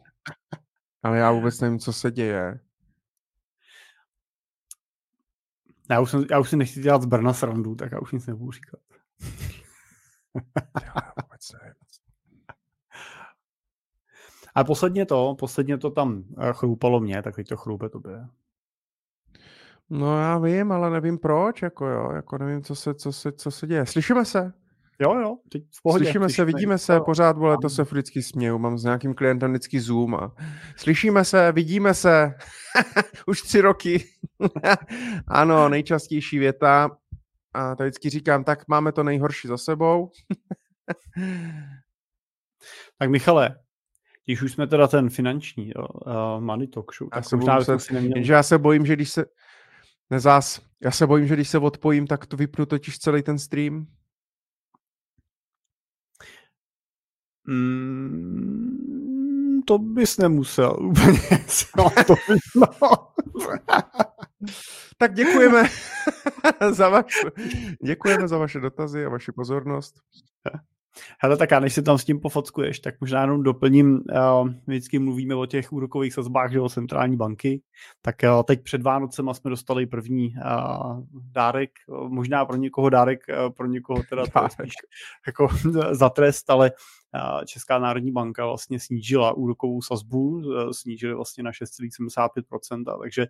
Ale 1.03 1.19
já 1.19 1.33
vůbec 1.33 1.61
nevím, 1.61 1.78
co 1.78 1.93
se 1.93 2.11
děje. 2.11 2.61
Já 5.91 6.01
už, 6.01 6.11
jsem, 6.11 6.24
já 6.31 6.39
už 6.39 6.51
si 6.51 6.57
nechci 6.57 6.81
dělat 6.81 7.03
z 7.03 7.07
Brna 7.07 7.33
srandu, 7.33 7.74
tak 7.74 7.93
já 7.93 7.99
už 8.01 8.12
nic 8.12 8.27
nebudu 8.27 8.53
říkat. 8.53 8.81
já 10.85 11.12
vůbec 11.23 11.53
nevím. 11.53 11.74
A 14.55 14.65
posledně 14.65 15.07
to, 15.07 15.37
posledně 15.39 15.78
to 15.78 15.91
tam 15.91 16.24
eh, 16.41 16.53
chrupalo 16.53 17.01
mě, 17.01 17.23
tak 17.23 17.35
teď 17.35 17.49
to 17.49 17.57
chroupe 17.57 17.89
tobě. 17.89 18.27
No 19.90 20.18
já 20.18 20.38
vím, 20.38 20.72
ale 20.72 20.90
nevím 20.90 21.18
proč, 21.18 21.62
jako 21.62 21.86
jo, 21.86 22.10
jako 22.14 22.38
nevím, 22.38 22.62
co 22.62 22.74
se, 22.74 22.94
co 22.94 23.12
se, 23.12 23.32
co 23.32 23.50
se 23.50 23.66
děje. 23.66 23.86
Slyšíme 23.86 24.24
se? 24.24 24.52
Jo, 24.98 25.14
jo, 25.14 25.36
teď 25.52 25.62
v 25.62 25.82
pohodě. 25.82 26.04
Slyšíme, 26.04 26.28
Slyšíme 26.28 26.44
se, 26.44 26.44
vidíme 26.44 26.78
se, 26.78 27.00
pořád, 27.00 27.36
vole, 27.36 27.56
to 27.62 27.68
se 27.68 27.82
vždycky 27.82 28.22
směju, 28.22 28.58
mám 28.58 28.78
s 28.78 28.84
nějakým 28.84 29.14
klientem 29.14 29.50
vždycky 29.50 29.80
Zoom 29.80 30.14
a 30.14 30.34
slyšíme 30.76 31.24
se, 31.24 31.52
vidíme 31.52 31.94
se, 31.94 32.34
už 33.26 33.42
tři 33.42 33.60
roky. 33.60 34.04
ano, 35.28 35.68
nejčastější 35.68 36.38
věta 36.38 36.90
a 37.54 37.76
to 37.76 37.82
vždycky 37.82 38.10
říkám, 38.10 38.44
tak 38.44 38.68
máme 38.68 38.92
to 38.92 39.02
nejhorší 39.02 39.48
za 39.48 39.58
sebou. 39.58 40.10
tak 42.98 43.10
Michale, 43.10 43.58
když 44.24 44.42
už 44.42 44.52
jsme 44.52 44.66
teda 44.66 44.88
ten 44.88 45.10
finanční 45.10 45.72
jo, 45.76 45.86
uh, 46.06 46.40
money 46.40 46.68
talk 46.68 46.94
show, 46.94 47.10
tak 47.10 47.24
já 47.32 47.36
možná 47.36 47.64
se, 47.64 47.78
si 47.78 47.94
neměl... 47.94 48.24
já 48.24 48.42
se 48.42 48.58
bojím, 48.58 48.86
že 48.86 48.92
když 48.92 49.10
se, 49.10 49.24
Nezás, 50.11 50.61
já 50.81 50.91
se 50.91 51.07
bojím, 51.07 51.27
že 51.27 51.35
když 51.35 51.49
se 51.49 51.59
odpojím, 51.59 52.07
tak 52.07 52.27
to 52.27 52.37
vypnu 52.37 52.66
totiž 52.66 52.99
celý 52.99 53.23
ten 53.23 53.39
stream. 53.39 53.87
Mm, 57.49 58.87
to 59.66 59.78
bys 59.78 60.19
nemusel 60.19 60.77
úplně. 60.81 61.20
No, 61.77 61.91
to 62.07 62.15
bys, 62.28 62.41
no. 62.57 62.69
tak 64.99 65.15
děkujeme 65.15 65.62
za, 66.70 66.89
vaš, 66.89 67.15
děkujeme 67.85 68.28
za 68.28 68.39
vaše 68.39 68.61
dotazy 68.61 69.05
a 69.05 69.09
vaši 69.09 69.33
pozornost. 69.33 69.95
Hele, 71.20 71.36
tak 71.36 71.51
já 71.51 71.60
než 71.60 71.74
si 71.74 71.82
tam 71.82 71.98
s 71.98 72.05
tím 72.05 72.20
pofockuješ, 72.20 72.81
tak 72.81 73.01
možná 73.01 73.20
jenom 73.20 73.43
doplním, 73.43 73.94
uh, 73.94 74.48
vždycky 74.66 74.98
mluvíme 74.98 75.35
o 75.35 75.47
těch 75.47 75.73
úrokových 75.73 76.14
sazbách, 76.14 76.52
že 76.52 76.60
o 76.60 76.68
centrální 76.68 77.16
banky, 77.16 77.62
tak 78.02 78.16
uh, 78.24 78.43
teď 78.43 78.62
před 78.62 78.82
Vánocema 78.82 79.35
jsme 79.35 79.51
dostali 79.51 79.86
první 79.86 80.35
uh, 80.36 81.01
dárek, 81.32 81.70
možná 82.09 82.44
pro 82.44 82.56
někoho 82.56 82.90
dárek, 82.90 83.20
uh, 83.28 83.52
pro 83.52 83.66
někoho 83.66 84.02
teda 84.09 84.27
to 84.27 84.48
spíš 84.51 84.73
jako 85.27 85.48
za 85.90 86.09
trest, 86.09 86.51
ale 86.51 86.70
uh, 86.70 87.44
Česká 87.44 87.78
národní 87.78 88.12
banka 88.12 88.47
vlastně 88.47 88.81
snížila 88.81 89.32
úrokovou 89.32 89.82
sazbu, 89.82 90.28
uh, 90.28 90.70
snížili 90.70 91.14
vlastně 91.14 91.44
na 91.44 91.51
6,75%, 91.51 93.01
takže 93.02 93.27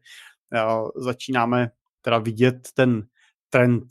uh, 0.52 0.88
začínáme 0.96 1.70
teda 2.00 2.18
vidět 2.18 2.68
ten 2.74 3.06
trend 3.50 3.86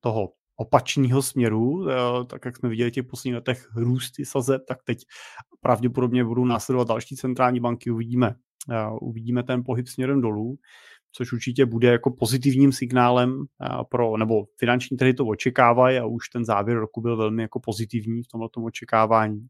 toho 0.00 0.32
opačného 0.56 1.22
směru, 1.22 1.88
eh, 1.88 1.94
tak 2.26 2.44
jak 2.44 2.56
jsme 2.56 2.68
viděli 2.68 2.90
těch 2.90 3.04
posledních 3.04 3.34
letech 3.34 3.68
růsty 3.76 4.24
sazeb, 4.24 4.62
tak 4.68 4.78
teď 4.84 4.98
pravděpodobně 5.60 6.24
budou 6.24 6.44
následovat 6.44 6.88
další 6.88 7.16
centrální 7.16 7.60
banky, 7.60 7.90
uvidíme, 7.90 8.34
eh, 8.70 8.86
uvidíme 9.00 9.42
ten 9.42 9.64
pohyb 9.64 9.88
směrem 9.88 10.20
dolů, 10.20 10.56
což 11.12 11.32
určitě 11.32 11.66
bude 11.66 11.88
jako 11.88 12.10
pozitivním 12.10 12.72
signálem 12.72 13.44
eh, 13.62 13.68
pro, 13.88 14.16
nebo 14.16 14.44
finanční 14.58 14.96
trhy 14.96 15.14
to 15.14 15.26
očekávají 15.26 15.98
a 15.98 16.06
už 16.06 16.28
ten 16.28 16.44
závěr 16.44 16.78
roku 16.78 17.00
byl 17.00 17.16
velmi 17.16 17.42
jako 17.42 17.60
pozitivní 17.60 18.22
v 18.22 18.28
tomto 18.28 18.62
očekávání. 18.62 19.46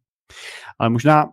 Ale 0.79 0.91
možná 0.91 1.27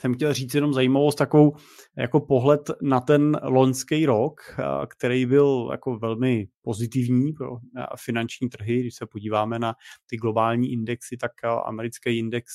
jsem 0.00 0.14
chtěl 0.14 0.34
říct 0.34 0.54
jenom 0.54 0.72
zajímavost, 0.72 1.14
takovou 1.14 1.56
jako 1.98 2.20
pohled 2.20 2.70
na 2.82 3.00
ten 3.00 3.40
loňský 3.42 4.06
rok, 4.06 4.40
který 4.88 5.26
byl 5.26 5.68
jako 5.70 5.98
velmi 5.98 6.48
pozitivní 6.62 7.32
pro 7.32 7.56
finanční 8.04 8.48
trhy. 8.48 8.80
Když 8.80 8.94
se 8.94 9.06
podíváme 9.06 9.58
na 9.58 9.74
ty 10.10 10.16
globální 10.16 10.72
indexy, 10.72 11.16
tak 11.16 11.32
americký 11.64 12.18
index 12.18 12.52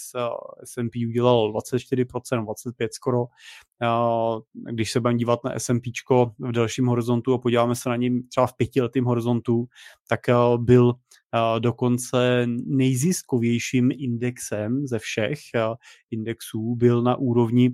S&P 0.63 1.07
udělal 1.07 1.53
24%, 1.53 2.45
25% 2.45 2.87
skoro. 2.91 3.25
Když 4.71 4.91
se 4.91 4.99
budeme 4.99 5.17
dívat 5.17 5.43
na 5.43 5.59
S&P 5.59 5.91
v 6.39 6.51
delším 6.51 6.87
horizontu 6.87 7.33
a 7.33 7.37
podíváme 7.37 7.75
se 7.75 7.89
na 7.89 7.95
něm 7.95 8.23
třeba 8.27 8.47
v 8.47 8.55
pětiletém 8.55 9.05
horizontu, 9.05 9.65
tak 10.07 10.19
byl 10.57 10.93
dokonce 11.59 12.47
nejziskovějším 12.65 13.89
indexem 13.91 14.87
ze 14.87 14.99
všech 14.99 15.39
indexů. 16.11 16.75
Byl 16.75 17.01
na 17.01 17.15
úrovni 17.15 17.71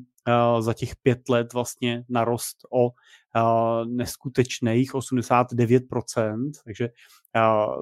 za 0.60 0.73
těch 0.73 0.95
pět 0.95 1.30
let 1.30 1.53
vlastně 1.53 2.03
narost 2.10 2.57
o 2.73 2.90
neskutečných 3.86 4.94
89%, 4.94 6.52
takže 6.65 6.90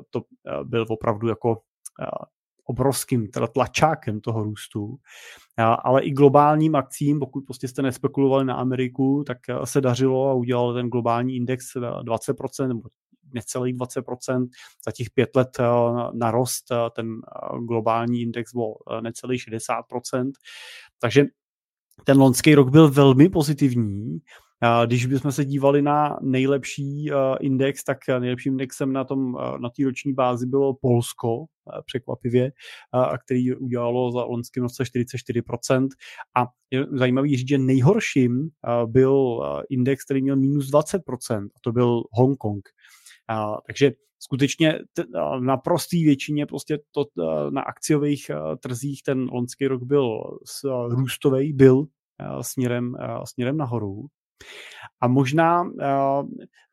to 0.09 0.21
byl 0.63 0.85
opravdu 0.89 1.27
jako 1.27 1.61
obrovským 2.65 3.27
tlačákem 3.53 4.21
toho 4.21 4.43
růstu, 4.43 4.97
ale 5.57 6.01
i 6.01 6.11
globálním 6.11 6.75
akcím, 6.75 7.19
pokud 7.19 7.45
prostě 7.45 7.67
jste 7.67 7.81
nespekulovali 7.81 8.45
na 8.45 8.55
Ameriku, 8.55 9.23
tak 9.27 9.37
se 9.63 9.81
dařilo 9.81 10.29
a 10.29 10.33
udělal 10.33 10.73
ten 10.73 10.89
globální 10.89 11.35
index 11.35 11.75
20% 11.75 12.67
nebo 12.67 12.81
necelých 13.33 13.75
20%, 13.75 14.47
za 14.85 14.91
těch 14.91 15.09
pět 15.09 15.35
let 15.35 15.49
eh, 15.59 15.65
narost 16.13 16.71
eh, 16.71 16.75
ten 16.95 17.07
eh, 17.07 17.59
globální 17.59 18.21
index 18.21 18.51
o 18.55 19.01
necelých 19.01 19.41
60%, 19.41 20.31
takže 20.99 21.25
ten 22.03 22.17
loňský 22.17 22.55
rok 22.55 22.69
byl 22.69 22.91
velmi 22.91 23.29
pozitivní. 23.29 24.19
Když 24.85 25.05
bychom 25.05 25.31
se 25.31 25.45
dívali 25.45 25.81
na 25.81 26.17
nejlepší 26.21 27.09
index, 27.41 27.83
tak 27.83 27.97
nejlepším 28.19 28.53
indexem 28.53 28.93
na 28.93 29.03
tom 29.03 29.37
na 29.57 29.69
té 29.69 29.83
roční 29.83 30.13
bázi 30.13 30.47
bylo 30.47 30.73
Polsko, 30.73 31.45
překvapivě, 31.85 32.51
který 33.25 33.55
udělalo 33.55 34.11
za 34.11 34.23
loňským 34.23 34.63
roce 34.63 34.83
44%. 34.83 35.87
A 36.37 36.45
je 36.71 36.85
zajímavý 36.91 37.37
říct, 37.37 37.49
že 37.49 37.57
nejhorším 37.57 38.49
byl 38.85 39.39
index, 39.69 40.03
který 40.03 40.21
měl 40.21 40.35
minus 40.35 40.71
20%, 40.71 41.45
a 41.45 41.59
to 41.61 41.71
byl 41.71 42.03
Hongkong. 42.11 42.69
A, 43.29 43.57
takže 43.67 43.91
skutečně 44.19 44.79
na 45.39 45.57
prostý 45.57 46.03
většině 46.03 46.45
prostě 46.45 46.79
to 46.91 47.05
na 47.49 47.61
akciových 47.61 48.31
trzích 48.59 49.03
ten 49.03 49.29
loňský 49.31 49.67
rok 49.67 49.83
byl 49.83 50.23
růstový, 50.89 51.53
byl 51.53 51.85
směrem, 52.41 52.95
směrem 53.23 53.57
nahoru. 53.57 54.05
A 55.01 55.07
možná 55.07 55.61
uh, 55.61 55.69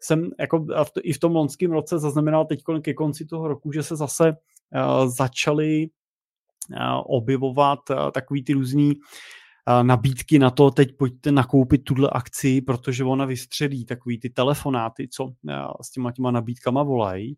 jsem 0.00 0.30
jako 0.40 0.66
i 1.02 1.12
v 1.12 1.18
tom 1.18 1.34
loňském 1.34 1.70
roce 1.70 1.98
zaznamenal 1.98 2.44
teď 2.44 2.60
ke 2.82 2.94
konci 2.94 3.26
toho 3.26 3.48
roku, 3.48 3.72
že 3.72 3.82
se 3.82 3.96
zase 3.96 4.30
uh, 4.30 5.08
začaly 5.08 5.86
uh, 6.70 7.02
objevovat 7.06 7.78
uh, 7.90 8.10
takový 8.10 8.44
ty 8.44 8.52
různý 8.52 8.94
nabídky 9.82 10.38
na 10.38 10.50
to, 10.50 10.70
teď 10.70 10.96
pojďte 10.98 11.32
nakoupit 11.32 11.84
tuhle 11.84 12.10
akci, 12.12 12.60
protože 12.60 13.04
ona 13.04 13.24
vystřelí 13.24 13.84
takový 13.84 14.18
ty 14.18 14.30
telefonáty, 14.30 15.08
co 15.08 15.32
s 15.82 15.90
těma 15.90 16.12
těma 16.12 16.30
nabídkama 16.30 16.82
volají. 16.82 17.36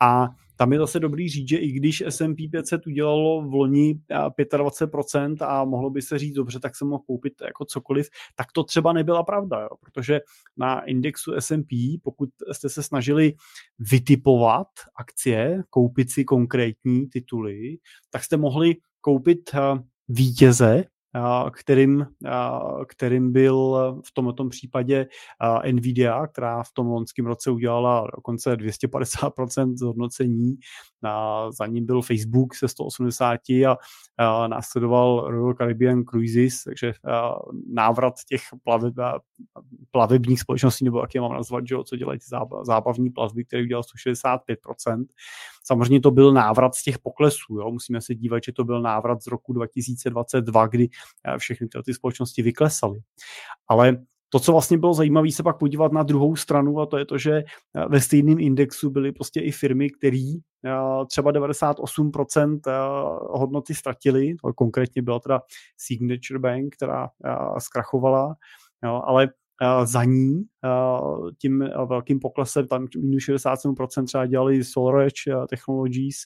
A 0.00 0.28
tam 0.56 0.72
je 0.72 0.78
zase 0.78 1.00
dobrý 1.00 1.28
říct, 1.28 1.48
že 1.48 1.56
i 1.56 1.72
když 1.72 2.02
S&P 2.06 2.48
500 2.48 2.86
udělalo 2.86 3.42
v 3.42 3.54
loni 3.54 4.00
25% 4.10 5.36
a 5.40 5.64
mohlo 5.64 5.90
by 5.90 6.02
se 6.02 6.18
říct, 6.18 6.34
dobře, 6.34 6.60
tak 6.60 6.76
se 6.76 6.84
mohl 6.84 7.02
koupit 7.06 7.32
jako 7.44 7.64
cokoliv, 7.64 8.08
tak 8.36 8.46
to 8.52 8.64
třeba 8.64 8.92
nebyla 8.92 9.22
pravda, 9.22 9.60
jo? 9.60 9.68
protože 9.80 10.20
na 10.56 10.80
indexu 10.80 11.32
S&P, 11.32 11.98
pokud 12.02 12.28
jste 12.52 12.68
se 12.68 12.82
snažili 12.82 13.32
vytipovat 13.78 14.68
akcie, 14.96 15.62
koupit 15.70 16.10
si 16.10 16.24
konkrétní 16.24 17.08
tituly, 17.08 17.76
tak 18.10 18.24
jste 18.24 18.36
mohli 18.36 18.76
koupit 19.00 19.50
vítěze 20.08 20.84
kterým, 21.50 22.06
kterým 22.86 23.32
byl 23.32 23.76
v 24.06 24.12
tomto 24.14 24.48
případě 24.48 25.06
Nvidia, 25.72 26.26
která 26.26 26.62
v 26.62 26.72
tom 26.72 26.86
loňském 26.86 27.26
roce 27.26 27.50
udělala 27.50 28.06
dokonce 28.16 28.56
250% 28.56 29.76
zhodnocení. 29.76 30.56
Za 31.58 31.66
ním 31.66 31.86
byl 31.86 32.02
Facebook 32.02 32.54
se 32.54 32.68
180 32.68 33.40
a 34.18 34.48
následoval 34.48 35.30
Royal 35.30 35.54
Caribbean 35.54 36.04
Cruises, 36.04 36.64
takže 36.64 36.92
návrat 37.72 38.14
těch 38.28 38.40
plave, 38.64 38.90
plavebních 39.90 40.40
společností, 40.40 40.84
nebo 40.84 41.00
jak 41.00 41.14
je 41.14 41.20
mám 41.20 41.32
nazvat, 41.32 41.68
že, 41.68 41.76
co 41.84 41.96
dělají 41.96 42.18
ty 42.18 42.26
zábavní 42.62 43.10
plavby, 43.10 43.44
které 43.44 43.62
udělal 43.62 43.82
165%. 44.06 45.04
Samozřejmě 45.66 46.00
to 46.00 46.10
byl 46.10 46.32
návrat 46.32 46.74
z 46.74 46.82
těch 46.82 46.98
poklesů. 46.98 47.58
Jo? 47.58 47.70
Musíme 47.70 48.00
se 48.00 48.14
dívat, 48.14 48.44
že 48.44 48.52
to 48.52 48.64
byl 48.64 48.82
návrat 48.82 49.22
z 49.22 49.26
roku 49.26 49.52
2022, 49.52 50.66
kdy 50.66 50.88
všechny 51.38 51.68
ty 51.84 51.94
společnosti 51.94 52.42
vyklesaly. 52.42 53.00
Ale 53.68 53.96
to, 54.28 54.40
co 54.40 54.52
vlastně 54.52 54.78
bylo 54.78 54.94
zajímavé, 54.94 55.32
se 55.32 55.42
pak 55.42 55.58
podívat 55.58 55.92
na 55.92 56.02
druhou 56.02 56.36
stranu, 56.36 56.80
a 56.80 56.86
to 56.86 56.98
je 56.98 57.04
to, 57.04 57.18
že 57.18 57.32
eh, 57.32 57.44
ve 57.88 58.00
stejném 58.00 58.40
indexu 58.40 58.90
byly 58.90 59.12
prostě 59.12 59.40
i 59.40 59.52
firmy, 59.52 59.90
které 59.90 60.32
eh, 60.64 61.06
třeba 61.06 61.32
98% 61.32 62.60
hodnoty 63.30 63.74
ztratily, 63.74 64.34
konkrétně 64.56 65.02
byla 65.02 65.20
teda 65.20 65.40
Signature 65.76 66.38
Bank, 66.38 66.74
která 66.76 67.08
zkrachovala, 67.58 68.34
ale 68.82 69.28
za 69.84 70.04
ní 70.04 70.42
tím 71.38 71.68
velkým 71.86 72.20
poklesem, 72.20 72.66
tam 72.66 72.86
minus 72.96 73.22
67% 73.22 74.04
třeba 74.04 74.26
dělali 74.26 74.64
SolarEdge 74.64 75.46
Technologies 75.50 76.16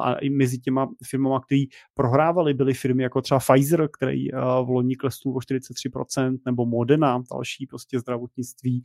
a 0.00 0.14
i 0.14 0.30
mezi 0.30 0.58
těma 0.58 0.88
firmama, 1.06 1.40
které 1.40 1.62
prohrávali, 1.94 2.54
byly 2.54 2.74
firmy 2.74 3.02
jako 3.02 3.20
třeba 3.22 3.40
Pfizer, 3.40 3.88
který 3.92 4.28
v 4.64 4.66
loni 4.68 4.96
klesnul 4.96 5.36
o 5.36 5.38
43%, 5.38 6.38
nebo 6.46 6.66
Modena, 6.66 7.22
další 7.32 7.66
prostě 7.66 7.98
zdravotnictví. 7.98 8.82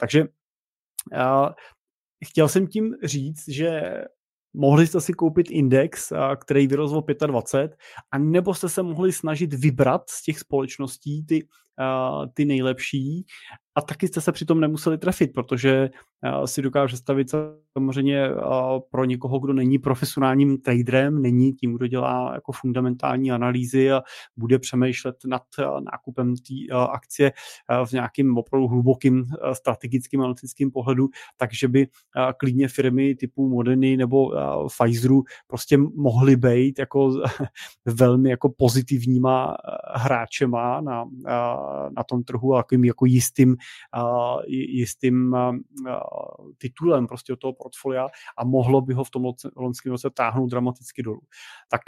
Takže 0.00 0.24
chtěl 2.26 2.48
jsem 2.48 2.66
tím 2.66 2.94
říct, 3.04 3.48
že 3.48 3.82
mohli 4.56 4.86
jste 4.86 5.00
si 5.00 5.12
koupit 5.12 5.50
index, 5.50 6.12
který 6.36 6.66
vyrostl 6.66 6.96
o 6.96 7.26
25, 7.26 7.76
a 8.10 8.18
nebo 8.18 8.54
jste 8.54 8.68
se 8.68 8.82
mohli 8.82 9.12
snažit 9.12 9.54
vybrat 9.54 10.02
z 10.10 10.22
těch 10.22 10.38
společností 10.38 11.26
ty, 11.26 11.46
ty 12.34 12.44
nejlepší 12.44 13.26
a 13.76 13.82
taky 13.82 14.08
jste 14.08 14.20
se 14.20 14.32
přitom 14.32 14.60
nemuseli 14.60 14.98
trefit, 14.98 15.32
protože 15.34 15.90
si 16.44 16.62
dokážu 16.62 16.86
představit 16.86 17.30
samozřejmě 17.78 18.28
pro 18.90 19.04
někoho, 19.04 19.38
kdo 19.38 19.52
není 19.52 19.78
profesionálním 19.78 20.58
traderem, 20.58 21.22
není 21.22 21.52
tím, 21.52 21.74
kdo 21.74 21.86
dělá 21.86 22.34
jako 22.34 22.52
fundamentální 22.52 23.32
analýzy 23.32 23.92
a 23.92 24.02
bude 24.36 24.58
přemýšlet 24.58 25.16
nad 25.26 25.42
nákupem 25.92 26.34
té 26.36 26.74
akcie 26.74 27.32
v 27.84 27.92
nějakým 27.92 28.38
opravdu 28.38 28.68
hlubokým 28.68 29.24
strategickým 29.52 30.20
analytickým 30.20 30.70
pohledu, 30.70 31.08
takže 31.36 31.68
by 31.68 31.88
klidně 32.36 32.68
firmy 32.68 33.14
typu 33.14 33.48
Moderny 33.48 33.96
nebo 33.96 34.32
Pfizeru 34.68 35.22
prostě 35.46 35.78
mohly 35.78 36.36
být 36.36 36.78
jako 36.78 37.12
velmi 37.84 38.30
jako 38.30 38.52
pozitivníma 38.58 39.56
hráčema 39.94 40.80
na, 40.80 41.04
na 41.96 42.04
tom 42.08 42.22
trhu 42.22 42.56
a 42.56 42.64
jako 42.84 43.06
jistým 43.06 43.56
jistým 44.48 45.36
titulem 46.58 47.06
prostě 47.06 47.32
od 47.32 47.38
toho 47.38 47.52
portfolia 47.52 48.08
a 48.38 48.44
mohlo 48.44 48.80
by 48.80 48.94
ho 48.94 49.04
v 49.04 49.10
tom 49.10 49.22
loňském 49.56 49.92
roce 49.92 50.10
táhnout 50.10 50.50
dramaticky 50.50 51.02
dolů. 51.02 51.20
Tak 51.68 51.80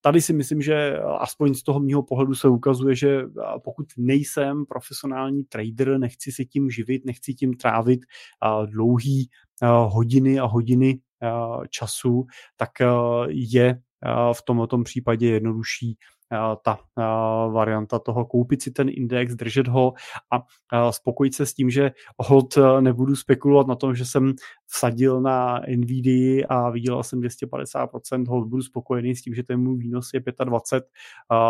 tady 0.00 0.20
si 0.20 0.32
myslím, 0.32 0.62
že 0.62 0.98
aspoň 1.18 1.54
z 1.54 1.62
toho 1.62 1.80
mého 1.80 2.02
pohledu 2.02 2.34
se 2.34 2.48
ukazuje, 2.48 2.94
že 2.94 3.22
pokud 3.64 3.86
nejsem 3.98 4.66
profesionální 4.66 5.44
trader, 5.44 5.98
nechci 5.98 6.32
se 6.32 6.44
tím 6.44 6.70
živit, 6.70 7.04
nechci 7.04 7.34
tím 7.34 7.54
trávit 7.54 8.00
dlouhý 8.66 9.28
hodiny 9.86 10.38
a 10.38 10.44
hodiny 10.44 10.98
času, 11.70 12.26
tak 12.56 12.70
je 13.28 13.80
v 14.32 14.42
tomto 14.42 14.82
případě 14.82 15.28
jednodušší 15.28 15.96
ta 16.64 16.78
varianta 17.52 17.98
toho 17.98 18.24
koupit 18.24 18.62
si 18.62 18.70
ten 18.70 18.88
index, 18.88 19.34
držet 19.34 19.68
ho 19.68 19.92
a 20.32 20.92
spokojit 20.92 21.34
se 21.34 21.46
s 21.46 21.54
tím, 21.54 21.70
že 21.70 21.90
hold 22.18 22.58
nebudu 22.80 23.16
spekulovat 23.16 23.66
na 23.66 23.74
tom, 23.74 23.94
že 23.94 24.04
jsem 24.04 24.32
vsadil 24.66 25.20
na 25.20 25.60
NVIDIA 25.76 26.46
a 26.48 26.70
vydělal 26.70 27.02
jsem 27.02 27.20
250%, 27.20 28.28
hold 28.28 28.48
budu 28.48 28.62
spokojený 28.62 29.16
s 29.16 29.22
tím, 29.22 29.34
že 29.34 29.42
ten 29.42 29.60
můj 29.60 29.76
výnos 29.76 30.10
je 30.14 30.22
25, 30.44 30.90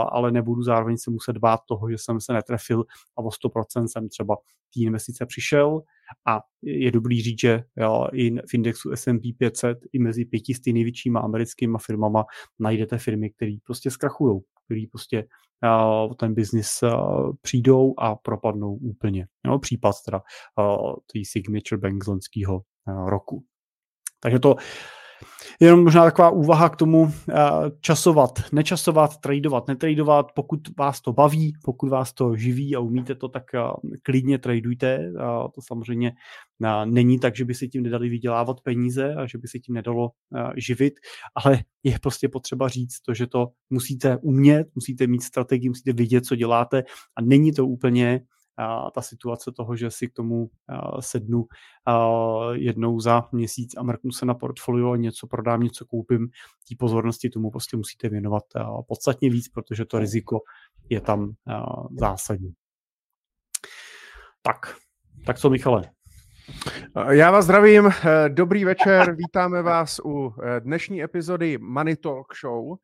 ale 0.09 0.33
nebudu 0.33 0.63
zároveň 0.63 0.97
se 0.97 1.11
muset 1.11 1.39
bát 1.39 1.61
toho, 1.69 1.91
že 1.91 1.99
jsem 1.99 2.21
se 2.21 2.33
netrefil 2.33 2.85
a 3.17 3.23
o 3.23 3.29
100% 3.29 3.87
jsem 3.87 4.09
třeba 4.09 4.37
té 4.75 4.81
investice 4.81 5.27
přišel 5.27 5.83
A 6.27 6.41
je 6.63 6.91
dobrý 6.91 7.23
říct, 7.23 7.41
že 7.41 7.65
jo, 7.77 8.07
i 8.13 8.31
v 8.31 8.55
indexu 8.55 8.91
S&P 8.91 9.33
500 9.33 9.79
i 9.93 9.99
mezi 9.99 10.25
pětisty 10.25 10.73
největšíma 10.73 11.21
americkými 11.21 11.79
firmama 11.87 12.25
najdete 12.59 12.99
firmy, 12.99 13.31
které 13.31 13.57
prostě 13.65 13.91
zkrachují, 13.91 14.41
které 14.65 14.85
prostě 14.91 15.25
uh, 15.65 16.15
ten 16.15 16.35
biznis 16.35 16.83
uh, 16.83 17.33
přijdou 17.43 17.95
a 17.99 18.15
propadnou 18.15 18.75
úplně. 18.75 19.27
Jo, 19.47 19.59
případ 19.59 19.95
teda 20.05 20.21
uh, 20.59 20.95
Signature 21.23 21.81
Bank 21.81 22.05
z 22.05 22.07
loňského 22.07 22.63
roku. 23.07 23.45
Takže 24.21 24.39
to 24.39 24.57
Jenom 25.61 25.85
možná 25.85 26.05
taková 26.05 26.31
úvaha 26.31 26.69
k 26.69 26.77
tomu 26.77 27.13
eh, 27.29 27.35
časovat, 27.81 28.31
nečasovat, 28.53 29.17
tradovat, 29.17 29.69
netradovat, 29.69 30.27
pokud 30.35 30.61
vás 30.79 31.01
to 31.01 31.13
baví, 31.13 31.53
pokud 31.65 31.89
vás 31.89 32.13
to 32.13 32.37
živí 32.37 32.77
a 32.77 32.81
umíte 32.81 33.15
to, 33.15 33.29
tak 33.29 33.55
eh, 33.55 33.61
klidně 34.03 34.39
tradujte. 34.39 35.13
To 35.55 35.63
samozřejmě 35.67 36.13
eh, 36.65 36.87
není 36.87 37.19
tak, 37.19 37.37
že 37.37 37.45
by 37.45 37.55
si 37.55 37.69
tím 37.69 37.83
nedali 37.83 38.09
vydělávat 38.09 38.61
peníze 38.61 39.15
a 39.15 39.27
že 39.27 39.39
by 39.39 39.49
si 39.49 39.61
tím 39.61 39.75
nedalo 39.75 40.11
živit, 40.57 40.95
ale 41.35 41.59
je 41.83 41.99
prostě 42.03 42.29
potřeba 42.29 42.69
říct 42.69 43.01
to, 43.01 43.15
že 43.15 43.27
to 43.27 43.47
musíte 43.71 44.19
umět, 44.23 44.67
musíte 44.75 45.07
mít 45.07 45.23
strategii, 45.23 45.69
musíte 45.69 45.93
vidět, 45.93 46.27
co 46.27 46.37
děláte 46.37 46.83
a 47.17 47.23
není 47.23 47.53
to 47.53 47.67
úplně 47.67 48.21
a 48.57 48.91
ta 48.91 49.03
situace 49.03 49.53
toho, 49.53 49.77
že 49.77 49.91
si 49.91 50.09
k 50.09 50.13
tomu 50.13 50.51
sednu 51.01 51.47
jednou 52.53 53.01
za 53.01 53.29
měsíc 53.33 53.77
a 53.77 53.83
mrknu 53.83 54.13
se 54.13 54.27
na 54.27 54.35
portfolio 54.35 54.93
a 54.93 54.97
něco 54.97 55.27
prodám, 55.27 55.61
něco 55.61 55.85
koupím, 55.85 56.29
tí 56.69 56.77
pozornosti 56.77 57.31
tomu 57.31 57.51
prostě 57.51 57.77
musíte 57.77 58.09
věnovat 58.09 58.45
podstatně 58.89 59.31
víc, 59.31 59.49
protože 59.49 59.85
to 59.85 59.99
riziko 59.99 60.41
je 60.91 61.01
tam 61.01 61.33
zásadní. 61.99 62.53
Tak, 64.43 64.77
tak 65.27 65.39
co 65.39 65.51
Michale? 65.51 65.91
Já 67.11 67.31
vás 67.31 67.45
zdravím, 67.45 67.87
eh, 67.87 68.29
dobrý 68.29 68.65
večer, 68.65 69.15
vítáme 69.17 69.63
vás 69.63 70.01
u 70.05 70.35
eh, 70.43 70.61
dnešní 70.61 71.03
epizody 71.03 71.59
Money 71.59 71.97
Talk 71.97 72.27
Show. 72.41 72.77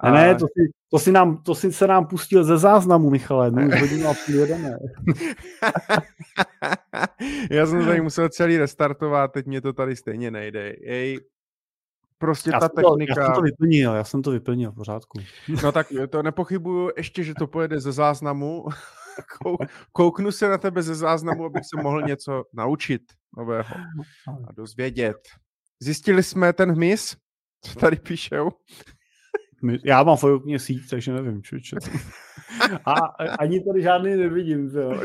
A 0.00 0.10
ne, 0.10 0.34
to 0.34 0.46
si, 0.46 0.72
to 0.90 0.98
si, 0.98 1.12
nám, 1.12 1.42
to 1.42 1.54
si 1.54 1.72
se 1.72 1.86
nám 1.86 2.06
pustil 2.06 2.44
ze 2.44 2.58
záznamu, 2.58 3.10
Michale, 3.10 3.50
my 3.50 3.66
už 3.66 3.74
hodinu 3.80 4.08
a 4.08 4.14
půl 4.26 4.34
jedeme. 4.34 4.70
Já 7.50 7.66
jsem 7.66 7.84
tady 7.84 8.00
musel 8.00 8.28
celý 8.28 8.58
restartovat, 8.58 9.32
teď 9.32 9.46
mě 9.46 9.60
to 9.60 9.72
tady 9.72 9.96
stejně 9.96 10.30
nejde. 10.30 10.74
Jej, 10.80 11.20
prostě 12.18 12.50
já 12.52 12.60
ta 12.60 12.68
technika... 12.68 13.14
To, 13.14 13.20
já 13.20 13.26
jsem 13.26 13.34
to 13.34 13.40
vyplnil, 13.40 13.94
já 13.94 14.04
jsem 14.04 14.22
to 14.22 14.30
vyplnil 14.30 14.70
v 14.70 14.74
pořádku. 14.74 15.20
No 15.62 15.72
tak 15.72 15.86
to 16.10 16.22
nepochybuju, 16.22 16.90
ještě, 16.96 17.24
že 17.24 17.34
to 17.34 17.46
pojede 17.46 17.80
ze 17.80 17.92
záznamu. 17.92 18.64
Kouknu 19.92 20.32
se 20.32 20.48
na 20.48 20.58
tebe 20.58 20.82
ze 20.82 20.94
záznamu, 20.94 21.44
abych 21.44 21.62
se 21.74 21.82
mohl 21.82 22.02
něco 22.02 22.44
naučit 22.52 23.02
nového 23.36 23.74
a 24.48 24.52
dozvědět. 24.52 25.16
Zjistili 25.80 26.22
jsme 26.22 26.52
ten 26.52 26.72
hmyz, 26.72 27.16
co 27.64 27.78
tady 27.78 27.96
píšou? 27.96 28.50
Já 29.84 30.02
mám 30.02 30.16
fojokně 30.16 30.58
síť, 30.58 30.90
takže 30.90 31.12
nevím, 31.12 31.42
čo. 31.42 31.56
A 32.86 32.92
ani 33.38 33.64
tady 33.64 33.82
žádný 33.82 34.16
nevidím. 34.16 34.70
Co? 34.70 35.00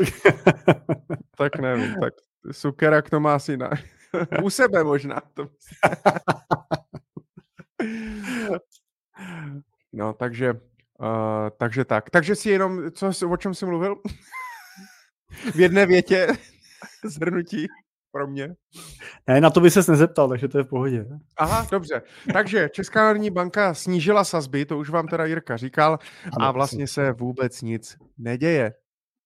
tak 1.38 1.56
nevím, 1.56 1.94
tak 2.00 2.14
Sukerak 2.52 3.10
to 3.10 3.20
má 3.20 3.34
asi 3.34 3.56
na... 3.56 3.70
U 4.42 4.50
sebe 4.50 4.84
možná. 4.84 5.20
To 5.34 5.48
no, 9.92 10.12
takže 10.12 10.54
Uh, 11.00 11.50
takže 11.58 11.84
tak. 11.84 12.10
Takže 12.10 12.34
si 12.34 12.50
jenom, 12.50 12.90
co, 12.90 13.30
o 13.30 13.36
čem 13.36 13.54
jsi 13.54 13.66
mluvil? 13.66 13.96
v 15.54 15.60
jedné 15.60 15.86
větě 15.86 16.26
zhrnutí 17.04 17.66
pro 18.12 18.26
mě. 18.26 18.54
Ne, 19.26 19.40
na 19.40 19.50
to 19.50 19.60
by 19.60 19.70
ses 19.70 19.86
nezeptal, 19.86 20.28
takže 20.28 20.48
to 20.48 20.58
je 20.58 20.64
v 20.64 20.68
pohodě. 20.68 21.06
Aha, 21.36 21.66
dobře. 21.70 22.02
Takže 22.32 22.68
Česká 22.72 23.04
národní 23.04 23.30
banka 23.30 23.74
snížila 23.74 24.24
sazby, 24.24 24.66
to 24.66 24.78
už 24.78 24.90
vám 24.90 25.08
teda 25.08 25.24
Jirka 25.24 25.56
říkal, 25.56 25.98
a 26.40 26.50
vlastně 26.50 26.86
se 26.86 27.12
vůbec 27.12 27.62
nic 27.62 27.96
neděje. 28.18 28.74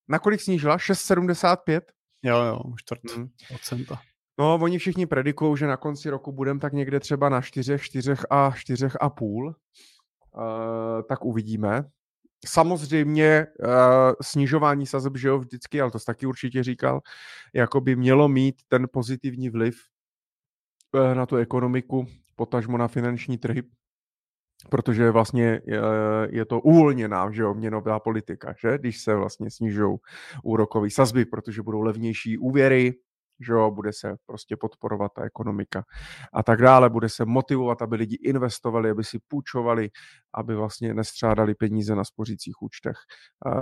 Nakolik 0.08 0.40
snížila? 0.40 0.76
6,75? 0.76 1.80
Jo, 2.22 2.36
jo, 2.36 2.60
čtvrt 2.76 3.00
hmm. 3.14 3.28
procenta. 3.48 4.00
No, 4.38 4.54
oni 4.62 4.78
všichni 4.78 5.06
predikují, 5.06 5.56
že 5.56 5.66
na 5.66 5.76
konci 5.76 6.10
roku 6.10 6.32
budeme 6.32 6.60
tak 6.60 6.72
někde 6.72 7.00
třeba 7.00 7.28
na 7.28 7.40
4, 7.40 7.78
4 7.78 8.12
a 8.30 8.50
4,5. 8.50 9.54
Uh, 10.36 11.02
tak 11.08 11.24
uvidíme. 11.24 11.84
Samozřejmě 12.46 13.46
uh, 13.60 13.68
snižování 14.22 14.86
sazeb, 14.86 15.16
že 15.16 15.28
jo, 15.28 15.38
vždycky, 15.38 15.80
ale 15.80 15.90
to 15.90 15.98
jsi 15.98 16.06
taky 16.06 16.26
určitě 16.26 16.62
říkal, 16.62 17.00
jako 17.54 17.80
by 17.80 17.96
mělo 17.96 18.28
mít 18.28 18.54
ten 18.68 18.86
pozitivní 18.92 19.50
vliv 19.50 19.76
uh, 20.92 21.14
na 21.14 21.26
tu 21.26 21.36
ekonomiku, 21.36 22.06
potažmo 22.36 22.78
na 22.78 22.88
finanční 22.88 23.38
trhy, 23.38 23.62
protože 24.70 25.10
vlastně 25.10 25.60
je, 26.30 26.44
to 26.44 26.60
uvolněná, 26.60 27.30
že 27.30 27.42
jo, 27.42 27.54
měnová 27.54 28.00
politika, 28.00 28.54
že, 28.58 28.78
když 28.78 29.00
se 29.00 29.14
vlastně 29.14 29.50
snižují 29.50 29.98
úrokové 30.44 30.90
sazby, 30.90 31.24
protože 31.24 31.62
budou 31.62 31.80
levnější 31.80 32.38
úvěry, 32.38 32.94
že 33.46 33.52
jo, 33.52 33.70
bude 33.70 33.92
se 33.92 34.16
prostě 34.26 34.56
podporovat 34.56 35.12
ta 35.16 35.24
ekonomika 35.24 35.84
a 36.32 36.42
tak 36.42 36.62
dále, 36.62 36.90
bude 36.90 37.08
se 37.08 37.24
motivovat, 37.24 37.82
aby 37.82 37.96
lidi 37.96 38.16
investovali, 38.16 38.90
aby 38.90 39.04
si 39.04 39.18
půjčovali, 39.28 39.90
aby 40.34 40.54
vlastně 40.54 40.94
nestřádali 40.94 41.54
peníze 41.54 41.94
na 41.94 42.04
spořících 42.04 42.62
účtech, 42.62 42.96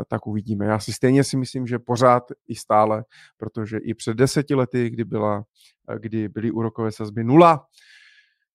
tak 0.09 0.27
uvidíme. 0.27 0.67
Já 0.67 0.79
si 0.79 0.93
stejně 0.93 1.25
si 1.25 1.37
myslím, 1.37 1.67
že 1.67 1.79
pořád 1.79 2.23
i 2.49 2.55
stále, 2.55 3.05
protože 3.37 3.79
i 3.79 3.95
před 3.95 4.17
deseti 4.17 4.55
lety, 4.55 4.91
kdy, 4.91 5.05
byla, 5.05 5.45
kdy 5.99 6.29
byly 6.29 6.51
úrokové 6.51 6.93
sazby 6.93 7.25
nula, 7.25 7.67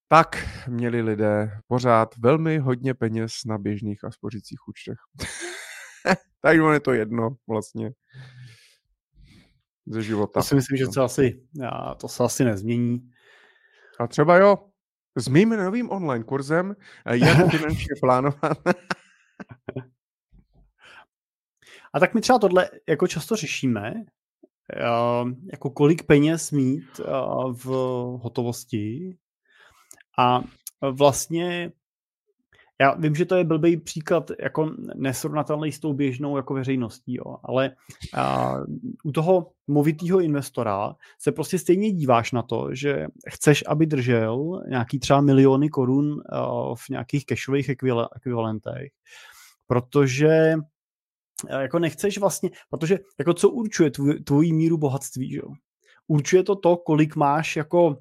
tak 0.07 0.47
měli 0.67 1.01
lidé 1.01 1.51
pořád 1.67 2.17
velmi 2.17 2.57
hodně 2.57 2.93
peněz 2.93 3.33
na 3.45 3.57
běžných 3.57 4.03
a 4.03 4.11
spořících 4.11 4.67
účtech. 4.67 4.97
Takže 6.41 6.61
je 6.73 6.79
to 6.79 6.93
jedno 6.93 7.35
vlastně 7.47 7.91
ze 9.87 10.01
života. 10.01 10.39
To 10.39 10.45
si 10.45 10.55
myslím, 10.55 10.77
že 10.77 10.87
to 10.87 11.03
asi, 11.03 11.41
to 11.97 12.07
se 12.07 12.23
asi 12.23 12.43
nezmění. 12.45 13.09
A 13.99 14.07
třeba 14.07 14.37
jo, 14.37 14.57
s 15.15 15.27
mým 15.27 15.49
novým 15.49 15.91
online 15.91 16.23
kurzem, 16.23 16.75
eh, 17.05 17.17
jak 17.17 17.49
finančně 17.51 17.95
plánovat. 17.99 18.57
A 21.93 21.99
tak 21.99 22.13
my 22.13 22.21
třeba 22.21 22.39
tohle 22.39 22.69
jako 22.89 23.07
často 23.07 23.35
řešíme, 23.35 23.93
eh, 24.73 24.83
jako 25.51 25.69
kolik 25.69 26.03
peněz 26.03 26.51
mít 26.51 26.99
eh, 26.99 27.03
v 27.51 27.65
hotovosti 28.21 29.17
a 30.19 30.41
vlastně 30.91 31.71
já 32.81 32.93
vím, 32.93 33.15
že 33.15 33.25
to 33.25 33.35
je 33.35 33.43
blbý 33.43 33.77
příklad 33.77 34.31
jako 34.39 34.71
nesrovnatelný 34.95 35.71
s 35.71 35.79
tou 35.79 35.93
běžnou 35.93 36.37
jako 36.37 36.53
veřejností, 36.53 37.13
jo, 37.13 37.37
ale 37.43 37.75
a, 38.13 38.53
u 39.03 39.11
toho 39.11 39.51
movitého 39.67 40.19
investora 40.19 40.95
se 41.19 41.31
prostě 41.31 41.59
stejně 41.59 41.91
díváš 41.91 42.31
na 42.31 42.41
to, 42.41 42.69
že 42.75 43.07
chceš, 43.29 43.63
aby 43.67 43.85
držel 43.85 44.63
nějaký 44.69 44.99
třeba 44.99 45.21
miliony 45.21 45.69
korun 45.69 46.21
a, 46.29 46.75
v 46.75 46.89
nějakých 46.89 47.25
cashových 47.25 47.69
ekvivalentech, 48.15 48.91
protože 49.67 50.55
jako 51.59 51.79
nechceš 51.79 52.17
vlastně, 52.17 52.49
protože 52.69 52.99
jako 53.19 53.33
co 53.33 53.49
určuje 53.49 53.91
tvůj, 54.25 54.53
míru 54.53 54.77
bohatství, 54.77 55.35
jo? 55.35 55.47
Určuje 56.07 56.43
to 56.43 56.55
to, 56.55 56.77
kolik 56.77 57.15
máš 57.15 57.55
jako 57.55 57.97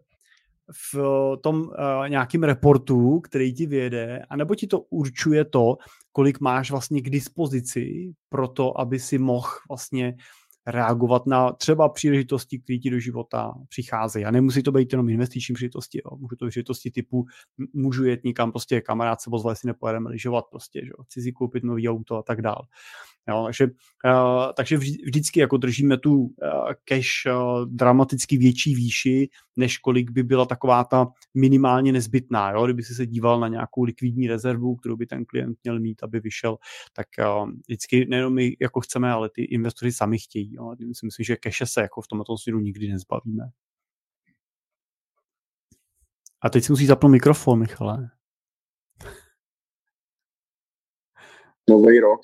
v 0.72 0.94
tom 1.42 1.60
uh, 1.60 2.08
nějakým 2.08 2.42
reportu, 2.42 3.20
který 3.20 3.54
ti 3.54 3.66
vyjede, 3.66 4.22
anebo 4.30 4.54
ti 4.54 4.66
to 4.66 4.80
určuje 4.80 5.44
to, 5.44 5.76
kolik 6.12 6.40
máš 6.40 6.70
vlastně 6.70 7.02
k 7.02 7.10
dispozici 7.10 8.12
pro 8.28 8.48
to, 8.48 8.80
aby 8.80 8.98
si 8.98 9.18
mohl 9.18 9.48
vlastně 9.68 10.16
reagovat 10.66 11.26
na 11.26 11.52
třeba 11.52 11.88
příležitosti, 11.88 12.58
které 12.58 12.78
ti 12.78 12.90
do 12.90 12.98
života 12.98 13.54
přicházejí. 13.68 14.24
A 14.24 14.30
nemusí 14.30 14.62
to 14.62 14.72
být 14.72 14.92
jenom 14.92 15.08
investiční 15.08 15.54
příležitosti, 15.54 16.00
jo. 16.04 16.16
můžu 16.16 16.36
to 16.36 16.48
příležitosti 16.48 16.90
typu, 16.90 17.24
můžu 17.72 18.04
jet 18.04 18.24
někam, 18.24 18.52
prostě 18.52 18.80
kamarád 18.80 19.20
se 19.20 19.30
pozval, 19.30 19.52
jestli 19.52 19.66
nepojedeme 19.66 20.10
lyžovat, 20.10 20.44
prostě, 20.50 20.80
že 20.84 20.90
chci 21.04 21.22
si 21.22 21.32
koupit 21.32 21.64
nový 21.64 21.88
auto 21.88 22.16
a 22.16 22.22
tak 22.22 22.42
dále. 22.42 22.62
Jo, 23.28 23.42
takže, 23.44 23.64
uh, 23.64 24.52
takže 24.56 24.76
vždycky 24.76 25.40
jako 25.40 25.56
držíme 25.56 25.98
tu 25.98 26.14
uh, 26.14 26.28
cash 26.84 27.26
uh, 27.26 27.66
dramaticky 27.66 28.36
větší 28.36 28.74
výši, 28.74 29.28
než 29.56 29.78
kolik 29.78 30.10
by 30.10 30.22
byla 30.22 30.46
taková 30.46 30.84
ta 30.84 31.06
minimálně 31.34 31.92
nezbytná. 31.92 32.50
Jo? 32.50 32.64
Kdyby 32.64 32.82
si 32.82 32.94
se 32.94 33.06
díval 33.06 33.40
na 33.40 33.48
nějakou 33.48 33.82
likvidní 33.82 34.28
rezervu, 34.28 34.76
kterou 34.76 34.96
by 34.96 35.06
ten 35.06 35.24
klient 35.24 35.58
měl 35.64 35.80
mít, 35.80 36.02
aby 36.02 36.20
vyšel, 36.20 36.56
tak 36.92 37.06
uh, 37.18 37.50
vždycky 37.68 38.06
nejenom 38.06 38.34
my 38.34 38.56
jako 38.60 38.80
chceme, 38.80 39.12
ale 39.12 39.30
ty 39.34 39.42
investoři 39.42 39.92
sami 39.92 40.18
chtějí. 40.18 40.53
Jo? 40.54 40.74
Myslím 40.86 41.10
si, 41.10 41.24
že 41.24 41.36
cache 41.44 41.66
se 41.66 41.80
jako 41.80 42.00
v 42.00 42.08
tomto 42.08 42.38
směru 42.38 42.60
nikdy 42.60 42.88
nezbavíme. 42.88 43.50
A 46.40 46.50
teď 46.50 46.64
si 46.64 46.72
musí 46.72 46.86
zapnout 46.86 47.12
mikrofon, 47.12 47.58
Michale. 47.58 48.10
Nový 51.68 52.00
rok 52.00 52.20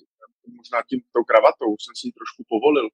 možná 0.56 0.82
tím 0.88 1.00
tou 1.12 1.24
kravatou 1.24 1.70
jsem 1.80 1.94
si 1.96 2.08
ji 2.08 2.12
trošku 2.12 2.42
povolil. 2.48 2.88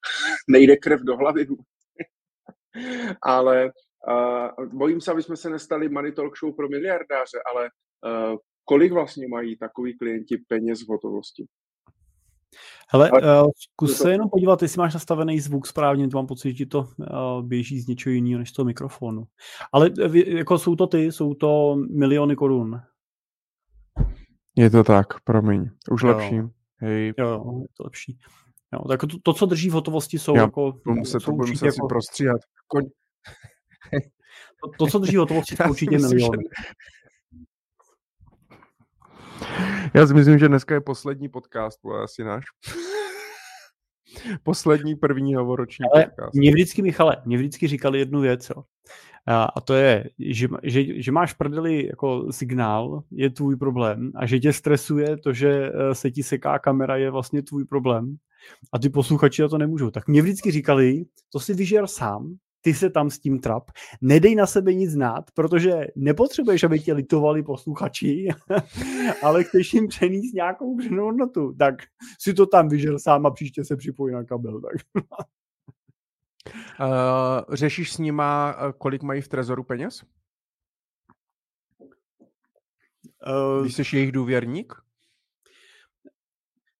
Nejde 0.48 0.76
krev 0.76 1.00
do 1.00 1.16
hlavy. 1.16 1.46
ale 3.22 3.72
uh, 4.08 4.66
bojím 4.66 5.00
se, 5.00 5.12
aby 5.12 5.22
jsme 5.22 5.36
se 5.36 5.50
nestali 5.50 5.88
money 5.88 6.12
talk 6.12 6.38
show 6.38 6.56
pro 6.56 6.68
miliardáře, 6.68 7.38
ale 7.50 7.70
uh, 8.06 8.36
kolik 8.64 8.92
vlastně 8.92 9.28
mají 9.28 9.58
takový 9.58 9.98
klienti 9.98 10.36
peněz 10.48 10.82
v 10.82 10.88
hotovosti? 10.88 11.46
Hele, 12.90 13.10
uh, 13.10 13.50
zkus 13.56 13.98
to... 13.98 14.02
se 14.02 14.12
jenom 14.12 14.30
podívat, 14.30 14.62
jestli 14.62 14.78
máš 14.78 14.94
nastavený 14.94 15.40
zvuk 15.40 15.66
správně, 15.66 16.08
to 16.08 16.16
mám 16.16 16.26
pocit, 16.26 16.48
že 16.48 16.54
ti 16.54 16.66
to 16.66 16.78
uh, 16.78 17.42
běží 17.42 17.80
z 17.80 17.86
něčeho 17.86 18.12
jiného 18.12 18.38
než 18.38 18.50
z 18.50 18.52
toho 18.52 18.66
mikrofonu. 18.66 19.24
Ale 19.72 19.90
jako 20.26 20.58
jsou 20.58 20.76
to 20.76 20.86
ty, 20.86 21.12
jsou 21.12 21.34
to 21.34 21.76
miliony 21.90 22.36
korun. 22.36 22.80
Je 24.56 24.70
to 24.70 24.84
tak, 24.84 25.06
promiň. 25.24 25.70
Už 25.90 26.02
jo. 26.02 26.08
lepší. 26.08 26.40
Hej. 26.76 27.14
Jo, 27.18 27.28
jo, 27.28 27.60
je 27.62 27.68
to 27.76 27.84
lepší. 27.84 28.18
Jo, 28.72 28.88
tak 28.88 29.00
to, 29.00 29.16
to, 29.22 29.32
co 29.32 29.46
drží 29.46 29.70
v 29.70 29.72
hotovosti, 29.72 30.18
jsou 30.18 30.36
Já 30.36 30.42
jako... 30.42 30.72
Se 31.04 31.20
to 31.20 31.32
budu 31.32 31.48
muset 31.48 31.66
jako, 31.66 31.74
si 31.74 31.80
prostříhat. 31.88 32.40
Koň... 32.66 32.84
to, 34.62 34.70
to, 34.78 34.86
co 34.86 34.98
drží 34.98 35.16
v 35.16 35.20
hotovosti, 35.20 35.56
jsou 35.56 35.70
určitě 35.70 35.98
miliony. 35.98 36.44
Já 39.94 40.06
si 40.06 40.14
myslím, 40.14 40.38
že 40.38 40.48
dneska 40.48 40.74
je 40.74 40.80
poslední 40.80 41.28
podcast, 41.28 41.78
ale 41.84 42.02
asi 42.02 42.24
náš. 42.24 42.44
poslední 44.42 44.94
první 44.94 45.34
hovoroční 45.34 45.84
ale 45.94 46.04
podcast. 46.04 46.34
Mě 46.34 46.50
vždycky, 46.50 46.82
Michale, 46.82 47.16
mě 47.24 47.36
vždycky 47.36 47.68
říkali 47.68 47.98
jednu 47.98 48.20
věc, 48.20 48.50
jo. 48.56 48.62
A, 49.26 49.44
a 49.44 49.60
to 49.60 49.74
je, 49.74 50.10
že, 50.18 50.48
že, 50.62 51.02
že 51.02 51.12
máš 51.12 51.32
prdeli 51.32 51.86
jako 51.86 52.32
signál, 52.32 53.02
je 53.10 53.30
tvůj 53.30 53.56
problém 53.56 54.12
a 54.14 54.26
že 54.26 54.40
tě 54.40 54.52
stresuje 54.52 55.16
to, 55.16 55.32
že 55.32 55.72
eh, 55.74 55.94
se 55.94 56.10
ti 56.10 56.22
seká 56.22 56.58
kamera, 56.58 56.96
je 56.96 57.10
vlastně 57.10 57.42
tvůj 57.42 57.64
problém 57.64 58.16
a 58.72 58.78
ty 58.78 58.88
posluchači 58.88 59.42
na 59.42 59.48
to 59.48 59.58
nemůžou. 59.58 59.90
Tak 59.90 60.08
mě 60.08 60.22
vždycky 60.22 60.50
říkali, 60.50 61.04
to 61.32 61.40
si 61.40 61.54
vyžer 61.54 61.86
sám, 61.86 62.36
ty 62.62 62.74
se 62.74 62.90
tam 62.90 63.10
s 63.10 63.18
tím 63.18 63.40
trap, 63.40 63.70
nedej 64.00 64.34
na 64.34 64.46
sebe 64.46 64.74
nic 64.74 64.90
znát, 64.90 65.30
protože 65.34 65.86
nepotřebuješ, 65.96 66.64
aby 66.64 66.80
tě 66.80 66.92
litovali 66.92 67.42
posluchači, 67.42 68.28
ale 69.22 69.44
chceš 69.44 69.74
jim 69.74 69.88
přenést 69.88 70.32
nějakou 70.34 70.76
přenou 70.76 71.04
hodnotu, 71.04 71.54
tak 71.58 71.74
si 72.18 72.34
to 72.34 72.46
tam 72.46 72.68
vyžel 72.68 72.98
sám 72.98 73.26
a 73.26 73.30
příště 73.30 73.64
se 73.64 73.76
připojí 73.76 74.14
na 74.14 74.24
kabel. 74.24 74.60
Tak. 74.60 75.04
uh, 76.80 77.54
řešíš 77.54 77.92
s 77.92 77.98
nima, 77.98 78.56
eh, 78.58 78.72
kolik 78.78 79.02
mají 79.02 79.20
v 79.20 79.28
trezoru 79.28 79.64
peněz? 79.64 80.02
Uh, 83.26 83.62
Když 83.62 83.74
jsi 83.74 83.96
jejich 83.96 84.12
důvěrník? 84.12 84.72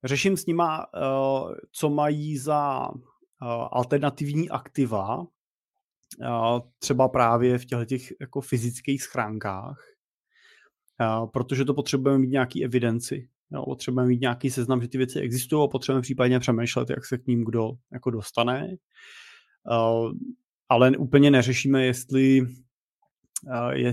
Řeším 0.04 0.36
s 0.36 0.46
nima, 0.46 0.86
uh, 0.94 1.54
co 1.72 1.90
mají 1.90 2.38
za 2.38 2.88
uh, 2.90 2.98
alternativní 3.72 4.50
aktiva, 4.50 5.26
třeba 6.78 7.08
právě 7.08 7.58
v 7.58 7.64
těchto 7.64 7.84
těch 7.84 8.12
jako 8.20 8.40
fyzických 8.40 9.02
schránkách, 9.02 9.84
protože 11.32 11.64
to 11.64 11.74
potřebujeme 11.74 12.18
mít 12.18 12.30
nějaký 12.30 12.64
evidenci. 12.64 13.28
Jo, 13.50 13.64
potřebujeme 13.64 14.08
mít 14.08 14.20
nějaký 14.20 14.50
seznam, 14.50 14.82
že 14.82 14.88
ty 14.88 14.98
věci 14.98 15.20
existují 15.20 15.64
a 15.64 15.68
potřebujeme 15.68 16.02
případně 16.02 16.40
přemýšlet, 16.40 16.90
jak 16.90 17.06
se 17.06 17.18
k 17.18 17.26
ním 17.26 17.44
kdo 17.44 17.70
jako 17.92 18.10
dostane. 18.10 18.76
Ale 20.68 20.90
úplně 20.98 21.30
neřešíme, 21.30 21.84
jestli 21.84 22.46
je, 23.72 23.92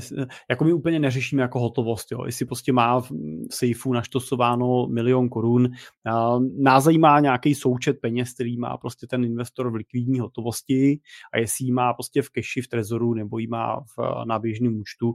jako 0.50 0.64
my 0.64 0.74
úplně 0.74 1.00
neřešíme 1.00 1.42
jako 1.42 1.60
hotovost, 1.60 2.12
jo. 2.12 2.26
jestli 2.26 2.46
prostě 2.46 2.74
má 2.74 3.02
v 3.02 3.12
sejfu 3.52 3.94
naštosováno 3.94 4.88
milion 4.88 5.30
korun, 5.30 5.70
nás 6.58 6.84
zajímá 6.84 7.20
nějaký 7.20 7.56
součet 7.56 8.00
peněz, 8.02 8.34
který 8.34 8.58
má 8.58 8.78
prostě 8.78 9.08
ten 9.08 9.26
investor 9.26 9.72
v 9.72 9.76
likvidní 9.76 10.20
hotovosti 10.20 11.00
a 11.34 11.38
jestli 11.38 11.66
ji 11.66 11.72
má 11.72 11.94
prostě 11.94 12.22
v 12.22 12.30
keši, 12.30 12.62
v 12.62 12.68
trezoru 12.68 13.14
nebo 13.14 13.40
ji 13.40 13.48
má 13.48 13.80
v, 13.80 14.26
na 14.26 14.40
běžném 14.40 14.80
účtu. 14.80 15.14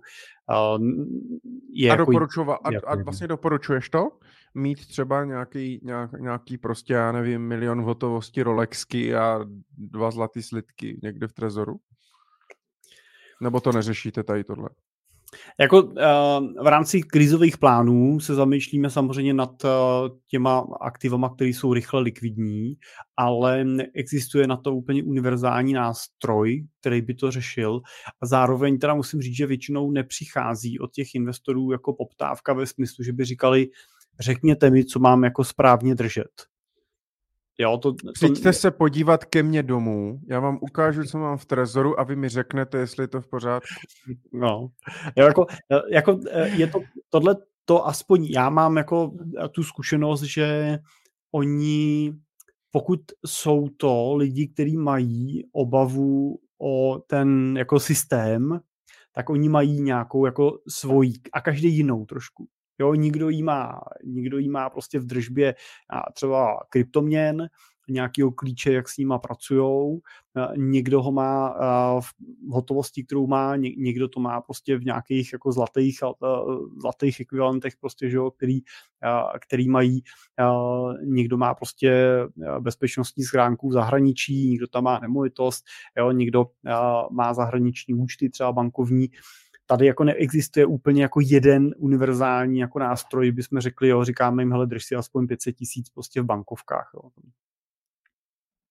Je 1.72 1.90
a, 1.90 1.92
jako, 1.92 2.12
doporučova, 2.12 2.54
a, 2.54 2.68
a 2.86 3.02
vlastně 3.02 3.28
doporučuješ 3.28 3.90
to? 3.90 4.08
Mít 4.54 4.86
třeba 4.86 5.24
nějaký, 5.24 5.80
nějak, 5.82 6.12
nějaký 6.20 6.58
prostě, 6.58 6.92
já 6.92 7.12
nevím, 7.12 7.42
milion 7.42 7.82
v 7.82 7.84
hotovosti 7.84 8.42
Rolexky 8.42 9.14
a 9.14 9.40
dva 9.78 10.10
zlatý 10.10 10.42
slitky 10.42 11.00
někde 11.02 11.28
v 11.28 11.32
trezoru? 11.32 11.76
Nebo 13.40 13.60
to 13.60 13.72
neřešíte 13.72 14.22
tady 14.22 14.44
tohle? 14.44 14.68
Jako 15.60 15.82
uh, 15.82 15.92
v 16.62 16.66
rámci 16.66 17.02
krizových 17.02 17.58
plánů 17.58 18.20
se 18.20 18.34
zamýšlíme 18.34 18.90
samozřejmě 18.90 19.34
nad 19.34 19.64
uh, 19.64 19.70
těma 20.30 20.66
aktivama, 20.80 21.34
které 21.34 21.50
jsou 21.50 21.74
rychle 21.74 22.00
likvidní, 22.00 22.74
ale 23.16 23.64
existuje 23.94 24.46
na 24.46 24.56
to 24.56 24.74
úplně 24.74 25.02
univerzální 25.02 25.72
nástroj, 25.72 26.66
který 26.80 27.02
by 27.02 27.14
to 27.14 27.30
řešil. 27.30 27.80
A 28.22 28.26
zároveň 28.26 28.78
teda 28.78 28.94
musím 28.94 29.22
říct, 29.22 29.36
že 29.36 29.46
většinou 29.46 29.90
nepřichází 29.90 30.78
od 30.78 30.92
těch 30.92 31.14
investorů 31.14 31.72
jako 31.72 31.92
poptávka 31.92 32.52
ve 32.52 32.66
smyslu, 32.66 33.04
že 33.04 33.12
by 33.12 33.24
říkali, 33.24 33.66
řekněte 34.20 34.70
mi, 34.70 34.84
co 34.84 34.98
mám 34.98 35.24
jako 35.24 35.44
správně 35.44 35.94
držet. 35.94 36.53
Jo, 37.58 37.78
to, 37.78 37.92
to... 37.92 38.12
Přijďte 38.12 38.52
se 38.52 38.70
podívat 38.70 39.24
ke 39.24 39.42
mně 39.42 39.62
domů, 39.62 40.20
já 40.26 40.40
vám 40.40 40.58
ukážu, 40.60 41.04
co 41.04 41.18
mám 41.18 41.38
v 41.38 41.44
trezoru 41.44 42.00
a 42.00 42.04
vy 42.04 42.16
mi 42.16 42.28
řeknete, 42.28 42.78
jestli 42.78 43.04
je 43.04 43.08
to 43.08 43.20
v 43.20 43.26
pořádku. 43.26 43.68
No, 44.32 44.68
jo, 45.16 45.26
jako, 45.26 45.46
jako 45.90 46.20
je 46.44 46.66
to, 46.66 46.80
tohle 47.10 47.36
to 47.64 47.86
aspoň 47.86 48.24
já 48.24 48.50
mám 48.50 48.76
jako 48.76 49.12
tu 49.50 49.62
zkušenost, 49.62 50.22
že 50.22 50.78
oni, 51.32 52.12
pokud 52.70 53.00
jsou 53.26 53.68
to 53.68 54.14
lidi, 54.16 54.48
kteří 54.48 54.76
mají 54.76 55.48
obavu 55.52 56.38
o 56.62 56.98
ten 57.06 57.56
jako 57.58 57.80
systém, 57.80 58.60
tak 59.12 59.30
oni 59.30 59.48
mají 59.48 59.80
nějakou 59.80 60.26
jako 60.26 60.58
svojí 60.68 61.14
a 61.32 61.40
každý 61.40 61.76
jinou 61.76 62.04
trošku. 62.04 62.48
Jo, 62.78 62.94
nikdo 62.94 63.28
jí 63.28 63.42
má, 63.42 63.80
nikdo 64.04 64.38
jí 64.38 64.48
má 64.48 64.70
prostě 64.70 64.98
v 64.98 65.06
držbě 65.06 65.54
třeba 66.14 66.60
kryptoměn, 66.68 67.48
nějakého 67.88 68.32
klíče, 68.32 68.72
jak 68.72 68.88
s 68.88 68.96
nima 68.98 69.18
pracují. 69.18 70.00
Někdo 70.56 71.02
ho 71.02 71.12
má 71.12 71.54
v 72.00 72.08
hotovosti, 72.50 73.04
kterou 73.04 73.26
má, 73.26 73.56
někdo 73.56 74.08
to 74.08 74.20
má 74.20 74.40
prostě 74.40 74.78
v 74.78 74.84
nějakých 74.84 75.32
jako 75.32 75.52
zlatých, 75.52 75.98
zlatých 76.80 77.20
ekvivalentech, 77.20 77.76
prostě, 77.80 78.10
že 78.10 78.16
jo, 78.16 78.30
který, 78.30 78.60
který 79.46 79.68
mají, 79.68 80.02
někdo 81.04 81.36
má 81.36 81.54
prostě 81.54 82.18
bezpečnostní 82.60 83.24
schránku 83.24 83.68
v 83.68 83.72
zahraničí, 83.72 84.50
někdo 84.50 84.66
tam 84.66 84.84
má 84.84 84.98
nemovitost, 84.98 85.64
jo, 85.98 86.10
někdo 86.10 86.46
má 87.10 87.34
zahraniční 87.34 87.94
účty, 87.94 88.30
třeba 88.30 88.52
bankovní, 88.52 89.08
tady 89.66 89.86
jako 89.86 90.04
neexistuje 90.04 90.66
úplně 90.66 91.02
jako 91.02 91.20
jeden 91.22 91.74
univerzální 91.78 92.58
jako 92.58 92.78
nástroj, 92.78 93.32
bychom 93.32 93.60
řekli, 93.60 93.88
jo, 93.88 94.04
říkáme 94.04 94.42
jim, 94.42 94.52
hele, 94.52 94.66
drž 94.66 94.84
si 94.84 94.94
aspoň 94.94 95.26
500 95.26 95.56
tisíc 95.56 95.90
prostě 95.90 96.20
v 96.20 96.24
bankovkách. 96.24 96.90
Jo. 96.94 97.10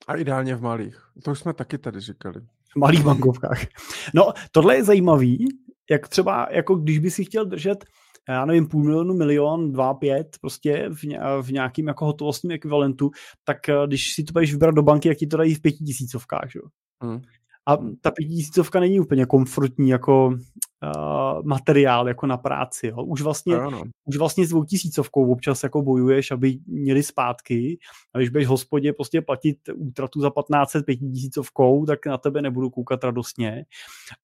A 0.08 0.16
ideálně 0.16 0.56
v 0.56 0.62
malých. 0.62 0.98
To 1.24 1.32
už 1.32 1.40
jsme 1.40 1.54
taky 1.54 1.78
tady 1.78 2.00
říkali. 2.00 2.42
V 2.74 2.76
malých 2.76 3.04
bankovkách. 3.04 3.60
No, 4.14 4.34
tohle 4.52 4.76
je 4.76 4.84
zajímavý, 4.84 5.48
jak 5.92 6.08
třeba, 6.08 6.48
jako 6.52 6.76
když 6.76 7.00
by 7.00 7.12
si 7.12 7.26
chtěl 7.26 7.46
držet 7.46 7.86
já 8.30 8.46
nevím, 8.46 8.68
půl 8.68 8.84
milionu, 8.84 9.14
milion, 9.14 9.72
dva, 9.72 9.94
pět, 9.94 10.38
prostě 10.42 10.90
v, 10.90 11.04
v 11.42 11.52
nějakým 11.52 11.88
jako 11.88 12.06
hotovostním 12.06 12.52
ekvivalentu, 12.52 13.12
tak 13.44 13.70
eh, 13.70 13.74
když 13.88 14.14
si 14.14 14.24
to 14.24 14.32
budeš 14.34 14.52
vybrat 14.52 14.76
do 14.76 14.84
banky, 14.84 15.08
jak 15.08 15.18
ti 15.18 15.28
to 15.28 15.38
dají 15.38 15.56
v 15.56 15.62
pětitisícovkách, 15.62 16.56
jo. 16.56 16.62
Hmm. 17.04 17.22
A 17.68 17.78
ta 18.02 18.12
pětitisícovka 18.12 18.80
není 18.80 19.00
úplně 19.00 19.26
komfortní 19.26 19.90
jako 19.90 20.28
uh, 20.28 21.44
materiál 21.44 22.08
jako 22.08 22.28
na 22.28 22.38
práci. 22.38 22.88
Jo. 22.88 23.04
Už 23.04 23.22
vlastně, 23.22 23.56
no, 23.56 23.84
už 24.06 24.18
vlastně 24.18 24.46
s 24.46 24.50
dvou 24.50 24.64
tisícovkou 24.64 25.32
občas 25.32 25.64
jako 25.64 25.82
bojuješ, 25.82 26.32
aby 26.32 26.58
měli 26.68 27.04
zpátky. 27.04 27.78
A 28.14 28.18
když 28.18 28.30
budeš 28.30 28.48
hospodě 28.48 28.94
prostě 28.94 29.22
platit 29.22 29.58
útratu 29.76 30.22
za 30.22 30.30
1500 30.30 30.86
pětitisícovkou, 30.86 31.86
tak 31.86 32.06
na 32.06 32.18
tebe 32.18 32.42
nebudu 32.42 32.70
koukat 32.70 33.04
radostně. 33.04 33.66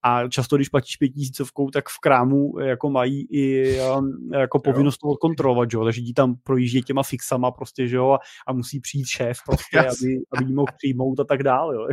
A 0.02 0.28
často, 0.28 0.56
když 0.56 0.68
platíš 0.68 0.96
pětitisícovkou, 0.96 1.70
tak 1.70 1.88
v 1.88 2.00
krámu 2.00 2.58
jako 2.58 2.90
mají 2.90 3.26
i 3.30 3.76
um, 3.80 4.30
jako 4.32 4.58
povinnost 4.58 4.98
to 4.98 5.08
odkontrolovat, 5.08 5.68
jo. 5.72 5.84
takže 5.84 6.02
ti 6.02 6.12
tam 6.12 6.34
projíždí 6.42 6.82
těma 6.82 7.02
fixama 7.02 7.50
prostě, 7.50 7.88
že 7.88 7.96
jo, 7.96 8.10
a, 8.10 8.18
a 8.46 8.52
musí 8.52 8.80
přijít 8.80 9.06
šéf 9.06 9.38
prostě, 9.46 9.78
aby, 9.78 10.18
aby 10.32 10.44
jí 10.44 10.54
mohl 10.54 10.72
přijmout 10.76 11.20
a 11.20 11.24
tak 11.24 11.42
dále. 11.42 11.74
Jo. 11.74 11.86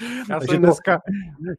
Já 0.30 0.40
jsem 0.40 0.58
dneska... 0.58 1.00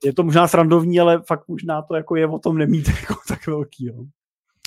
Je 0.03 0.13
to 0.13 0.23
možná 0.23 0.47
srandovní, 0.47 0.99
ale 0.99 1.21
fakt 1.27 1.47
možná 1.47 1.81
to 1.81 1.95
jako 1.95 2.15
je 2.15 2.27
o 2.27 2.39
tom 2.39 2.57
nemít 2.57 2.87
jako 3.01 3.15
tak 3.27 3.47
velký. 3.47 3.85
Jo. 3.85 4.05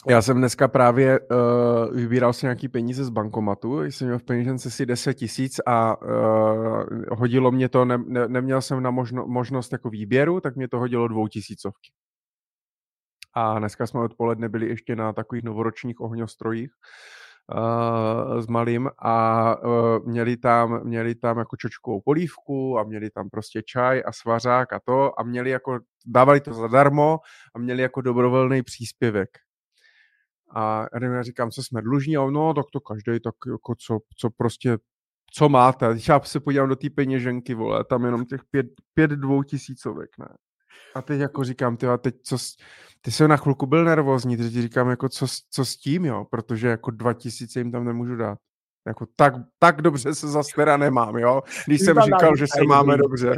Já 0.07 0.23
jsem 0.23 0.37
dneska 0.37 0.69
právě 0.69 1.21
uh, 1.21 1.97
vybíral 1.97 2.33
si 2.33 2.47
nějaký 2.47 2.69
peníze 2.69 3.05
z 3.05 3.09
bankomatu, 3.09 3.83
jsem 3.83 4.07
měl 4.07 4.19
v 4.19 4.23
peněžence 4.23 4.71
si 4.71 4.87
10 4.87 5.15
tisíc 5.15 5.61
a 5.67 6.03
uh, 6.03 6.85
hodilo 7.11 7.51
mě 7.51 7.69
to, 7.69 7.85
ne, 7.85 7.99
ne, 8.07 8.29
neměl 8.29 8.63
jsem 8.63 8.83
na 8.83 8.91
možno, 8.91 9.27
možnost 9.27 9.73
jako 9.73 9.91
výběru, 9.91 10.41
tak 10.41 10.57
mě 10.57 10.69
to 10.69 10.79
hodilo 10.79 11.09
dvou 11.09 11.29
tisícovky. 11.29 11.91
A 13.35 13.59
dneska 13.59 13.87
jsme 13.87 14.01
odpoledne 14.01 14.49
byli 14.49 14.69
ještě 14.69 14.97
na 14.97 15.13
takových 15.13 15.45
novoročních 15.45 16.01
ohňostrojích 16.01 16.71
uh, 17.55 18.41
s 18.41 18.47
malým 18.47 18.91
a 18.99 19.57
uh, 19.63 20.07
měli, 20.07 20.37
tam, 20.37 20.85
měli 20.85 21.15
tam 21.15 21.39
jako 21.39 21.57
čočkovou 21.57 22.01
polívku 22.01 22.79
a 22.79 22.85
měli 22.85 23.11
tam 23.11 23.31
prostě 23.31 23.63
čaj 23.63 24.03
a 24.07 24.13
svařák 24.13 24.73
a 24.73 24.81
to 24.85 25.21
a 25.21 25.23
měli 25.23 25.51
jako, 25.51 25.79
dávali 26.07 26.41
to 26.41 26.55
zadarmo 26.55 27.19
a 27.55 27.59
měli 27.59 27.83
jako 27.83 28.01
dobrovolný 28.01 28.63
příspěvek. 28.63 29.29
A 30.55 30.87
já 31.03 31.23
říkám, 31.23 31.51
co 31.51 31.63
jsme 31.63 31.83
dlužní, 31.83 32.17
a 32.17 32.31
no, 32.31 32.55
tak 32.55 32.65
to 32.73 32.81
každý, 32.81 33.21
tak 33.21 33.35
jako 33.53 33.75
co, 33.75 33.99
co 34.17 34.31
prostě, 34.31 34.79
co 35.35 35.49
máte. 35.49 35.87
Já 36.09 36.21
se 36.21 36.41
podívám 36.41 36.69
do 36.69 36.77
té 36.77 36.91
peněženky, 36.91 37.55
vole, 37.55 37.85
tam 37.85 38.05
jenom 38.05 38.25
těch 38.25 38.41
pět, 38.51 38.67
pět 38.95 39.11
dvoutisícovek, 39.11 40.11
ne. 40.19 40.29
A 40.95 41.03
teď 41.03 41.21
jako 41.21 41.45
říkám, 41.45 41.77
ty, 41.77 41.87
a 41.87 41.97
teď 41.97 42.15
co, 42.23 42.37
ty 43.01 43.11
jsem 43.13 43.29
na 43.29 43.37
chvilku 43.37 43.67
byl 43.67 43.85
nervózní, 43.85 44.37
teď 44.37 44.53
ti 44.53 44.63
říkám, 44.63 44.91
jako 44.91 45.09
co, 45.09 45.27
co 45.51 45.65
s 45.65 45.77
tím, 45.77 46.05
jo, 46.05 46.27
protože 46.31 46.69
jako 46.69 46.91
dva 46.91 47.13
tisíce 47.13 47.61
jim 47.61 47.73
tam 47.73 47.85
nemůžu 47.85 48.17
dát. 48.17 48.39
Jako 48.87 49.07
tak, 49.17 49.35
tak 49.59 49.83
dobře 49.83 50.15
se 50.15 50.29
zase 50.29 50.51
teda 50.57 50.77
nemám, 50.77 51.17
jo, 51.17 51.43
když 51.67 51.81
jsem 51.81 52.01
říkal, 52.01 52.37
že 52.37 52.47
se 52.47 52.65
máme 52.65 52.97
dobře. 52.97 53.37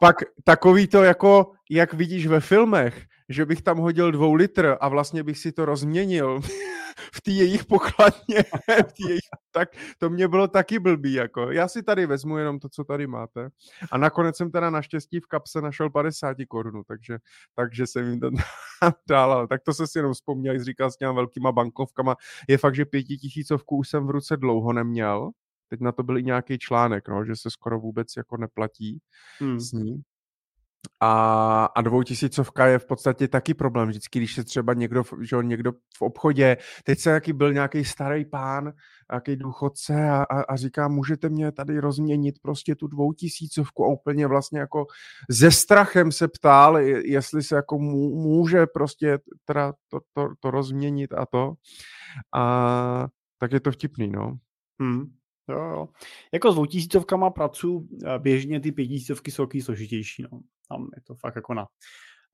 Pak 0.00 0.16
takový 0.44 0.86
to 0.86 1.02
jako, 1.02 1.52
jak 1.70 1.92
vidíš 1.94 2.26
ve 2.26 2.40
filmech, 2.40 3.04
že 3.28 3.46
bych 3.46 3.62
tam 3.62 3.78
hodil 3.78 4.12
dvou 4.12 4.34
litr 4.34 4.76
a 4.80 4.88
vlastně 4.88 5.22
bych 5.22 5.38
si 5.38 5.52
to 5.52 5.64
rozměnil 5.64 6.40
v 7.14 7.20
té 7.20 7.30
jejich 7.30 7.64
pokladně, 7.64 8.44
v 8.88 8.92
tý 8.92 9.08
jejich, 9.08 9.28
tak 9.50 9.68
to 9.98 10.10
mě 10.10 10.28
bylo 10.28 10.48
taky 10.48 10.78
blbý, 10.78 11.12
jako. 11.12 11.50
Já 11.50 11.68
si 11.68 11.82
tady 11.82 12.06
vezmu 12.06 12.38
jenom 12.38 12.58
to, 12.58 12.68
co 12.68 12.84
tady 12.84 13.06
máte. 13.06 13.48
A 13.90 13.98
nakonec 13.98 14.36
jsem 14.36 14.50
teda 14.50 14.70
naštěstí 14.70 15.20
v 15.20 15.26
kapse 15.26 15.60
našel 15.60 15.90
50 15.90 16.36
korun, 16.48 16.82
takže, 16.86 17.18
takže 17.54 17.86
jsem 17.86 18.10
jim 18.10 18.20
to 18.20 18.30
dál, 19.08 19.32
ale 19.32 19.48
tak 19.48 19.62
to 19.62 19.74
se 19.74 19.86
si 19.86 19.98
jenom 19.98 20.12
vzpomněl, 20.12 20.54
jak 20.54 20.64
říkal 20.64 20.90
s 20.90 20.96
těma 20.96 21.12
velkýma 21.12 21.52
bankovkama. 21.52 22.16
Je 22.48 22.58
fakt, 22.58 22.74
že 22.74 22.84
pětitisícovku 22.84 23.76
už 23.76 23.88
jsem 23.88 24.06
v 24.06 24.10
ruce 24.10 24.36
dlouho 24.36 24.72
neměl, 24.72 25.30
teď 25.68 25.80
na 25.80 25.92
to 25.92 26.02
byl 26.02 26.18
i 26.18 26.22
nějaký 26.22 26.58
článek, 26.58 27.08
no, 27.08 27.24
že 27.24 27.36
se 27.36 27.50
skoro 27.50 27.80
vůbec 27.80 28.08
jako 28.16 28.36
neplatí 28.36 28.98
hmm. 29.40 29.60
s 29.60 29.72
ní. 29.72 30.02
A, 31.00 31.64
a 31.64 31.82
dvoutisícovka 31.82 32.66
je 32.66 32.78
v 32.78 32.86
podstatě 32.86 33.28
taky 33.28 33.54
problém. 33.54 33.88
Vždycky, 33.88 34.18
když 34.18 34.34
se 34.34 34.44
třeba 34.44 34.74
někdo, 34.74 35.02
že 35.20 35.36
někdo 35.42 35.72
v 35.72 36.02
obchodě, 36.02 36.56
teď 36.84 36.98
se 36.98 37.10
jaký 37.10 37.32
byl 37.32 37.52
nějaký 37.52 37.84
starý 37.84 38.24
pán, 38.24 38.72
nějaký 39.12 39.36
důchodce 39.36 40.10
a, 40.10 40.22
a, 40.22 40.40
a 40.42 40.56
říká, 40.56 40.88
můžete 40.88 41.28
mě 41.28 41.52
tady 41.52 41.80
rozměnit 41.80 42.34
prostě 42.42 42.74
tu 42.74 42.86
dvoutisícovku 42.86 43.84
a 43.84 43.88
úplně 43.88 44.26
vlastně 44.26 44.58
jako 44.58 44.86
ze 45.30 45.50
strachem 45.50 46.12
se 46.12 46.28
ptal, 46.28 46.78
jestli 47.04 47.42
se 47.42 47.56
jako 47.56 47.78
může 47.78 48.66
prostě 48.66 49.18
teda 49.44 49.72
to, 49.88 50.00
to, 50.12 50.28
to 50.40 50.50
rozměnit 50.50 51.12
a 51.12 51.26
to. 51.26 51.54
A 52.34 53.06
tak 53.38 53.52
je 53.52 53.60
to 53.60 53.72
vtipný, 53.72 54.08
no. 54.08 54.38
Hmm. 54.80 55.17
Jo, 55.48 55.58
jo. 55.58 55.88
Jako 56.32 56.52
s 56.52 56.54
dvoutisícovkama 56.54 57.30
pracuji 57.30 57.88
běžně, 58.18 58.60
ty 58.60 58.72
pětisícovky 58.72 59.30
jsou 59.30 59.46
taky 59.46 59.62
složitější. 59.62 60.22
No. 60.22 60.40
Tam 60.68 60.88
je 60.96 61.02
to 61.02 61.14
fakt 61.14 61.36
jako 61.36 61.54
na, 61.54 61.66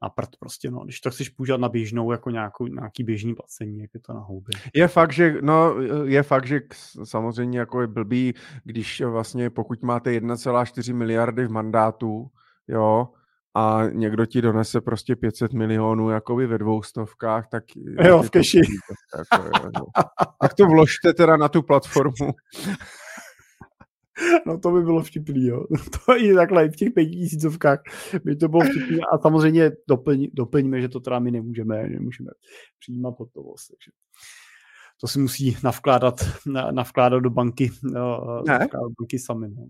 na 0.03 0.09
prd 0.09 0.37
prostě, 0.41 0.71
no. 0.71 0.85
Když 0.85 1.01
to 1.01 1.11
chceš 1.11 1.29
používat 1.29 1.61
na 1.61 1.69
běžnou, 1.69 2.13
jako 2.13 2.31
nějakou, 2.31 2.67
nějaký 2.67 3.05
běžný 3.05 3.35
placení, 3.35 3.81
jak 3.81 3.91
je 3.95 4.01
to 4.01 4.13
na 4.13 4.21
houby. 4.21 4.53
Je 4.75 4.89
fakt, 4.89 5.13
že, 5.13 5.35
no, 5.43 5.75
je 6.05 6.23
fakt, 6.23 6.47
že 6.47 6.61
samozřejmě 7.05 7.59
jako 7.59 7.81
je 7.81 7.87
blbý, 7.87 8.35
když 8.65 9.01
vlastně 9.01 9.51
pokud 9.51 9.83
máte 9.83 10.11
1,4 10.11 10.95
miliardy 10.95 11.47
v 11.47 11.51
mandátu, 11.51 12.31
jo, 12.69 13.09
a 13.57 13.83
někdo 13.93 14.27
ti 14.27 14.43
donese 14.43 14.81
prostě 14.81 15.17
500 15.17 15.53
milionů 15.53 16.11
jakoby 16.11 16.47
ve 16.47 16.59
dvou 16.59 16.83
stovkách, 16.83 17.49
tak... 17.49 17.65
Jo, 18.05 18.23
v 18.23 18.31
keši. 18.31 18.61
Jako, 19.19 19.87
tak 20.41 20.55
to 20.55 20.67
vložte 20.67 21.13
teda 21.15 21.37
na 21.37 21.49
tu 21.49 21.63
platformu. 21.63 22.31
No 24.47 24.59
to 24.59 24.71
by 24.71 24.83
bylo 24.83 25.03
vtipný, 25.03 25.47
jo. 25.47 25.65
To 26.07 26.17
i 26.17 26.35
takhle 26.35 26.69
v 26.69 26.77
těch 26.77 26.93
pětisícovkách 26.93 27.83
by 28.25 28.37
to 28.37 28.49
bylo 28.49 28.63
vtipný 28.63 28.99
a 29.13 29.19
samozřejmě 29.19 29.71
doplň, 29.89 30.27
doplňme, 30.33 30.81
že 30.81 30.89
to 30.89 31.01
teda 31.01 31.19
my 31.19 31.31
nemůžeme, 31.31 31.89
nemůžeme 31.89 32.31
přijímat 32.79 33.15
hotovost, 33.19 33.69
takže 33.69 33.91
to 35.01 35.09
si 35.09 35.19
musí 35.19 35.57
navkládat, 35.65 36.15
navkládat 36.71 37.23
do 37.23 37.31
banky, 37.31 37.71
ne? 37.83 38.59
do 38.59 38.91
banky 39.01 39.19
sami. 39.19 39.49
No. 39.49 39.67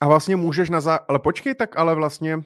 A 0.00 0.08
vlastně 0.08 0.36
můžeš 0.36 0.70
na 0.70 0.80
zá... 0.80 0.96
Ale 1.08 1.18
počkej, 1.18 1.54
tak 1.54 1.76
ale 1.76 1.94
vlastně 1.94 2.42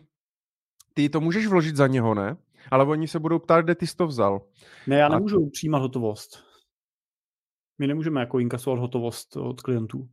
ty 0.94 1.08
to 1.08 1.20
můžeš 1.20 1.46
vložit 1.46 1.76
za 1.76 1.86
něho, 1.86 2.14
ne? 2.14 2.36
Ale 2.70 2.84
oni 2.84 3.08
se 3.08 3.18
budou 3.18 3.38
ptát, 3.38 3.60
kde 3.60 3.74
ty 3.74 3.86
jsi 3.86 3.96
to 3.96 4.06
vzal. 4.06 4.42
Ne, 4.86 4.96
já 4.96 5.08
nemůžu 5.08 5.46
a... 5.46 5.50
přijímat 5.52 5.78
hotovost. 5.78 6.44
My 7.78 7.86
nemůžeme 7.86 8.20
jako 8.20 8.38
inkasovat 8.38 8.80
hotovost 8.80 9.36
od 9.36 9.62
klientů. 9.62 10.08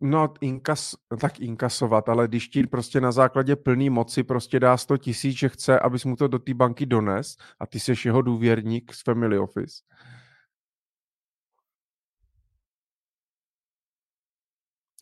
No, 0.00 0.34
inkas, 0.40 0.94
tak 1.20 1.40
inkasovat, 1.40 2.08
ale 2.08 2.28
když 2.28 2.48
ti 2.48 2.66
prostě 2.66 3.00
na 3.00 3.12
základě 3.12 3.56
plný 3.56 3.90
moci 3.90 4.22
prostě 4.22 4.60
dá 4.60 4.76
100 4.76 4.96
tisíc, 4.96 5.38
že 5.38 5.48
chce, 5.48 5.80
abys 5.80 6.04
mu 6.04 6.16
to 6.16 6.28
do 6.28 6.38
té 6.38 6.54
banky 6.54 6.86
dones 6.86 7.36
a 7.60 7.66
ty 7.66 7.80
seš 7.80 8.04
jeho 8.04 8.22
důvěrník 8.22 8.94
z 8.94 9.02
Family 9.02 9.38
Office. 9.38 9.82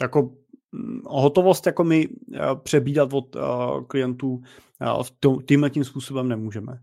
Jako 0.01 0.23
mm, 0.73 1.01
hotovost 1.07 1.67
jako 1.67 1.85
my 1.85 2.09
eh, 2.35 2.39
přebídat 2.63 3.13
od 3.13 3.37
uh, 3.37 3.87
klientů 3.87 4.43
uh, 5.27 5.43
tímhle 5.43 5.71
tím 5.71 5.85
způsobem 5.85 6.29
nemůžeme. 6.29 6.83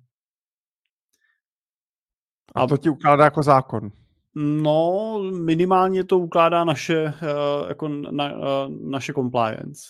A 2.55 2.67
to 2.67 2.77
ti 2.77 2.89
ukládá 2.89 3.23
jako 3.23 3.43
zákon. 3.43 3.91
No, 4.35 5.19
minimálně 5.43 6.03
to 6.03 6.19
ukládá 6.19 6.63
naše, 6.63 7.05
uh, 7.05 7.67
jako 7.67 7.87
na, 7.87 8.37
uh, 8.37 8.89
naše 8.89 9.13
compliance. 9.13 9.81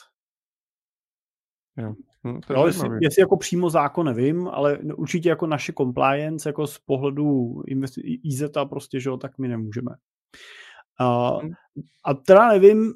Jo. 1.78 1.94
Hm, 2.28 2.42
to 2.42 2.54
je 2.54 2.58
no, 2.58 2.68
jestli, 2.68 2.90
jestli 3.02 3.22
jako 3.22 3.38
přímo 3.38 3.70
zákon 3.70 4.06
nevím, 4.06 4.48
ale 4.48 4.78
určitě 4.78 5.30
jako 5.30 5.48
naše 5.48 5.74
compliance 5.74 6.50
jako 6.50 6.68
z 6.68 6.80
pohledu 6.80 7.62
IZ 8.24 8.44
prostě, 8.70 9.00
že 9.00 9.10
jo, 9.10 9.18
tak 9.18 9.38
my 9.38 9.48
nemůžeme. 9.48 9.92
Uh, 11.02 11.42
a 12.04 12.14
teda 12.14 12.48
nevím, 12.48 12.94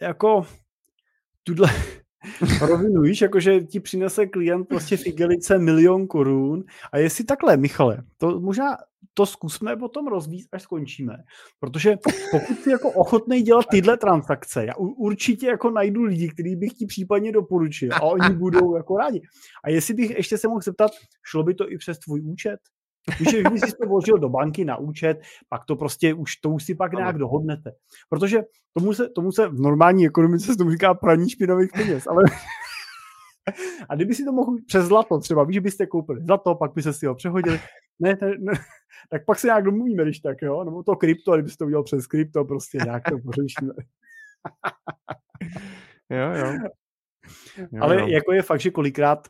jako 0.00 0.46
tuhle, 1.42 1.68
rovinu, 2.60 3.02
víš, 3.02 3.20
jakože 3.20 3.60
ti 3.60 3.80
přinese 3.80 4.26
klient 4.26 4.68
prostě 4.68 4.96
figelice 4.96 5.58
milion 5.58 6.06
korun 6.06 6.64
a 6.92 6.98
jestli 6.98 7.24
takhle, 7.24 7.56
Michale, 7.56 8.02
to 8.16 8.40
možná 8.40 8.76
to 9.16 9.26
zkusme 9.26 9.76
potom 9.76 10.06
rozvíjet, 10.06 10.48
až 10.52 10.62
skončíme. 10.62 11.16
Protože 11.60 11.96
pokud 12.30 12.58
jsi 12.60 12.70
jako 12.70 12.90
ochotný 12.90 13.42
dělat 13.42 13.66
tyhle 13.70 13.96
transakce, 13.96 14.64
já 14.66 14.74
určitě 14.76 15.46
jako 15.46 15.70
najdu 15.70 16.02
lidi, 16.02 16.28
kteří 16.28 16.56
bych 16.56 16.72
ti 16.72 16.86
případně 16.86 17.32
doporučil 17.32 17.90
a 17.94 18.02
oni 18.02 18.34
budou 18.34 18.76
jako 18.76 18.96
rádi. 18.96 19.20
A 19.64 19.70
jestli 19.70 19.94
bych 19.94 20.10
ještě 20.10 20.38
se 20.38 20.48
mohl 20.48 20.60
zeptat, 20.60 20.90
šlo 21.22 21.42
by 21.42 21.54
to 21.54 21.72
i 21.72 21.78
přes 21.78 21.98
tvůj 21.98 22.22
účet? 22.24 22.60
Víš, 23.20 23.30
že 23.30 23.42
když 23.42 23.60
jsi 23.60 23.76
to 23.82 23.88
vložil 23.88 24.18
do 24.18 24.28
banky 24.28 24.64
na 24.64 24.76
účet, 24.76 25.20
pak 25.48 25.64
to 25.64 25.76
prostě 25.76 26.14
už, 26.14 26.36
to 26.36 26.50
už 26.50 26.64
si 26.64 26.74
pak 26.74 26.92
nějak 26.92 27.18
dohodnete. 27.18 27.72
Protože 28.08 28.42
tomu 28.72 28.92
se, 28.92 29.08
tomu 29.08 29.32
se 29.32 29.48
v 29.48 29.60
normální 29.60 30.06
ekonomice 30.06 30.46
se 30.46 30.56
tomu 30.56 30.70
říká 30.70 30.94
praní 30.94 31.30
špinavých 31.30 31.70
peněz, 31.72 32.06
ale 32.06 32.22
a 33.88 33.94
kdyby 33.94 34.14
si 34.14 34.24
to 34.24 34.32
mohl 34.32 34.56
přes 34.66 34.84
zlato 34.84 35.18
třeba, 35.18 35.44
víš, 35.44 35.54
že 35.54 35.60
byste 35.60 35.86
koupili 35.86 36.24
zlato, 36.24 36.54
pak 36.54 36.74
by 36.74 36.82
se 36.82 36.92
si 36.92 37.06
ho 37.06 37.14
přehodili, 37.14 37.60
ne, 37.98 38.18
ne, 38.20 38.34
ne, 38.38 38.52
tak 39.10 39.24
pak 39.24 39.38
se 39.38 39.46
nějak 39.46 39.64
domluvíme, 39.64 40.02
když 40.02 40.20
tak, 40.20 40.42
jo, 40.42 40.64
nebo 40.64 40.82
to 40.82 40.96
krypto, 40.96 41.34
kdybyste 41.34 41.58
to 41.58 41.66
udělal 41.66 41.84
přes 41.84 42.06
krypto, 42.06 42.44
prostě 42.44 42.78
nějak 42.78 43.02
to 43.10 43.18
pořešíme. 43.18 43.72
jo, 46.10 46.30
jo. 46.34 46.52
jo 47.72 47.82
Ale 47.82 48.00
jo. 48.00 48.06
jako 48.06 48.32
je 48.32 48.42
fakt, 48.42 48.60
že 48.60 48.70
kolikrát 48.70 49.28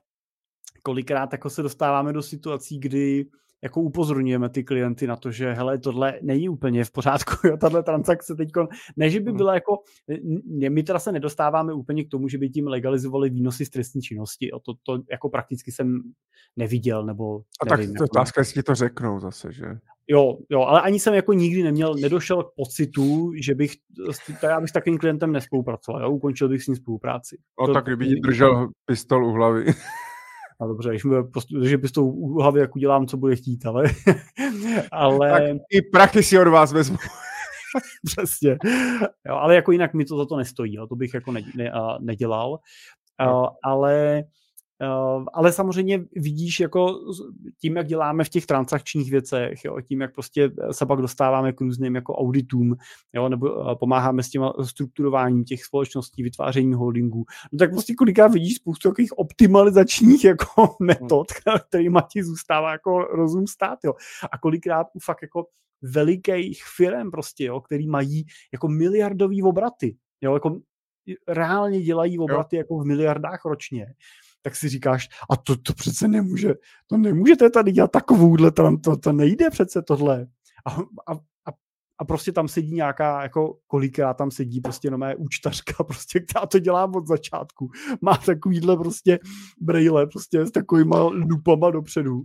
kolikrát 0.83 1.33
jako 1.33 1.51
se 1.51 1.63
dostáváme 1.63 2.13
do 2.13 2.23
situací, 2.23 2.79
kdy 2.79 3.27
jako 3.63 3.81
upozorňujeme 3.81 4.49
ty 4.49 4.65
klienty 4.65 5.07
na 5.07 5.17
to, 5.17 5.31
že 5.31 5.53
hele, 5.53 5.79
tohle 5.79 6.19
není 6.23 6.49
úplně 6.49 6.85
v 6.85 6.91
pořádku, 6.91 7.35
jo, 7.47 7.57
tahle 7.57 7.83
transakce 7.83 8.35
teď, 8.35 8.49
ne, 8.97 9.11
že 9.11 9.21
by 9.21 9.31
mhm. 9.31 9.37
byla 9.37 9.55
jako, 9.55 9.79
my 10.71 10.83
teda 10.83 10.99
se 10.99 11.13
nedostáváme 11.13 11.73
úplně 11.73 12.05
k 12.05 12.09
tomu, 12.09 12.29
že 12.29 12.39
by 12.39 12.49
tím 12.49 12.69
legalizovali 12.69 13.31
výnosy 13.31 13.67
z 13.67 13.71
trestní 13.71 14.03
činnosti, 14.03 14.49
jo, 14.53 14.61
to, 14.61 14.75
to 14.83 15.03
jako 15.11 15.29
prakticky 15.29 15.73
jsem 15.73 16.01
neviděl, 16.57 17.07
nebo 17.07 17.41
A 17.61 17.77
nevím, 17.77 17.87
tak 17.87 17.99
to 17.99 18.05
jako... 18.05 18.13
otázka, 18.13 18.41
jestli 18.41 18.63
to 18.63 18.75
řeknou 18.75 19.21
zase, 19.21 19.53
že? 19.53 19.65
Jo, 20.09 20.39
jo, 20.51 20.61
ale 20.61 20.81
ani 20.81 21.01
jsem 21.01 21.15
jako 21.15 21.33
nikdy 21.33 21.63
neměl, 21.63 21.95
nedošel 21.95 22.43
k 22.43 22.55
pocitu, 22.57 23.33
že 23.43 23.55
bych, 23.55 23.73
já 24.43 24.61
bych 24.61 24.71
s 24.71 24.73
takovým 24.73 24.99
klientem 24.99 25.33
nespolupracoval, 25.33 26.03
jo, 26.03 26.11
ukončil 26.11 26.49
bych 26.49 26.63
s 26.63 26.67
ním 26.67 26.77
spolupráci. 26.77 27.39
O, 27.57 27.67
to, 27.67 27.73
tak 27.73 27.85
kdyby 27.85 28.07
ti 28.09 28.21
držel 28.21 28.69
pistol 28.85 29.27
u 29.27 29.33
hlavy. 29.33 29.65
No 30.61 30.69
dobře, 30.69 30.91
když 30.91 31.05
bude 31.05 31.23
prostě, 31.23 31.57
že 31.63 31.79
bys 31.79 31.93
to 31.93 32.05
u 32.05 32.41
hlavy, 32.41 32.61
jak 32.61 32.77
udělám, 32.77 33.07
co 33.07 33.17
bude 33.17 33.37
chtít, 33.37 33.67
ale... 33.67 33.85
ale... 34.93 35.31
Tak 35.31 35.43
i 35.71 35.83
prachy 35.83 36.23
si 36.23 36.39
od 36.39 36.49
vás 36.49 36.73
vezmu. 36.73 36.97
Přesně. 38.07 38.59
Jo, 39.29 39.35
ale 39.35 39.55
jako 39.55 39.73
jinak 39.73 39.95
mi 39.95 40.05
to 40.05 40.17
za 40.17 40.27
to 40.27 40.37
nestojí, 40.37 40.75
jo, 40.75 40.87
to 40.87 40.97
bych 40.97 41.15
jako 41.15 41.33
ne, 41.33 41.41
ne, 41.57 41.73
nedělal. 42.01 42.59
Jo, 43.25 43.49
ale 43.65 44.25
ale 45.33 45.53
samozřejmě 45.53 46.05
vidíš 46.17 46.61
jako 46.61 47.01
tím, 47.61 47.77
jak 47.77 47.87
děláme 47.87 48.25
v 48.25 48.29
těch 48.29 48.47
transakčních 48.47 49.11
věcech, 49.11 49.65
jo, 49.65 49.81
tím, 49.81 50.01
jak 50.01 50.15
prostě 50.15 50.51
se 50.71 50.87
pak 50.87 51.01
dostáváme 51.01 51.53
k 51.53 51.61
různým 51.61 51.95
jako 51.95 52.15
auditům, 52.15 52.77
jo, 53.13 53.29
nebo 53.29 53.55
uh, 53.55 53.75
pomáháme 53.75 54.23
s 54.23 54.31
tím 54.31 54.43
strukturováním 54.65 55.45
těch 55.45 55.65
společností, 55.65 56.23
vytvářením 56.23 56.75
holdingů, 56.75 57.25
no 57.53 57.59
tak 57.59 57.71
prostě 57.71 57.95
kolikrát 57.95 58.33
vidíš 58.33 58.55
spoustu 58.55 58.89
takových 58.89 59.19
optimalizačních 59.19 60.25
jako 60.35 60.77
metod, 60.83 61.27
kterýma 61.69 62.07
ti 62.13 62.25
zůstává 62.25 62.73
jako 62.73 62.99
rozum 62.99 63.47
stát, 63.47 63.79
jo. 63.85 63.95
A 64.33 64.39
kolikrát 64.39 64.87
u 64.95 64.99
fakt 64.99 65.23
jako 65.23 65.47
velikých 65.83 66.63
firm 66.77 67.11
prostě, 67.11 67.45
jo, 67.45 67.61
který 67.61 67.89
mají 67.89 68.25
jako 68.53 68.69
miliardový 68.69 69.43
obraty, 69.43 69.97
jo, 70.21 70.35
jako 70.35 70.61
reálně 71.29 71.83
dělají 71.83 72.19
obraty 72.19 72.57
jo. 72.57 72.61
jako 72.61 72.79
v 72.79 72.87
miliardách 72.87 73.45
ročně 73.45 73.87
tak 74.47 74.57
si 74.57 74.69
říkáš, 74.69 75.09
a 75.31 75.37
to, 75.37 75.57
to 75.57 75.73
přece 75.73 76.09
nemůže, 76.09 76.55
to 76.87 76.97
nemůžete 76.97 77.51
tady 77.51 77.73
dělat 77.73 77.91
takovouhle, 77.91 78.51
to, 78.53 78.77
to, 78.85 78.97
to 78.97 79.13
nejde 79.13 79.51
přece 79.51 79.83
tohle. 79.83 80.27
A, 80.67 80.71
a, 81.13 81.15
a, 81.15 81.53
a 81.99 82.05
prostě 82.05 82.33
tam 82.33 82.49
sedí 82.49 82.75
nějaká, 82.75 83.23
jako 83.23 83.59
kolikrát 83.67 84.15
tam 84.15 84.31
sedí 84.31 84.61
prostě 84.61 84.91
no 84.91 84.99
mé 84.99 85.17
účtařka, 85.17 85.85
prostě, 85.85 86.21
která 86.21 86.47
to 86.47 86.59
dělá 86.59 86.85
od 86.95 87.07
začátku. 87.07 87.71
Má 88.01 88.17
takovýhle 88.17 88.77
prostě 88.77 89.19
brejle, 89.61 90.07
prostě 90.07 90.47
s 90.47 90.51
takovýma 90.51 91.03
lupama 91.03 91.71
dopředu. 91.71 92.23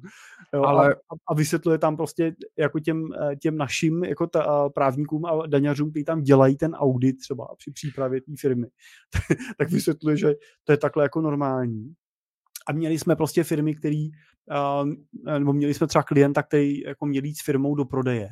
Jo, 0.53 0.63
Ale... 0.63 0.93
a, 0.93 1.15
a, 1.27 1.33
vysvětluje 1.33 1.77
tam 1.77 1.97
prostě 1.97 2.35
jako 2.57 2.79
těm, 2.79 3.05
eh, 3.13 3.35
těm 3.35 3.57
našim 3.57 4.03
jako 4.03 4.27
ta, 4.27 4.69
právníkům 4.69 5.25
a 5.25 5.47
daňařům, 5.47 5.89
kteří 5.91 6.05
tam 6.05 6.21
dělají 6.21 6.57
ten 6.57 6.73
audit 6.73 7.19
třeba 7.19 7.47
při 7.57 7.71
přípravě 7.71 8.21
té 8.21 8.31
firmy, 8.39 8.67
tak 9.57 9.69
vysvětluje, 9.69 10.17
že 10.17 10.33
to 10.63 10.73
je 10.73 10.77
takhle 10.77 11.03
jako 11.03 11.21
normální. 11.21 11.93
A 12.71 12.73
měli 12.73 12.99
jsme 12.99 13.15
prostě 13.15 13.43
firmy, 13.43 13.75
který, 13.75 14.09
uh, 14.09 14.89
nebo 15.39 15.53
měli 15.53 15.73
jsme 15.73 15.87
třeba 15.87 16.03
klienta, 16.03 16.43
který 16.43 16.79
jako 16.79 17.05
měl 17.05 17.23
jít 17.23 17.35
s 17.35 17.43
firmou 17.43 17.75
do 17.75 17.85
prodeje. 17.85 18.29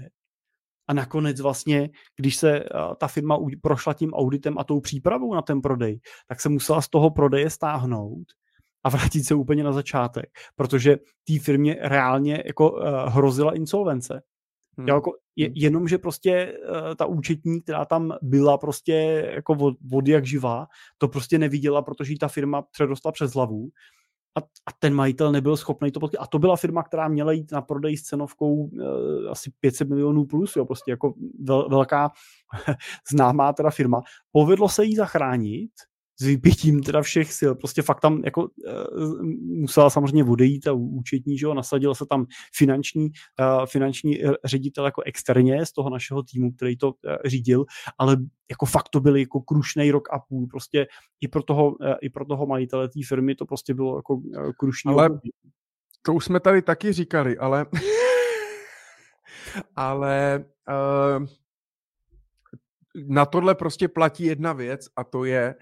A 0.88 0.94
nakonec 0.94 1.40
vlastně, 1.40 1.90
když 2.16 2.36
se 2.36 2.60
uh, 2.60 2.94
ta 2.98 3.08
firma 3.08 3.38
u, 3.38 3.50
prošla 3.62 3.94
tím 3.94 4.14
auditem 4.14 4.58
a 4.58 4.64
tou 4.64 4.80
přípravou 4.80 5.34
na 5.34 5.42
ten 5.42 5.62
prodej, 5.62 6.00
tak 6.28 6.42
se 6.42 6.50
musela 6.50 6.82
z 6.82 6.90
toho 6.90 7.10
prodeje 7.10 7.50
stáhnout 7.50 8.24
a 8.84 8.90
vrátit 8.96 9.24
se 9.24 9.36
úplně 9.36 9.64
na 9.64 9.72
začátek, 9.72 10.26
protože 10.56 10.98
té 11.28 11.40
firmě 11.40 11.78
reálně 11.82 12.44
jako 12.46 12.72
uh, 12.72 12.84
hrozila 13.08 13.56
insolvence. 13.56 14.22
Hmm. 14.78 14.88
Jo, 14.88 14.96
jako 14.96 15.12
je, 15.36 15.46
hmm. 15.46 15.56
jenom, 15.58 15.88
že 15.88 15.98
prostě 15.98 16.58
uh, 16.70 16.96
ta 16.96 17.06
účetní, 17.06 17.62
která 17.62 17.86
tam 17.86 18.14
byla 18.22 18.58
prostě 18.58 18.94
jako 19.36 19.54
od, 19.54 19.74
od 19.94 20.08
jak 20.08 20.26
živá, 20.26 20.68
to 20.98 21.08
prostě 21.08 21.38
neviděla, 21.38 21.82
protože 21.82 22.14
ta 22.20 22.28
firma 22.28 22.62
předostala 22.62 23.12
přes 23.12 23.34
hlavu 23.34 23.70
a, 24.38 24.40
a 24.42 24.72
ten 24.80 24.94
majitel 24.94 25.32
nebyl 25.32 25.58
schopný 25.58 25.92
to 25.92 26.00
potkat. 26.00 26.22
A 26.22 26.28
to 26.28 26.40
byla 26.40 26.56
firma, 26.56 26.84
která 26.84 27.08
měla 27.08 27.32
jít 27.32 27.52
na 27.52 27.62
prodej 27.62 27.98
s 27.98 28.04
cenovkou 28.04 28.70
e, 28.70 29.30
asi 29.30 29.52
500 29.60 29.90
milionů 29.90 30.26
plus, 30.26 30.56
jo, 30.56 30.66
prostě 30.66 30.92
jako 30.92 31.14
vel, 31.40 31.70
velká 31.70 32.12
známá 33.12 33.54
teda 33.54 33.70
firma. 33.70 34.02
Povedlo 34.32 34.70
se 34.70 34.86
jí 34.86 34.96
zachránit, 34.96 35.72
s 36.22 36.26
vypětím 36.26 36.84
teda 36.84 37.02
všech 37.02 37.34
sil. 37.40 37.52
Prostě 37.56 37.82
fakt 37.82 38.00
tam 38.00 38.22
jako 38.26 38.42
uh, 38.42 39.22
musela 39.42 39.90
samozřejmě 39.90 40.24
odejít 40.24 40.68
a 40.68 40.74
účetní, 40.74 41.38
že 41.38 41.46
jo, 41.46 41.54
nasadil 41.54 41.96
se 41.96 42.06
tam 42.06 42.26
finanční, 42.56 43.10
uh, 43.40 43.66
finanční 43.66 44.20
ředitel 44.46 44.86
jako 44.86 45.02
externě 45.06 45.66
z 45.66 45.72
toho 45.72 45.90
našeho 45.90 46.24
týmu, 46.24 46.52
který 46.52 46.78
to 46.78 46.88
uh, 46.88 46.94
řídil, 47.26 47.66
ale 47.98 48.18
jako 48.50 48.66
fakt 48.66 48.90
to 48.90 49.00
byl 49.00 49.16
jako 49.16 49.42
krušný 49.42 49.92
rok 49.92 50.14
a 50.14 50.20
půl. 50.20 50.48
Prostě 50.48 50.88
i 51.22 51.28
pro 51.28 51.44
toho, 51.44 51.68
uh, 51.68 51.94
i 52.02 52.10
pro 52.10 52.26
toho 52.26 52.46
majitele 52.46 52.90
té 52.90 53.00
firmy 53.08 53.36
to 53.36 53.46
prostě 53.46 53.74
bylo 53.74 53.98
jako 53.98 54.16
uh, 54.16 54.52
krušný 54.60 54.94
Ale 54.94 55.10
to 56.02 56.14
už 56.14 56.26
jsme 56.26 56.40
tady 56.40 56.62
taky 56.62 56.94
říkali, 56.94 57.38
ale 57.38 57.66
ale 59.76 60.46
uh, 61.20 61.26
na 63.08 63.26
tohle 63.26 63.56
prostě 63.56 63.88
platí 63.88 64.24
jedna 64.24 64.54
věc 64.54 64.88
a 64.96 65.04
to 65.04 65.26
je, 65.26 65.56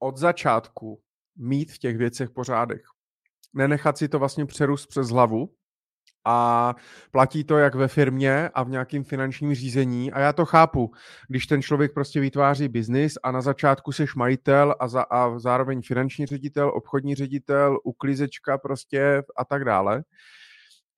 od 0.00 0.16
začátku 0.16 1.00
mít 1.36 1.72
v 1.72 1.78
těch 1.78 1.96
věcech 1.96 2.30
pořádek. 2.30 2.82
Nenechat 3.54 3.98
si 3.98 4.08
to 4.08 4.18
vlastně 4.18 4.46
přerůst 4.46 4.86
přes 4.86 5.08
hlavu, 5.08 5.50
a 6.24 6.74
platí 7.10 7.44
to 7.44 7.58
jak 7.58 7.74
ve 7.74 7.88
firmě 7.88 8.48
a 8.48 8.62
v 8.62 8.70
nějakém 8.70 9.04
finančním 9.04 9.54
řízení. 9.54 10.12
A 10.12 10.20
já 10.20 10.32
to 10.32 10.44
chápu, 10.46 10.90
když 11.28 11.46
ten 11.46 11.62
člověk 11.62 11.94
prostě 11.94 12.20
vytváří 12.20 12.68
biznis 12.68 13.14
a 13.22 13.32
na 13.32 13.40
začátku 13.40 13.92
seš 13.92 14.14
majitel 14.14 14.74
a, 14.80 14.88
za, 14.88 15.02
a 15.02 15.38
zároveň 15.38 15.82
finanční 15.82 16.26
ředitel, 16.26 16.72
obchodní 16.74 17.14
ředitel, 17.14 17.78
uklízečka 17.84 18.58
prostě 18.58 19.22
a 19.36 19.44
tak 19.44 19.64
dále 19.64 20.02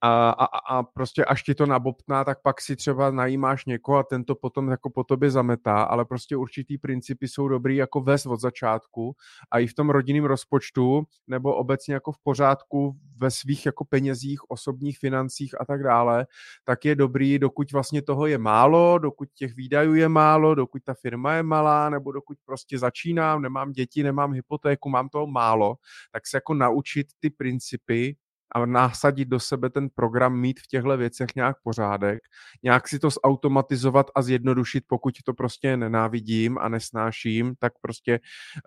a, 0.05 0.31
a, 0.31 0.45
a 0.45 0.83
prostě 0.83 1.25
až 1.25 1.43
ti 1.43 1.55
to 1.55 1.67
nabobtná, 1.67 2.25
tak 2.25 2.43
pak 2.43 2.61
si 2.61 2.77
třeba 2.77 3.11
najímáš 3.11 3.65
někoho 3.65 3.99
a 3.99 4.03
tento 4.03 4.35
potom 4.35 4.69
jako 4.69 4.91
po 4.91 5.05
tobě 5.05 5.31
zametá, 5.31 5.83
ale 5.83 6.05
prostě 6.05 6.37
určitý 6.37 6.79
principy 6.79 7.29
jsou 7.29 7.49
dobrý 7.49 7.77
jako 7.77 8.01
ves 8.01 8.27
od 8.27 8.41
začátku 8.41 9.17
a 9.53 9.59
i 9.59 9.67
v 9.67 9.75
tom 9.75 9.91
rodinném 9.91 10.25
rozpočtu 10.25 11.03
nebo 11.27 11.55
obecně 11.55 11.95
jako 11.95 12.13
v 12.13 12.19
pořádku 12.23 12.97
ve 13.17 13.31
svých 13.31 13.67
jako 13.67 13.85
penězích, 13.85 14.51
osobních 14.51 14.99
financích 14.99 15.61
a 15.61 15.65
tak 15.65 15.83
dále, 15.83 16.27
tak 16.65 16.85
je 16.85 16.95
dobrý, 16.95 17.39
dokud 17.39 17.73
vlastně 17.73 18.03
toho 18.03 18.27
je 18.27 18.39
málo, 18.39 18.99
dokud 18.99 19.29
těch 19.35 19.55
výdajů 19.55 19.95
je 19.95 20.09
málo, 20.09 20.55
dokud 20.55 20.83
ta 20.85 20.95
firma 20.95 21.35
je 21.35 21.43
malá, 21.43 21.91
nebo 21.91 22.13
dokud 22.13 22.39
prostě 22.45 22.79
začínám, 22.79 23.43
nemám 23.43 23.73
děti, 23.73 24.03
nemám 24.03 24.33
hypotéku, 24.33 24.89
mám 24.89 25.09
toho 25.09 25.27
málo, 25.27 25.75
tak 26.13 26.27
se 26.27 26.37
jako 26.37 26.55
naučit 26.55 27.07
ty 27.21 27.31
principy 27.31 28.17
a 28.55 28.67
nasadit 28.67 29.29
do 29.29 29.41
sebe 29.41 29.71
ten 29.71 29.89
program, 29.95 30.41
mít 30.41 30.61
v 30.61 30.67
těchto 30.67 30.97
věcech 30.97 31.29
nějak 31.37 31.57
pořádek, 31.63 32.19
nějak 32.63 32.89
si 32.89 32.99
to 32.99 33.09
zautomatizovat 33.11 34.07
a 34.15 34.23
zjednodušit, 34.23 34.85
pokud 34.87 35.15
to 35.25 35.35
prostě 35.35 35.77
nenávidím 35.77 36.59
a 36.59 36.69
nesnáším, 36.69 37.55
tak 37.59 37.73
prostě 37.81 38.21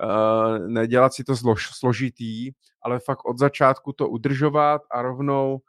uh, 0.03 0.67
nedělat 0.67 1.13
si 1.13 1.23
to 1.23 1.35
zlož, 1.35 1.69
složitý, 1.79 2.51
ale 2.81 2.99
fakt 2.99 3.25
od 3.25 3.39
začátku 3.39 3.93
to 3.93 4.09
udržovat 4.09 4.81
a 4.91 5.01
rovnou 5.01 5.59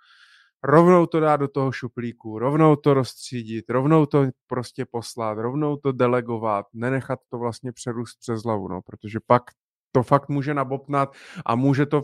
rovnou 0.63 1.07
to 1.07 1.21
dát 1.21 1.37
do 1.37 1.49
toho 1.49 1.73
šuplíku, 1.73 2.39
rovnou 2.39 2.77
to 2.77 2.95
rozstřídit, 2.95 3.71
rovnou 3.71 4.07
to 4.07 4.27
prostě 4.47 4.85
poslat, 4.85 5.39
rovnou 5.39 5.77
to 5.77 5.93
delegovat, 5.93 6.67
nenechat 6.73 7.19
to 7.31 7.39
vlastně 7.39 7.73
přerůst 7.73 8.19
přes 8.21 8.43
hlavu, 8.43 8.69
no, 8.69 8.83
protože 8.83 9.19
pak 9.27 9.43
to 9.97 10.03
fakt 10.03 10.29
může 10.29 10.55
nabopnat 10.55 11.15
a 11.47 11.55
může 11.55 11.87
to 11.87 12.03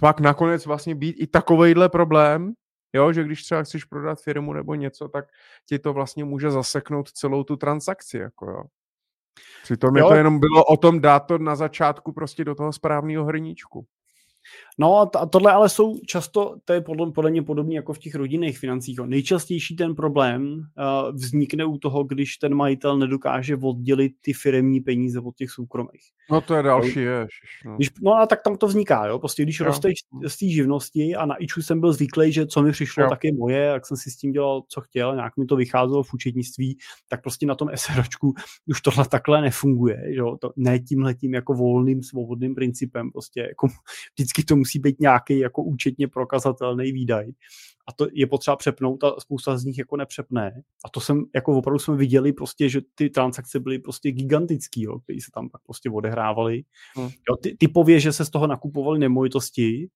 pak 0.00 0.20
nakonec 0.20 0.66
vlastně 0.66 0.94
být 0.94 1.16
i 1.18 1.26
takovejhle 1.26 1.88
problém, 1.88 2.52
jo, 2.92 3.12
že 3.12 3.24
když 3.24 3.42
třeba 3.42 3.62
chceš 3.62 3.84
prodat 3.84 4.22
firmu 4.22 4.52
nebo 4.52 4.74
něco, 4.74 5.08
tak 5.08 5.24
ti 5.68 5.78
to 5.78 5.92
vlastně 5.92 6.24
může 6.24 6.50
zaseknout 6.50 7.12
celou 7.12 7.44
tu 7.44 7.56
transakci, 7.56 8.18
jako 8.18 8.50
jo. 8.50 8.62
Přitom 9.62 9.96
jo. 9.96 10.08
to 10.08 10.14
jenom 10.14 10.40
bylo 10.40 10.64
o 10.64 10.76
tom 10.76 11.00
dát 11.00 11.20
to 11.20 11.38
na 11.38 11.56
začátku 11.56 12.12
prostě 12.12 12.44
do 12.44 12.54
toho 12.54 12.72
správného 12.72 13.24
hrníčku. 13.24 13.86
No 14.78 14.98
a 14.98 15.26
tohle 15.26 15.52
ale 15.52 15.68
jsou 15.68 15.98
často, 16.06 16.56
to 16.64 16.72
je 16.72 16.80
podle, 16.80 17.12
podle 17.12 17.30
mě 17.30 17.42
podobně 17.42 17.76
jako 17.76 17.92
v 17.92 17.98
těch 17.98 18.14
rodinných 18.14 18.58
financích. 18.58 18.98
Nejčastější 19.06 19.76
ten 19.76 19.94
problém 19.94 20.42
uh, 20.58 21.16
vznikne 21.16 21.64
u 21.64 21.78
toho, 21.78 22.04
když 22.04 22.36
ten 22.36 22.54
majitel 22.54 22.98
nedokáže 22.98 23.56
oddělit 23.56 24.12
ty 24.20 24.32
firmní 24.32 24.80
peníze 24.80 25.20
od 25.20 25.36
těch 25.36 25.50
soukromých. 25.50 26.02
No 26.30 26.40
to 26.40 26.54
je 26.54 26.62
další, 26.62 27.00
je. 27.00 27.26
No. 27.64 27.76
Když, 27.76 27.90
no 28.02 28.14
a 28.14 28.26
tak 28.26 28.42
tam 28.42 28.56
to 28.56 28.66
vzniká, 28.66 29.06
jo. 29.06 29.18
Prostě 29.18 29.42
když 29.42 29.60
jo. 29.60 29.66
rosteš 29.66 29.94
z 30.26 30.36
té 30.36 30.46
živnosti 30.46 31.14
a 31.14 31.26
na 31.26 31.34
iču 31.36 31.62
jsem 31.62 31.80
byl 31.80 31.92
zvyklý, 31.92 32.32
že 32.32 32.46
co 32.46 32.62
mi 32.62 32.72
přišlo, 32.72 33.02
jo. 33.02 33.10
tak 33.10 33.24
je 33.24 33.32
moje, 33.32 33.58
jak 33.58 33.86
jsem 33.86 33.96
si 33.96 34.10
s 34.10 34.16
tím 34.16 34.32
dělal, 34.32 34.62
co 34.68 34.80
chtěl, 34.80 35.14
nějak 35.14 35.36
mi 35.36 35.46
to 35.46 35.56
vycházelo 35.56 36.02
v 36.02 36.14
účetnictví, 36.14 36.78
tak 37.08 37.22
prostě 37.22 37.46
na 37.46 37.54
tom 37.54 37.68
SROčku 37.74 38.34
už 38.66 38.80
tohle 38.80 39.04
takhle 39.08 39.40
nefunguje, 39.40 40.02
jo. 40.06 40.36
To, 40.40 40.52
ne 40.56 40.78
tímhletím 40.78 41.34
jako 41.34 41.54
volným, 41.54 42.02
svobodným 42.02 42.54
principem, 42.54 43.12
prostě 43.12 43.40
jako 43.40 43.68
vždycky 44.14 44.44
to 44.44 44.56
musí 44.66 44.78
být 44.78 45.00
nějaký 45.00 45.38
jako 45.38 45.62
účetně 45.62 46.08
prokazatelný 46.08 46.92
výdaj. 46.92 47.26
A 47.88 47.92
to 47.92 48.06
je 48.12 48.26
potřeba 48.26 48.56
přepnout 48.56 49.04
a 49.04 49.14
spousta 49.20 49.58
z 49.58 49.64
nich 49.64 49.78
jako 49.78 49.96
nepřepne. 49.96 50.62
A 50.84 50.88
to 50.88 51.00
jsem, 51.00 51.24
jako 51.34 51.58
opravdu 51.58 51.78
jsme 51.78 51.96
viděli 51.96 52.32
prostě, 52.32 52.68
že 52.68 52.80
ty 52.94 53.10
transakce 53.10 53.60
byly 53.60 53.78
prostě 53.78 54.10
gigantický, 54.10 54.82
jo, 54.82 54.98
které 54.98 55.20
se 55.20 55.30
tam 55.34 55.48
pak 55.48 55.62
prostě 55.62 55.90
odehrávaly. 55.90 56.62
Hmm. 56.96 57.06
Jo, 57.06 57.36
ty, 57.42 57.56
typově, 57.58 58.00
že 58.00 58.12
se 58.12 58.24
z 58.24 58.30
toho 58.30 58.46
nakupovaly 58.46 58.98
nemovitosti, 58.98 59.88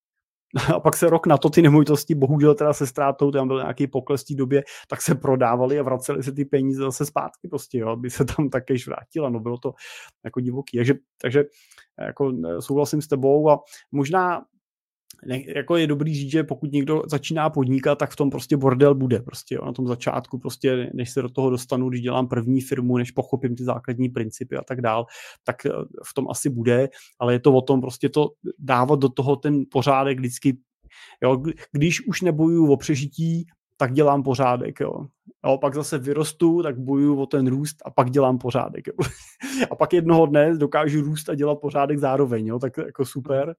a 0.75 0.81
pak 0.81 0.97
se 0.97 1.11
rok 1.11 1.27
na 1.27 1.39
to 1.39 1.51
ty 1.51 1.63
nemovitosti, 1.63 2.15
bohužel 2.15 2.55
teda 2.55 2.73
se 2.73 2.87
ztrátou, 2.87 3.31
tam 3.31 3.49
byl 3.49 3.57
nějaký 3.57 3.87
pokles 3.87 4.23
v 4.23 4.27
té 4.27 4.35
době, 4.35 4.63
tak 4.89 5.03
se 5.03 5.15
prodávali 5.15 5.79
a 5.79 5.83
vraceli 5.83 6.23
se 6.23 6.33
ty 6.33 6.45
peníze 6.45 6.83
zase 6.83 7.07
zpátky 7.07 7.49
prostě, 7.49 7.79
jo, 7.79 7.89
aby 7.89 8.11
se 8.11 8.25
tam 8.25 8.51
takéž 8.51 8.87
vrátila, 8.87 9.31
no 9.31 9.41
bylo 9.41 9.59
to 9.59 9.73
jako 10.25 10.41
divoký. 10.41 10.77
Takže, 10.77 10.95
takže 11.23 11.45
jako 12.01 12.33
souhlasím 12.61 13.03
s 13.03 13.09
tebou 13.09 13.51
a 13.51 13.59
možná 13.93 14.43
ne, 15.27 15.43
jako 15.57 15.77
je 15.77 15.87
dobrý 15.87 16.15
říct, 16.15 16.31
že 16.31 16.45
pokud 16.45 16.73
někdo 16.73 17.03
začíná 17.07 17.51
podnikat, 17.51 17.99
tak 17.99 18.11
v 18.11 18.17
tom 18.17 18.31
prostě 18.31 18.57
bordel 18.57 18.95
bude 18.95 19.21
prostě 19.21 19.55
jo, 19.55 19.65
na 19.65 19.73
tom 19.73 19.87
začátku 19.87 20.39
prostě, 20.39 20.91
než 20.95 21.11
se 21.11 21.23
do 21.23 21.29
toho 21.29 21.51
dostanu, 21.51 21.89
když 21.89 22.01
dělám 22.01 22.29
první 22.29 22.61
firmu, 22.61 22.99
než 22.99 23.11
pochopím 23.11 23.57
ty 23.57 23.65
základní 23.65 24.09
principy 24.09 24.57
a 24.57 24.63
tak 24.63 24.81
dál, 24.81 25.07
tak 25.45 25.67
eh, 25.67 25.71
v 26.05 26.15
tom 26.15 26.27
asi 26.31 26.51
bude, 26.51 26.89
ale 27.19 27.33
je 27.33 27.41
to 27.41 27.53
o 27.53 27.63
tom 27.63 27.81
prostě 27.81 28.09
to 28.09 28.29
dávat 28.59 28.99
do 29.01 29.09
toho 29.09 29.37
ten 29.37 29.65
pořádek 29.71 30.19
vždycky 30.19 30.57
Jo, 31.23 31.43
když 31.73 32.07
už 32.07 32.23
nebojuju 32.23 32.73
o 32.73 32.77
přežití, 32.77 33.47
tak 33.77 33.93
dělám 33.93 34.23
pořádek, 34.23 34.81
jo. 34.81 35.07
jo. 35.47 35.59
pak 35.59 35.75
zase 35.75 35.99
vyrostu, 35.99 36.63
tak 36.63 36.79
bojuju 36.79 37.21
o 37.21 37.27
ten 37.27 37.47
růst 37.47 37.77
a 37.85 37.91
pak 37.91 38.11
dělám 38.11 38.39
pořádek, 38.39 38.87
jo. 38.87 38.95
a 39.71 39.75
pak 39.75 39.93
jednoho 39.93 40.27
dne 40.27 40.57
dokážu 40.57 41.01
růst 41.01 41.29
a 41.29 41.35
dělat 41.35 41.55
pořádek 41.61 41.99
zároveň, 41.99 42.47
jo, 42.47 42.59
tak 42.59 42.77
jako 42.77 43.05
super. 43.05 43.55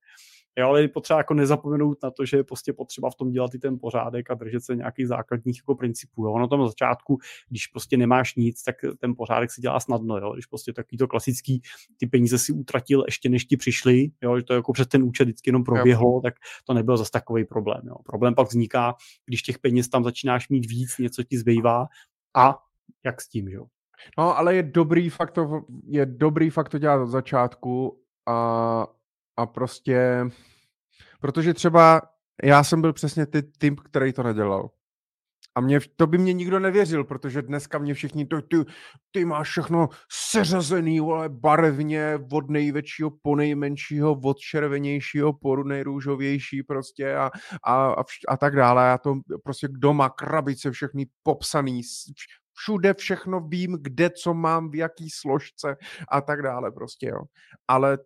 Jo, 0.58 0.68
ale 0.68 0.82
je 0.82 0.88
potřeba 0.88 1.18
jako 1.18 1.34
nezapomenout 1.34 2.04
na 2.04 2.12
to, 2.12 2.26
že 2.26 2.38
je 2.38 2.44
prostě 2.44 2.74
potřeba 2.74 3.10
v 3.10 3.16
tom 3.16 3.32
dělat 3.32 3.56
i 3.56 3.60
ten 3.60 3.80
pořádek 3.80 4.32
a 4.32 4.34
držet 4.34 4.64
se 4.64 4.76
nějakých 4.76 5.08
základních 5.08 5.58
jako 5.58 5.76
principů. 5.76 6.26
Jo. 6.26 6.40
Na 6.40 6.48
tom 6.48 6.68
začátku, 6.68 7.18
když 7.50 7.68
prostě 7.68 7.98
nemáš 7.98 8.36
nic, 8.36 8.64
tak 8.64 8.76
ten 9.00 9.16
pořádek 9.16 9.52
se 9.52 9.62
dělá 9.62 9.80
snadno. 9.80 10.18
Jo. 10.18 10.34
Když 10.34 10.46
prostě 10.46 10.74
takový 10.74 10.98
to 10.98 11.08
klasický, 11.08 11.62
ty 11.98 12.08
peníze 12.08 12.38
si 12.38 12.52
utratil 12.54 13.04
ještě 13.08 13.30
než 13.30 13.46
ti 13.46 13.58
přišli, 13.58 14.12
jo, 14.22 14.38
že 14.38 14.44
to 14.44 14.54
jako 14.54 14.74
přes 14.74 14.88
ten 14.88 15.04
účet 15.04 15.24
vždycky 15.24 15.50
jenom 15.50 15.64
proběhlo, 15.64 16.10
jo. 16.10 16.22
tak 16.24 16.34
to 16.66 16.74
nebyl 16.74 16.98
zase 16.98 17.12
takový 17.12 17.46
problém. 17.46 17.82
Jo. 17.88 17.96
Problém 18.06 18.36
pak 18.36 18.48
vzniká, 18.48 18.96
když 19.26 19.42
těch 19.42 19.60
peněz 19.60 19.90
tam 19.90 20.04
začínáš 20.04 20.50
mít 20.50 20.66
víc, 20.66 20.98
něco 20.98 21.24
ti 21.24 21.38
zbývá 21.38 21.88
a 22.38 22.58
jak 23.06 23.22
s 23.22 23.30
tím, 23.30 23.48
jo. 23.48 23.66
No, 24.18 24.38
ale 24.38 24.56
je 24.56 24.64
dobrý 24.64 25.10
fakt 25.10 25.32
to, 25.32 25.62
je 25.88 26.06
dobrý 26.06 26.50
fakt 26.50 26.70
to 26.70 26.78
dělat 26.78 27.02
od 27.04 27.08
začátku 27.08 28.02
a 28.28 28.88
a 29.42 29.46
prostě, 29.46 30.26
protože 31.22 31.54
třeba 31.54 32.02
já 32.44 32.64
jsem 32.64 32.82
byl 32.82 32.94
přesně 32.94 33.26
ty 33.26 33.44
typ, 33.44 33.80
který 33.80 34.14
to 34.14 34.24
nedělal. 34.24 34.70
A 35.56 35.62
mě, 35.62 35.80
to 35.96 36.08
by 36.08 36.18
mě 36.18 36.34
nikdo 36.34 36.60
nevěřil, 36.60 37.04
protože 37.04 37.42
dneska 37.42 37.78
mě 37.78 37.94
všichni, 37.94 38.26
to, 38.26 38.42
ty, 38.42 38.58
ty 39.12 39.26
máš 39.26 39.50
všechno 39.50 39.90
seřazený, 40.32 41.00
vole, 41.00 41.30
barevně, 41.30 42.20
od 42.32 42.50
největšího 42.50 43.12
po 43.22 43.36
nejmenšího, 43.36 44.20
od 44.24 44.38
červenějšího 44.40 45.34
po 45.34 45.64
nejrůžovější 45.64 46.64
prostě 46.64 47.16
a, 47.16 47.32
a, 47.64 47.88
a, 47.88 48.04
vš, 48.04 48.20
a 48.28 48.38
tak 48.38 48.56
dále. 48.56 48.88
Já 48.88 48.98
to 48.98 49.16
prostě 49.44 49.68
doma, 49.72 50.10
krabice 50.10 50.72
všechny 50.72 51.06
popsaný, 51.24 51.82
všude 52.54 52.94
všechno 52.94 53.40
vím, 53.40 53.78
kde 53.82 54.10
co 54.10 54.34
mám, 54.34 54.72
v 54.72 54.76
jaký 54.76 55.10
složce 55.10 55.76
a 56.12 56.22
tak 56.22 56.42
dále 56.42 56.72
prostě, 56.72 57.08
jo. 57.08 57.22
Ale 57.68 57.98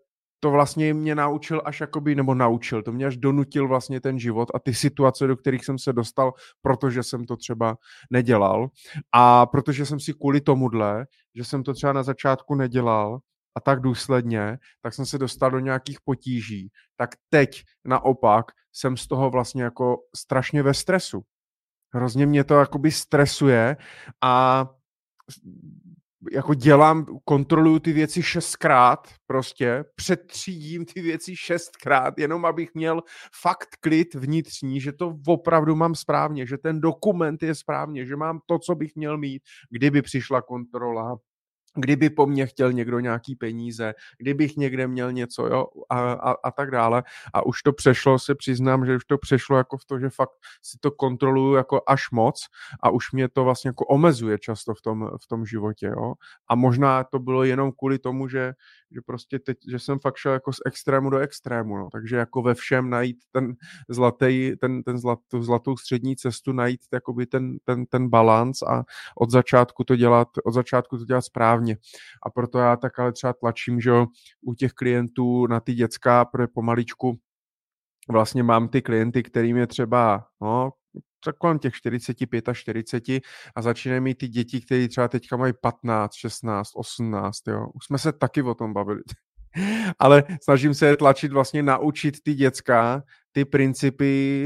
to 0.45 0.51
vlastně 0.51 0.93
mě 0.93 1.15
naučil 1.15 1.61
až 1.65 1.81
jakoby, 1.81 2.15
nebo 2.15 2.35
naučil, 2.35 2.83
to 2.83 2.91
mě 2.91 3.05
až 3.05 3.17
donutil 3.17 3.67
vlastně 3.67 4.01
ten 4.01 4.19
život 4.19 4.51
a 4.55 4.59
ty 4.59 4.73
situace, 4.73 5.27
do 5.27 5.37
kterých 5.37 5.65
jsem 5.65 5.79
se 5.79 5.93
dostal, 5.93 6.33
protože 6.61 7.03
jsem 7.03 7.25
to 7.25 7.37
třeba 7.37 7.77
nedělal 8.11 8.69
a 9.11 9.45
protože 9.45 9.85
jsem 9.85 9.99
si 9.99 10.13
kvůli 10.13 10.41
tomuhle, 10.41 11.05
že 11.35 11.43
jsem 11.43 11.63
to 11.63 11.73
třeba 11.73 11.93
na 11.93 12.03
začátku 12.03 12.55
nedělal 12.55 13.19
a 13.55 13.59
tak 13.59 13.81
důsledně, 13.81 14.57
tak 14.81 14.93
jsem 14.93 15.05
se 15.05 15.17
dostal 15.17 15.51
do 15.51 15.59
nějakých 15.59 15.97
potíží. 16.03 16.69
Tak 16.97 17.09
teď 17.29 17.63
naopak 17.85 18.45
jsem 18.73 18.97
z 18.97 19.07
toho 19.07 19.29
vlastně 19.29 19.63
jako 19.63 19.97
strašně 20.15 20.63
ve 20.63 20.73
stresu. 20.73 21.21
Hrozně 21.93 22.25
mě 22.25 22.43
to 22.43 22.53
jakoby 22.53 22.91
stresuje 22.91 23.77
a 24.23 24.65
jako 26.31 26.53
dělám, 26.53 27.05
kontroluju 27.23 27.79
ty 27.79 27.93
věci 27.93 28.23
šestkrát 28.23 29.07
prostě, 29.27 29.83
přetřídím 29.95 30.85
ty 30.85 31.01
věci 31.01 31.35
šestkrát, 31.35 32.13
jenom 32.17 32.45
abych 32.45 32.69
měl 32.73 33.01
fakt 33.41 33.69
klid 33.79 34.15
vnitřní, 34.15 34.81
že 34.81 34.91
to 34.91 35.17
opravdu 35.27 35.75
mám 35.75 35.95
správně, 35.95 36.47
že 36.47 36.57
ten 36.57 36.81
dokument 36.81 37.43
je 37.43 37.55
správně, 37.55 38.05
že 38.05 38.15
mám 38.15 38.39
to, 38.45 38.59
co 38.59 38.75
bych 38.75 38.95
měl 38.95 39.17
mít, 39.17 39.41
kdyby 39.71 40.01
přišla 40.01 40.41
kontrola, 40.41 41.17
kdyby 41.75 42.09
po 42.09 42.25
mně 42.25 42.45
chtěl 42.45 42.73
někdo 42.73 42.99
nějaký 42.99 43.35
peníze, 43.35 43.93
kdybych 44.17 44.57
někde 44.57 44.87
měl 44.87 45.11
něco, 45.11 45.47
jo, 45.47 45.67
a, 45.89 46.11
a, 46.11 46.31
a 46.31 46.51
tak 46.51 46.71
dále. 46.71 47.03
A 47.33 47.45
už 47.45 47.63
to 47.63 47.73
přešlo, 47.73 48.19
se 48.19 48.35
přiznám, 48.35 48.85
že 48.85 48.95
už 48.95 49.05
to 49.05 49.17
přešlo 49.17 49.57
jako 49.57 49.77
v 49.77 49.85
to, 49.85 49.99
že 49.99 50.09
fakt 50.09 50.31
si 50.61 50.77
to 50.81 50.91
kontroluju 50.91 51.55
jako 51.55 51.81
až 51.87 52.11
moc 52.11 52.45
a 52.83 52.89
už 52.89 53.11
mě 53.11 53.29
to 53.29 53.43
vlastně 53.43 53.69
jako 53.69 53.85
omezuje 53.85 54.39
často 54.39 54.73
v 54.73 54.81
tom, 54.81 55.09
v 55.21 55.27
tom 55.27 55.45
životě, 55.45 55.85
jo. 55.85 56.13
A 56.47 56.55
možná 56.55 57.03
to 57.03 57.19
bylo 57.19 57.43
jenom 57.43 57.71
kvůli 57.71 57.99
tomu, 57.99 58.27
že, 58.27 58.53
že 58.91 59.01
prostě 59.05 59.39
teď, 59.39 59.57
že 59.69 59.79
jsem 59.79 59.99
fakt 59.99 60.17
šel 60.17 60.33
jako 60.33 60.53
z 60.53 60.57
extrému 60.65 61.09
do 61.09 61.17
extrému, 61.17 61.77
no. 61.77 61.89
Takže 61.91 62.15
jako 62.15 62.41
ve 62.41 62.53
všem 62.53 62.89
najít 62.89 63.17
ten 63.31 63.55
zlatý, 63.89 64.51
ten, 64.59 64.83
ten 64.83 64.97
zlat, 64.97 65.19
tu 65.27 65.43
zlatou 65.43 65.77
střední 65.77 66.15
cestu, 66.15 66.51
najít 66.51 66.81
ten, 67.29 67.57
ten, 67.63 67.85
ten 67.85 68.09
balans 68.09 68.61
a 68.61 68.83
od 69.17 69.31
začátku 69.31 69.83
to 69.83 69.95
dělat, 69.95 70.27
od 70.43 70.51
začátku 70.51 70.97
to 70.97 71.05
dělat 71.05 71.21
správně. 71.21 71.64
A 72.25 72.29
proto 72.29 72.59
já 72.59 72.75
tak 72.75 72.99
ale 72.99 73.11
třeba 73.11 73.33
tlačím, 73.33 73.81
že 73.81 73.91
u 74.45 74.53
těch 74.53 74.71
klientů 74.71 75.47
na 75.47 75.59
ty 75.59 75.73
dětská, 75.73 76.25
pro 76.25 76.47
pomaličku 76.47 77.19
vlastně 78.09 78.43
mám 78.43 78.67
ty 78.67 78.81
klienty, 78.81 79.23
kterým 79.23 79.57
je 79.57 79.67
třeba 79.67 80.27
no, 80.41 80.71
tak 81.25 81.37
kolem 81.37 81.59
těch 81.59 81.73
45 81.73 82.49
a 82.49 82.53
40 82.53 83.03
a 83.55 83.61
začínají 83.61 84.01
mít 84.01 84.17
ty 84.17 84.27
děti, 84.27 84.61
které 84.61 84.87
třeba 84.87 85.07
teďka 85.07 85.37
mají 85.37 85.53
15, 85.61 86.13
16, 86.15 86.69
18, 86.75 87.47
jo. 87.47 87.67
Už 87.73 87.85
jsme 87.85 87.97
se 87.97 88.13
taky 88.13 88.41
o 88.41 88.53
tom 88.53 88.73
bavili. 88.73 89.01
Ale 89.99 90.23
snažím 90.43 90.73
se 90.73 90.97
tlačit 90.97 91.31
vlastně 91.31 91.63
naučit 91.63 92.23
ty 92.23 92.33
děcka 92.33 93.03
ty 93.35 93.45
principy, 93.45 94.45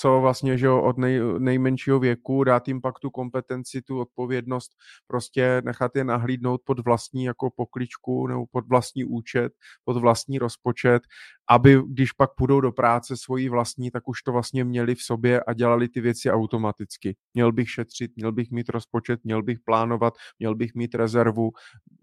co 0.00 0.20
vlastně 0.20 0.58
že 0.58 0.70
od 0.70 0.98
nej, 0.98 1.20
nejmenšího 1.38 1.98
věku, 1.98 2.44
dát 2.44 2.68
jim 2.68 2.80
pak 2.80 2.98
tu 2.98 3.10
kompetenci, 3.10 3.82
tu 3.82 4.00
odpovědnost, 4.00 4.70
prostě 5.06 5.62
nechat 5.64 5.96
je 5.96 6.04
nahlídnout 6.04 6.60
pod 6.64 6.84
vlastní 6.84 7.24
jako 7.24 7.50
pokličku 7.56 8.26
nebo 8.26 8.44
pod 8.50 8.68
vlastní 8.68 9.04
účet, 9.04 9.52
pod 9.84 9.96
vlastní 9.96 10.38
rozpočet, 10.38 11.02
aby 11.50 11.82
když 11.86 12.12
pak 12.12 12.30
půjdou 12.36 12.60
do 12.60 12.72
práce 12.72 13.16
svojí 13.16 13.48
vlastní, 13.48 13.90
tak 13.90 14.08
už 14.08 14.22
to 14.22 14.32
vlastně 14.32 14.64
měli 14.64 14.94
v 14.94 15.02
sobě 15.02 15.40
a 15.40 15.52
dělali 15.52 15.88
ty 15.88 16.00
věci 16.00 16.30
automaticky. 16.30 17.16
Měl 17.34 17.52
bych 17.52 17.70
šetřit, 17.70 18.12
měl 18.16 18.32
bych 18.32 18.50
mít 18.50 18.68
rozpočet, 18.68 19.20
měl 19.24 19.42
bych 19.42 19.58
plánovat, 19.64 20.14
měl 20.38 20.54
bych 20.54 20.74
mít 20.74 20.94
rezervu, 20.94 21.50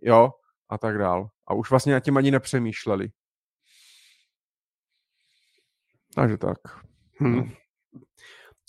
jo, 0.01 0.31
a 0.69 0.77
tak 0.77 0.97
dál. 0.97 1.27
A 1.47 1.53
už 1.53 1.69
vlastně 1.69 1.93
na 1.93 1.99
tím 1.99 2.17
ani 2.17 2.31
nepřemýšleli. 2.31 3.09
Takže 6.15 6.37
tak. 6.37 6.57
Hmm. 7.19 7.35
No. 7.35 7.45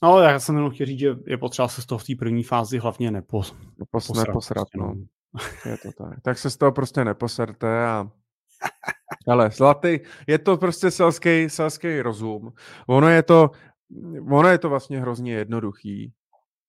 no, 0.03 0.19
já 0.19 0.41
jsem 0.41 0.55
jenom 0.55 0.71
chtěl 0.71 0.87
říct, 0.87 0.99
že 0.99 1.15
je 1.27 1.39
potřeba 1.39 1.69
se 1.69 1.83
z 1.83 1.87
toho 1.87 1.99
v 1.99 2.05
té 2.05 2.13
první 2.19 2.43
fázi 2.43 2.79
hlavně 2.79 3.11
nepos, 3.11 3.57
nepos, 3.79 4.09
neposrat. 4.09 4.29
neposrat 4.29 4.69
no. 4.77 4.87
no. 4.87 5.07
Je 5.71 5.77
to 5.77 6.05
tak. 6.05 6.21
Tak 6.23 6.39
se 6.39 6.51
z 6.51 6.57
toho 6.57 6.73
prostě 6.73 7.05
neposerte 7.05 7.87
a 7.87 8.11
ale 9.29 9.51
zlatý, 9.51 9.99
je 10.27 10.39
to 10.39 10.57
prostě 10.57 10.91
selský, 10.91 11.51
selský 11.51 12.01
rozum. 12.01 12.53
Ono 12.87 13.09
je 13.09 13.23
to, 13.23 13.51
ono 14.31 14.49
je 14.49 14.59
to 14.59 14.69
vlastně 14.69 15.01
hrozně 15.01 15.33
jednoduchý. 15.33 16.13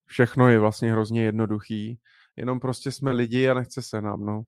Všechno 0.05 0.49
je 0.49 0.59
vlastně 0.59 0.91
hrozně 0.91 1.23
jednoduchý. 1.23 1.99
Jenom 2.37 2.59
prostě 2.59 2.91
jsme 2.91 3.11
lidi 3.11 3.49
a 3.49 3.53
nechce 3.53 3.81
se 3.81 4.01
nám, 4.01 4.25
no. 4.25 4.43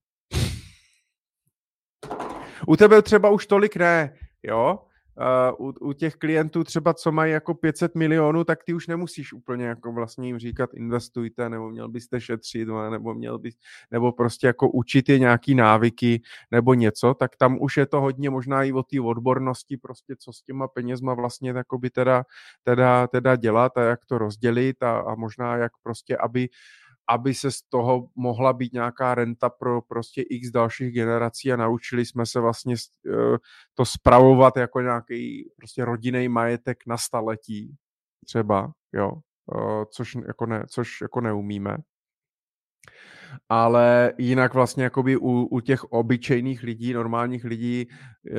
U 2.67 2.75
tebe 2.75 3.01
třeba 3.01 3.29
už 3.29 3.47
tolik 3.47 3.75
ne, 3.75 4.13
jo? 4.43 4.79
U, 5.59 5.73
u 5.81 5.93
těch 5.93 6.15
klientů 6.15 6.63
třeba, 6.63 6.93
co 6.93 7.11
mají 7.11 7.33
jako 7.33 7.53
500 7.53 7.95
milionů, 7.95 8.43
tak 8.43 8.63
ty 8.63 8.73
už 8.73 8.87
nemusíš 8.87 9.33
úplně 9.33 9.65
jako 9.65 9.91
vlastně 9.91 10.27
jim 10.27 10.39
říkat 10.39 10.73
investujte, 10.73 11.49
nebo 11.49 11.69
měl 11.69 11.89
byste 11.89 12.21
šetřit, 12.21 12.67
nebo 12.89 13.13
měl 13.13 13.39
bys, 13.39 13.55
nebo 13.91 14.11
prostě 14.11 14.47
jako 14.47 14.69
učit 14.69 15.09
je 15.09 15.19
nějaký 15.19 15.55
návyky, 15.55 16.21
nebo 16.51 16.73
něco, 16.73 17.13
tak 17.13 17.35
tam 17.35 17.57
už 17.61 17.77
je 17.77 17.85
to 17.85 18.01
hodně 18.01 18.29
možná 18.29 18.63
i 18.63 18.71
o 18.71 18.83
té 18.83 19.01
odbornosti, 19.01 19.77
prostě 19.77 20.15
co 20.19 20.33
s 20.33 20.41
těma 20.41 20.67
penězma 20.67 21.13
vlastně 21.13 21.53
by 21.77 21.89
teda, 21.89 22.23
teda, 22.63 23.07
teda 23.07 23.35
dělat 23.35 23.77
a 23.77 23.81
jak 23.81 24.05
to 24.05 24.17
rozdělit 24.17 24.83
a, 24.83 24.99
a 24.99 25.15
možná 25.15 25.57
jak 25.57 25.71
prostě, 25.83 26.17
aby 26.17 26.49
aby 27.09 27.33
se 27.33 27.51
z 27.51 27.61
toho 27.61 28.07
mohla 28.15 28.53
být 28.53 28.73
nějaká 28.73 29.15
renta 29.15 29.49
pro 29.49 29.81
prostě 29.81 30.21
x 30.21 30.49
dalších 30.49 30.93
generací 30.93 31.51
a 31.51 31.55
naučili 31.55 32.05
jsme 32.05 32.25
se 32.25 32.39
vlastně 32.39 32.75
eh, 33.07 33.37
to 33.73 33.85
spravovat 33.85 34.57
jako 34.57 34.81
nějaký 34.81 35.49
prostě 35.55 35.85
rodinný 35.85 36.29
majetek 36.29 36.77
na 36.87 36.97
staletí 36.97 37.75
třeba, 38.25 38.71
jo, 38.93 39.11
eh, 39.55 39.85
což 39.91 40.15
jako, 40.27 40.45
ne, 40.45 40.63
což 40.69 41.01
jako 41.01 41.21
neumíme. 41.21 41.77
Ale 43.49 44.13
jinak 44.17 44.53
vlastně 44.53 44.83
jakoby 44.83 45.17
u, 45.17 45.41
u 45.45 45.59
těch 45.59 45.83
obyčejných 45.83 46.63
lidí, 46.63 46.93
normálních 46.93 47.43
lidí 47.45 47.87
eh, 47.89 48.33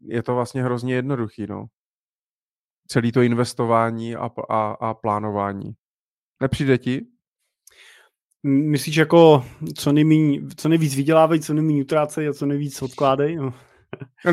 je 0.00 0.22
to 0.22 0.34
vlastně 0.34 0.62
hrozně 0.62 0.94
jednoduchý, 0.94 1.46
no. 1.46 1.66
Celý 2.86 3.12
to 3.12 3.22
investování 3.22 4.16
a, 4.16 4.30
a, 4.48 4.70
a 4.70 4.94
plánování. 4.94 5.72
Nepřijde 6.40 6.78
ti? 6.78 7.17
Myslíš 8.42 8.96
jako 8.96 9.44
co, 9.74 9.92
nejmíň, 9.92 10.48
co 10.56 10.68
nejvíc 10.68 10.96
vydělávají, 10.96 11.40
co 11.40 11.54
nejméně 11.54 11.82
utrácejí 11.82 12.28
a 12.28 12.32
co 12.32 12.46
nejvíc 12.46 12.82
odkládají? 12.82 13.36
No. 13.36 13.54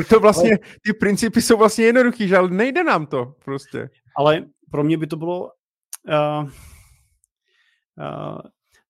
to 0.08 0.20
vlastně, 0.20 0.58
ty 0.58 0.92
principy 0.92 1.42
jsou 1.42 1.56
vlastně 1.56 1.84
jednoduchý, 1.84 2.28
že 2.28 2.36
ale 2.36 2.50
nejde 2.50 2.84
nám 2.84 3.06
to 3.06 3.34
prostě. 3.44 3.90
Ale 4.16 4.46
pro 4.70 4.84
mě 4.84 4.98
by 4.98 5.06
to 5.06 5.16
bylo 5.16 5.42
uh, 5.42 6.44
uh, 6.44 8.38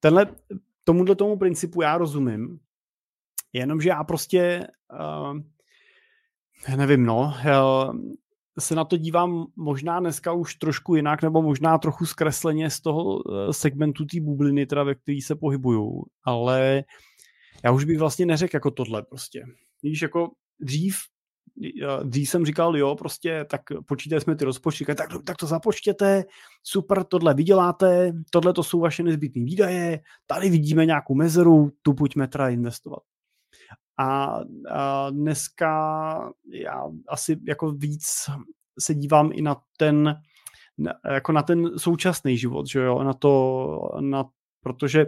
tenhle, 0.00 0.26
tomuhle 0.84 1.16
tomu 1.16 1.36
principu 1.36 1.82
já 1.82 1.98
rozumím, 1.98 2.58
jenomže 3.52 3.88
já 3.88 4.04
prostě 4.04 4.66
uh, 4.92 5.38
nevím, 6.76 7.06
no, 7.06 7.34
se 8.58 8.74
na 8.74 8.84
to 8.84 8.96
dívám 8.96 9.46
možná 9.56 10.00
dneska 10.00 10.32
už 10.32 10.54
trošku 10.54 10.94
jinak, 10.94 11.22
nebo 11.22 11.42
možná 11.42 11.78
trochu 11.78 12.06
zkresleně 12.06 12.70
z 12.70 12.80
toho 12.80 13.22
segmentu 13.50 14.04
té 14.04 14.20
bubliny, 14.20 14.66
teda 14.66 14.82
ve 14.82 14.94
který 14.94 15.20
se 15.20 15.36
pohybuju, 15.36 16.02
ale 16.24 16.84
já 17.64 17.72
už 17.72 17.84
bych 17.84 17.98
vlastně 17.98 18.26
neřekl 18.26 18.56
jako 18.56 18.70
tohle 18.70 19.02
prostě. 19.02 19.44
Víš, 19.82 20.02
jako 20.02 20.30
dřív 20.60 20.96
dřív 22.02 22.30
jsem 22.30 22.46
říkal, 22.46 22.76
jo, 22.76 22.94
prostě, 22.94 23.44
tak 23.50 23.60
počítali 23.86 24.20
jsme 24.20 24.36
ty 24.36 24.44
rozpočty, 24.44 24.84
tak, 24.84 25.10
tak 25.24 25.36
to 25.36 25.46
započtěte, 25.46 26.24
super, 26.62 27.04
tohle 27.04 27.34
vyděláte, 27.34 28.12
tohle 28.30 28.52
to 28.52 28.62
jsou 28.62 28.80
vaše 28.80 29.02
nezbytné 29.02 29.44
výdaje, 29.44 30.00
tady 30.26 30.50
vidíme 30.50 30.86
nějakou 30.86 31.14
mezeru, 31.14 31.70
tu 31.82 31.94
pojďme 31.94 32.28
teda 32.28 32.48
investovat. 32.48 33.02
A, 33.98 34.40
a 34.70 35.10
dneska 35.10 36.32
já 36.52 36.84
asi 37.08 37.36
jako 37.46 37.72
víc 37.72 38.30
se 38.78 38.94
dívám 38.94 39.30
i 39.32 39.42
na 39.42 39.56
ten, 39.76 40.20
jako 41.12 41.32
na 41.32 41.42
ten 41.42 41.78
současný 41.78 42.38
život, 42.38 42.66
že 42.66 42.80
jo, 42.80 43.02
na 43.02 43.12
to, 43.12 43.78
na, 44.00 44.24
protože 44.62 45.06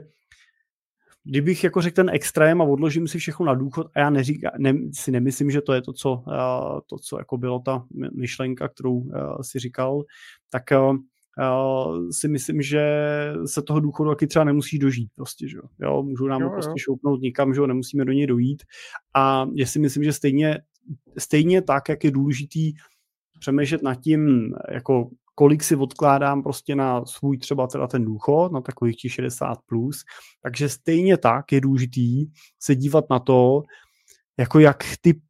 kdybych 1.25 1.65
jako 1.65 1.83
řekl 1.83 1.95
ten 1.95 2.11
extrém 2.11 2.63
a 2.63 2.65
odložím 2.65 3.09
si 3.09 3.19
všechno 3.19 3.47
na 3.47 3.55
důchod 3.55 3.87
a 3.95 4.01
já 4.01 4.11
neříká, 4.11 4.51
ne, 4.59 4.75
si 4.93 5.11
nemyslím, 5.11 5.51
že 5.51 5.61
to 5.61 5.73
je 5.73 5.83
to, 5.83 5.93
co, 5.93 6.13
uh, 6.13 6.81
to, 6.87 6.99
co 6.99 7.19
jako 7.19 7.37
bylo 7.37 7.59
ta 7.59 7.87
myšlenka, 8.13 8.69
kterou 8.69 8.95
uh, 8.95 9.13
si 9.43 9.59
říkal, 9.59 10.05
tak 10.51 10.63
uh, 10.73 10.97
si 12.11 12.29
myslím, 12.29 12.63
že 12.63 12.83
se 13.47 13.63
toho 13.63 13.81
důchodu 13.81 14.11
taky 14.11 14.27
třeba 14.27 14.45
nemusí 14.45 14.79
dožít 14.79 15.09
prostě, 15.15 15.49
že 15.49 15.59
jo. 15.81 16.03
Můžou 16.03 16.27
nám 16.27 16.43
jo, 16.43 16.51
prostě 16.51 16.71
jo. 16.71 16.77
šoupnout 16.79 17.21
nikam, 17.21 17.55
že 17.55 17.61
jo, 17.61 17.67
nemusíme 17.67 18.05
do 18.05 18.13
něj 18.13 18.27
dojít 18.27 18.63
a 19.15 19.47
já 19.55 19.67
si 19.67 19.79
myslím, 19.79 20.05
že 20.05 20.13
stejně, 20.13 20.59
stejně 21.19 21.63
tak, 21.63 21.89
jak 21.89 22.05
je 22.05 22.11
důležitý 22.11 22.73
přemýšlet 23.41 23.83
nad 23.83 23.95
tím, 23.95 24.53
jako 24.73 25.11
kolik 25.35 25.63
si 25.63 25.77
odkládám 25.77 26.43
prostě 26.43 26.75
na 26.75 27.05
svůj 27.05 27.39
třeba 27.39 27.67
teda 27.67 27.87
ten 27.87 28.05
důchod, 28.05 28.53
na 28.53 28.61
takových 28.61 28.97
těch 28.97 29.13
60 29.13 29.59
plus, 29.67 30.05
takže 30.43 30.69
stejně 30.69 31.17
tak 31.17 31.53
je 31.53 31.61
důležitý 31.61 32.27
se 32.59 32.75
dívat 32.75 33.05
na 33.11 33.19
to, 33.19 33.63
jako 34.39 34.59
jak 34.59 34.85
ty 35.01 35.21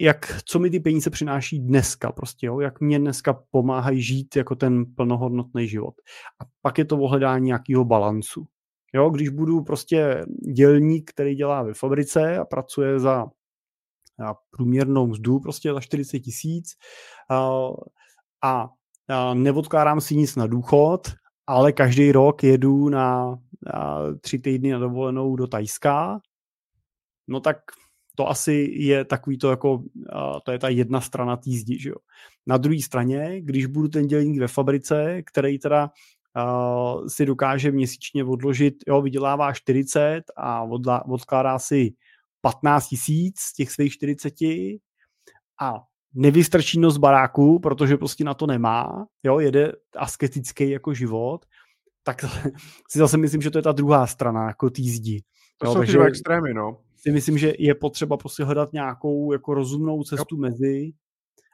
jak, 0.00 0.42
co 0.44 0.58
mi 0.58 0.70
ty 0.70 0.80
peníze 0.80 1.10
přináší 1.10 1.58
dneska 1.58 2.12
prostě, 2.12 2.46
jo? 2.46 2.60
jak 2.60 2.80
mě 2.80 2.98
dneska 2.98 3.42
pomáhají 3.50 4.02
žít 4.02 4.36
jako 4.36 4.54
ten 4.54 4.94
plnohodnotný 4.94 5.68
život. 5.68 5.94
A 6.40 6.44
pak 6.62 6.78
je 6.78 6.84
to 6.84 6.98
ohledání 6.98 7.46
nějakého 7.46 7.84
balancu. 7.84 8.46
Jo, 8.94 9.10
když 9.10 9.28
budu 9.28 9.62
prostě 9.64 10.24
dělník, 10.54 11.10
který 11.10 11.34
dělá 11.34 11.62
ve 11.62 11.74
fabrice 11.74 12.38
a 12.38 12.44
pracuje 12.44 13.00
za, 13.00 13.26
za 14.18 14.34
průměrnou 14.50 15.06
mzdu 15.06 15.40
prostě 15.40 15.72
za 15.72 15.80
40 15.80 16.20
tisíc 16.20 16.68
a, 17.30 17.60
a 18.44 18.68
neodkládám 19.34 20.00
si 20.00 20.16
nic 20.16 20.36
na 20.36 20.46
důchod, 20.46 21.12
ale 21.46 21.72
každý 21.72 22.12
rok 22.12 22.44
jedu 22.44 22.88
na, 22.88 23.38
na 23.74 23.98
tři 24.20 24.38
týdny 24.38 24.72
na 24.72 24.78
dovolenou 24.78 25.36
do 25.36 25.46
Tajska, 25.46 26.20
no 27.28 27.40
tak 27.40 27.56
to 28.18 28.28
asi 28.28 28.68
je 28.72 29.04
takový 29.04 29.38
to 29.38 29.50
jako, 29.50 29.82
to 30.44 30.52
je 30.52 30.58
ta 30.58 30.68
jedna 30.68 31.00
strana 31.00 31.36
té 31.36 31.50
zdi, 31.50 31.78
že 31.80 31.88
jo. 31.88 31.96
Na 32.46 32.56
druhé 32.56 32.82
straně, 32.82 33.40
když 33.40 33.66
budu 33.66 33.88
ten 33.88 34.06
dělník 34.06 34.40
ve 34.40 34.48
fabrice, 34.48 35.22
který 35.22 35.58
teda 35.58 35.90
uh, 36.36 37.06
si 37.06 37.26
dokáže 37.26 37.70
měsíčně 37.70 38.24
odložit, 38.24 38.74
jo, 38.88 39.02
vydělává 39.02 39.52
40 39.52 40.22
a 40.36 40.62
odla, 40.62 41.08
odkládá 41.08 41.58
si 41.58 41.94
15 42.40 42.88
tisíc 42.88 43.40
z 43.40 43.52
těch 43.52 43.70
svých 43.70 43.92
40 43.92 44.34
a 45.60 45.74
nevystrčí 46.14 46.80
nos 46.80 46.96
baráku, 46.96 47.58
protože 47.58 47.96
prostě 47.96 48.24
na 48.24 48.34
to 48.34 48.46
nemá, 48.46 49.06
jo, 49.22 49.38
jede 49.38 49.72
asketický 49.96 50.70
jako 50.70 50.94
život, 50.94 51.46
tak 52.02 52.24
si 52.90 52.98
zase 52.98 53.16
myslím, 53.16 53.42
že 53.42 53.50
to 53.50 53.58
je 53.58 53.62
ta 53.62 53.72
druhá 53.72 54.06
strana 54.06 54.46
jako 54.46 54.70
tý 54.70 54.90
zdi. 54.90 55.22
To 55.58 55.66
jo, 55.66 55.72
jsou 55.72 55.78
takže 55.78 55.98
extrémy, 55.98 56.54
no. 56.54 56.87
Si 57.00 57.12
myslím, 57.12 57.38
že 57.38 57.52
je 57.58 57.74
potřeba 57.74 58.16
prostě 58.16 58.44
hledat 58.44 58.72
nějakou 58.72 59.32
jako 59.32 59.54
rozumnou 59.54 60.02
cestu 60.02 60.36
jo. 60.36 60.40
mezi 60.40 60.92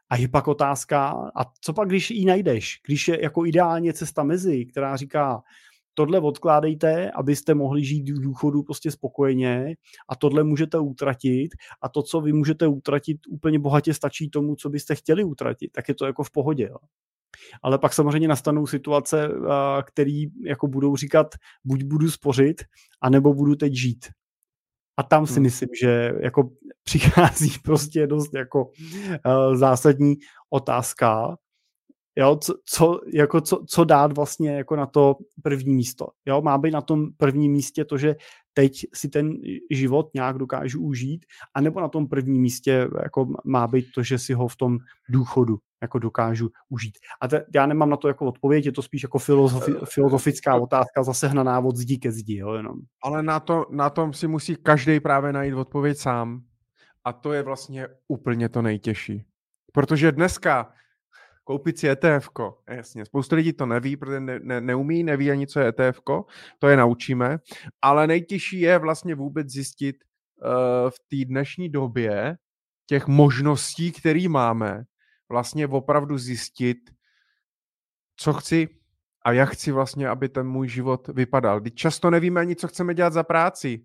a 0.09 0.17
je 0.17 0.29
pak 0.29 0.49
otázka, 0.49 1.09
a 1.37 1.45
co 1.61 1.73
pak, 1.73 1.89
když 1.89 2.11
ji 2.11 2.25
najdeš? 2.25 2.81
Když 2.87 3.09
je 3.09 3.23
jako 3.23 3.47
ideálně 3.47 3.93
cesta 3.93 4.23
mezi, 4.23 4.67
která 4.67 4.97
říká, 4.97 5.43
tohle 5.95 6.21
odkládejte, 6.21 7.11
abyste 7.11 7.55
mohli 7.55 7.85
žít 7.85 8.11
v 8.11 8.21
důchodu 8.21 8.63
prostě 8.63 8.91
spokojeně 8.91 9.77
a 10.09 10.17
tohle 10.17 10.45
můžete 10.45 10.79
utratit 10.79 11.49
a 11.83 11.89
to, 11.89 12.03
co 12.03 12.21
vy 12.21 12.33
můžete 12.33 12.67
utratit, 12.67 13.21
úplně 13.29 13.59
bohatě 13.59 13.95
stačí 13.95 14.31
tomu, 14.31 14.57
co 14.57 14.71
byste 14.71 14.95
chtěli 14.95 15.25
utratit, 15.25 15.73
tak 15.73 15.89
je 15.89 15.95
to 15.95 16.07
jako 16.07 16.25
v 16.25 16.31
pohodě. 16.31 16.65
Jo. 16.65 16.77
Ale 17.63 17.79
pak 17.79 17.93
samozřejmě 17.93 18.29
nastanou 18.29 18.67
situace, 18.67 19.29
které 19.87 20.25
jako 20.45 20.69
budou 20.69 20.97
říkat, 20.97 21.27
buď 21.65 21.83
budu 21.83 22.11
spořit, 22.11 22.63
anebo 23.01 23.35
budu 23.35 23.55
teď 23.55 23.75
žít. 23.75 24.07
A 24.97 25.03
tam 25.03 25.27
si 25.27 25.35
hmm. 25.35 25.43
myslím, 25.43 25.69
že 25.81 26.13
jako 26.21 26.51
přichází 26.85 27.51
prostě 27.65 28.07
dost 28.07 28.35
jako 28.35 28.65
uh, 28.65 29.55
zásadní 29.55 30.15
otázka, 30.51 31.37
Jo, 32.19 32.37
co, 32.37 32.55
co, 32.65 33.01
jako 33.15 33.41
co, 33.41 33.65
co 33.69 33.85
dát 33.85 34.13
vlastně 34.13 34.51
jako 34.51 34.77
na 34.77 34.87
to 34.87 35.17
první 35.43 35.75
místo. 35.75 36.07
Jo, 36.27 36.43
má 36.43 36.59
být 36.59 36.71
na 36.71 36.81
tom 36.81 37.13
prvním 37.17 37.53
místě 37.53 37.85
to, 37.85 37.99
že 37.99 38.17
teď 38.53 38.87
si 38.95 39.09
ten 39.09 39.33
život 39.71 40.11
nějak 40.15 40.39
dokážu 40.39 40.83
užít, 40.83 41.27
anebo 41.55 41.81
na 41.81 41.89
tom 41.89 42.09
prvním 42.09 42.43
místě 42.43 42.89
jako 43.03 43.27
má 43.45 43.67
být 43.67 43.87
to, 43.95 44.03
že 44.03 44.19
si 44.19 44.33
ho 44.33 44.49
v 44.49 44.57
tom 44.57 44.79
důchodu 45.09 45.59
jako 45.85 45.99
dokážu 45.99 46.51
užít. 46.69 46.99
A 47.21 47.29
te, 47.29 47.45
já 47.55 47.67
nemám 47.67 47.91
na 47.91 47.97
to 47.97 48.09
jako 48.09 48.27
odpověď, 48.27 48.67
je 48.67 48.73
to 48.73 48.83
spíš 48.83 49.03
jako 49.03 49.19
filozofi, 49.19 49.73
eh, 49.83 49.87
filozofická 49.87 50.57
otázka, 50.57 51.03
zase 51.03 51.29
hnaná 51.29 51.61
od 51.61 51.77
zdi 51.77 51.99
ke 51.99 52.13
zdi, 52.13 52.37
jo, 52.37 52.55
jenom. 52.55 52.77
Ale 53.03 53.23
na, 53.23 53.41
to, 53.41 53.67
na 53.71 53.91
tom 53.91 54.13
si 54.13 54.27
musí 54.29 54.57
každý 54.57 55.01
právě 55.01 55.33
najít 55.33 55.55
odpověď 55.55 55.99
sám. 55.99 56.41
A 57.05 57.13
to 57.13 57.33
je 57.33 57.43
vlastně 57.43 57.89
úplně 58.09 58.49
to 58.49 58.63
nejtěžší. 58.63 59.25
Protože 59.73 60.13
dneska 60.13 60.73
koupit 61.45 61.79
si 61.79 61.89
ETF. 61.89 62.29
Jasně, 62.69 63.05
spoustu 63.05 63.35
lidí 63.37 63.53
to 63.53 63.67
neví, 63.67 63.97
protože 63.97 64.21
ne, 64.21 64.41
ne, 64.43 64.61
neumí, 64.61 65.05
neví 65.05 65.31
ani, 65.31 65.47
co 65.47 65.61
je 65.61 65.69
ETF, 65.69 66.01
to 66.59 66.69
je 66.69 66.77
naučíme, 66.77 67.39
ale 67.83 68.07
nejtěžší 68.07 68.61
je 68.61 68.79
vlastně 68.79 69.15
vůbec 69.15 69.49
zjistit 69.49 69.97
uh, 69.97 70.91
v 70.91 70.99
té 71.11 71.25
dnešní 71.29 71.69
době 71.69 72.37
těch 72.87 73.07
možností, 73.07 73.93
které 73.93 74.29
máme, 74.29 74.85
vlastně 75.29 75.67
opravdu 75.67 76.19
zjistit, 76.19 76.91
co 78.17 78.33
chci 78.33 78.69
a 79.25 79.33
jak 79.33 79.49
chci 79.49 79.73
vlastně, 79.73 80.09
aby 80.09 80.29
ten 80.29 80.47
můj 80.47 80.69
život 80.69 81.09
vypadal. 81.09 81.61
Když 81.61 81.75
často 81.75 82.11
nevíme 82.11 82.41
ani, 82.41 82.57
co 82.57 82.69
chceme 82.69 82.95
dělat 82.95 83.13
za 83.13 83.23
práci 83.23 83.85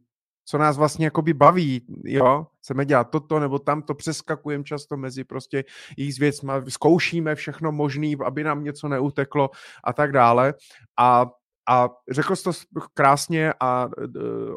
co 0.50 0.58
nás 0.58 0.78
vlastně 0.78 1.06
jakoby 1.06 1.34
baví, 1.34 1.86
jo, 2.04 2.48
chceme 2.60 2.86
dělat 2.86 3.04
toto 3.04 3.40
nebo 3.40 3.60
tamto, 3.60 3.96
přeskakujeme 3.96 4.64
často 4.64 4.98
mezi 4.98 5.24
prostě 5.24 5.64
jejich 5.98 6.20
věcma, 6.20 6.62
zkoušíme 6.70 7.36
všechno 7.36 7.72
možné, 7.72 8.08
aby 8.26 8.44
nám 8.44 8.64
něco 8.64 8.88
neuteklo 8.88 9.50
a 9.84 9.94
tak 9.94 10.12
dále 10.12 10.54
a 11.00 11.26
a 11.70 11.90
řekl 12.12 12.36
jsi 12.36 12.44
to 12.44 12.52
krásně 12.94 13.54
a 13.60 13.90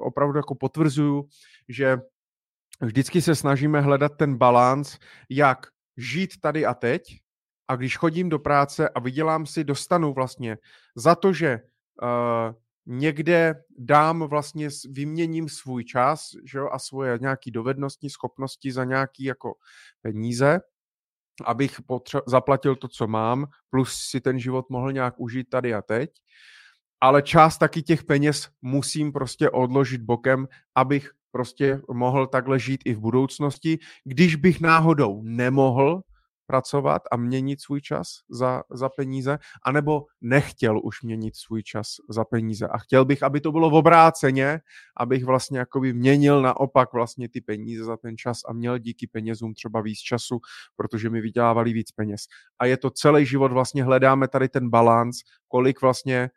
opravdu 0.01 0.39
jako 0.39 0.55
potvrzuju, 0.55 1.29
že 1.69 1.99
vždycky 2.81 3.23
se 3.23 3.35
snažíme 3.35 3.81
hledat 3.81 4.13
ten 4.17 4.37
balans, 4.37 4.99
jak 5.31 5.67
žít 5.97 6.41
tady 6.41 6.67
a 6.67 6.75
teď 6.75 7.03
a 7.69 7.77
když 7.77 7.97
chodím 7.97 8.29
do 8.29 8.39
práce 8.39 8.89
a 8.89 9.01
vydělám 9.01 9.47
si, 9.47 9.65
dostanu 9.65 10.13
vlastně 10.13 10.59
za 10.97 11.15
to, 11.15 11.33
že 11.33 11.61
uh, 12.03 12.55
někde 12.87 13.65
dám 13.79 14.23
vlastně, 14.23 14.69
vyměním 14.91 15.49
svůj 15.49 15.85
čas 15.85 16.31
že 16.45 16.59
jo, 16.59 16.69
a 16.73 16.79
svoje 16.79 17.19
nějaké 17.19 17.51
dovednosti, 17.51 18.11
schopnosti 18.11 18.73
za 18.73 18.85
nějaké 18.85 19.25
jako 19.25 19.55
peníze, 20.03 20.61
abych 21.45 21.81
potře- 21.81 22.23
zaplatil 22.27 22.77
to, 22.77 22.89
co 22.89 23.07
mám, 23.07 23.47
plus 23.71 23.95
si 23.95 24.21
ten 24.21 24.39
život 24.39 24.71
mohl 24.71 24.93
nějak 24.93 25.15
užít 25.17 25.49
tady 25.51 25.75
a 25.75 25.83
teď. 25.83 26.11
Ale 27.01 27.23
část 27.23 27.59
taky 27.59 27.83
těch 27.83 28.05
peněz 28.05 28.49
musím 28.63 29.13
prostě 29.13 29.51
odložit 29.51 30.01
bokem, 30.01 30.49
abych 30.75 31.11
prostě 31.33 31.81
mohl 31.93 32.27
takhle 32.27 32.59
žít 32.59 32.81
i 32.85 32.95
v 32.95 33.01
budoucnosti. 33.01 33.79
Když 34.05 34.37
bych 34.37 34.61
náhodou 34.61 35.23
nemohl 35.23 36.03
pracovat 36.47 37.03
a 37.13 37.17
měnit 37.17 37.61
svůj 37.61 37.81
čas 37.81 38.07
za, 38.31 38.63
za 38.71 38.89
peníze, 38.89 39.39
anebo 39.65 40.05
nechtěl 40.21 40.81
už 40.85 41.03
měnit 41.03 41.37
svůj 41.37 41.63
čas 41.63 41.87
za 42.09 42.25
peníze. 42.25 42.69
A 42.69 42.79
chtěl 42.79 43.05
bych, 43.05 43.23
aby 43.23 43.41
to 43.41 43.53
bylo 43.53 43.71
v 43.71 43.75
obráceně, 43.75 44.61
abych 44.97 45.25
vlastně 45.25 45.59
jakoby 45.59 45.93
měnil 45.93 46.43
naopak 46.43 46.93
vlastně 46.93 47.29
ty 47.29 47.41
peníze 47.41 47.85
za 47.85 47.97
ten 47.97 48.17
čas 48.17 48.39
a 48.49 48.53
měl 48.53 48.79
díky 48.79 49.07
penězům 49.07 49.55
třeba 49.55 49.81
víc 49.81 49.99
času, 49.99 50.41
protože 50.77 51.11
mi 51.11 51.21
vydělávali 51.21 51.73
víc 51.73 51.93
peněz. 51.93 52.21
A 52.59 52.67
je 52.67 52.77
to 52.77 52.91
celý 52.91 53.27
život, 53.27 53.53
vlastně 53.53 53.85
hledáme 53.85 54.29
tady 54.29 54.49
ten 54.49 54.71
balans, 54.71 55.17
kolik 55.49 55.81
vlastně 55.83 56.31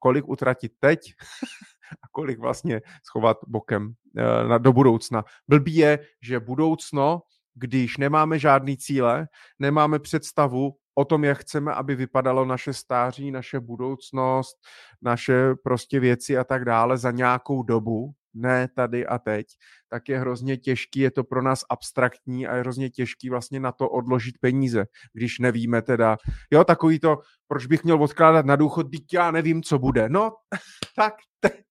kolik 0.00 0.28
utratit 0.28 0.72
teď 0.80 1.00
a 2.04 2.08
kolik 2.12 2.38
vlastně 2.38 2.80
schovat 3.06 3.36
bokem 3.46 3.92
eh, 4.16 4.48
na, 4.48 4.58
do 4.58 4.72
budoucna. 4.72 5.24
Blbý 5.48 5.76
je, 5.76 5.98
že 6.22 6.40
budoucno, 6.40 7.22
když 7.54 7.96
nemáme 7.96 8.38
žádný 8.38 8.76
cíle, 8.76 9.28
nemáme 9.58 9.98
představu 9.98 10.76
o 11.00 11.04
tom, 11.04 11.24
jak 11.24 11.38
chceme, 11.38 11.72
aby 11.72 11.94
vypadalo 11.94 12.44
naše 12.44 12.72
stáří, 12.72 13.30
naše 13.30 13.60
budoucnost, 13.60 14.56
naše 15.02 15.54
prostě 15.64 16.00
věci 16.00 16.38
a 16.38 16.44
tak 16.44 16.64
dále 16.64 16.98
za 16.98 17.10
nějakou 17.10 17.62
dobu, 17.62 18.12
ne 18.34 18.68
tady 18.76 19.06
a 19.06 19.18
teď, 19.18 19.46
tak 19.88 20.08
je 20.08 20.18
hrozně 20.18 20.56
těžký, 20.56 21.00
je 21.00 21.10
to 21.10 21.24
pro 21.24 21.42
nás 21.42 21.64
abstraktní 21.70 22.46
a 22.46 22.54
je 22.54 22.60
hrozně 22.60 22.90
těžký 22.90 23.30
vlastně 23.30 23.60
na 23.60 23.72
to 23.72 23.88
odložit 23.88 24.38
peníze, 24.40 24.84
když 25.12 25.38
nevíme 25.38 25.82
teda, 25.82 26.16
jo, 26.50 26.64
takový 26.64 27.00
to, 27.00 27.18
proč 27.48 27.66
bych 27.66 27.84
měl 27.84 28.02
odkládat 28.02 28.46
na 28.46 28.56
důchod, 28.56 28.86
teď 28.92 29.02
já 29.12 29.30
nevím, 29.30 29.62
co 29.62 29.78
bude. 29.78 30.08
No, 30.08 30.32
tak 30.96 31.14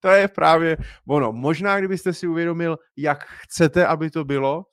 to 0.00 0.08
je 0.08 0.28
právě 0.28 0.76
ono. 1.08 1.32
Možná, 1.32 1.78
kdybyste 1.78 2.12
si 2.12 2.26
uvědomil, 2.26 2.78
jak 2.96 3.24
chcete, 3.24 3.86
aby 3.86 4.10
to 4.10 4.24
bylo, 4.24 4.64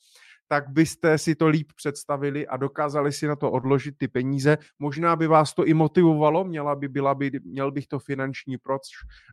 tak 0.48 0.70
byste 0.70 1.18
si 1.18 1.36
to 1.36 1.48
líp 1.48 1.72
představili 1.76 2.48
a 2.48 2.58
dokázali 2.58 3.12
si 3.12 3.28
na 3.28 3.36
to 3.36 3.52
odložit 3.52 3.98
ty 3.98 4.08
peníze. 4.08 4.58
Možná 4.80 5.16
by 5.16 5.28
vás 5.28 5.54
to 5.54 5.66
i 5.66 5.74
motivovalo, 5.74 6.44
měla 6.44 6.76
by, 6.76 6.88
byla 6.88 7.16
by, 7.16 7.32
měl 7.44 7.72
bych 7.72 7.88
to 7.88 8.00
finanční 8.00 8.58
proč 8.58 8.82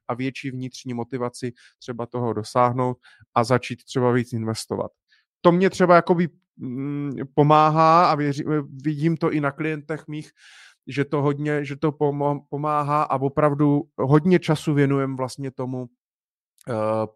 a 0.08 0.14
větší 0.14 0.50
vnitřní 0.50 0.94
motivaci 0.94 1.52
třeba 1.78 2.06
toho 2.06 2.32
dosáhnout 2.32 2.98
a 3.34 3.44
začít 3.44 3.84
třeba 3.84 4.12
víc 4.12 4.32
investovat. 4.32 4.90
To 5.40 5.52
mě 5.52 5.70
třeba 5.70 5.94
jakoby 5.94 6.28
mm, 6.56 7.12
pomáhá 7.34 8.10
a 8.10 8.14
věři, 8.14 8.44
vidím 8.84 9.16
to 9.16 9.32
i 9.32 9.40
na 9.40 9.50
klientech 9.50 10.04
mých, 10.08 10.30
že 10.86 11.04
to 11.04 11.22
hodně, 11.22 11.64
že 11.64 11.76
to 11.76 11.92
pomáhá 12.50 13.02
a 13.02 13.20
opravdu 13.20 13.82
hodně 13.98 14.38
času 14.38 14.74
věnujem 14.74 15.16
vlastně 15.16 15.50
tomu, 15.50 15.86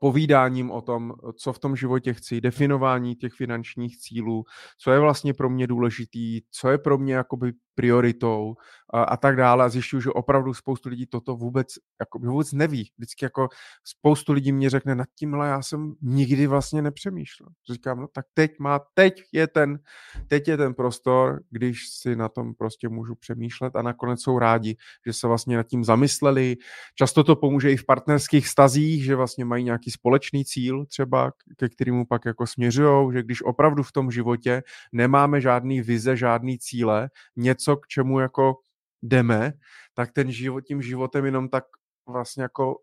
povídáním 0.01 0.71
o 0.71 0.81
tom, 0.81 1.13
co 1.37 1.53
v 1.53 1.59
tom 1.59 1.77
životě 1.77 2.15
chci, 2.15 2.41
definování 2.41 3.17
těch 3.17 3.33
finančních 3.33 3.99
cílů, 3.99 4.45
co 4.79 4.91
je 4.91 4.99
vlastně 4.99 5.35
pro 5.35 5.51
mě 5.51 5.67
důležitý, 5.67 6.41
co 6.51 6.69
je 6.71 6.79
pro 6.79 6.99
mě 6.99 7.15
jakoby 7.15 7.53
prioritou 7.79 8.55
a, 8.91 9.03
a 9.03 9.17
tak 9.17 9.37
dále. 9.37 9.65
A 9.65 9.69
zjišťuju, 9.69 10.01
že 10.01 10.11
opravdu 10.11 10.55
spoustu 10.55 10.89
lidí 10.89 11.07
toto 11.07 11.37
vůbec, 11.37 11.67
jako, 12.01 12.19
vůbec 12.19 12.53
neví. 12.53 12.91
Vždycky 12.99 13.25
jako 13.25 13.49
spoustu 13.85 14.33
lidí 14.33 14.53
mě 14.53 14.71
řekne, 14.71 14.95
nad 14.95 15.09
tímhle 15.15 15.49
já 15.49 15.63
jsem 15.63 15.95
nikdy 16.03 16.47
vlastně 16.47 16.83
nepřemýšlel. 16.83 17.49
Říkám, 17.73 18.01
no 18.01 18.07
tak 18.13 18.27
teď 18.35 18.59
má, 18.59 18.81
teď 18.95 19.23
je 19.33 19.47
ten, 19.47 19.79
teď 20.27 20.49
je 20.49 20.57
ten 20.57 20.75
prostor, 20.75 21.41
když 21.51 21.89
si 21.89 22.17
na 22.17 22.29
tom 22.29 22.55
prostě 22.55 22.89
můžu 22.89 23.15
přemýšlet 23.15 23.77
a 23.77 23.83
nakonec 23.83 24.23
jsou 24.23 24.39
rádi, 24.39 24.77
že 25.07 25.13
se 25.13 25.27
vlastně 25.27 25.57
nad 25.57 25.67
tím 25.67 25.85
zamysleli. 25.85 26.57
Často 26.95 27.25
to 27.25 27.37
pomůže 27.37 27.73
i 27.73 27.77
v 27.77 27.87
partnerských 27.87 28.49
stazích, 28.49 29.05
že 29.05 29.17
vlastně 29.17 29.45
mají 29.45 29.65
nějaký 29.65 29.91
společný 29.91 30.45
cíl 30.45 30.87
třeba, 30.87 31.33
ke 31.57 31.69
kterému 31.69 32.07
pak 32.07 32.25
jako 32.25 32.47
směřují, 32.47 33.13
že 33.13 33.23
když 33.23 33.43
opravdu 33.43 33.83
v 33.83 33.93
tom 33.93 34.11
životě 34.11 34.63
nemáme 34.93 35.41
žádný 35.41 35.81
vize, 35.81 36.17
žádný 36.17 36.59
cíle, 36.59 37.11
něco 37.37 37.68
něco, 37.69 37.77
k 37.77 37.87
čemu 37.87 38.21
jako 38.21 38.55
jdeme, 39.03 39.53
tak 39.95 40.13
ten 40.13 40.33
život, 40.33 40.61
tím 40.61 40.83
životem 40.83 41.25
jenom 41.25 41.49
tak 41.49 41.65
vlastně 42.07 42.43
jako 42.43 42.81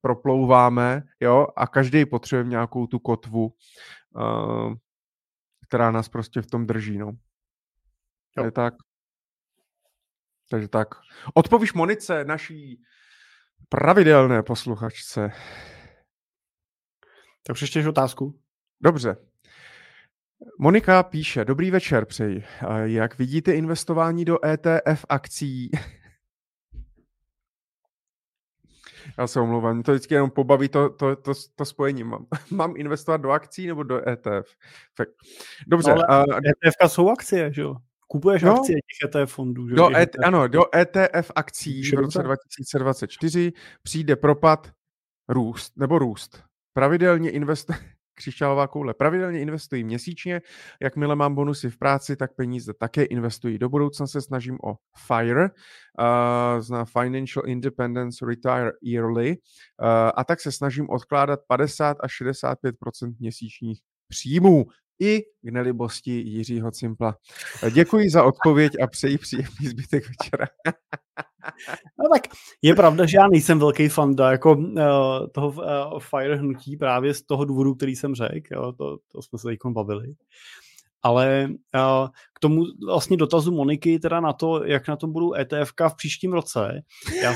proplouváme, 0.00 1.02
jo, 1.20 1.46
a 1.56 1.66
každý 1.66 2.06
potřebuje 2.06 2.50
nějakou 2.50 2.86
tu 2.86 2.98
kotvu, 2.98 3.54
uh, 4.10 4.74
která 5.68 5.90
nás 5.90 6.08
prostě 6.08 6.42
v 6.42 6.46
tom 6.46 6.66
drží, 6.66 6.98
no. 6.98 7.12
Jo. 8.36 8.44
Je 8.44 8.50
tak. 8.50 8.74
Takže 10.50 10.68
tak. 10.68 10.88
Odpovíš 11.34 11.72
Monice, 11.72 12.24
naší 12.24 12.82
pravidelné 13.68 14.42
posluchačce. 14.42 15.32
Tak 17.42 17.54
přečtěš 17.54 17.86
otázku. 17.86 18.40
Dobře. 18.80 19.16
Monika 20.58 21.02
píše, 21.02 21.44
dobrý 21.44 21.70
večer 21.70 22.04
přeji. 22.04 22.44
Jak 22.84 23.18
vidíte 23.18 23.52
investování 23.52 24.24
do 24.24 24.44
ETF 24.46 25.04
akcí? 25.08 25.70
Já 29.18 29.26
se 29.26 29.40
omlouvám, 29.40 29.82
to 29.82 29.92
vždycky 29.92 30.14
jenom 30.14 30.30
pobaví 30.30 30.68
to, 30.68 30.90
to, 30.90 31.16
to, 31.16 31.32
to 31.54 31.64
spojení. 31.64 32.04
Mám, 32.04 32.26
mám 32.50 32.74
investovat 32.76 33.16
do 33.16 33.30
akcí 33.30 33.66
nebo 33.66 33.82
do 33.82 34.08
ETF? 34.08 34.50
Fakt. 34.96 35.10
Dobře. 35.66 35.94
No, 35.94 36.02
ale 36.08 36.26
uh, 36.26 36.36
ETF 36.36 36.92
jsou 36.92 37.08
akcie, 37.08 37.52
že 37.52 37.62
jo? 37.62 37.76
Kupuješ 38.08 38.42
no, 38.42 38.52
akcie 38.52 38.76
těch 38.76 39.08
ETF 39.08 39.32
fondů. 39.34 39.68
Že? 39.68 39.74
Do 39.74 39.96
ETF. 39.96 40.24
Ano, 40.24 40.48
do 40.48 40.62
ETF 40.76 41.32
akcí 41.34 41.90
v 41.90 41.94
roce 41.94 42.22
2024 42.22 43.52
přijde 43.82 44.16
propad 44.16 44.72
růst, 45.28 45.76
nebo 45.76 45.98
růst. 45.98 46.42
Pravidelně 46.72 47.30
investuje 47.30 47.95
křišťálová 48.16 48.66
koule. 48.66 48.94
Pravidelně 48.94 49.40
investuji 49.40 49.84
měsíčně, 49.84 50.42
jakmile 50.82 51.16
mám 51.16 51.34
bonusy 51.34 51.70
v 51.70 51.78
práci, 51.78 52.16
tak 52.16 52.34
peníze 52.34 52.74
také 52.74 53.04
investuji. 53.04 53.58
Do 53.58 53.68
budoucna 53.68 54.06
se 54.06 54.22
snažím 54.22 54.58
o 54.64 54.76
FIRE, 55.06 55.44
uh, 55.44 56.60
zná 56.60 56.84
Financial 56.84 57.48
Independence 57.48 58.26
Retire 58.26 58.72
Yearly, 58.82 59.30
uh, 59.30 59.86
a 60.16 60.24
tak 60.24 60.40
se 60.40 60.52
snažím 60.52 60.90
odkládat 60.90 61.40
50 61.48 61.96
až 62.00 62.12
65% 62.22 63.14
měsíčních 63.18 63.80
příjmů 64.08 64.66
i 65.00 65.20
k 65.20 65.52
nelibosti 65.52 66.10
Jiřího 66.10 66.70
Cimpla. 66.70 67.16
Děkuji 67.70 68.10
za 68.10 68.24
odpověď 68.24 68.72
a 68.82 68.86
přeji 68.86 69.18
příjemný 69.18 69.66
zbytek 69.66 70.04
večera. 70.08 70.46
No 71.98 72.08
tak 72.14 72.22
je 72.62 72.74
pravda, 72.74 73.06
že 73.06 73.16
já 73.16 73.28
nejsem 73.28 73.58
velký 73.58 73.88
fan 73.88 74.14
jako, 74.30 74.52
uh, 74.52 74.74
toho 75.32 75.48
uh, 75.48 75.98
fire 75.98 76.36
hnutí 76.36 76.76
právě 76.76 77.14
z 77.14 77.22
toho 77.22 77.44
důvodu, 77.44 77.74
který 77.74 77.96
jsem 77.96 78.14
řekl, 78.14 78.72
to, 78.72 78.98
to 79.12 79.22
jsme 79.22 79.38
se 79.38 79.48
teď 79.48 79.58
bavili. 79.68 80.14
Ale 81.02 81.48
uh, 81.50 82.08
k 82.34 82.40
tomu 82.40 82.64
vlastně 82.86 83.16
dotazu 83.16 83.52
Moniky, 83.52 83.98
teda 83.98 84.20
na 84.20 84.32
to, 84.32 84.64
jak 84.64 84.88
na 84.88 84.96
tom 84.96 85.12
budou 85.12 85.34
ETF 85.34 85.72
v 85.88 85.96
příštím 85.96 86.32
roce, 86.32 86.82
já, 87.22 87.34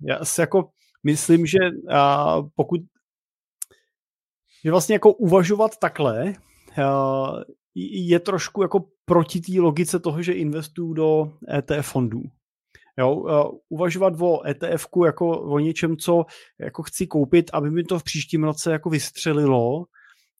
já 0.00 0.24
si 0.24 0.40
jako 0.40 0.70
myslím, 1.04 1.46
že 1.46 1.58
uh, 1.90 2.48
pokud 2.54 2.80
že 4.64 4.70
vlastně 4.70 4.94
jako 4.94 5.12
uvažovat 5.12 5.78
takhle 5.78 6.34
uh, 6.78 7.42
je 7.74 8.20
trošku 8.20 8.62
jako 8.62 8.84
proti 9.04 9.40
té 9.40 9.60
logice 9.60 9.98
toho, 9.98 10.22
že 10.22 10.32
investuju 10.32 10.92
do 10.92 11.32
ETF 11.58 11.86
fondů. 11.86 12.22
Jo, 12.98 13.14
uh, 13.14 13.58
uvažovat 13.68 14.14
o 14.20 14.46
etf 14.46 14.86
jako 15.04 15.40
o 15.40 15.58
něčem, 15.58 15.96
co 15.96 16.24
jako 16.60 16.82
chci 16.82 17.06
koupit, 17.06 17.50
aby 17.52 17.70
mi 17.70 17.84
to 17.84 17.98
v 17.98 18.04
příštím 18.04 18.44
roce 18.44 18.72
jako 18.72 18.90
vystřelilo, 18.90 19.84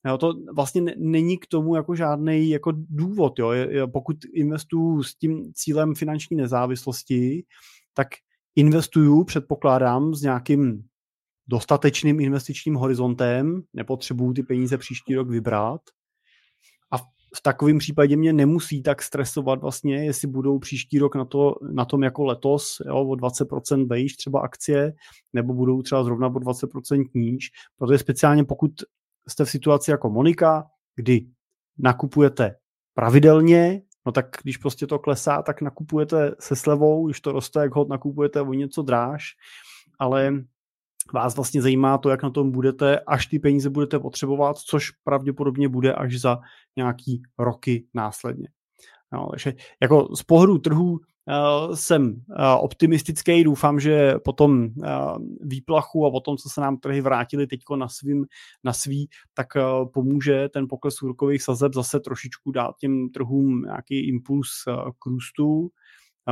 Jo, 0.06 0.18
to 0.18 0.32
vlastně 0.56 0.82
není 0.96 1.38
k 1.38 1.46
tomu 1.46 1.76
jako 1.76 1.94
žádný 1.94 2.50
jako 2.50 2.72
důvod. 2.76 3.38
Jo. 3.38 3.50
Pokud 3.92 4.16
investuju 4.34 5.02
s 5.02 5.14
tím 5.14 5.52
cílem 5.54 5.94
finanční 5.94 6.36
nezávislosti, 6.36 7.44
tak 7.94 8.08
investuju, 8.56 9.24
předpokládám, 9.24 10.14
s 10.14 10.22
nějakým 10.22 10.82
dostatečným 11.46 12.20
investičním 12.20 12.74
horizontem, 12.74 13.62
nepotřebuju 13.74 14.32
ty 14.32 14.42
peníze 14.42 14.78
příští 14.78 15.14
rok 15.14 15.28
vybrat 15.28 15.80
v 17.36 17.42
takovém 17.42 17.78
případě 17.78 18.16
mě 18.16 18.32
nemusí 18.32 18.82
tak 18.82 19.02
stresovat 19.02 19.60
vlastně, 19.60 20.04
jestli 20.04 20.28
budou 20.28 20.58
příští 20.58 20.98
rok 20.98 21.16
na, 21.16 21.24
to, 21.24 21.54
na 21.72 21.84
tom 21.84 22.02
jako 22.02 22.24
letos 22.24 22.82
jo, 22.86 22.96
o 22.96 23.12
20% 23.12 23.88
vejš 23.88 24.16
třeba 24.16 24.40
akcie, 24.40 24.92
nebo 25.32 25.54
budou 25.54 25.82
třeba 25.82 26.04
zrovna 26.04 26.26
o 26.26 26.30
20% 26.30 27.04
níž, 27.14 27.50
protože 27.78 27.98
speciálně 27.98 28.44
pokud 28.44 28.70
jste 29.28 29.44
v 29.44 29.50
situaci 29.50 29.90
jako 29.90 30.10
Monika, 30.10 30.66
kdy 30.96 31.26
nakupujete 31.78 32.56
pravidelně, 32.94 33.82
no 34.06 34.12
tak 34.12 34.36
když 34.42 34.56
prostě 34.56 34.86
to 34.86 34.98
klesá, 34.98 35.42
tak 35.42 35.62
nakupujete 35.62 36.34
se 36.40 36.56
slevou, 36.56 37.06
když 37.06 37.20
to 37.20 37.32
roste, 37.32 37.60
jak 37.60 37.74
hod 37.74 37.88
nakupujete 37.88 38.40
o 38.40 38.52
něco 38.52 38.82
dráž, 38.82 39.24
ale 39.98 40.32
vás 41.12 41.36
vlastně 41.36 41.62
zajímá 41.62 41.98
to, 41.98 42.08
jak 42.08 42.22
na 42.22 42.30
tom 42.30 42.50
budete, 42.50 43.00
až 43.00 43.26
ty 43.26 43.38
peníze 43.38 43.70
budete 43.70 43.98
potřebovat, 43.98 44.58
což 44.58 44.90
pravděpodobně 44.90 45.68
bude 45.68 45.94
až 45.94 46.20
za 46.20 46.38
nějaký 46.76 47.22
roky 47.38 47.86
následně. 47.94 48.48
No, 49.12 49.28
takže 49.30 49.54
jako 49.82 50.16
z 50.16 50.22
pohledu 50.22 50.58
trhu 50.58 50.90
uh, 50.90 51.74
jsem 51.74 52.12
uh, 52.12 52.14
optimistický, 52.60 53.44
doufám, 53.44 53.80
že 53.80 54.14
po 54.24 54.32
tom 54.32 54.62
uh, 54.62 54.68
výplachu 55.40 56.06
a 56.06 56.10
po 56.10 56.20
tom, 56.20 56.36
co 56.36 56.48
se 56.48 56.60
nám 56.60 56.76
trhy 56.76 57.00
vrátili 57.00 57.46
teď 57.46 57.60
na, 57.76 57.88
svým, 57.88 58.26
na 58.64 58.72
svý, 58.72 59.08
tak 59.34 59.46
uh, 59.56 59.88
pomůže 59.92 60.48
ten 60.48 60.68
pokles 60.68 61.02
úrokových 61.02 61.42
sazeb 61.42 61.74
zase 61.74 62.00
trošičku 62.00 62.50
dát 62.50 62.76
těm 62.80 63.08
trhům 63.10 63.62
nějaký 63.62 64.08
impuls 64.08 64.48
uh, 64.68 64.90
k 64.98 65.06
růstu 65.06 65.70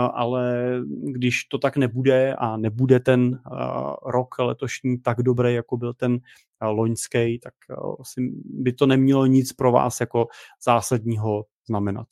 ale 0.00 0.72
když 1.02 1.44
to 1.44 1.58
tak 1.58 1.76
nebude 1.76 2.34
a 2.34 2.56
nebude 2.56 3.00
ten 3.00 3.40
rok 4.06 4.38
letošní 4.38 4.98
tak 4.98 5.22
dobrý, 5.22 5.54
jako 5.54 5.76
byl 5.76 5.94
ten 5.94 6.18
loňský, 6.62 7.38
tak 7.38 7.54
by 8.44 8.72
to 8.72 8.86
nemělo 8.86 9.26
nic 9.26 9.52
pro 9.52 9.72
vás 9.72 10.00
jako 10.00 10.26
zásadního 10.64 11.44
znamenat. 11.68 12.06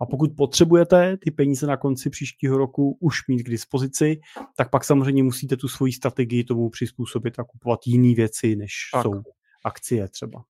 A 0.00 0.06
pokud 0.06 0.30
potřebujete 0.36 1.16
ty 1.16 1.30
peníze 1.30 1.66
na 1.66 1.76
konci 1.76 2.10
příštího 2.10 2.58
roku 2.58 2.98
už 3.00 3.28
mít 3.28 3.42
k 3.42 3.50
dispozici, 3.50 4.20
tak 4.56 4.70
pak 4.70 4.84
samozřejmě 4.84 5.22
musíte 5.22 5.56
tu 5.56 5.68
svoji 5.68 5.92
strategii 5.92 6.44
tomu 6.44 6.70
přizpůsobit 6.70 7.38
a 7.38 7.44
kupovat 7.44 7.80
jiné 7.86 8.14
věci, 8.14 8.56
než 8.56 8.72
tak. 8.92 9.02
jsou 9.02 9.22
akcie 9.64 10.08
třeba. 10.08 10.44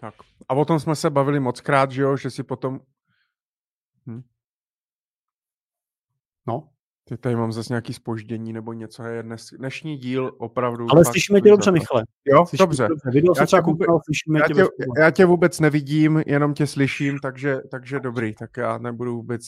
Tak. 0.00 0.14
A 0.48 0.54
o 0.54 0.64
tom 0.64 0.80
jsme 0.80 0.96
se 0.96 1.10
bavili 1.10 1.40
moc 1.40 1.60
krát, 1.60 1.90
že 1.90 2.02
jo, 2.02 2.16
že 2.16 2.30
si 2.30 2.42
potom... 2.42 2.80
Hm? 4.06 4.22
No. 6.46 6.68
Ty 7.08 7.16
tady 7.16 7.36
mám 7.36 7.52
zase 7.52 7.72
nějaký 7.72 7.92
spoždění 7.92 8.52
nebo 8.52 8.72
něco. 8.72 9.02
Je 9.02 9.22
dnes, 9.22 9.48
dnešní 9.58 9.96
díl 9.96 10.32
opravdu... 10.38 10.86
Ale 10.90 11.04
slyšíme 11.04 11.40
tě 11.40 11.50
dobře, 11.50 11.72
Michale. 11.72 12.04
Jo, 12.24 12.46
slyšíme 12.46 12.66
dobře. 12.66 12.88
dobře. 12.88 13.40
já, 13.40 13.46
tě 13.46 13.60
vůbec, 13.60 13.88
slyšíme 14.04 14.38
já, 14.38 14.46
tě, 14.46 14.54
tě 14.54 14.62
já 14.98 15.10
tě 15.10 15.24
vůbec 15.24 15.60
nevidím, 15.60 16.22
jenom 16.26 16.54
tě 16.54 16.66
slyším, 16.66 17.18
takže, 17.18 17.60
takže 17.70 18.00
dobrý, 18.00 18.34
tak 18.34 18.50
já 18.56 18.78
nebudu 18.78 19.16
vůbec... 19.16 19.42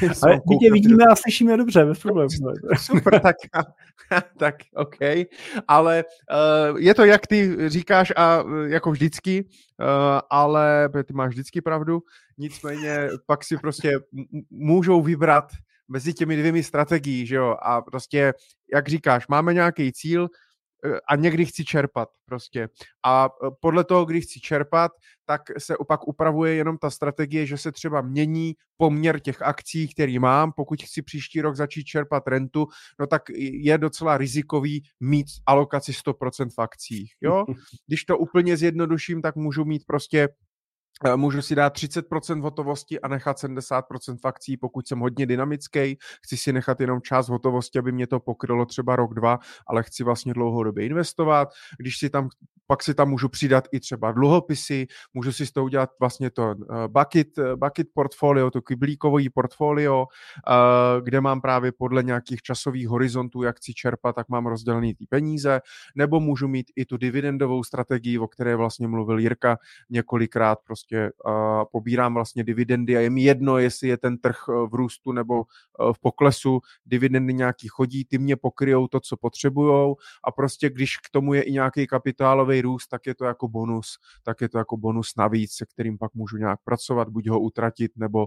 Ale 0.22 0.40
my 0.50 0.56
tě 0.56 0.72
vidíme 0.72 1.04
a 1.10 1.16
slyšíme 1.16 1.56
dobře, 1.56 1.84
bez 1.84 1.98
problémů. 2.02 2.28
Super, 2.76 3.20
tak, 3.20 3.36
tak 4.38 4.54
OK. 4.74 5.26
Ale 5.68 6.04
uh, 6.70 6.78
je 6.78 6.94
to, 6.94 7.04
jak 7.04 7.26
ty 7.26 7.56
říkáš, 7.66 8.12
a 8.16 8.44
jako 8.66 8.90
vždycky, 8.90 9.44
uh, 9.44 10.20
ale 10.30 10.88
ty 11.04 11.12
máš 11.12 11.28
vždycky 11.28 11.60
pravdu, 11.60 12.02
nicméně 12.38 13.08
pak 13.26 13.44
si 13.44 13.56
prostě 13.56 13.92
můžou 14.50 15.02
vybrat 15.02 15.44
mezi 15.90 16.14
těmi 16.14 16.36
dvěmi 16.36 16.62
strategií, 16.62 17.26
že 17.26 17.36
jo, 17.36 17.56
a 17.62 17.82
prostě, 17.82 18.32
jak 18.74 18.88
říkáš, 18.88 19.28
máme 19.28 19.54
nějaký 19.54 19.92
cíl 19.92 20.28
eh, 20.84 21.00
a 21.08 21.16
někdy 21.16 21.46
chci 21.46 21.64
čerpat 21.64 22.08
prostě. 22.26 22.68
A 23.04 23.28
eh, 23.28 23.50
podle 23.60 23.84
toho, 23.84 24.04
kdy 24.04 24.20
chci 24.20 24.40
čerpat, 24.40 24.92
tak 25.26 25.42
se 25.58 25.76
opak 25.76 26.08
upravuje 26.08 26.54
jenom 26.54 26.78
ta 26.78 26.90
strategie, 26.90 27.46
že 27.46 27.58
se 27.58 27.72
třeba 27.72 28.00
mění 28.00 28.54
poměr 28.76 29.20
těch 29.20 29.42
akcí, 29.42 29.88
který 29.88 30.18
mám. 30.18 30.52
Pokud 30.56 30.82
chci 30.82 31.02
příští 31.02 31.40
rok 31.40 31.56
začít 31.56 31.84
čerpat 31.84 32.26
rentu, 32.26 32.66
no 33.00 33.06
tak 33.06 33.22
je 33.36 33.78
docela 33.78 34.18
rizikový 34.18 34.82
mít 35.00 35.26
alokaci 35.46 35.92
100% 35.92 36.48
v 36.56 36.58
akcích. 36.58 37.12
Jo? 37.20 37.44
Když 37.86 38.04
to 38.04 38.18
úplně 38.18 38.56
zjednoduším, 38.56 39.22
tak 39.22 39.36
můžu 39.36 39.64
mít 39.64 39.82
prostě 39.86 40.28
můžu 41.16 41.42
si 41.42 41.54
dát 41.54 41.74
30% 41.74 42.40
hotovosti 42.40 43.00
a 43.00 43.08
nechat 43.08 43.36
70% 43.36 44.18
akcí, 44.24 44.56
pokud 44.56 44.88
jsem 44.88 44.98
hodně 44.98 45.26
dynamický. 45.26 45.98
Chci 46.22 46.36
si 46.36 46.52
nechat 46.52 46.80
jenom 46.80 47.00
část 47.00 47.28
hotovosti, 47.28 47.78
aby 47.78 47.92
mě 47.92 48.06
to 48.06 48.20
pokrylo 48.20 48.66
třeba 48.66 48.96
rok, 48.96 49.14
dva, 49.14 49.38
ale 49.66 49.82
chci 49.82 50.04
vlastně 50.04 50.34
dlouhodobě 50.34 50.86
investovat. 50.86 51.48
Když 51.78 51.98
si 51.98 52.10
tam, 52.10 52.28
pak 52.66 52.82
si 52.82 52.94
tam 52.94 53.08
můžu 53.08 53.28
přidat 53.28 53.64
i 53.72 53.80
třeba 53.80 54.12
dluhopisy, 54.12 54.86
můžu 55.14 55.32
si 55.32 55.46
z 55.46 55.52
toho 55.52 55.64
udělat 55.64 55.90
vlastně 56.00 56.30
to 56.30 56.50
eh, 56.50 56.88
bucket, 56.88 57.38
eh, 57.38 57.56
bucket 57.56 57.86
portfolio, 57.94 58.50
to 58.50 58.62
kyblíkový 58.62 59.30
portfolio, 59.30 60.06
kde 61.02 61.20
mám 61.20 61.40
právě 61.40 61.72
podle 61.72 62.02
nějakých 62.02 62.42
časových 62.42 62.88
horizontů, 62.88 63.42
jak 63.42 63.56
chci 63.56 63.74
čerpat, 63.74 64.16
tak 64.16 64.28
mám 64.28 64.46
rozdělený 64.46 64.94
ty 64.94 65.06
peníze, 65.06 65.60
nebo 65.96 66.20
můžu 66.20 66.48
mít 66.48 66.66
i 66.76 66.84
tu 66.84 66.96
dividendovou 66.96 67.64
strategii, 67.64 68.18
o 68.18 68.28
které 68.28 68.56
vlastně 68.56 68.88
mluvil 68.88 69.18
Jirka 69.18 69.58
několikrát, 69.90 70.58
prostě 70.66 70.89
prostě 70.90 71.10
pobírám 71.72 72.14
vlastně 72.14 72.44
dividendy 72.44 72.96
a 72.96 73.00
je 73.00 73.10
mi 73.10 73.22
jedno, 73.22 73.58
jestli 73.58 73.88
je 73.88 73.96
ten 73.96 74.18
trh 74.18 74.36
eh, 74.48 74.52
v 74.52 74.74
růstu 74.74 75.12
nebo 75.12 75.34
uh, 75.34 75.92
v 75.92 75.98
poklesu, 75.98 76.60
dividendy 76.86 77.34
nějaký 77.34 77.68
chodí, 77.68 78.04
ty 78.04 78.18
mě 78.18 78.36
pokryjou 78.36 78.88
to, 78.88 79.00
co 79.00 79.16
potřebujou 79.16 79.96
a 80.24 80.32
prostě 80.32 80.70
když 80.70 80.96
k 80.96 81.10
tomu 81.12 81.34
je 81.34 81.42
i 81.42 81.52
nějaký 81.52 81.86
kapitálový 81.86 82.60
růst, 82.60 82.88
tak 82.88 83.06
je 83.06 83.14
to 83.14 83.24
jako 83.24 83.48
bonus, 83.48 83.98
tak 84.22 84.40
je 84.40 84.48
to 84.48 84.58
jako 84.58 84.76
bonus 84.76 85.12
navíc, 85.16 85.52
se 85.52 85.66
kterým 85.66 85.98
pak 85.98 86.14
můžu 86.14 86.36
nějak 86.36 86.60
pracovat, 86.64 87.08
buď 87.08 87.28
ho 87.28 87.40
utratit, 87.40 87.92
nebo 87.96 88.26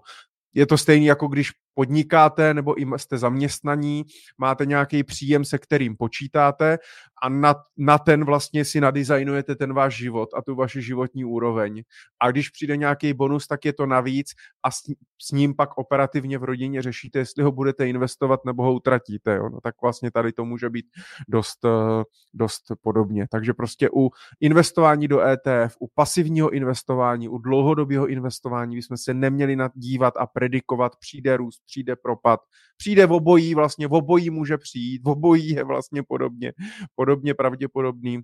je 0.53 0.65
to 0.65 0.77
stejný, 0.77 1.05
jako 1.05 1.27
když 1.27 1.51
podnikáte 1.73 2.53
nebo 2.53 2.75
jste 2.97 3.17
zaměstnaní, 3.17 4.05
máte 4.37 4.65
nějaký 4.65 5.03
příjem, 5.03 5.45
se 5.45 5.57
kterým 5.57 5.97
počítáte 5.97 6.77
a 7.23 7.29
na, 7.29 7.55
na 7.77 7.97
ten 7.97 8.25
vlastně 8.25 8.65
si 8.65 8.81
nadizajnujete 8.81 9.55
ten 9.55 9.73
váš 9.73 9.97
život 9.97 10.29
a 10.35 10.41
tu 10.41 10.55
vaši 10.55 10.81
životní 10.81 11.25
úroveň. 11.25 11.83
A 12.19 12.31
když 12.31 12.49
přijde 12.49 12.77
nějaký 12.77 13.13
bonus, 13.13 13.47
tak 13.47 13.65
je 13.65 13.73
to 13.73 13.85
navíc 13.85 14.27
a 14.63 14.71
s, 14.71 14.77
s 15.21 15.31
ním 15.31 15.55
pak 15.55 15.77
operativně 15.77 16.37
v 16.37 16.43
rodině 16.43 16.81
řešíte, 16.81 17.19
jestli 17.19 17.43
ho 17.43 17.51
budete 17.51 17.87
investovat 17.87 18.39
nebo 18.45 18.63
ho 18.63 18.73
utratíte. 18.73 19.35
Jo? 19.35 19.49
No, 19.49 19.61
tak 19.63 19.75
vlastně 19.81 20.11
tady 20.11 20.33
to 20.33 20.45
může 20.45 20.69
být 20.69 20.85
dost, 21.27 21.65
eh, 21.65 22.03
dost 22.33 22.63
podobně. 22.81 23.27
Takže 23.31 23.53
prostě 23.53 23.89
u 23.95 24.09
investování 24.39 25.07
do 25.07 25.21
ETF, 25.21 25.75
u 25.79 25.87
pasivního 25.95 26.49
investování, 26.49 27.29
u 27.29 27.37
dlouhodobého 27.37 28.07
investování 28.07 28.75
bychom 28.75 28.97
se 28.97 29.13
neměli 29.13 29.55
nadívat 29.55 30.13
a 30.17 30.27
predikovat, 30.27 30.95
přijde 30.99 31.37
růst, 31.37 31.61
přijde 31.65 31.95
propad, 31.95 32.39
přijde 32.77 33.05
v 33.05 33.11
obojí, 33.11 33.55
vlastně 33.55 33.87
v 33.87 33.93
obojí 33.93 34.29
může 34.29 34.57
přijít, 34.57 35.01
v 35.03 35.09
obojí 35.09 35.49
je 35.49 35.63
vlastně 35.63 36.03
podobně, 36.03 36.53
podobně 36.95 37.12
pravděpodobný. 37.33 38.21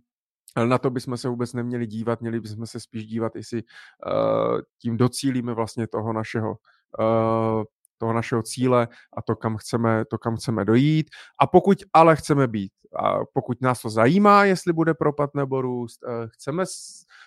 Ale 0.55 0.67
na 0.67 0.77
to 0.77 0.89
bychom 0.89 1.17
se 1.17 1.29
vůbec 1.29 1.53
neměli 1.53 1.87
dívat, 1.87 2.21
měli 2.21 2.39
bychom 2.39 2.65
se 2.65 2.79
spíš 2.79 3.05
dívat, 3.05 3.35
jestli 3.35 3.63
uh, 3.63 4.59
tím 4.81 4.97
docílíme 4.97 5.53
vlastně 5.53 5.87
toho 5.87 6.13
našeho 6.13 6.57
uh, 6.99 7.63
toho 7.99 8.13
našeho 8.13 8.43
cíle 8.43 8.87
a 9.17 9.21
to, 9.21 9.35
kam 9.35 9.57
chceme, 9.57 10.05
to, 10.05 10.17
kam 10.17 10.35
chceme 10.35 10.65
dojít. 10.65 11.09
A 11.41 11.47
pokud 11.47 11.77
ale 11.93 12.15
chceme 12.15 12.47
být, 12.47 12.71
a 12.95 13.19
pokud 13.33 13.61
nás 13.61 13.81
to 13.81 13.89
zajímá, 13.89 14.43
jestli 14.43 14.73
bude 14.73 14.93
propad 14.93 15.29
nebo 15.35 15.61
růst, 15.61 15.99
eh, 16.07 16.27
chceme 16.27 16.63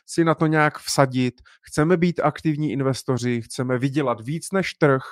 si 0.06 0.24
na 0.24 0.34
to 0.34 0.46
nějak 0.46 0.78
vsadit, 0.78 1.34
chceme 1.62 1.96
být 1.96 2.20
aktivní 2.20 2.72
investoři, 2.72 3.42
chceme 3.42 3.78
vydělat 3.78 4.20
víc 4.20 4.52
než 4.52 4.74
trh, 4.74 5.02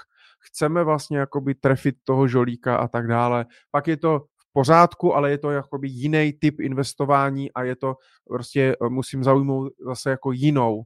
chceme 0.40 0.84
vlastně 0.84 1.18
jakoby 1.18 1.54
trefit 1.54 1.96
toho 2.04 2.28
žolíka 2.28 2.76
a 2.76 2.88
tak 2.88 3.06
dále, 3.06 3.46
pak 3.70 3.88
je 3.88 3.96
to 3.96 4.24
pořádku, 4.52 5.14
ale 5.14 5.30
je 5.30 5.38
to 5.38 5.50
jakoby 5.50 5.88
jiný 5.88 6.32
typ 6.32 6.60
investování 6.60 7.52
a 7.52 7.62
je 7.62 7.76
to 7.76 7.96
prostě, 8.28 8.76
eh, 8.82 8.88
musím 8.88 9.24
zaujmout 9.24 9.72
zase 9.86 10.10
jako 10.10 10.32
jinou, 10.32 10.76
uh, 10.76 10.84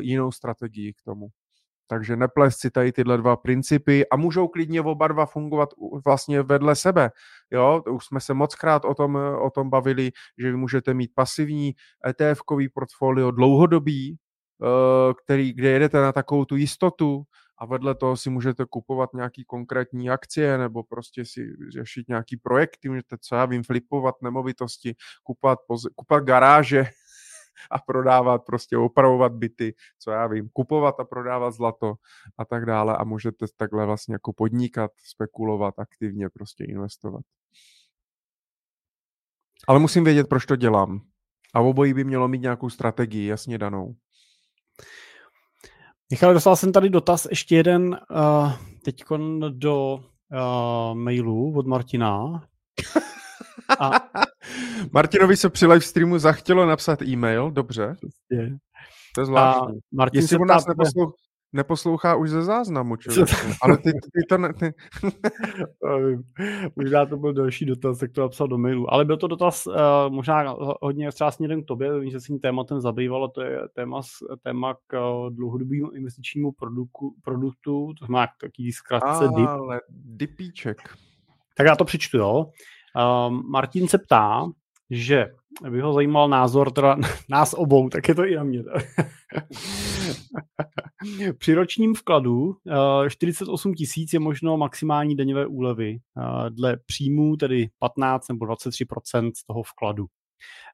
jinou 0.00 0.32
strategii 0.32 0.92
k 0.92 1.02
tomu. 1.04 1.28
Takže 1.90 2.16
neplést 2.16 2.60
si 2.60 2.70
tady 2.70 2.92
tyhle 2.92 3.16
dva 3.16 3.36
principy 3.36 4.08
a 4.08 4.16
můžou 4.16 4.48
klidně 4.48 4.82
oba 4.82 5.08
dva 5.08 5.26
fungovat 5.26 5.68
vlastně 6.04 6.42
vedle 6.42 6.76
sebe. 6.76 7.10
Jo, 7.50 7.82
už 7.90 8.04
jsme 8.04 8.20
se 8.20 8.34
moc 8.34 8.54
krát 8.54 8.84
o 8.84 8.94
tom, 8.94 9.18
o 9.42 9.50
tom 9.50 9.70
bavili, 9.70 10.10
že 10.38 10.50
vy 10.50 10.56
můžete 10.56 10.94
mít 10.94 11.10
pasivní 11.14 11.74
ETF-kový 12.06 12.68
portfolio 12.74 13.30
dlouhodobý, 13.30 14.16
eh, 14.16 15.14
který, 15.24 15.52
kde 15.52 15.68
jedete 15.68 16.00
na 16.00 16.12
takovou 16.12 16.44
tu 16.44 16.56
jistotu, 16.56 17.22
a 17.60 17.66
vedle 17.66 17.94
toho 17.94 18.16
si 18.16 18.30
můžete 18.30 18.64
kupovat 18.70 19.14
nějaký 19.14 19.44
konkrétní 19.44 20.10
akcie 20.10 20.58
nebo 20.58 20.82
prostě 20.82 21.24
si 21.24 21.56
řešit 21.68 22.08
nějaký 22.08 22.36
projekty, 22.36 22.88
můžete, 22.88 23.16
co 23.20 23.34
já 23.34 23.46
vím, 23.46 23.62
flipovat 23.62 24.22
nemovitosti, 24.22 24.94
kupovat, 25.22 25.58
kupovat 25.94 26.24
garáže 26.24 26.84
a 27.70 27.78
prodávat, 27.78 28.44
prostě 28.44 28.76
opravovat 28.76 29.32
byty, 29.32 29.74
co 29.98 30.10
já 30.10 30.26
vím, 30.26 30.48
kupovat 30.52 31.00
a 31.00 31.04
prodávat 31.04 31.50
zlato 31.50 31.94
a 32.38 32.44
tak 32.44 32.66
dále 32.66 32.96
a 32.96 33.04
můžete 33.04 33.46
takhle 33.56 33.86
vlastně 33.86 34.14
jako 34.14 34.32
podnikat, 34.32 34.90
spekulovat, 35.04 35.78
aktivně 35.78 36.28
prostě 36.28 36.64
investovat. 36.64 37.22
Ale 39.68 39.78
musím 39.78 40.04
vědět, 40.04 40.28
proč 40.28 40.46
to 40.46 40.56
dělám. 40.56 41.00
A 41.54 41.60
obojí 41.60 41.94
by 41.94 42.04
mělo 42.04 42.28
mít 42.28 42.42
nějakou 42.42 42.70
strategii 42.70 43.26
jasně 43.26 43.58
danou. 43.58 43.94
Michal, 46.10 46.34
dostal 46.34 46.56
jsem 46.56 46.72
tady 46.72 46.90
dotaz, 46.90 47.26
ještě 47.30 47.56
jeden 47.56 48.00
uh, 48.10 48.52
teď 48.84 49.04
do 49.48 49.94
uh, 49.94 50.94
mailu 50.94 51.58
od 51.58 51.66
Martina. 51.66 52.42
A... 53.80 53.90
Martinovi 54.92 55.36
se 55.36 55.50
při 55.50 55.66
live 55.66 55.80
streamu 55.80 56.18
zachtělo 56.18 56.66
napsat 56.66 57.02
e-mail, 57.02 57.50
dobře. 57.50 57.96
Prostě. 58.00 58.58
To 59.14 59.20
je 59.20 59.24
zvláštní. 59.24 59.78
Martin 59.92 60.20
Jestli 60.20 60.38
se 60.38 60.44
nás 60.48 60.66
neposlou... 60.66 61.12
neposlouchá 61.52 62.16
už 62.16 62.30
ze 62.30 62.42
záznamu, 62.42 62.96
člověk. 62.96 63.28
Ale 63.62 63.76
ty, 63.78 63.92
ty 63.92 64.26
to 64.28 64.38
ne... 64.38 64.52
Ty... 64.52 64.72
možná 66.76 67.06
to 67.06 67.16
byl 67.16 67.32
další 67.32 67.64
dotaz, 67.64 67.98
tak 67.98 68.12
to 68.12 68.20
napsal 68.20 68.48
do 68.48 68.58
mailu. 68.58 68.92
Ale 68.92 69.04
byl 69.04 69.16
to 69.16 69.26
dotaz 69.26 69.66
uh, 69.66 69.74
možná 70.08 70.54
hodně 70.82 71.12
třeba 71.12 71.30
směrem 71.30 71.62
k 71.62 71.66
tobě, 71.66 72.00
vím, 72.00 72.10
že 72.10 72.20
se 72.20 72.26
tím 72.26 72.38
tématem 72.38 72.80
zabývalo, 72.80 73.28
to 73.28 73.42
je 73.42 73.60
téma, 73.74 74.00
téma 74.42 74.74
k 74.86 75.20
uh, 75.22 75.30
dlouhodobému 75.30 75.90
investičnímu 75.90 76.52
produktu, 76.52 77.14
produktu 77.22 77.92
to 77.98 78.06
má 78.08 78.28
takový 78.40 78.72
zkrátce 78.72 79.28
DIP. 79.36 79.48
Ale 79.48 79.80
DIPíček. 79.88 80.76
Tak 81.56 81.66
já 81.66 81.76
to 81.76 81.84
přečtu, 81.84 82.18
jo. 82.18 82.46
Uh, 82.96 83.32
Martin 83.50 83.88
se 83.88 83.98
ptá, 83.98 84.46
že 84.90 85.26
by 85.70 85.80
ho 85.80 85.92
zajímal 85.92 86.28
názor 86.28 86.72
teda 86.72 86.96
nás 87.28 87.54
obou, 87.54 87.88
tak 87.88 88.08
je 88.08 88.14
to 88.14 88.24
i 88.24 88.36
na 88.36 88.44
mě. 88.44 88.62
Při 91.38 91.54
ročním 91.54 91.94
vkladu 91.94 92.56
48 93.08 93.74
tisíc 93.74 94.12
je 94.12 94.20
možno 94.20 94.56
maximální 94.56 95.16
daňové 95.16 95.46
úlevy 95.46 95.98
dle 96.48 96.78
příjmů, 96.86 97.36
tedy 97.36 97.68
15 97.78 98.28
nebo 98.28 98.46
23 98.46 98.84
z 99.36 99.46
toho 99.46 99.62
vkladu. 99.62 100.06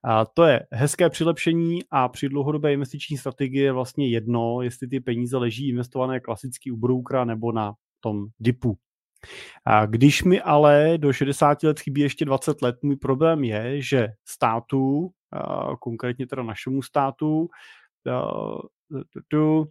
A 0.04 0.24
to 0.24 0.44
je 0.44 0.66
hezké 0.72 1.10
přilepšení 1.10 1.80
a 1.90 2.08
při 2.08 2.28
dlouhodobé 2.28 2.72
investiční 2.72 3.16
strategii 3.16 3.62
je 3.62 3.72
vlastně 3.72 4.08
jedno, 4.08 4.62
jestli 4.62 4.88
ty 4.88 5.00
peníze 5.00 5.36
leží 5.36 5.68
investované 5.68 6.20
klasicky 6.20 6.70
u 6.70 6.76
broukra 6.76 7.24
nebo 7.24 7.52
na 7.52 7.72
tom 8.00 8.26
DIPu. 8.38 8.78
A 9.64 9.86
když 9.86 10.24
mi 10.24 10.40
ale 10.40 10.98
do 10.98 11.12
60 11.12 11.62
let 11.62 11.80
chybí 11.80 12.00
ještě 12.00 12.24
20 12.24 12.62
let, 12.62 12.76
můj 12.82 12.96
problém 12.96 13.44
je, 13.44 13.82
že 13.82 14.08
státu, 14.24 15.10
konkrétně 15.80 16.26
teda 16.26 16.42
našemu 16.42 16.82
státu, 16.82 17.48
tu 19.28 19.66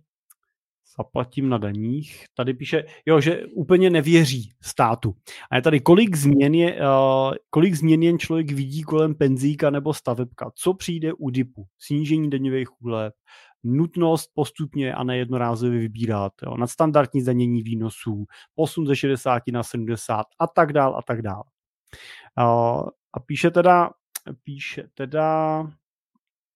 zaplatím 0.98 1.50
na 1.50 1.58
daních. 1.58 2.26
Tady 2.34 2.54
píše, 2.54 2.84
jo, 3.06 3.22
že 3.22 3.46
úplně 3.46 3.90
nevěří 3.90 4.52
státu. 4.62 5.16
A 5.52 5.56
je 5.56 5.62
tady, 5.62 5.80
kolik 5.80 6.16
změn, 6.16 6.54
je, 6.54 6.80
kolik 7.50 7.74
změn 7.76 8.04
jen 8.04 8.20
člověk 8.20 8.52
vidí 8.52 8.82
kolem 8.82 9.16
penzíka 9.16 9.70
nebo 9.70 9.94
stavebka. 9.94 10.52
Co 10.56 10.74
přijde 10.74 11.14
u 11.14 11.30
DIPu? 11.30 11.66
Snížení 11.80 12.30
daňových 12.30 12.82
úlev, 12.82 13.14
nutnost 13.66 14.32
postupně 14.34 14.94
a 14.94 15.04
nejednorázově 15.04 15.80
vybírat, 15.80 16.34
jo, 16.44 16.58
nadstandardní 16.58 17.22
zdanění 17.22 17.62
výnosů, 17.62 18.26
posun 18.56 18.88
ze 18.88 18.96
60 18.96 19.44
na 19.52 19.64
70 19.64 20.26
a 20.40 20.48
tak 20.48 20.74
dál 20.74 20.96
a 20.98 21.02
tak 21.02 21.22
dál. 21.22 21.44
A 23.14 23.20
píše 23.26 23.52
teda, 23.52 23.90
píše 24.44 24.84
teda, 24.94 25.68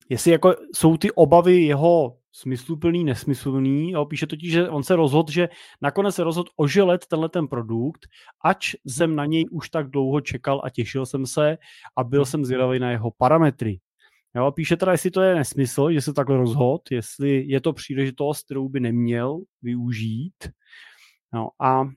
jestli 0.10 0.31
jako 0.31 0.56
jsou 0.76 0.98
ty 0.98 1.11
obavy 1.11 1.61
jeho 1.61 2.18
smysluplný, 2.31 3.03
nesmyslný. 3.03 3.91
Jo, 3.91 4.06
píše 4.06 4.27
totiž, 4.27 4.52
že 4.52 4.69
on 4.69 4.84
se 4.84 4.95
rozhodl, 4.95 5.31
že 5.31 5.49
nakonec 5.81 6.15
se 6.15 6.23
rozhodl 6.23 6.49
oželet 6.56 7.06
tenhle 7.06 7.30
ten 7.30 7.48
produkt, 7.48 8.07
ač 8.44 8.76
jsem 8.86 9.15
na 9.15 9.26
něj 9.26 9.45
už 9.52 9.69
tak 9.69 9.90
dlouho 9.90 10.22
čekal 10.22 10.61
a 10.64 10.69
těšil 10.69 11.06
jsem 11.06 11.26
se 11.26 11.57
a 11.95 12.03
byl 12.03 12.26
jsem 12.26 12.45
zvědavý 12.45 12.80
na 12.80 12.91
jeho 12.91 13.11
parametry. 13.11 13.80
Jo, 14.35 14.51
píše 14.51 14.77
teda, 14.77 14.91
jestli 14.91 15.11
to 15.11 15.22
je 15.22 15.35
nesmysl, 15.35 15.91
že 15.91 16.01
se 16.01 16.14
takhle 16.14 16.38
rozhod, 16.38 16.91
jestli 16.91 17.43
je 17.47 17.61
to 17.61 17.73
příležitost, 17.73 18.45
kterou 18.45 18.69
by 18.69 18.80
neměl 18.80 19.39
využít. 19.61 20.49
No 21.34 21.49
a 21.60 21.89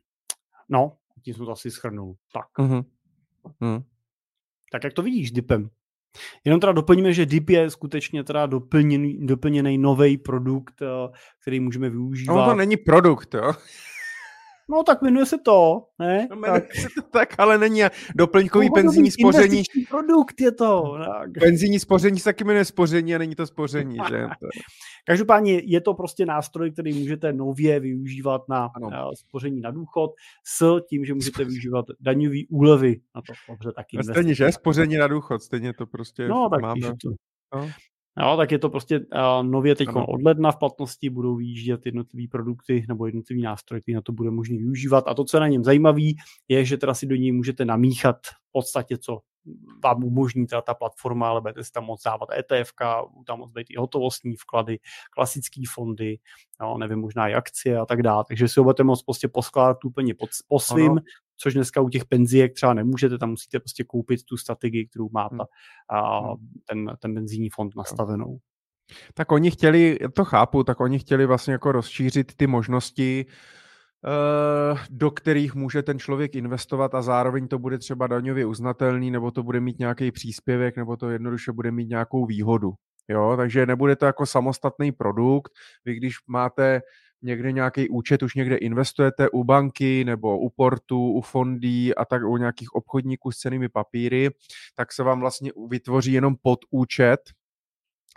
no, 0.69 0.97
tím 1.25 1.35
jsem 1.35 1.47
to 1.47 1.53
asi 1.53 1.71
schrnul. 1.71 2.15
Tak. 2.33 2.47
Uh-huh. 2.59 3.85
Tak 4.73 4.85
jak 4.85 4.93
to 4.93 5.03
vidíš 5.03 5.31
dipem? 5.31 5.71
Jenom 6.45 6.61
teda 6.61 6.73
doplníme, 6.73 7.13
že 7.13 7.27
DIP 7.27 7.51
je 7.51 7.71
skutečně 7.71 8.25
teda 8.25 8.47
doplněný, 8.47 9.27
doplněný 9.27 9.79
nový 9.79 10.19
produkt, 10.19 10.83
eh, 10.83 11.13
který 11.43 11.61
můžeme 11.61 11.91
využívat. 11.91 12.35
No 12.35 12.47
to 12.47 12.55
není 12.55 12.77
produkt, 12.77 13.35
jo? 13.35 13.53
No 14.71 14.83
tak 14.83 15.03
jmenuje 15.03 15.27
se 15.27 15.39
to, 15.39 15.87
ne? 15.99 16.29
No, 16.35 16.41
tak. 16.41 16.75
se 16.75 16.89
to 16.97 17.03
tak, 17.03 17.35
ale 17.39 17.59
není 17.59 17.83
doplňkový 18.15 18.67
no, 18.67 18.73
penzijní 18.75 19.11
spoření. 19.11 19.63
produkt 19.91 20.41
je 20.41 20.53
to. 20.53 20.99
Tak. 21.07 21.31
Penzijní 21.41 21.79
spoření 21.79 22.19
se 22.19 22.25
taky 22.25 22.45
jmenuje 22.45 22.65
spoření 22.65 23.15
a 23.15 23.19
není 23.19 23.35
to 23.35 23.47
spoření, 23.47 23.99
že? 24.09 24.27
Každopádně 25.07 25.63
je 25.65 25.81
to 25.81 25.95
prostě 25.95 26.27
nástroj, 26.27 26.71
který 26.71 26.93
můžete 26.93 27.33
nově 27.33 27.81
využívat 27.81 28.43
na 28.49 28.71
ano. 28.77 29.11
spoření 29.15 29.61
na 29.61 29.71
důchod 29.71 30.11
s 30.47 30.81
tím, 30.89 31.05
že 31.05 31.15
můžete 31.15 31.45
využívat 31.45 31.85
daňový 32.01 32.47
úlevy 32.47 33.01
na 33.15 33.23
to 33.23 33.33
dobře 33.49 33.73
taky. 33.77 33.99
Stejně, 34.11 34.35
že? 34.35 34.53
Spoření 34.53 34.97
na 34.97 35.07
důchod, 35.07 35.43
stejně 35.43 35.73
to 35.73 35.87
prostě 35.87 36.29
no, 36.29 36.49
tak 36.51 36.61
máme. 36.63 36.81
To. 36.81 37.11
No. 37.55 37.71
No, 38.19 38.37
tak 38.37 38.53
je 38.53 38.59
to 38.59 38.71
prostě 38.71 38.99
uh, 38.99 39.07
nově 39.43 39.75
teď 39.75 39.89
od 39.95 40.23
ledna 40.23 40.53
v 40.53 40.59
platnosti 40.59 41.11
budou 41.11 41.37
vyjíždět 41.37 41.87
jednotlivé 41.87 42.29
produkty 42.31 42.85
nebo 42.89 43.07
jednotlivý 43.07 43.43
nástroj, 43.43 43.81
který 43.81 43.95
na 43.95 44.01
to 44.01 44.13
bude 44.13 44.31
možný 44.31 44.59
využívat. 44.59 45.05
A 45.07 45.15
to, 45.15 45.25
co 45.25 45.37
je 45.37 45.41
na 45.41 45.49
něm 45.49 45.65
zajímavé, 45.65 46.03
je, 46.49 46.65
že 46.65 46.77
teda 46.77 46.95
si 46.95 47.07
do 47.07 47.17
něj 47.17 47.33
můžete 47.33 47.65
namíchat 47.65 48.17
v 48.27 48.53
podstatě, 48.53 48.99
co 48.99 49.21
vám 49.85 50.05
umožní 50.05 50.47
teda 50.47 50.63
ta 50.63 50.75
platforma, 50.75 51.29
ale 51.29 51.41
budete 51.41 51.65
si 51.65 51.73
tam 51.73 51.85
moct 51.85 52.03
dávat 52.05 52.29
ETF, 52.39 52.73
tam 53.27 53.39
moc 53.39 53.53
být 53.53 53.67
i 53.71 53.77
hotovostní 53.77 54.37
vklady, 54.37 54.79
klasické 55.11 55.63
fondy, 55.75 56.19
jo, 56.63 56.79
nevím, 56.79 56.99
možná 56.99 57.29
i 57.29 57.35
akcie 57.35 57.79
a 57.79 57.87
tak 57.87 58.03
dále. 58.03 58.25
Takže 58.29 58.49
si 58.49 58.61
ho 58.61 58.65
budete 58.65 58.85
moct 58.85 59.03
prostě 59.03 59.29
poskládat 59.29 59.85
úplně 59.85 60.15
pod, 60.15 60.31
po 60.49 60.61
svým. 60.61 61.01
Což 61.43 61.55
dneska 61.55 61.81
u 61.81 61.89
těch 61.89 62.05
penzíek 62.05 62.55
třeba 62.55 62.75
nemůžete, 62.75 63.19
tam 63.19 63.31
musíte 63.31 63.61
prostě 63.61 63.85
koupit 63.85 64.25
tu 64.25 64.37
strategii, 64.37 64.87
kterou 64.87 65.09
má 65.13 65.29
ta, 65.29 65.35
hmm. 65.35 65.41
a, 65.89 66.21
hmm. 66.21 66.37
ten, 66.69 66.97
ten 66.99 67.15
penzijní 67.15 67.51
fond 67.51 67.77
nastavenou. 67.77 68.39
Tak 69.15 69.33
oni 69.33 69.51
chtěli, 69.51 69.99
to 70.15 70.25
chápu, 70.25 70.65
tak 70.65 70.81
oni 70.81 70.99
chtěli 70.99 71.27
vlastně 71.27 71.53
jako 71.53 71.73
rozšířit 71.73 72.35
ty 72.37 72.47
možnosti 72.47 73.27
Eh, 74.07 74.79
do 74.91 75.11
kterých 75.11 75.55
může 75.55 75.83
ten 75.83 75.99
člověk 75.99 76.35
investovat 76.35 76.95
a 76.95 77.03
zároveň 77.03 77.49
to 77.49 77.59
bude 77.59 77.79
třeba 77.79 78.07
daňově 78.07 78.47
uznatelný, 78.47 79.11
nebo 79.11 79.31
to 79.31 79.43
bude 79.43 79.61
mít 79.61 79.79
nějaký 79.79 80.13
příspěvek, 80.13 80.77
nebo 80.77 80.97
to 80.97 81.11
jednoduše 81.11 81.53
bude 81.53 81.71
mít 81.71 81.89
nějakou 81.89 82.27
výhodu. 82.27 82.73
Jo, 83.09 83.35
takže 83.37 83.67
nebude 83.67 83.97
to 83.97 84.07
jako 84.07 84.27
samostatný 84.27 84.93
produkt. 84.93 85.53
Vy 85.85 85.95
když 85.95 86.15
máte 86.27 86.81
někde 87.23 87.53
nějaký 87.53 87.89
účet, 87.89 88.23
už 88.23 88.35
někde 88.35 88.57
investujete 88.57 89.31
u 89.31 89.45
banky 89.45 90.05
nebo 90.05 90.39
u 90.39 90.51
portu, 90.51 91.13
u 91.13 91.21
fondí 91.21 91.95
a 91.95 92.05
tak 92.05 92.23
u 92.23 92.37
nějakých 92.37 92.75
obchodníků 92.75 93.33
s 93.33 93.39
cenými 93.39 93.69
papíry, 93.69 94.31
tak 94.75 94.93
se 94.93 95.03
vám 95.03 95.21
vlastně 95.21 95.51
vytvoří 95.69 96.13
jenom 96.13 96.35
podúčet 96.43 97.21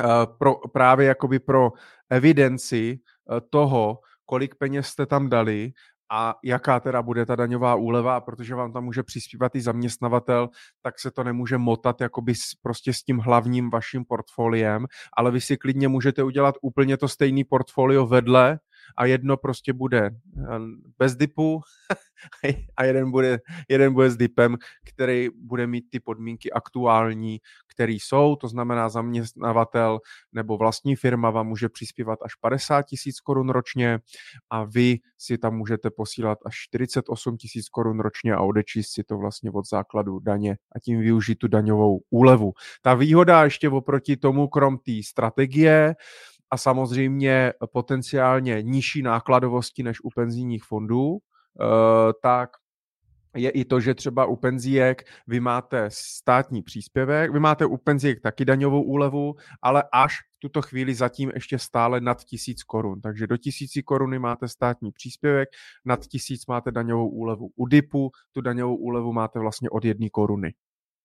uh, 0.03 0.37
pro, 0.37 0.55
právě 0.55 1.07
jakoby 1.07 1.39
pro 1.39 1.71
evidenci 2.09 2.99
uh, 2.99 3.39
toho, 3.49 3.99
kolik 4.25 4.55
peněz 4.55 4.87
jste 4.87 5.05
tam 5.05 5.29
dali 5.29 5.73
a 6.11 6.35
jaká 6.43 6.79
teda 6.79 7.01
bude 7.01 7.25
ta 7.25 7.35
daňová 7.35 7.75
úleva, 7.75 8.21
protože 8.21 8.55
vám 8.55 8.73
tam 8.73 8.83
může 8.83 9.03
přispívat 9.03 9.55
i 9.55 9.61
zaměstnavatel, 9.61 10.49
tak 10.81 10.99
se 10.99 11.11
to 11.11 11.23
nemůže 11.23 11.57
motat 11.57 12.01
jakoby 12.01 12.35
s, 12.35 12.55
prostě 12.61 12.93
s 12.93 13.03
tím 13.03 13.17
hlavním 13.19 13.69
vaším 13.69 14.05
portfoliem, 14.05 14.85
ale 15.17 15.31
vy 15.31 15.41
si 15.41 15.57
klidně 15.57 15.87
můžete 15.87 16.23
udělat 16.23 16.55
úplně 16.61 16.97
to 16.97 17.07
stejný 17.07 17.43
portfolio 17.43 18.05
vedle, 18.05 18.59
a 18.97 19.05
jedno 19.05 19.37
prostě 19.37 19.73
bude 19.73 20.05
eh, 20.05 20.11
bez 20.97 21.15
dipu 21.15 21.61
a 22.77 22.83
jeden 22.83 23.11
bude, 23.11 23.39
jeden 23.69 23.93
bude 23.93 24.09
s 24.09 24.17
dipem, 24.17 24.57
který 24.85 25.29
bude 25.35 25.67
mít 25.67 25.85
ty 25.89 25.99
podmínky 25.99 26.51
aktuální, 26.51 27.39
které 27.67 27.93
jsou, 27.93 28.35
to 28.35 28.47
znamená 28.47 28.89
zaměstnavatel 28.89 29.99
nebo 30.33 30.57
vlastní 30.57 30.95
firma 30.95 31.29
vám 31.29 31.47
může 31.47 31.69
přispívat 31.69 32.19
až 32.21 32.35
50 32.35 32.81
tisíc 32.81 33.19
korun 33.19 33.49
ročně 33.49 33.99
a 34.49 34.63
vy 34.63 34.97
si 35.17 35.37
tam 35.37 35.57
můžete 35.57 35.89
posílat 35.89 36.39
až 36.45 36.55
48 36.55 37.37
tisíc 37.37 37.69
korun 37.69 37.99
ročně 37.99 38.33
a 38.33 38.41
odečíst 38.41 38.93
si 38.93 39.03
to 39.03 39.17
vlastně 39.17 39.51
od 39.51 39.69
základu 39.69 40.19
daně 40.19 40.57
a 40.75 40.79
tím 40.79 40.99
využít 40.99 41.35
tu 41.35 41.47
daňovou 41.47 41.99
úlevu. 42.09 42.53
Ta 42.81 42.93
výhoda 42.93 43.43
ještě 43.43 43.69
oproti 43.69 44.17
tomu, 44.17 44.47
krom 44.47 44.77
té 44.77 44.91
strategie, 45.05 45.95
a 46.51 46.57
samozřejmě 46.57 47.53
potenciálně 47.71 48.61
nižší 48.61 49.01
nákladovosti 49.01 49.83
než 49.83 50.01
u 50.03 50.09
penzijních 50.09 50.63
fondů, 50.63 51.17
eh, 51.17 52.13
tak 52.21 52.49
je 53.35 53.49
i 53.49 53.65
to, 53.65 53.79
že 53.79 53.93
třeba 53.93 54.25
u 54.25 54.35
penzíjek 54.35 55.03
vy 55.27 55.39
máte 55.39 55.85
státní 55.89 56.61
příspěvek, 56.61 57.31
vy 57.31 57.39
máte 57.39 57.65
u 57.65 57.77
penzíjek 57.77 58.21
taky 58.21 58.45
daňovou 58.45 58.81
úlevu, 58.83 59.35
ale 59.61 59.83
až 59.93 60.15
v 60.19 60.39
tuto 60.39 60.61
chvíli 60.61 60.95
zatím 60.95 61.31
ještě 61.33 61.59
stále 61.59 62.01
nad 62.01 62.23
tisíc 62.23 62.63
korun. 62.63 63.01
Takže 63.01 63.27
do 63.27 63.37
tisíci 63.37 63.83
koruny 63.83 64.19
máte 64.19 64.47
státní 64.47 64.91
příspěvek, 64.91 65.49
nad 65.85 66.07
tisíc 66.07 66.47
máte 66.47 66.71
daňovou 66.71 67.09
úlevu. 67.09 67.49
U 67.55 67.65
DIPu 67.65 68.11
tu 68.31 68.41
daňovou 68.41 68.75
úlevu 68.75 69.13
máte 69.13 69.39
vlastně 69.39 69.69
od 69.69 69.85
jedné 69.85 70.09
koruny 70.09 70.53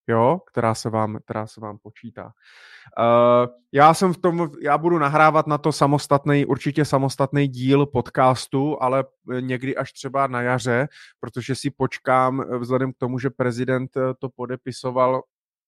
jo, 0.07 0.41
která 0.53 0.75
se 0.75 0.91
vám, 0.91 1.19
která 1.25 1.47
se 1.47 1.61
vám 1.61 1.79
počítá. 1.79 2.25
Uh, 2.25 3.47
já 3.73 3.95
jsem 3.95 4.13
v 4.13 4.19
tom, 4.19 4.51
já 4.63 4.79
budu 4.79 4.99
nahrávat 4.99 5.47
na 5.47 5.59
to 5.59 5.73
samostatný, 5.73 6.47
určitě 6.47 6.85
samostatný 6.85 7.49
díl 7.49 7.87
podcastu, 7.87 8.83
ale 8.83 9.05
někdy 9.41 9.77
až 9.77 9.93
třeba 9.93 10.27
na 10.27 10.43
jaře, 10.43 10.89
protože 11.21 11.55
si 11.55 11.71
počkám 11.71 12.41
eh, 12.41 12.59
vzhledem 12.59 12.93
k 12.93 12.97
tomu, 12.97 13.19
že 13.19 13.31
prezident 13.31 13.97
eh, 13.97 14.01
to 14.19 14.29
podepisoval 14.29 15.23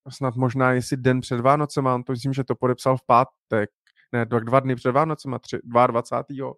snad 0.09 0.37
možná 0.37 0.73
jestli 0.73 0.97
den 0.97 1.21
před 1.21 1.41
Vánocem, 1.41 1.85
to 2.07 2.13
myslím, 2.13 2.33
že 2.33 2.45
to 2.45 2.55
podepsal 2.55 2.97
v 2.97 3.07
pátek, 3.07 3.71
ne, 4.13 4.27
dva, 4.27 4.41
dva 4.41 4.61
dny 4.61 4.75
před 4.75 4.91
Vánocem, 4.91 5.37
22. 5.63 6.53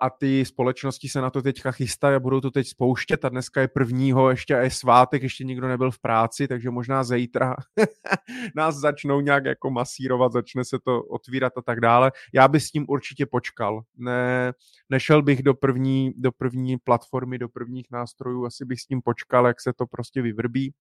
a 0.00 0.10
ty 0.18 0.44
společnosti 0.44 1.08
se 1.08 1.20
na 1.20 1.30
to 1.30 1.42
teďka 1.42 1.72
chystají 1.72 2.16
a 2.16 2.20
budou 2.20 2.40
to 2.40 2.50
teď 2.50 2.68
spouštět 2.68 3.24
a 3.24 3.28
dneska 3.28 3.60
je 3.60 3.68
prvního, 3.68 4.30
ještě 4.30 4.54
je 4.54 4.70
svátek, 4.70 5.22
ještě 5.22 5.44
nikdo 5.44 5.68
nebyl 5.68 5.90
v 5.90 5.98
práci, 5.98 6.48
takže 6.48 6.70
možná 6.70 7.04
zítra 7.04 7.56
nás 8.54 8.76
začnou 8.76 9.20
nějak 9.20 9.44
jako 9.44 9.70
masírovat, 9.70 10.32
začne 10.32 10.64
se 10.64 10.78
to 10.84 11.02
otvírat 11.02 11.52
a 11.56 11.62
tak 11.62 11.80
dále. 11.80 12.12
Já 12.34 12.48
bych 12.48 12.62
s 12.62 12.70
tím 12.70 12.84
určitě 12.88 13.26
počkal. 13.26 13.82
Ne, 13.96 14.52
nešel 14.90 15.22
bych 15.22 15.42
do 15.42 15.54
první, 15.54 16.12
do 16.16 16.32
první 16.32 16.76
platformy, 16.78 17.38
do 17.38 17.48
prvních 17.48 17.86
nástrojů, 17.90 18.46
asi 18.46 18.64
bych 18.64 18.80
s 18.80 18.86
tím 18.86 19.02
počkal, 19.02 19.46
jak 19.46 19.60
se 19.60 19.72
to 19.72 19.86
prostě 19.86 20.22
vyvrbí. 20.22 20.74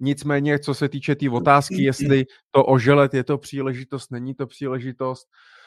Nicméně, 0.00 0.58
co 0.58 0.74
se 0.74 0.88
týče 0.88 1.14
té 1.14 1.18
tý 1.18 1.28
otázky, 1.28 1.82
jestli 1.82 2.24
to 2.50 2.64
oželet 2.64 3.14
je 3.14 3.24
to 3.24 3.38
příležitost, 3.38 4.10
není 4.10 4.34
to 4.34 4.46
příležitost, 4.46 5.28
uh, 5.28 5.61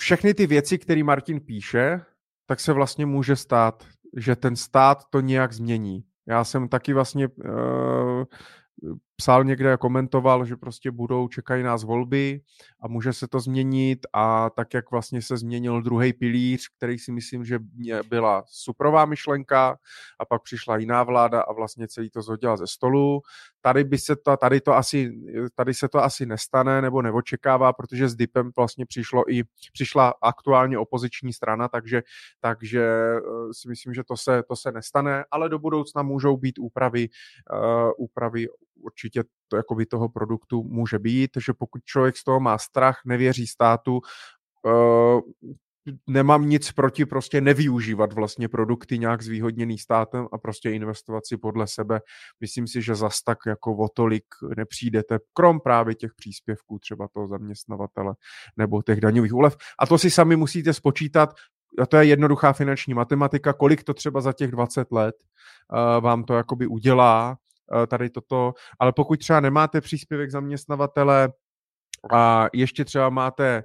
všechny 0.00 0.34
ty 0.34 0.46
věci, 0.46 0.78
které 0.78 1.04
Martin 1.04 1.40
píše, 1.40 2.00
tak 2.46 2.60
se 2.60 2.72
vlastně 2.72 3.06
může 3.06 3.36
stát, 3.36 3.86
že 4.16 4.36
ten 4.36 4.56
stát 4.56 5.04
to 5.10 5.20
nějak 5.20 5.52
změní. 5.52 6.04
Já 6.26 6.44
jsem 6.44 6.68
taky 6.68 6.92
vlastně 6.92 7.28
uh, 7.28 8.24
psal 9.20 9.44
někde 9.44 9.72
a 9.72 9.76
komentoval, 9.76 10.44
že 10.44 10.56
prostě 10.56 10.90
budou, 10.90 11.28
čekají 11.28 11.62
nás 11.62 11.84
volby 11.84 12.40
a 12.80 12.88
může 12.88 13.12
se 13.12 13.28
to 13.28 13.40
změnit 13.40 14.06
a 14.12 14.50
tak, 14.50 14.74
jak 14.74 14.90
vlastně 14.90 15.22
se 15.22 15.36
změnil 15.36 15.82
druhý 15.82 16.12
pilíř, 16.12 16.68
který 16.76 16.98
si 16.98 17.12
myslím, 17.12 17.44
že 17.44 17.58
byla 18.08 18.44
suprová 18.46 19.04
myšlenka 19.04 19.76
a 20.20 20.24
pak 20.24 20.42
přišla 20.42 20.76
jiná 20.76 21.02
vláda 21.02 21.40
a 21.40 21.52
vlastně 21.52 21.88
celý 21.88 22.10
to 22.10 22.22
zhodila 22.22 22.56
ze 22.56 22.66
stolu. 22.66 23.20
Tady, 23.60 23.84
by 23.84 23.98
se 23.98 24.16
to, 24.16 24.36
tady, 24.36 24.60
to 24.60 24.76
asi, 24.76 25.12
tady 25.54 25.74
se 25.74 25.88
to 25.88 25.98
asi 25.98 26.26
nestane 26.26 26.82
nebo 26.82 27.02
neočekává, 27.02 27.72
protože 27.72 28.08
s 28.08 28.16
DIPem 28.16 28.50
vlastně 28.56 28.86
přišlo 28.86 29.32
i, 29.32 29.42
přišla 29.72 30.14
aktuálně 30.22 30.78
opoziční 30.78 31.32
strana, 31.32 31.68
takže, 31.68 32.02
takže 32.40 32.80
eh, 32.80 33.20
si 33.52 33.68
myslím, 33.68 33.94
že 33.94 34.04
to 34.04 34.16
se, 34.16 34.42
to 34.48 34.56
se 34.56 34.72
nestane, 34.72 35.24
ale 35.30 35.48
do 35.48 35.58
budoucna 35.58 36.02
můžou 36.02 36.36
být 36.36 36.58
úpravy, 36.58 37.08
uh, 37.52 37.90
úpravy 37.98 38.48
určitě 38.80 39.24
to 39.48 39.56
jakoby 39.56 39.86
toho 39.86 40.08
produktu 40.08 40.62
může 40.62 40.98
být, 40.98 41.30
že 41.46 41.52
pokud 41.52 41.84
člověk 41.84 42.16
z 42.16 42.24
toho 42.24 42.40
má 42.40 42.58
strach, 42.58 43.00
nevěří 43.06 43.46
státu, 43.46 44.00
uh, 44.64 45.20
nemám 46.06 46.48
nic 46.48 46.72
proti 46.72 47.06
prostě 47.06 47.40
nevyužívat 47.40 48.12
vlastně 48.12 48.48
produkty 48.48 48.98
nějak 48.98 49.22
zvýhodněný 49.22 49.78
státem 49.78 50.26
a 50.32 50.38
prostě 50.38 50.70
investovat 50.70 51.26
si 51.26 51.36
podle 51.36 51.66
sebe. 51.66 52.00
Myslím 52.40 52.66
si, 52.66 52.82
že 52.82 52.94
zas 52.94 53.22
tak 53.22 53.38
jako 53.46 53.76
o 53.76 53.88
tolik 53.88 54.24
nepřijdete, 54.56 55.18
krom 55.32 55.60
právě 55.60 55.94
těch 55.94 56.10
příspěvků 56.16 56.78
třeba 56.78 57.08
toho 57.08 57.28
zaměstnavatele 57.28 58.14
nebo 58.56 58.82
těch 58.82 59.00
daňových 59.00 59.34
úlev. 59.34 59.56
A 59.78 59.86
to 59.86 59.98
si 59.98 60.10
sami 60.10 60.36
musíte 60.36 60.72
spočítat, 60.72 61.34
a 61.82 61.86
to 61.86 61.96
je 61.96 62.04
jednoduchá 62.04 62.52
finanční 62.52 62.94
matematika, 62.94 63.52
kolik 63.52 63.84
to 63.84 63.94
třeba 63.94 64.20
za 64.20 64.32
těch 64.32 64.50
20 64.50 64.92
let 64.92 65.14
uh, 65.72 66.04
vám 66.04 66.24
to 66.24 66.34
jakoby 66.34 66.66
udělá, 66.66 67.36
tady 67.86 68.10
toto, 68.10 68.54
ale 68.78 68.92
pokud 68.92 69.18
třeba 69.20 69.40
nemáte 69.40 69.80
příspěvek 69.80 70.30
zaměstnavatele 70.30 71.32
a 72.12 72.46
ještě 72.52 72.84
třeba 72.84 73.10
máte 73.10 73.64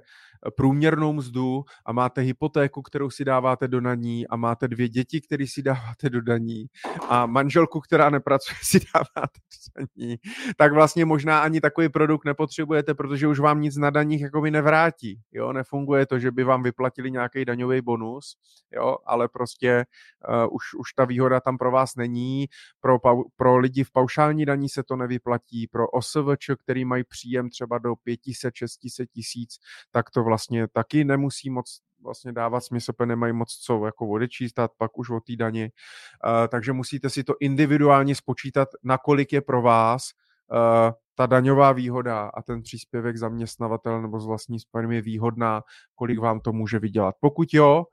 průměrnou 0.56 1.12
mzdu 1.12 1.64
a 1.86 1.92
máte 1.92 2.20
hypotéku, 2.20 2.82
kterou 2.82 3.10
si 3.10 3.24
dáváte 3.24 3.68
do 3.68 3.80
daní 3.80 4.26
a 4.26 4.36
máte 4.36 4.68
dvě 4.68 4.88
děti, 4.88 5.20
které 5.20 5.44
si 5.46 5.62
dáváte 5.62 6.10
do 6.10 6.20
daní 6.20 6.66
a 7.08 7.26
manželku, 7.26 7.80
která 7.80 8.10
nepracuje, 8.10 8.56
si 8.62 8.80
dáváte 8.94 9.40
do 9.78 9.86
daní, 9.86 10.16
tak 10.56 10.72
vlastně 10.72 11.04
možná 11.04 11.40
ani 11.40 11.60
takový 11.60 11.88
produkt 11.88 12.24
nepotřebujete, 12.24 12.94
protože 12.94 13.28
už 13.28 13.40
vám 13.40 13.60
nic 13.60 13.76
na 13.76 13.90
daních 13.90 14.20
jakoby 14.20 14.50
nevrátí. 14.50 15.20
Jo? 15.32 15.52
Nefunguje 15.52 16.06
to, 16.06 16.18
že 16.18 16.30
by 16.30 16.44
vám 16.44 16.62
vyplatili 16.62 17.10
nějaký 17.10 17.44
daňový 17.44 17.80
bonus, 17.80 18.36
jo? 18.72 18.96
ale 19.06 19.28
prostě 19.28 19.84
uh, 20.28 20.54
už, 20.54 20.74
už 20.74 20.92
ta 20.92 21.04
výhoda 21.04 21.40
tam 21.40 21.58
pro 21.58 21.70
vás 21.70 21.96
není. 21.96 22.46
Pro, 22.80 22.98
pro 23.36 23.58
lidi 23.58 23.84
v 23.84 23.92
paušální 23.92 24.44
daní 24.44 24.68
se 24.68 24.82
to 24.82 24.96
nevyplatí, 24.96 25.66
pro 25.66 25.88
OSVČ, 25.88 26.50
který 26.62 26.84
mají 26.84 27.04
příjem 27.04 27.50
třeba 27.50 27.78
do 27.78 27.92
500-600 27.92 29.06
tisíc, 29.12 29.56
tak 29.90 30.10
to 30.10 30.24
vlastně 30.24 30.35
taky 30.72 31.04
nemusí 31.04 31.50
moc 31.50 31.80
vlastně 32.02 32.32
dávat 32.32 32.60
smysl, 32.60 32.92
nemají 33.04 33.32
moc 33.32 33.52
co 33.52 33.86
jako 33.86 34.08
odečíst 34.08 34.58
a 34.58 34.68
pak 34.78 34.98
už 34.98 35.10
o 35.10 35.20
té 35.20 35.36
dani. 35.36 35.64
Uh, 35.64 36.48
takže 36.48 36.72
musíte 36.72 37.10
si 37.10 37.24
to 37.24 37.34
individuálně 37.40 38.14
spočítat, 38.14 38.68
nakolik 38.82 39.32
je 39.32 39.40
pro 39.40 39.62
vás 39.62 40.10
uh, 40.52 40.92
ta 41.14 41.26
daňová 41.26 41.72
výhoda 41.72 42.30
a 42.34 42.42
ten 42.42 42.62
příspěvek 42.62 43.16
zaměstnavatel 43.16 44.02
nebo 44.02 44.20
z 44.20 44.26
vlastní 44.26 44.58
firmy 44.70 44.94
je 44.94 45.02
výhodná, 45.02 45.62
kolik 45.94 46.18
vám 46.18 46.40
to 46.40 46.52
může 46.52 46.78
vydělat. 46.78 47.14
Pokud 47.20 47.48
jo, 47.52 47.84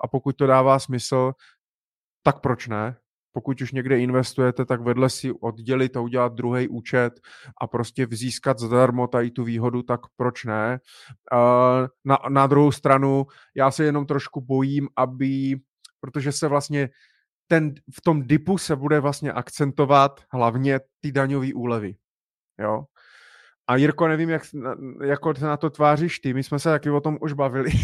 a 0.00 0.08
pokud 0.08 0.36
to 0.36 0.46
dává 0.46 0.78
smysl, 0.78 1.32
tak 2.22 2.40
proč 2.40 2.68
ne? 2.68 2.96
Pokud 3.32 3.60
už 3.60 3.72
někde 3.72 3.98
investujete, 3.98 4.64
tak 4.64 4.80
vedle 4.80 5.10
si 5.10 5.32
oddělit 5.32 5.96
a 5.96 6.00
udělat 6.00 6.34
druhý 6.34 6.68
účet 6.68 7.20
a 7.60 7.66
prostě 7.66 8.06
získat 8.10 8.58
zadarmo 8.58 9.06
tady 9.06 9.30
tu 9.30 9.44
výhodu, 9.44 9.82
tak 9.82 10.00
proč 10.16 10.44
ne? 10.44 10.78
Na, 12.04 12.18
na 12.28 12.46
druhou 12.46 12.72
stranu, 12.72 13.26
já 13.56 13.70
se 13.70 13.84
jenom 13.84 14.06
trošku 14.06 14.40
bojím, 14.40 14.88
aby, 14.96 15.60
protože 16.00 16.32
se 16.32 16.48
vlastně 16.48 16.88
ten, 17.46 17.74
v 17.94 18.00
tom 18.00 18.22
dipu 18.22 18.58
se 18.58 18.76
bude 18.76 19.00
vlastně 19.00 19.32
akcentovat 19.32 20.20
hlavně 20.32 20.80
ty 21.00 21.12
daňové 21.12 21.54
úlevy. 21.54 21.96
Jo? 22.58 22.84
A 23.66 23.76
Jirko, 23.76 24.08
nevím, 24.08 24.30
jak, 24.30 24.42
jako 25.04 25.32
na 25.42 25.56
to 25.56 25.70
tváříš 25.70 26.18
ty, 26.18 26.34
my 26.34 26.42
jsme 26.42 26.58
se 26.58 26.68
taky 26.68 26.90
o 26.90 27.00
tom 27.00 27.18
už 27.20 27.32
bavili. 27.32 27.70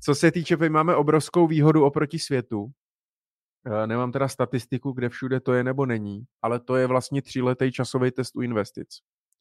Co 0.00 0.14
se 0.14 0.32
týče, 0.32 0.56
my 0.56 0.68
máme 0.68 0.96
obrovskou 0.96 1.46
výhodu 1.46 1.84
oproti 1.84 2.18
světu, 2.18 2.70
nemám 3.86 4.12
teda 4.12 4.28
statistiku, 4.28 4.92
kde 4.92 5.08
všude 5.08 5.40
to 5.40 5.52
je 5.52 5.64
nebo 5.64 5.86
není, 5.86 6.24
ale 6.42 6.60
to 6.60 6.76
je 6.76 6.86
vlastně 6.86 7.22
tříletý 7.22 7.72
časový 7.72 8.10
test 8.10 8.36
u 8.36 8.42
investic. 8.42 8.88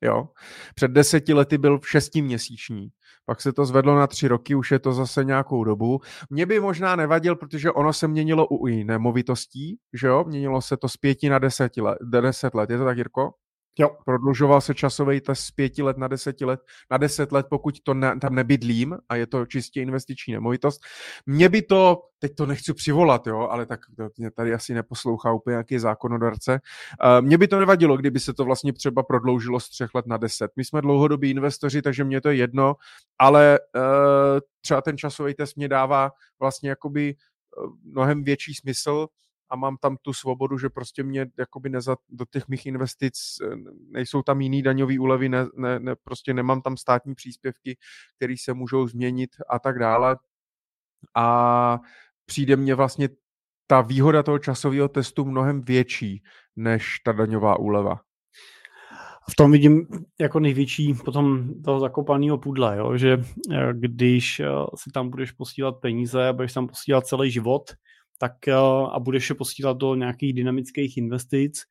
Jo. 0.01 0.29
Před 0.75 0.91
deseti 0.91 1.33
lety 1.33 1.57
byl 1.57 1.79
šestiměsíční, 1.85 2.89
pak 3.25 3.41
se 3.41 3.53
to 3.53 3.65
zvedlo 3.65 3.95
na 3.95 4.07
tři 4.07 4.27
roky, 4.27 4.55
už 4.55 4.71
je 4.71 4.79
to 4.79 4.93
zase 4.93 5.23
nějakou 5.23 5.63
dobu. 5.63 5.99
Mě 6.29 6.45
by 6.45 6.59
možná 6.59 6.95
nevadil, 6.95 7.35
protože 7.35 7.71
ono 7.71 7.93
se 7.93 8.07
měnilo 8.07 8.47
u 8.47 8.67
nemovitostí, 8.67 9.77
že 9.93 10.07
jo, 10.07 10.23
měnilo 10.27 10.61
se 10.61 10.77
to 10.77 10.89
z 10.89 10.97
pěti 10.97 11.29
na 11.29 11.39
deset 11.39 11.77
let. 11.77 11.97
Deset 12.01 12.53
let. 12.53 12.69
Je 12.69 12.77
to 12.77 12.85
tak, 12.85 12.97
Jirko? 12.97 13.33
Jo. 13.79 13.89
Prodlužoval 14.05 14.61
se 14.61 14.75
časový 14.75 15.21
test 15.21 15.39
z 15.39 15.51
pěti 15.51 15.83
let 15.83 15.97
na 15.97 16.07
deseti 16.07 16.45
let, 16.45 16.59
na 16.91 16.97
deset 16.97 17.31
let, 17.31 17.45
pokud 17.49 17.75
to 17.83 17.93
ne, 17.93 18.19
tam 18.19 18.35
nebydlím 18.35 18.97
a 19.09 19.15
je 19.15 19.27
to 19.27 19.45
čistě 19.45 19.81
investiční 19.81 20.33
nemovitost. 20.33 20.81
Mě 21.25 21.49
by 21.49 21.61
to, 21.61 22.01
teď 22.19 22.35
to 22.35 22.45
nechci 22.45 22.73
přivolat, 22.73 23.27
jo, 23.27 23.39
ale 23.39 23.65
tak 23.65 23.79
to 23.97 24.09
mě 24.17 24.31
tady 24.31 24.53
asi 24.53 24.73
neposlouchá 24.73 25.31
úplně 25.31 25.51
nějaký 25.53 25.79
zákonodarce. 25.79 26.59
Uh, 27.03 27.25
mě 27.25 27.37
by 27.37 27.47
to 27.47 27.59
nevadilo, 27.59 27.97
kdyby 27.97 28.19
se 28.19 28.33
to 28.33 28.45
vlastně 28.45 28.73
třeba 28.73 29.03
prodloužilo 29.03 29.59
z 29.59 29.69
třech 29.69 29.95
let 29.95 30.05
na 30.07 30.17
deset. 30.17 30.51
My 30.55 30.65
jsme 30.65 30.81
dlouhodobí 30.81 31.29
investoři, 31.29 31.81
takže 31.81 32.03
mě 32.03 32.21
to 32.21 32.29
je 32.29 32.35
jedno, 32.35 32.75
ale 33.19 33.59
uh, 33.75 34.39
třeba 34.61 34.81
ten 34.81 34.97
časový 34.97 35.33
test 35.33 35.55
mě 35.55 35.67
dává 35.67 36.11
vlastně 36.39 36.69
jakoby 36.69 37.15
uh, 37.63 37.73
mnohem 37.83 38.23
větší 38.23 38.53
smysl, 38.53 39.07
a 39.49 39.55
mám 39.55 39.77
tam 39.77 39.97
tu 40.01 40.13
svobodu, 40.13 40.57
že 40.57 40.69
prostě 40.69 41.03
mě 41.03 41.25
jakoby 41.37 41.69
neza, 41.69 41.95
do 42.09 42.25
těch 42.25 42.47
mých 42.47 42.65
investic 42.65 43.13
eh, 43.43 43.55
nejsou 43.91 44.21
tam 44.21 44.41
jiný 44.41 44.61
daňový 44.61 44.99
úlevy, 44.99 45.29
ne, 45.29 45.45
ne, 45.57 45.79
ne, 45.79 45.95
prostě 46.03 46.33
nemám 46.33 46.61
tam 46.61 46.77
státní 46.77 47.15
příspěvky, 47.15 47.77
které 48.15 48.35
se 48.41 48.53
můžou 48.53 48.87
změnit 48.87 49.29
a 49.49 49.59
tak 49.59 49.79
dále. 49.79 50.17
A 51.15 51.79
přijde 52.25 52.55
mně 52.55 52.75
vlastně 52.75 53.09
ta 53.67 53.81
výhoda 53.81 54.23
toho 54.23 54.39
časového 54.39 54.87
testu 54.87 55.25
mnohem 55.25 55.61
větší 55.61 56.23
než 56.55 56.99
ta 57.05 57.11
daňová 57.11 57.59
úleva. 57.59 58.01
V 59.31 59.35
tom 59.35 59.51
vidím 59.51 59.87
jako 60.19 60.39
největší 60.39 60.93
potom 60.93 61.53
toho 61.63 61.79
zakopaného 61.79 62.37
pudla, 62.37 62.73
jo? 62.73 62.97
že 62.97 63.17
eh, 63.51 63.73
když 63.73 64.39
eh, 64.39 64.45
si 64.75 64.91
tam 64.91 65.09
budeš 65.09 65.31
posílat 65.31 65.75
peníze 65.81 66.27
a 66.27 66.33
budeš 66.33 66.53
tam 66.53 66.67
posílat 66.67 67.07
celý 67.07 67.31
život, 67.31 67.73
tak 68.21 68.47
eh, 68.47 68.53
a 68.91 68.99
budeš 68.99 69.29
je 69.29 69.35
posílat 69.35 69.77
do 69.77 69.95
nějakých 69.95 70.33
dynamických 70.33 70.97
investic, 70.97 71.63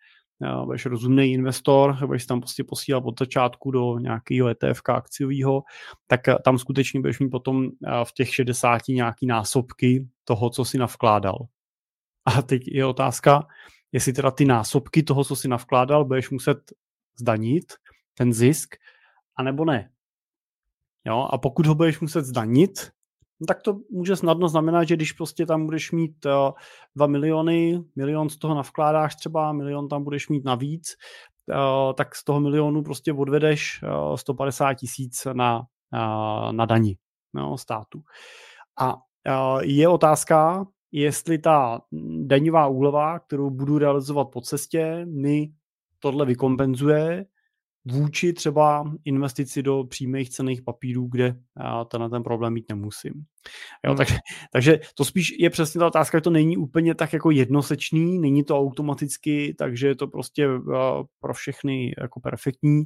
eh, 0.42 0.64
budeš 0.64 0.86
rozumný 0.86 1.32
investor, 1.32 2.06
budeš 2.06 2.26
tam 2.26 2.40
prostě 2.40 2.64
posílat 2.64 3.04
od 3.06 3.18
začátku 3.18 3.70
do 3.70 3.98
nějakého 3.98 4.48
ETF 4.48 4.80
akciového, 4.88 5.62
tak 6.06 6.28
eh, 6.28 6.36
tam 6.44 6.58
skutečně 6.58 7.00
budeš 7.00 7.20
mít 7.20 7.30
potom 7.30 7.68
v 8.04 8.12
těch 8.12 8.34
60 8.34 8.88
nějaký 8.88 9.26
násobky 9.26 10.08
toho, 10.24 10.50
co 10.50 10.64
si 10.64 10.78
navkládal. 10.78 11.38
A 12.24 12.42
teď 12.42 12.62
je 12.66 12.86
otázka, 12.86 13.46
jestli 13.92 14.12
teda 14.12 14.30
ty 14.30 14.44
násobky 14.44 15.02
toho, 15.02 15.24
co 15.24 15.36
si 15.36 15.48
navkládal, 15.48 16.04
budeš 16.04 16.30
muset 16.30 16.58
zdanit, 17.18 17.72
ten 18.14 18.32
zisk, 18.32 18.74
anebo 19.36 19.64
ne. 19.64 19.90
Jo, 21.04 21.28
a 21.30 21.38
pokud 21.38 21.66
ho 21.66 21.74
budeš 21.74 22.00
muset 22.00 22.24
zdanit, 22.24 22.90
no 23.40 23.46
tak 23.46 23.62
to 23.62 23.78
může 23.90 24.16
snadno 24.16 24.48
znamenat, 24.48 24.84
že 24.84 24.96
když 24.96 25.12
prostě 25.12 25.46
tam 25.46 25.64
budeš 25.64 25.92
mít 25.92 26.26
uh, 26.26 26.32
2 26.96 27.06
miliony, 27.06 27.80
milion 27.96 28.28
z 28.28 28.38
toho 28.38 28.54
navkládáš 28.54 29.16
třeba, 29.16 29.52
milion 29.52 29.88
tam 29.88 30.04
budeš 30.04 30.28
mít 30.28 30.44
navíc, 30.44 30.96
tak 31.94 32.14
z 32.14 32.24
toho 32.24 32.40
milionu 32.40 32.82
prostě 32.82 33.12
odvedeš 33.12 33.84
150 34.14 34.74
tisíc 34.74 35.26
na, 35.32 35.62
na 36.50 36.66
dani 36.66 36.96
no, 37.34 37.58
státu. 37.58 38.02
A 38.80 38.96
je 39.62 39.88
otázka, 39.88 40.66
jestli 40.92 41.38
ta 41.38 41.80
daňová 42.26 42.66
úleva, 42.66 43.18
kterou 43.18 43.50
budu 43.50 43.78
realizovat 43.78 44.24
po 44.24 44.40
cestě, 44.40 45.06
mi 45.06 45.52
tohle 45.98 46.26
vykompenzuje, 46.26 47.24
vůči 47.90 48.32
třeba 48.32 48.92
investici 49.04 49.62
do 49.62 49.84
přímých 49.84 50.30
cených 50.30 50.62
papírů, 50.62 51.08
kde 51.10 51.36
já 51.58 51.84
tenhle 51.84 52.10
ten 52.10 52.22
problém 52.22 52.52
mít 52.52 52.64
nemusím. 52.68 53.12
Jo, 53.84 53.90
hmm. 53.90 53.96
takže, 53.96 54.16
takže 54.52 54.80
to 54.94 55.04
spíš 55.04 55.34
je 55.38 55.50
přesně 55.50 55.78
ta 55.78 55.86
otázka, 55.86 56.18
že 56.18 56.22
to 56.22 56.30
není 56.30 56.56
úplně 56.56 56.94
tak 56.94 57.12
jako 57.12 57.30
jednosečný, 57.30 58.18
není 58.18 58.44
to 58.44 58.58
automaticky, 58.58 59.54
takže 59.58 59.86
je 59.86 59.94
to 59.94 60.06
prostě 60.06 60.48
pro 61.20 61.34
všechny 61.34 61.94
jako 61.98 62.20
perfektní 62.20 62.84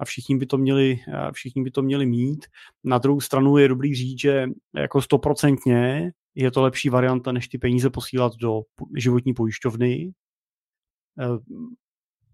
a 0.00 0.04
všichni 0.04 0.36
by 0.36 0.46
to 0.46 0.58
měli, 0.58 0.98
všichni 1.32 1.62
by 1.62 1.70
to 1.70 1.82
měli 1.82 2.06
mít. 2.06 2.46
Na 2.84 2.98
druhou 2.98 3.20
stranu 3.20 3.56
je 3.56 3.68
dobrý 3.68 3.94
říct, 3.94 4.20
že 4.20 4.46
jako 4.76 5.02
stoprocentně 5.02 6.12
je 6.34 6.50
to 6.50 6.62
lepší 6.62 6.88
varianta, 6.88 7.32
než 7.32 7.48
ty 7.48 7.58
peníze 7.58 7.90
posílat 7.90 8.32
do 8.36 8.60
životní 8.96 9.34
pojišťovny, 9.34 10.12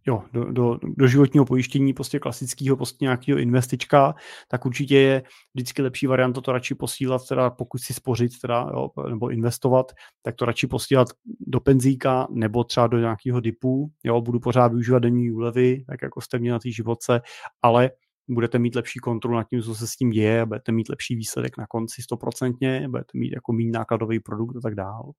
jo, 0.06 0.22
do, 0.32 0.44
do, 0.44 0.78
do 0.82 1.06
životního 1.06 1.44
pojištění 1.44 1.92
prostě 1.92 2.18
klasického 2.18 2.76
prostě 2.76 3.04
nějakého 3.04 3.38
investička, 3.38 4.14
tak 4.48 4.66
určitě 4.66 4.98
je 4.98 5.22
vždycky 5.54 5.82
lepší 5.82 6.06
varianta 6.06 6.40
to 6.40 6.52
radši 6.52 6.74
posílat, 6.74 7.28
teda 7.28 7.50
pokud 7.50 7.80
si 7.80 7.94
spořit 7.94 8.32
teda, 8.40 8.70
jo, 8.72 8.88
nebo 9.08 9.30
investovat, 9.30 9.92
tak 10.22 10.34
to 10.34 10.44
radši 10.44 10.66
posílat 10.66 11.08
do 11.40 11.60
penzíka 11.60 12.26
nebo 12.30 12.64
třeba 12.64 12.86
do 12.86 12.98
nějakého 12.98 13.40
dipu, 13.40 13.90
jo, 14.04 14.20
budu 14.20 14.40
pořád 14.40 14.68
využívat 14.68 14.98
denní 14.98 15.30
úlevy, 15.30 15.84
tak 15.86 16.02
jako 16.02 16.20
jste 16.20 16.38
měli 16.38 16.52
na 16.52 16.58
té 16.58 16.70
životce, 16.70 17.20
ale 17.62 17.90
budete 18.28 18.58
mít 18.58 18.74
lepší 18.74 18.98
kontrolu 18.98 19.36
nad 19.36 19.48
tím, 19.48 19.62
co 19.62 19.74
se 19.74 19.86
s 19.86 19.96
tím 19.96 20.10
děje, 20.10 20.46
budete 20.46 20.72
mít 20.72 20.88
lepší 20.88 21.16
výsledek 21.16 21.58
na 21.58 21.66
konci 21.66 22.02
stoprocentně, 22.02 22.88
budete 22.88 23.18
mít 23.18 23.32
jako 23.32 23.52
méně 23.52 23.70
nákladový 23.70 24.20
produkt 24.20 24.56
a 24.56 24.60
tak 24.60 24.74
dále. 24.74 25.12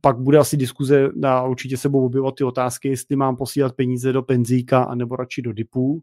Pak 0.00 0.18
bude 0.18 0.38
asi 0.38 0.56
diskuze 0.56 1.10
a 1.26 1.42
určitě 1.42 1.76
se 1.76 1.88
budou 1.88 2.06
objevovat 2.06 2.34
ty 2.34 2.44
otázky, 2.44 2.88
jestli 2.88 3.16
mám 3.16 3.36
posílat 3.36 3.76
peníze 3.76 4.12
do 4.12 4.22
penzíka 4.22 4.82
anebo 4.82 5.16
radši 5.16 5.42
do 5.42 5.52
dipu. 5.52 6.02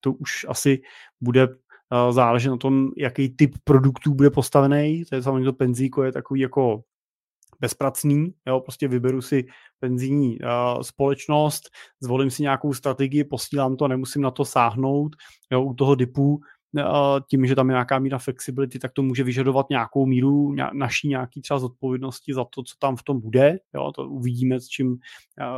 To 0.00 0.12
už 0.12 0.46
asi 0.48 0.82
bude 1.20 1.48
záležet 2.10 2.50
na 2.50 2.56
tom, 2.56 2.90
jaký 2.96 3.28
typ 3.28 3.54
produktů 3.64 4.14
bude 4.14 4.30
postavený. 4.30 5.04
To 5.04 5.14
je 5.14 5.22
samozřejmě 5.22 5.44
to 5.44 5.52
penzíko 5.52 6.02
je 6.02 6.12
takový 6.12 6.40
jako 6.40 6.82
bezpracný, 7.62 8.34
jo, 8.46 8.60
prostě 8.60 8.88
vyberu 8.88 9.22
si 9.22 9.46
penzijní 9.80 10.38
uh, 10.40 10.80
společnost, 10.82 11.70
zvolím 12.00 12.30
si 12.30 12.42
nějakou 12.42 12.74
strategii, 12.74 13.24
posílám 13.24 13.76
to, 13.76 13.88
nemusím 13.88 14.22
na 14.22 14.30
to 14.30 14.44
sáhnout, 14.44 15.16
jo, 15.52 15.62
u 15.62 15.74
toho 15.74 15.94
dipu 15.94 16.40
tím, 17.30 17.46
že 17.46 17.54
tam 17.54 17.68
je 17.68 17.72
nějaká 17.72 17.98
míra 17.98 18.18
flexibility, 18.18 18.78
tak 18.78 18.92
to 18.92 19.02
může 19.02 19.24
vyžadovat 19.24 19.66
nějakou 19.70 20.06
míru 20.06 20.54
naší 20.72 21.08
nějaký 21.08 21.40
třeba 21.40 21.58
zodpovědnosti 21.58 22.34
za 22.34 22.44
to, 22.44 22.62
co 22.62 22.74
tam 22.78 22.96
v 22.96 23.02
tom 23.02 23.20
bude. 23.20 23.58
Jo, 23.74 23.92
to 23.92 24.08
uvidíme, 24.08 24.60
s 24.60 24.68
čím, 24.68 24.96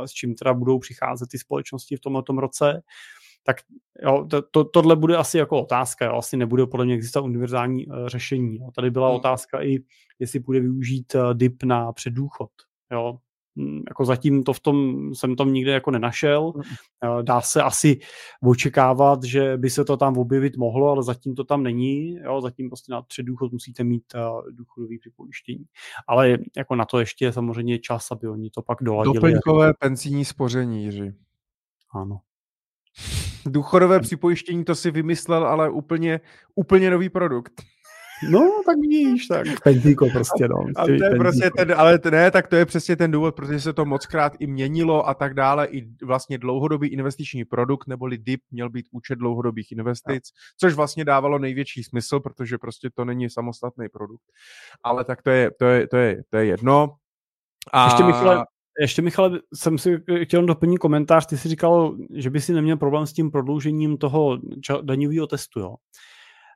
s 0.05 0.11
čím 0.11 0.35
teda 0.35 0.53
budou 0.53 0.79
přicházet 0.79 1.29
ty 1.31 1.39
společnosti 1.39 1.95
v 1.95 1.99
tomto 1.99 2.33
roce. 2.33 2.81
Tak 3.43 3.57
jo, 4.03 4.27
to, 4.29 4.41
to, 4.41 4.63
tohle 4.63 4.95
bude 4.95 5.17
asi 5.17 5.37
jako 5.37 5.61
otázka, 5.61 6.05
jo, 6.05 6.15
asi 6.15 6.37
nebude 6.37 6.65
podle 6.65 6.85
mě 6.85 6.95
existovat 6.95 7.25
univerzální 7.25 7.87
uh, 7.87 8.07
řešení. 8.07 8.57
Jo. 8.57 8.69
Tady 8.75 8.91
byla 8.91 9.07
hmm. 9.07 9.15
otázka 9.15 9.63
i, 9.63 9.77
jestli 10.19 10.39
bude 10.39 10.59
využít 10.59 11.15
uh, 11.15 11.33
DIP 11.33 11.63
na 11.63 11.91
předdůchod. 11.91 12.49
Jo. 12.91 13.19
Hm, 13.59 13.83
jako 13.87 14.05
zatím 14.05 14.43
to 14.43 14.53
v 14.53 14.59
tom, 14.59 15.09
jsem 15.15 15.35
tam 15.35 15.53
nikde 15.53 15.71
jako 15.71 15.91
nenašel. 15.91 16.53
Hmm. 16.55 17.25
Dá 17.25 17.41
se 17.41 17.61
asi 17.61 17.99
očekávat, 18.43 19.23
že 19.23 19.57
by 19.57 19.69
se 19.69 19.85
to 19.85 19.97
tam 19.97 20.17
objevit 20.17 20.57
mohlo, 20.57 20.89
ale 20.89 21.03
zatím 21.03 21.35
to 21.35 21.43
tam 21.43 21.63
není. 21.63 22.15
Jo, 22.15 22.41
zatím 22.41 22.69
prostě 22.69 22.91
na 22.91 23.01
předdůchod 23.01 23.51
musíte 23.51 23.83
mít 23.83 24.03
uh, 24.15 24.51
důchodový 24.51 24.99
připojištění. 24.99 25.65
Ale 26.07 26.37
jako 26.57 26.75
na 26.75 26.85
to 26.85 26.99
ještě 26.99 27.25
je 27.25 27.33
samozřejmě 27.33 27.79
čas, 27.79 28.11
aby 28.11 28.27
oni 28.27 28.49
to 28.49 28.61
pak 28.61 28.77
doladili. 28.81 29.15
Doplňkové 29.15 29.73
penzijní 29.73 30.25
spoření, 30.25 30.83
Jiří. 30.83 31.13
Ano. 31.93 32.19
Důchodové 33.45 33.99
připojištění, 33.99 34.65
to 34.65 34.75
si 34.75 34.91
vymyslel, 34.91 35.47
ale 35.47 35.69
úplně, 35.69 36.19
úplně 36.55 36.91
nový 36.91 37.09
produkt. 37.09 37.61
No, 38.29 38.61
tak 38.65 38.77
víš, 38.77 39.27
tak 39.27 39.47
penzíko 39.63 40.07
prostě, 40.13 40.47
no. 40.47 40.55
A 40.75 40.85
to 40.85 40.91
je 40.91 40.99
penzíko. 40.99 41.19
prostě 41.19 41.49
ten, 41.57 41.73
ale 41.77 41.99
ne, 42.11 42.31
tak 42.31 42.47
to 42.47 42.55
je 42.55 42.65
přesně 42.65 42.95
ten 42.95 43.11
důvod, 43.11 43.35
protože 43.35 43.59
se 43.59 43.73
to 43.73 43.85
moc 43.85 44.05
krát 44.05 44.33
i 44.39 44.47
měnilo 44.47 45.07
a 45.07 45.13
tak 45.13 45.33
dále. 45.33 45.67
I 45.67 45.87
vlastně 46.03 46.37
dlouhodobý 46.37 46.87
investiční 46.87 47.45
produkt, 47.45 47.87
neboli 47.87 48.17
DIP, 48.17 48.41
měl 48.51 48.69
být 48.69 48.85
účet 48.91 49.15
dlouhodobých 49.15 49.71
investic, 49.71 50.23
no. 50.25 50.39
což 50.57 50.73
vlastně 50.73 51.05
dávalo 51.05 51.39
největší 51.39 51.83
smysl, 51.83 52.19
protože 52.19 52.57
prostě 52.57 52.89
to 52.93 53.05
není 53.05 53.29
samostatný 53.29 53.89
produkt. 53.89 54.23
Ale 54.83 55.03
tak 55.03 55.21
to 55.21 55.29
je, 55.29 55.51
to 55.59 55.65
je, 55.65 55.87
to 55.87 55.97
je, 55.97 56.23
to 56.29 56.37
je 56.37 56.45
jedno. 56.45 56.95
A... 57.73 57.85
Ještě 57.85 58.03
Michale, 58.03 58.45
ještě 58.79 59.01
Michale, 59.01 59.39
jsem 59.53 59.77
si 59.77 59.97
chtěl 60.23 60.45
doplnit 60.45 60.77
komentář, 60.77 61.25
ty 61.25 61.37
jsi 61.37 61.49
říkal, 61.49 61.97
že 62.13 62.29
by 62.29 62.41
si 62.41 62.53
neměl 62.53 62.77
problém 62.77 63.05
s 63.05 63.13
tím 63.13 63.31
prodloužením 63.31 63.97
toho 63.97 64.39
daňového 64.81 65.27
testu, 65.27 65.59
jo. 65.59 65.75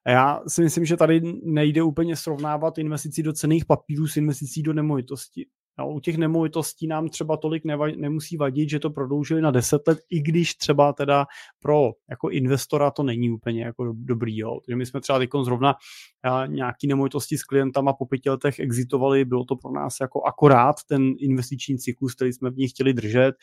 Já 0.07 0.41
si 0.47 0.61
myslím, 0.61 0.85
že 0.85 0.97
tady 0.97 1.21
nejde 1.43 1.83
úplně 1.83 2.15
srovnávat 2.15 2.77
investici 2.77 3.23
do 3.23 3.33
cených 3.33 3.65
papírů 3.65 4.07
s 4.07 4.17
investicí 4.17 4.63
do 4.63 4.73
nemovitosti. 4.73 5.47
No, 5.79 5.93
u 5.93 5.99
těch 5.99 6.17
nemovitostí 6.17 6.87
nám 6.87 7.09
třeba 7.09 7.37
tolik 7.37 7.65
neva- 7.65 7.99
nemusí 7.99 8.37
vadit, 8.37 8.69
že 8.69 8.79
to 8.79 8.89
prodloužili 8.89 9.41
na 9.41 9.51
10 9.51 9.87
let, 9.87 9.99
i 10.09 10.21
když 10.21 10.55
třeba 10.55 10.93
teda 10.93 11.25
pro 11.59 11.91
jako 12.09 12.29
investora 12.29 12.91
to 12.91 13.03
není 13.03 13.31
úplně 13.31 13.63
jako 13.63 13.93
dobrý. 13.93 14.37
Jo. 14.37 14.59
Takže 14.65 14.75
my 14.75 14.85
jsme 14.85 15.01
třeba 15.01 15.19
teď 15.19 15.29
zrovna 15.43 15.75
nějaký 16.47 16.87
nemovitosti 16.87 17.37
s 17.37 17.43
klientama 17.43 17.93
po 17.93 18.05
pěti 18.05 18.29
letech 18.29 18.59
exitovali, 18.59 19.25
bylo 19.25 19.45
to 19.45 19.55
pro 19.55 19.71
nás 19.71 19.95
jako 20.01 20.23
akorát 20.23 20.75
ten 20.87 21.13
investiční 21.19 21.77
cyklus, 21.77 22.15
který 22.15 22.33
jsme 22.33 22.49
v 22.49 22.55
nich 22.55 22.71
chtěli 22.71 22.93
držet, 22.93 23.35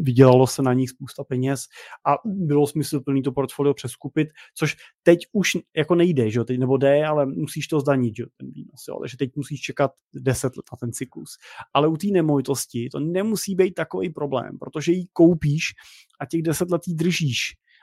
vydělalo 0.00 0.46
se 0.46 0.62
na 0.62 0.72
nich 0.72 0.90
spousta 0.90 1.24
peněz 1.24 1.64
a 2.06 2.14
bylo 2.24 2.66
smysluplný 2.66 3.22
to 3.22 3.32
portfolio 3.32 3.74
přeskupit, 3.74 4.28
což 4.54 4.76
teď 5.02 5.18
už 5.32 5.50
jako 5.76 5.94
nejde, 5.94 6.30
že 6.30 6.44
teď 6.44 6.58
nebo 6.58 6.76
jde, 6.76 7.06
ale 7.06 7.26
musíš 7.26 7.66
to 7.68 7.80
zdanit, 7.80 8.16
že 8.16 8.24
ten 8.36 8.50
výnos, 8.50 8.88
jo, 8.88 8.98
takže 9.00 9.16
teď 9.16 9.30
musíš 9.36 9.60
čekat 9.60 9.90
10 10.14 10.56
let 10.56 10.64
na 10.72 10.76
ten 10.80 10.92
cyklus. 10.92 11.30
Ale 11.74 11.88
u 11.88 11.96
té 11.96 12.06
nemovitosti 12.06 12.88
to 12.92 13.00
nemusí 13.00 13.54
být 13.54 13.74
takový 13.74 14.10
problém, 14.10 14.58
protože 14.58 14.92
ji 14.92 15.06
koupíš 15.12 15.64
a 16.20 16.26
těch 16.26 16.42
10 16.42 16.70
let 16.70 16.82
ji 16.86 16.94
držíš 16.94 17.38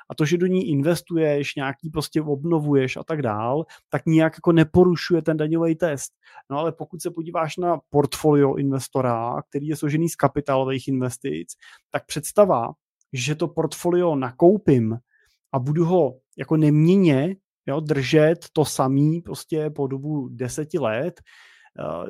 a 0.10 0.16
to, 0.16 0.26
že 0.26 0.38
do 0.38 0.46
ní 0.46 0.70
investuješ, 0.70 1.56
nějaký 1.56 1.90
prostě 1.90 2.22
obnovuješ 2.22 2.98
a 2.98 3.04
tak 3.04 3.22
dál, 3.22 3.66
tak 3.90 4.06
nijak 4.06 4.34
jako 4.38 4.52
neporušuje 4.52 5.22
ten 5.22 5.38
daňový 5.38 5.76
test. 5.76 6.12
No 6.50 6.58
ale 6.58 6.72
pokud 6.72 7.02
se 7.02 7.12
podíváš 7.12 7.58
na 7.58 7.80
portfolio 7.90 8.56
investora, 8.56 9.42
který 9.50 9.68
je 9.68 9.76
složený 9.76 10.10
z 10.10 10.16
kapitálových 10.16 10.88
investic, 10.88 11.50
tak 11.92 12.06
představa, 12.06 12.72
že 13.14 13.36
to 13.36 13.48
portfolio 13.48 14.16
nakoupím 14.16 14.98
a 15.54 15.60
budu 15.60 15.86
ho 15.86 16.14
jako 16.38 16.58
neměně 16.58 17.36
jo, 17.68 17.80
držet 17.80 18.46
to 18.54 18.66
samý 18.66 19.22
prostě 19.22 19.70
po 19.70 19.88
dobu 19.88 20.30
deseti 20.32 20.80
let, 20.80 21.22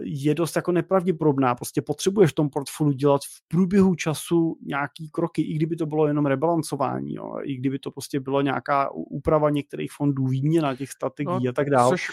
je 0.01 0.35
dost 0.35 0.55
jako 0.55 0.71
nepravděpodobná. 0.71 1.55
Prostě 1.55 1.81
potřebuješ 1.81 2.31
v 2.31 2.35
tom 2.35 2.49
portfoliu 2.49 2.93
dělat 2.95 3.21
v 3.21 3.47
průběhu 3.47 3.95
času 3.95 4.57
nějaký 4.65 5.09
kroky, 5.09 5.41
i 5.41 5.53
kdyby 5.53 5.75
to 5.75 5.85
bylo 5.85 6.07
jenom 6.07 6.25
rebalancování, 6.25 7.13
jo, 7.13 7.35
i 7.43 7.55
kdyby 7.55 7.79
to 7.79 7.91
prostě 7.91 8.19
bylo 8.19 8.41
nějaká 8.41 8.91
úprava 8.93 9.49
některých 9.49 9.91
fondů, 9.91 10.27
výměna 10.27 10.75
těch 10.75 10.91
strategií 10.91 11.45
no, 11.45 11.49
a 11.49 11.53
tak 11.53 11.69
dále. 11.69 11.89
Což... 11.89 12.07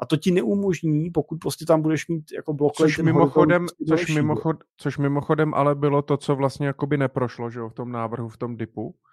A 0.00 0.06
to 0.06 0.16
ti 0.16 0.30
neumožní, 0.30 1.10
pokud 1.10 1.36
prostě 1.36 1.64
tam 1.64 1.82
budeš 1.82 2.08
mít 2.08 2.32
jako 2.32 2.52
blok. 2.52 2.72
Což 2.72 2.98
mimochodem, 2.98 3.66
což, 3.88 4.14
mimochod, 4.14 4.56
což 4.76 4.98
mimochodem 4.98 5.54
ale 5.54 5.74
bylo 5.74 6.02
to, 6.02 6.16
co 6.16 6.36
vlastně 6.36 6.66
jakoby 6.66 6.98
neprošlo, 6.98 7.50
že 7.50 7.58
jo, 7.58 7.68
v 7.68 7.74
tom 7.74 7.92
návrhu, 7.92 8.28
v 8.28 8.36
tom 8.36 8.56
dipu 8.56 8.94
Eh, 8.94 9.12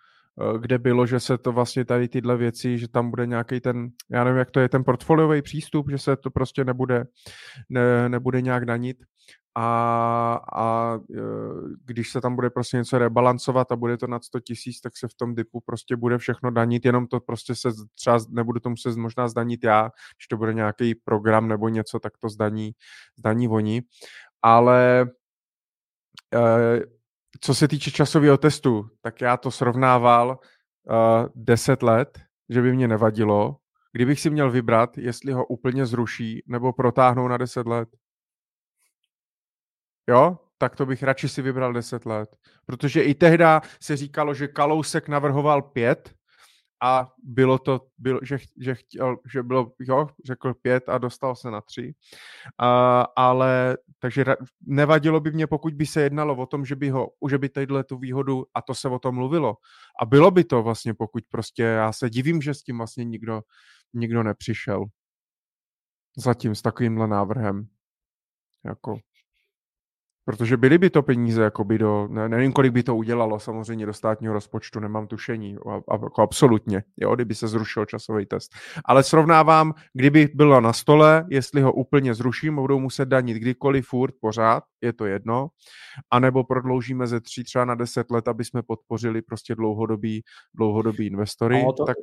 kde 0.62 0.78
bylo, 0.78 1.06
že 1.06 1.20
se 1.20 1.38
to 1.38 1.52
vlastně 1.52 1.86
tady 1.86 2.08
tyhle 2.08 2.38
věci, 2.38 2.78
že 2.78 2.88
tam 2.88 3.10
bude 3.10 3.28
nějaký 3.28 3.60
ten, 3.60 3.90
já 4.10 4.24
nevím, 4.24 4.40
jak 4.40 4.52
to 4.52 4.60
je, 4.60 4.70
ten 4.70 4.84
portfoliový 4.84 5.42
přístup, 5.42 5.90
že 5.90 5.98
se 5.98 6.16
to 6.16 6.32
prostě 6.32 6.66
nebude, 6.66 7.06
ne, 7.70 8.10
nebude 8.10 8.42
nějak 8.42 8.66
danit. 8.66 8.98
A, 9.56 10.40
a 10.54 10.98
eh, 11.16 11.22
když 11.86 12.12
se 12.12 12.22
tam 12.22 12.36
bude 12.36 12.50
prostě 12.50 12.78
něco 12.78 12.98
rebalancovat 12.98 13.72
a 13.72 13.76
bude 13.76 13.98
to 13.98 14.08
nad 14.08 14.24
100 14.24 14.40
tisíc, 14.40 14.82
tak 14.82 14.98
se 14.98 15.08
v 15.08 15.14
tom 15.14 15.36
dipu 15.36 15.62
prostě 15.66 15.96
bude 15.96 16.18
všechno 16.18 16.52
danit, 16.52 16.86
jenom 16.86 17.08
to 17.08 17.20
prostě 17.20 17.56
se 17.56 17.70
třeba 17.96 18.20
nebudu 18.30 18.60
to 18.60 18.70
muset 18.70 18.96
možná 18.96 19.28
zdanit 19.28 19.64
já, 19.64 19.82
když 20.18 20.28
to 20.28 20.38
bude 20.38 20.54
nějaký 20.54 20.96
program 20.96 21.48
nebo 21.48 21.70
něco, 21.70 22.00
tak 22.00 22.18
to 22.18 22.30
zdaní, 22.30 22.72
zdaní 23.18 23.48
oni, 23.48 23.82
ale 24.42 25.02
e, 26.34 26.82
co 27.40 27.56
se 27.56 27.68
týče 27.68 27.92
časového 27.92 28.38
testu, 28.38 28.90
tak 29.02 29.22
já 29.22 29.38
to 29.38 29.52
srovnával 29.52 30.30
uh, 30.30 31.28
10 31.36 31.84
let, 31.84 32.20
že 32.50 32.62
by 32.62 32.74
mě 32.74 32.88
nevadilo, 32.88 33.58
kdybych 33.94 34.20
si 34.20 34.30
měl 34.30 34.52
vybrat, 34.52 34.98
jestli 34.98 35.32
ho 35.34 35.46
úplně 35.46 35.86
zruší 35.86 36.44
nebo 36.48 36.74
protáhnou 36.74 37.28
na 37.28 37.38
10 37.38 37.68
let. 37.68 37.90
Jo? 40.10 40.38
tak 40.62 40.76
to 40.76 40.86
bych 40.86 41.04
radši 41.04 41.30
si 41.30 41.42
vybral 41.42 41.74
10 41.74 42.06
let. 42.06 42.36
Protože 42.66 43.04
i 43.04 43.14
tehda 43.14 43.62
se 43.82 43.98
říkalo, 43.98 44.34
že 44.34 44.48
Kalousek 44.48 45.08
navrhoval 45.08 45.62
pět 45.62 46.14
a 46.84 47.12
bylo 47.24 47.60
to, 47.60 47.88
bylo, 47.98 48.20
že, 48.24 48.38
že, 48.60 48.76
chtěl, 48.76 49.18
že 49.34 49.44
bylo, 49.44 49.74
jo, 49.80 50.08
řekl 50.26 50.54
pět 50.54 50.90
a 50.90 50.98
dostal 50.98 51.36
se 51.36 51.52
na 51.52 51.62
tři. 51.62 51.94
A, 52.58 53.02
ale, 53.02 53.78
takže 54.00 54.26
nevadilo 54.62 55.20
by 55.20 55.32
mě, 55.32 55.48
pokud 55.48 55.74
by 55.74 55.86
se 55.86 56.02
jednalo 56.02 56.36
o 56.36 56.46
tom, 56.46 56.66
že 56.66 56.76
by 56.76 56.90
ho, 56.90 57.10
že 57.30 57.38
by 57.38 57.50
tadyhle 57.50 57.84
tu 57.84 57.98
výhodu, 57.98 58.46
a 58.54 58.62
to 58.62 58.76
se 58.76 58.90
o 58.90 59.00
tom 59.00 59.16
mluvilo. 59.16 59.56
A 60.02 60.06
bylo 60.06 60.32
by 60.32 60.44
to 60.44 60.64
vlastně, 60.64 60.94
pokud 60.94 61.24
prostě, 61.30 61.64
já 61.64 61.94
se 61.94 62.10
divím, 62.10 62.42
že 62.42 62.54
s 62.54 62.64
tím 62.64 62.78
vlastně 62.78 63.06
nikdo, 63.06 63.42
nikdo 63.94 64.24
nepřišel. 64.24 64.86
Zatím 66.18 66.56
s 66.56 66.62
takovýmhle 66.62 67.08
návrhem. 67.08 67.68
Jako. 68.66 69.00
Protože 70.26 70.58
byly 70.58 70.78
by 70.78 70.90
to 70.90 71.04
peníze, 71.04 71.44
jakoby 71.44 71.78
do, 71.78 72.08
ne, 72.12 72.30
nevím, 72.30 72.52
kolik 72.52 72.74
by 72.74 72.84
to 72.84 72.96
udělalo 72.96 73.40
samozřejmě 73.40 73.86
do 73.86 73.94
státního 73.94 74.34
rozpočtu, 74.34 74.80
nemám 74.80 75.08
tušení, 75.08 75.58
a, 75.70 75.76
a, 75.76 75.94
jako 75.94 76.22
absolutně, 76.22 76.84
jo, 76.98 77.16
kdyby 77.16 77.36
se 77.36 77.48
zrušil 77.48 77.86
časový 77.86 78.26
test. 78.26 78.52
Ale 78.86 79.04
srovnávám, 79.04 79.74
kdyby 79.94 80.30
bylo 80.34 80.62
na 80.62 80.74
stole, 80.74 81.26
jestli 81.30 81.62
ho 81.62 81.74
úplně 81.74 82.14
zruším, 82.14 82.56
budou 82.56 82.80
muset 82.80 83.06
danit 83.06 83.34
kdykoliv, 83.34 83.88
furt, 83.88 84.14
pořád, 84.22 84.64
je 84.82 84.94
to 84.94 85.06
jedno, 85.06 85.48
anebo 86.12 86.44
prodloužíme 86.44 87.08
ze 87.08 87.22
tří 87.22 87.44
třeba 87.44 87.66
na 87.66 87.76
deset 87.76 88.12
let, 88.12 88.28
aby 88.28 88.46
jsme 88.46 88.64
podpořili 88.64 89.22
prostě 89.22 89.56
dlouhodobý, 89.56 90.24
dlouhodobý 90.54 91.08
investory. 91.08 91.64
No, 91.64 91.74
to, 91.74 91.86
tak 91.86 91.98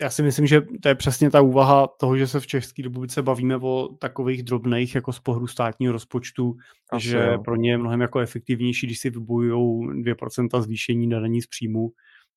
já 0.00 0.10
si 0.10 0.22
myslím, 0.22 0.46
že 0.46 0.62
to 0.82 0.88
je 0.88 0.94
přesně 0.94 1.30
ta 1.30 1.40
úvaha 1.40 1.86
toho, 1.86 2.16
že 2.16 2.26
se 2.26 2.40
v 2.40 2.46
České 2.46 2.82
republice 2.82 3.22
bavíme 3.22 3.56
o 3.56 3.88
takových 4.00 4.42
drobných 4.42 4.94
jako 4.94 5.12
z 5.12 5.20
pohru 5.20 5.46
státního 5.46 5.92
rozpočtu, 5.92 6.56
Asi 6.92 7.08
že 7.08 7.18
jo. 7.18 7.42
pro 7.44 7.56
ně 7.56 7.70
je 7.70 7.78
mnohem 7.78 8.00
jako 8.00 8.18
efektivnější, 8.18 8.86
když 8.86 8.98
si 8.98 9.10
vybojují 9.10 10.02
2% 10.04 10.62
zvýšení 10.62 11.06
na 11.06 11.20
daní 11.20 11.42
z 11.42 11.46
příjmu, 11.46 11.90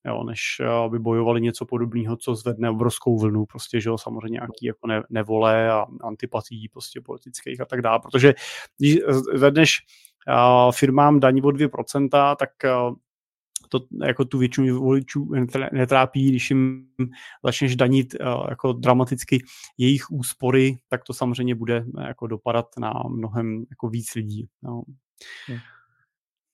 jo, 0.06 0.24
než 0.24 0.42
eh, 0.60 0.68
aby 0.68 1.00
bojovali 1.00 1.42
něco 1.42 1.66
podobného, 1.66 2.18
co 2.18 2.36
zvedne 2.36 2.70
obrovskou 2.70 3.20
vlnu, 3.20 3.46
prostě, 3.46 3.82
že 3.82 3.90
jo, 3.90 3.98
samozřejmě 3.98 4.34
nějaký 4.34 4.66
jako 4.66 4.88
ne, 4.88 5.04
nevole 5.10 5.72
a 5.72 5.86
antipatí 6.02 6.70
prostě 6.70 7.02
politických 7.02 7.62
a 7.62 7.66
tak 7.66 7.82
dále, 7.82 8.00
protože 8.00 8.34
když 8.78 8.98
zvedneš 9.36 9.80
uh, 10.28 10.72
firmám 10.72 11.20
daní 11.20 11.42
o 11.42 11.48
2%, 11.48 12.36
tak 12.36 12.50
uh, 12.90 12.96
to 13.70 13.80
jako 14.06 14.26
tu 14.26 14.38
většinu 14.38 14.80
voličů 14.80 15.32
netrápí, 15.72 16.30
když 16.30 16.50
jim 16.50 16.88
začneš 17.44 17.76
danit 17.76 18.16
jako 18.50 18.74
dramaticky 18.74 19.44
jejich 19.78 20.12
úspory, 20.12 20.78
tak 20.88 21.04
to 21.04 21.14
samozřejmě 21.14 21.56
bude 21.56 21.86
jako 22.08 22.28
dopadat 22.28 22.66
na 22.80 22.94
mnohem 23.10 23.66
jako 23.70 23.90
víc 23.90 24.16
lidí. 24.16 24.48
No. 24.64 24.84
Hmm. 25.48 25.60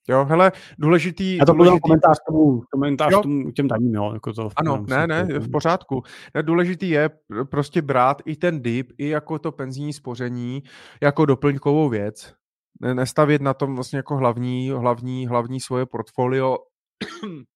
Jo, 0.09 0.25
hele, 0.25 0.51
důležitý... 0.77 1.37
Já 1.37 1.45
to 1.45 1.53
důležitý... 1.53 1.79
komentář 1.79 2.17
tomu, 2.27 2.61
komentář 2.71 3.11
jo. 3.11 3.21
tomu, 3.21 3.51
těm 3.51 3.67
daním, 3.67 3.95
jo. 3.95 4.11
Jako 4.13 4.33
to, 4.33 4.49
ano, 4.55 4.85
ne, 4.89 5.07
ne, 5.07 5.23
v 5.23 5.51
pořádku. 5.51 6.03
Ne, 6.35 6.43
důležitý 6.43 6.89
je 6.89 7.09
prostě 7.49 7.81
brát 7.81 8.21
i 8.25 8.35
ten 8.35 8.61
DIP, 8.61 8.91
i 8.97 9.09
jako 9.09 9.39
to 9.39 9.51
penzijní 9.51 9.93
spoření, 9.93 10.63
jako 11.01 11.25
doplňkovou 11.25 11.89
věc. 11.89 12.33
Nestavět 12.93 13.41
na 13.41 13.53
tom 13.53 13.75
vlastně 13.75 13.97
jako 13.97 14.15
hlavní, 14.15 14.69
hlavní, 14.69 15.27
hlavní 15.27 15.59
svoje 15.59 15.85
portfolio 15.85 16.57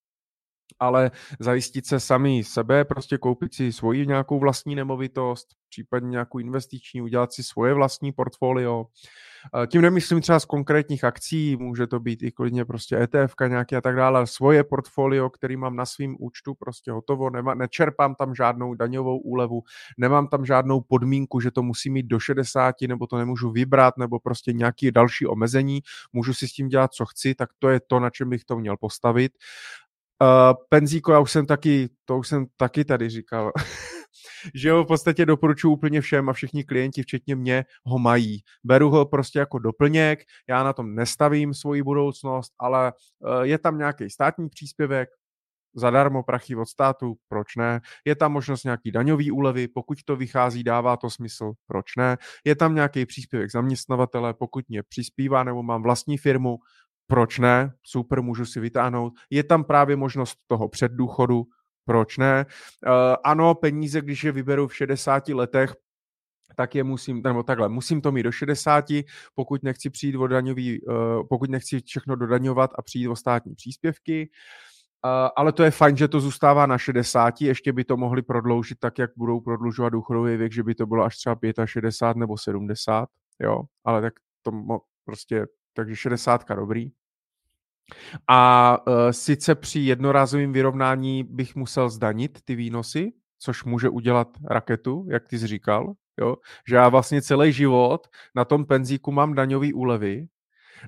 ale 0.80 1.12
zajistit 1.40 1.86
se 1.86 2.00
sami 2.00 2.44
sebe, 2.44 2.86
prostě 2.86 3.18
koupit 3.18 3.54
si 3.54 3.74
svoji 3.74 4.08
nějakou 4.08 4.40
vlastní 4.40 4.76
nemovitost, 4.76 5.48
případně 5.70 6.10
nějakou 6.10 6.40
investiční, 6.40 7.02
udělat 7.02 7.34
si 7.34 7.44
svoje 7.44 7.74
vlastní 7.74 8.12
portfolio. 8.12 8.86
Tím 9.68 9.82
nemyslím 9.82 10.22
třeba 10.22 10.40
z 10.40 10.46
konkrétních 10.46 11.04
akcí, 11.04 11.56
může 11.56 11.88
to 11.88 12.00
být 12.00 12.24
i 12.24 12.32
klidně 12.32 12.66
prostě 12.66 12.98
ETF 12.98 13.34
nějaký 13.48 13.76
a 13.76 13.82
tak 13.82 13.96
dále, 13.96 14.28
svoje 14.28 14.64
portfolio, 14.64 15.30
který 15.30 15.58
mám 15.58 15.76
na 15.76 15.86
svém 15.86 16.16
účtu 16.20 16.54
prostě 16.54 16.92
hotovo, 16.92 17.30
nema, 17.30 17.54
nečerpám 17.54 18.16
tam 18.16 18.36
žádnou 18.36 18.74
daňovou 18.74 19.18
úlevu, 19.18 19.64
nemám 19.98 20.28
tam 20.28 20.46
žádnou 20.46 20.82
podmínku, 20.82 21.40
že 21.40 21.52
to 21.52 21.64
musí 21.64 21.90
mít 21.90 22.06
do 22.06 22.20
60, 22.20 22.76
nebo 22.88 23.08
to 23.08 23.18
nemůžu 23.18 23.52
vybrat, 23.52 23.98
nebo 23.98 24.20
prostě 24.20 24.54
nějaké 24.54 24.92
další 24.92 25.28
omezení, 25.28 25.82
můžu 26.14 26.34
si 26.34 26.48
s 26.48 26.54
tím 26.54 26.68
dělat, 26.68 26.94
co 26.94 27.06
chci, 27.06 27.36
tak 27.36 27.50
to 27.60 27.70
je 27.70 27.80
to, 27.88 28.00
na 28.00 28.10
čem 28.10 28.30
bych 28.30 28.46
to 28.46 28.58
měl 28.58 28.78
postavit. 28.78 29.32
Uh, 30.22 30.54
penzíko, 30.70 31.12
já 31.12 31.20
už 31.20 31.32
jsem 31.32 31.46
taky, 31.46 31.90
to 32.06 32.18
už 32.18 32.28
jsem 32.28 32.46
taky 32.58 32.86
tady 32.86 33.10
říkal, 33.10 33.52
že 34.54 34.72
ho 34.72 34.84
v 34.84 34.88
podstatě 34.88 35.26
doporučuji 35.26 35.72
úplně 35.72 36.02
všem 36.02 36.30
a 36.30 36.34
všichni 36.34 36.64
klienti, 36.64 37.02
včetně 37.04 37.36
mě, 37.36 37.66
ho 37.86 38.00
mají. 38.00 38.40
Beru 38.64 38.90
ho 38.90 39.06
prostě 39.06 39.40
jako 39.40 39.60
doplněk, 39.60 40.20
já 40.50 40.64
na 40.64 40.74
tom 40.74 40.96
nestavím 40.96 41.54
svoji 41.54 41.84
budoucnost, 41.84 42.54
ale 42.60 42.94
uh, 43.20 43.42
je 43.42 43.58
tam 43.58 43.78
nějaký 43.78 44.10
státní 44.10 44.50
příspěvek, 44.50 45.10
zadarmo 45.76 46.24
prachy 46.24 46.56
od 46.56 46.66
státu, 46.66 47.16
proč 47.28 47.56
ne? 47.56 47.82
Je 48.06 48.16
tam 48.16 48.32
možnost 48.32 48.64
nějaký 48.64 48.92
daňový 48.92 49.32
úlevy, 49.32 49.68
pokud 49.68 49.98
to 50.06 50.16
vychází, 50.16 50.64
dává 50.64 50.98
to 50.98 51.10
smysl, 51.10 51.54
proč 51.68 51.96
ne? 51.96 52.18
Je 52.46 52.56
tam 52.56 52.76
nějaký 52.76 53.06
příspěvek 53.06 53.52
zaměstnavatele, 53.52 54.34
pokud 54.34 54.70
mě 54.70 54.84
přispívá 54.84 55.44
nebo 55.44 55.64
mám 55.64 55.84
vlastní 55.84 56.18
firmu, 56.18 56.58
proč 57.08 57.40
ne? 57.40 57.74
Super, 57.84 58.22
můžu 58.22 58.46
si 58.46 58.60
vytáhnout. 58.60 59.14
Je 59.30 59.44
tam 59.44 59.64
právě 59.64 59.96
možnost 59.96 60.38
toho 60.48 60.70
předdůchodu, 60.70 61.44
proč 61.90 62.18
ne? 62.18 62.46
Uh, 62.88 63.16
ano, 63.24 63.56
peníze, 63.56 64.02
když 64.02 64.24
je 64.24 64.32
vyberu 64.32 64.68
v 64.68 64.76
60 64.76 65.30
letech, 65.30 65.74
tak 66.56 66.76
je 66.76 66.84
musím, 66.84 67.22
nebo 67.22 67.44
takhle, 67.44 67.70
musím 67.70 68.02
to 68.02 68.12
mít 68.12 68.24
do 68.24 68.32
60, 68.32 68.86
pokud 69.36 69.64
nechci 69.64 69.90
přijít 69.90 70.16
o 70.16 70.28
daňový, 70.28 70.82
uh, 70.82 71.28
pokud 71.30 71.50
nechci 71.50 71.82
všechno 71.86 72.16
dodaňovat 72.16 72.72
a 72.76 72.82
přijít 72.82 73.08
o 73.08 73.16
státní 73.16 73.56
příspěvky. 73.56 74.30
Uh, 75.06 75.30
ale 75.36 75.52
to 75.52 75.64
je 75.64 75.72
fajn, 75.72 75.98
že 75.98 76.08
to 76.08 76.20
zůstává 76.20 76.66
na 76.66 76.78
60, 76.78 77.42
ještě 77.42 77.74
by 77.74 77.84
to 77.84 77.98
mohli 77.98 78.22
prodloužit 78.22 78.80
tak, 78.80 79.00
jak 79.00 79.12
budou 79.18 79.40
prodlužovat 79.40 79.90
důchodový 79.90 80.38
věk, 80.38 80.54
že 80.54 80.64
by 80.64 80.76
to 80.76 80.86
bylo 80.86 81.04
až 81.04 81.18
třeba 81.18 81.36
65 81.66 82.20
nebo 82.20 82.38
70, 82.38 83.10
jo, 83.40 83.62
ale 83.86 84.02
tak 84.02 84.14
to 84.42 84.52
mo- 84.52 84.82
prostě, 85.06 85.46
takže 85.74 85.96
60 85.96 86.46
dobrý. 86.56 86.92
A 88.28 88.78
uh, 88.88 88.94
sice 89.12 89.56
při 89.56 89.80
jednorázovém 89.80 90.54
vyrovnání 90.54 91.24
bych 91.24 91.56
musel 91.56 91.90
zdanit 91.90 92.40
ty 92.44 92.56
výnosy, 92.56 93.12
což 93.40 93.64
může 93.64 93.90
udělat 93.90 94.28
raketu, 94.46 95.06
jak 95.10 95.28
ty 95.28 95.40
jsi 95.40 95.48
říkal, 95.48 95.94
jo? 96.22 96.36
že 96.68 96.76
já 96.76 96.90
vlastně 96.90 97.22
celý 97.22 97.54
život 97.54 98.08
na 98.36 98.46
tom 98.46 98.66
penzíku 98.66 99.12
mám 99.12 99.34
daňové 99.34 99.74
úlevy, 99.74 100.28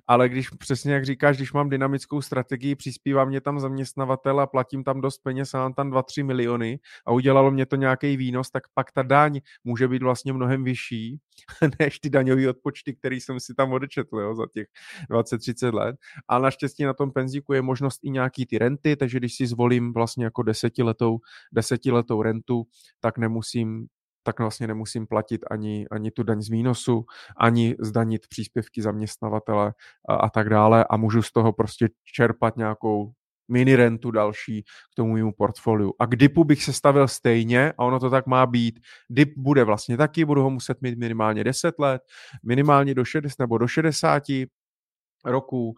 ale 0.08 0.30
když 0.30 0.50
přesně 0.50 0.94
jak 0.94 1.06
říkáš, 1.06 1.38
když 1.38 1.54
mám 1.54 1.70
dynamickou 1.70 2.22
strategii, 2.22 2.76
přispívá 2.76 3.26
mě 3.26 3.42
tam 3.42 3.60
zaměstnavatel 3.60 4.40
a 4.40 4.48
platím 4.48 4.84
tam 4.84 5.02
dost 5.02 5.18
peněz 5.18 5.54
a 5.54 5.58
mám 5.58 5.74
tam 5.74 5.92
2-3 5.92 6.26
miliony 6.26 6.80
a 7.06 7.12
udělalo 7.12 7.52
mě 7.52 7.66
to 7.66 7.76
nějaký 7.76 8.18
výnos, 8.18 8.50
tak 8.50 8.64
pak 8.74 8.92
ta 8.92 9.02
daň 9.02 9.40
může 9.64 9.88
být 9.88 10.04
vlastně 10.04 10.34
mnohem 10.34 10.64
vyšší 10.64 11.20
než 11.80 12.00
ty 12.00 12.10
daňové 12.10 12.50
odpočty, 12.50 12.96
které 12.96 13.16
jsem 13.16 13.40
si 13.40 13.54
tam 13.54 13.72
odečetl 13.72 14.20
jo, 14.20 14.36
za 14.36 14.46
těch 14.54 14.68
20-30 15.10 15.74
let. 15.74 15.96
A 16.28 16.40
naštěstí 16.40 16.84
na 16.84 16.94
tom 16.94 17.12
penzíku 17.12 17.54
je 17.54 17.62
možnost 17.62 18.00
i 18.04 18.10
nějaký 18.10 18.46
ty 18.46 18.58
renty, 18.58 18.96
takže 18.96 19.18
když 19.18 19.36
si 19.36 19.48
zvolím 19.48 19.94
vlastně 19.94 20.26
jako 20.26 20.44
desetiletou, 20.44 21.20
desetiletou 21.54 22.22
rentu, 22.22 22.64
tak 23.00 23.18
nemusím 23.18 23.88
tak 24.24 24.40
vlastně 24.40 24.68
nemusím 24.68 25.08
platit 25.08 25.42
ani, 25.52 25.88
ani 25.92 26.12
tu 26.12 26.24
daň 26.24 26.42
z 26.42 26.50
výnosu, 26.50 27.06
ani 27.38 27.76
zdanit 27.80 28.28
příspěvky 28.28 28.82
zaměstnavatele 28.82 29.74
a, 30.10 30.16
a 30.16 30.30
tak 30.30 30.50
dále 30.50 30.86
a 30.90 30.98
můžu 30.98 31.22
z 31.22 31.32
toho 31.32 31.54
prostě 31.54 31.90
čerpat 32.04 32.58
nějakou 32.58 33.12
mini 33.52 33.76
rentu 33.76 34.12
další 34.12 34.64
k 34.64 34.96
tomu 34.96 35.14
mému 35.14 35.32
portfoliu. 35.38 35.94
A 36.00 36.06
k 36.06 36.16
DIPu 36.16 36.44
bych 36.44 36.64
se 36.64 36.74
stavil 36.74 37.08
stejně 37.08 37.72
a 37.72 37.84
ono 37.84 38.00
to 38.00 38.10
tak 38.10 38.28
má 38.28 38.46
být. 38.46 38.80
DIP 39.10 39.34
bude 39.38 39.64
vlastně 39.64 39.98
taky, 39.98 40.26
budu 40.26 40.42
ho 40.42 40.50
muset 40.50 40.82
mít 40.82 41.00
minimálně 41.00 41.44
10 41.44 41.80
let, 41.80 42.02
minimálně 42.46 42.94
do 42.94 43.06
60 43.06 43.40
nebo 43.40 43.58
do 43.58 43.68
60, 43.68 44.24
roků, 45.26 45.76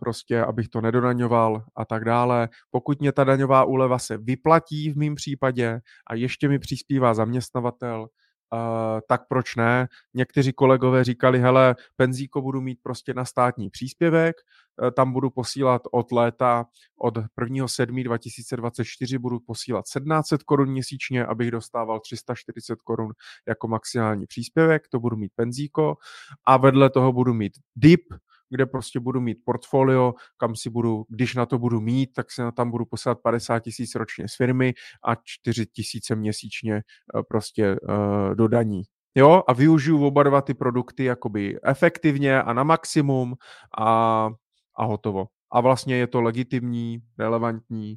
prostě 0.00 0.44
abych 0.44 0.68
to 0.68 0.80
nedodaňoval 0.80 1.64
a 1.76 1.84
tak 1.84 2.04
dále. 2.04 2.48
Pokud 2.70 3.00
mě 3.00 3.12
ta 3.12 3.24
daňová 3.24 3.64
úleva 3.64 3.98
se 3.98 4.18
vyplatí 4.18 4.90
v 4.90 4.96
mém 4.96 5.14
případě 5.14 5.80
a 6.06 6.14
ještě 6.14 6.48
mi 6.48 6.58
přispívá 6.58 7.14
zaměstnavatel, 7.14 8.08
Uh, 8.52 9.00
tak 9.08 9.28
proč 9.28 9.56
ne? 9.56 9.88
Někteří 10.14 10.52
kolegové 10.52 11.04
říkali, 11.04 11.38
hele, 11.38 11.76
penzíko 11.96 12.42
budu 12.42 12.60
mít 12.60 12.78
prostě 12.82 13.14
na 13.14 13.24
státní 13.24 13.70
příspěvek, 13.70 14.36
uh, 14.82 14.90
tam 14.90 15.12
budu 15.12 15.30
posílat 15.30 15.82
od 15.92 16.12
léta, 16.12 16.66
od 16.98 17.16
1.7.2024 17.16 19.18
budu 19.18 19.40
posílat 19.40 19.84
1700 19.84 20.42
korun 20.42 20.70
měsíčně, 20.70 21.26
abych 21.26 21.50
dostával 21.50 22.00
340 22.00 22.82
korun 22.82 23.12
jako 23.48 23.68
maximální 23.68 24.26
příspěvek, 24.26 24.88
to 24.88 25.00
budu 25.00 25.16
mít 25.16 25.32
penzíko 25.36 25.96
a 26.44 26.56
vedle 26.56 26.90
toho 26.90 27.12
budu 27.12 27.34
mít 27.34 27.52
DIP, 27.76 28.04
kde 28.50 28.66
prostě 28.66 29.00
budu 29.00 29.20
mít 29.20 29.38
portfolio, 29.44 30.14
kam 30.36 30.56
si 30.56 30.70
budu, 30.70 31.04
když 31.08 31.34
na 31.34 31.46
to 31.46 31.58
budu 31.58 31.80
mít, 31.80 32.12
tak 32.12 32.30
se 32.30 32.42
na 32.42 32.52
tam 32.52 32.70
budu 32.70 32.84
posílat 32.84 33.18
50 33.22 33.60
tisíc 33.60 33.94
ročně 33.94 34.28
z 34.28 34.36
firmy 34.36 34.74
a 35.04 35.14
4 35.24 35.66
tisíce 35.66 36.16
měsíčně 36.16 36.74
eh, 36.76 37.22
prostě 37.28 37.76
uh, 37.80 38.34
do 38.34 38.48
daní. 38.48 38.82
jo, 39.14 39.42
a 39.48 39.52
využiju 39.52 40.06
oba 40.06 40.22
dva 40.22 40.40
ty 40.40 40.54
produkty 40.54 41.04
jakoby 41.04 41.58
efektivně 41.62 42.42
a 42.42 42.52
na 42.52 42.64
maximum 42.64 43.34
a, 43.78 44.28
a 44.76 44.84
hotovo. 44.84 45.26
A 45.52 45.60
vlastně 45.60 45.96
je 45.96 46.06
to 46.06 46.20
legitimní, 46.20 46.98
relevantní, 47.18 47.96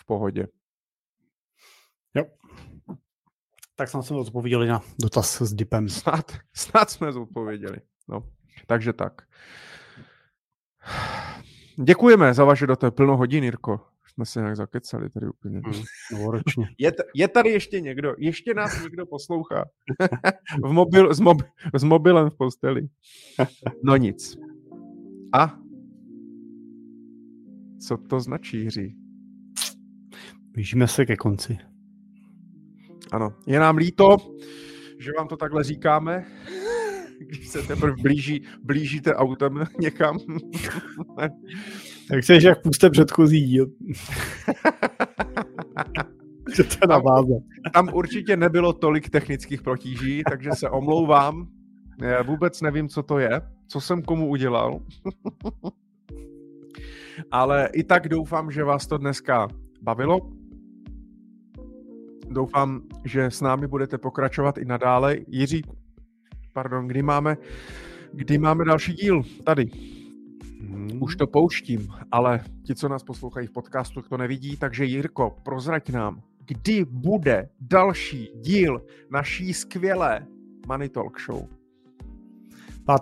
v 0.00 0.06
pohodě. 0.06 0.46
Jo. 2.14 2.24
Tak 3.76 3.88
snad 3.88 4.02
jsme 4.02 4.16
odpověděli 4.16 4.66
na 4.66 4.80
dotaz 5.02 5.42
s 5.42 5.54
dipem. 5.54 5.88
Snad, 5.88 6.32
snad 6.54 6.90
jsme 6.90 7.08
odpověděli. 7.08 7.76
No, 8.08 8.20
takže 8.66 8.92
tak. 8.92 9.22
Děkujeme 11.84 12.34
za 12.34 12.44
vaše 12.44 12.66
dotazy. 12.66 12.90
Plno 12.90 13.16
hodin, 13.16 13.44
Jirko. 13.44 13.80
Jsme 14.06 14.26
se 14.26 14.40
nějak 14.40 14.56
zakecali 14.56 15.10
tady 15.10 15.26
úplně. 15.28 15.60
Ročně. 16.30 16.68
Je, 16.78 16.92
t- 16.92 17.02
je 17.14 17.28
tady 17.28 17.50
ještě 17.50 17.80
někdo? 17.80 18.14
Ještě 18.18 18.54
nás 18.54 18.82
někdo 18.82 19.06
poslouchá. 19.06 19.64
v 20.64 20.72
mobil, 20.72 21.14
s, 21.14 21.20
mob, 21.20 21.42
s 21.74 21.84
mobilem 21.84 22.30
v 22.30 22.36
posteli. 22.36 22.88
No 23.84 23.96
nic. 23.96 24.36
A? 25.32 25.58
Co 27.88 27.96
to 27.96 28.20
značí, 28.20 28.56
Jiří? 28.56 28.96
Blížíme 30.52 30.88
se 30.88 31.06
ke 31.06 31.16
konci. 31.16 31.58
Ano, 33.12 33.34
je 33.46 33.60
nám 33.60 33.76
líto, 33.76 34.16
že 34.98 35.10
vám 35.18 35.28
to 35.28 35.36
takhle 35.36 35.64
říkáme, 35.64 36.26
když 37.26 37.48
se 37.48 37.62
teprve 37.62 37.94
blíží, 38.02 38.42
blížíte 38.62 39.14
autem 39.14 39.64
někam. 39.80 40.18
tak 41.16 41.32
chceš, 42.20 42.42
jak 42.42 42.62
puste 42.62 42.90
předchozí 42.90 43.40
díl. 43.40 43.66
Chcete 46.50 46.86
navázat. 46.86 47.42
Tam 47.72 47.88
určitě 47.94 48.36
nebylo 48.36 48.72
tolik 48.72 49.10
technických 49.10 49.62
protíží, 49.62 50.22
takže 50.30 50.50
se 50.54 50.70
omlouvám. 50.70 51.48
Já 52.02 52.22
vůbec 52.22 52.60
nevím, 52.60 52.88
co 52.88 53.02
to 53.02 53.18
je, 53.18 53.40
co 53.68 53.80
jsem 53.80 54.02
komu 54.02 54.28
udělal. 54.28 54.80
Ale 57.30 57.68
i 57.72 57.84
tak 57.84 58.08
doufám, 58.08 58.50
že 58.50 58.64
vás 58.64 58.86
to 58.86 58.98
dneska 58.98 59.48
bavilo. 59.82 60.18
Doufám, 62.28 62.82
že 63.04 63.24
s 63.24 63.40
námi 63.40 63.66
budete 63.66 63.98
pokračovat 63.98 64.58
i 64.58 64.64
nadále. 64.64 65.16
Jiří, 65.28 65.62
pardon, 66.54 66.88
kdy 66.88 67.02
máme, 67.02 67.36
kdy 68.12 68.38
máme 68.38 68.64
další 68.64 68.92
díl? 68.92 69.22
Tady. 69.44 69.70
Hmm. 70.60 71.02
Už 71.02 71.16
to 71.16 71.26
pouštím, 71.26 71.88
ale 72.12 72.44
ti, 72.66 72.74
co 72.74 72.88
nás 72.88 73.02
poslouchají 73.02 73.46
v 73.46 73.52
podcastu, 73.52 74.02
to 74.02 74.16
nevidí, 74.16 74.56
takže 74.56 74.84
Jirko, 74.84 75.36
prozrať 75.42 75.90
nám, 75.90 76.22
kdy 76.46 76.84
bude 76.84 77.48
další 77.60 78.30
díl 78.40 78.82
naší 79.10 79.54
skvělé 79.54 80.26
Money 80.66 80.88
Talk 80.88 81.20
Show? 81.20 81.48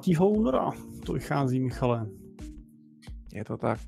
5. 0.04 0.20
února 0.20 0.70
to 1.06 1.12
vychází, 1.12 1.60
Michale. 1.60 2.06
Je 3.34 3.44
to 3.44 3.56
tak. 3.56 3.80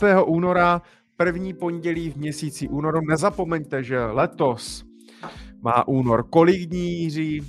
5. 0.00 0.14
února, 0.26 0.82
první 1.16 1.54
pondělí 1.54 2.10
v 2.10 2.16
měsíci 2.16 2.68
únoru. 2.68 3.00
Nezapomeňte, 3.08 3.82
že 3.82 4.04
letos 4.04 4.84
má 5.62 5.88
únor 5.88 6.26
kolik 6.30 6.66
dní, 6.70 7.02
Jiří? 7.02 7.42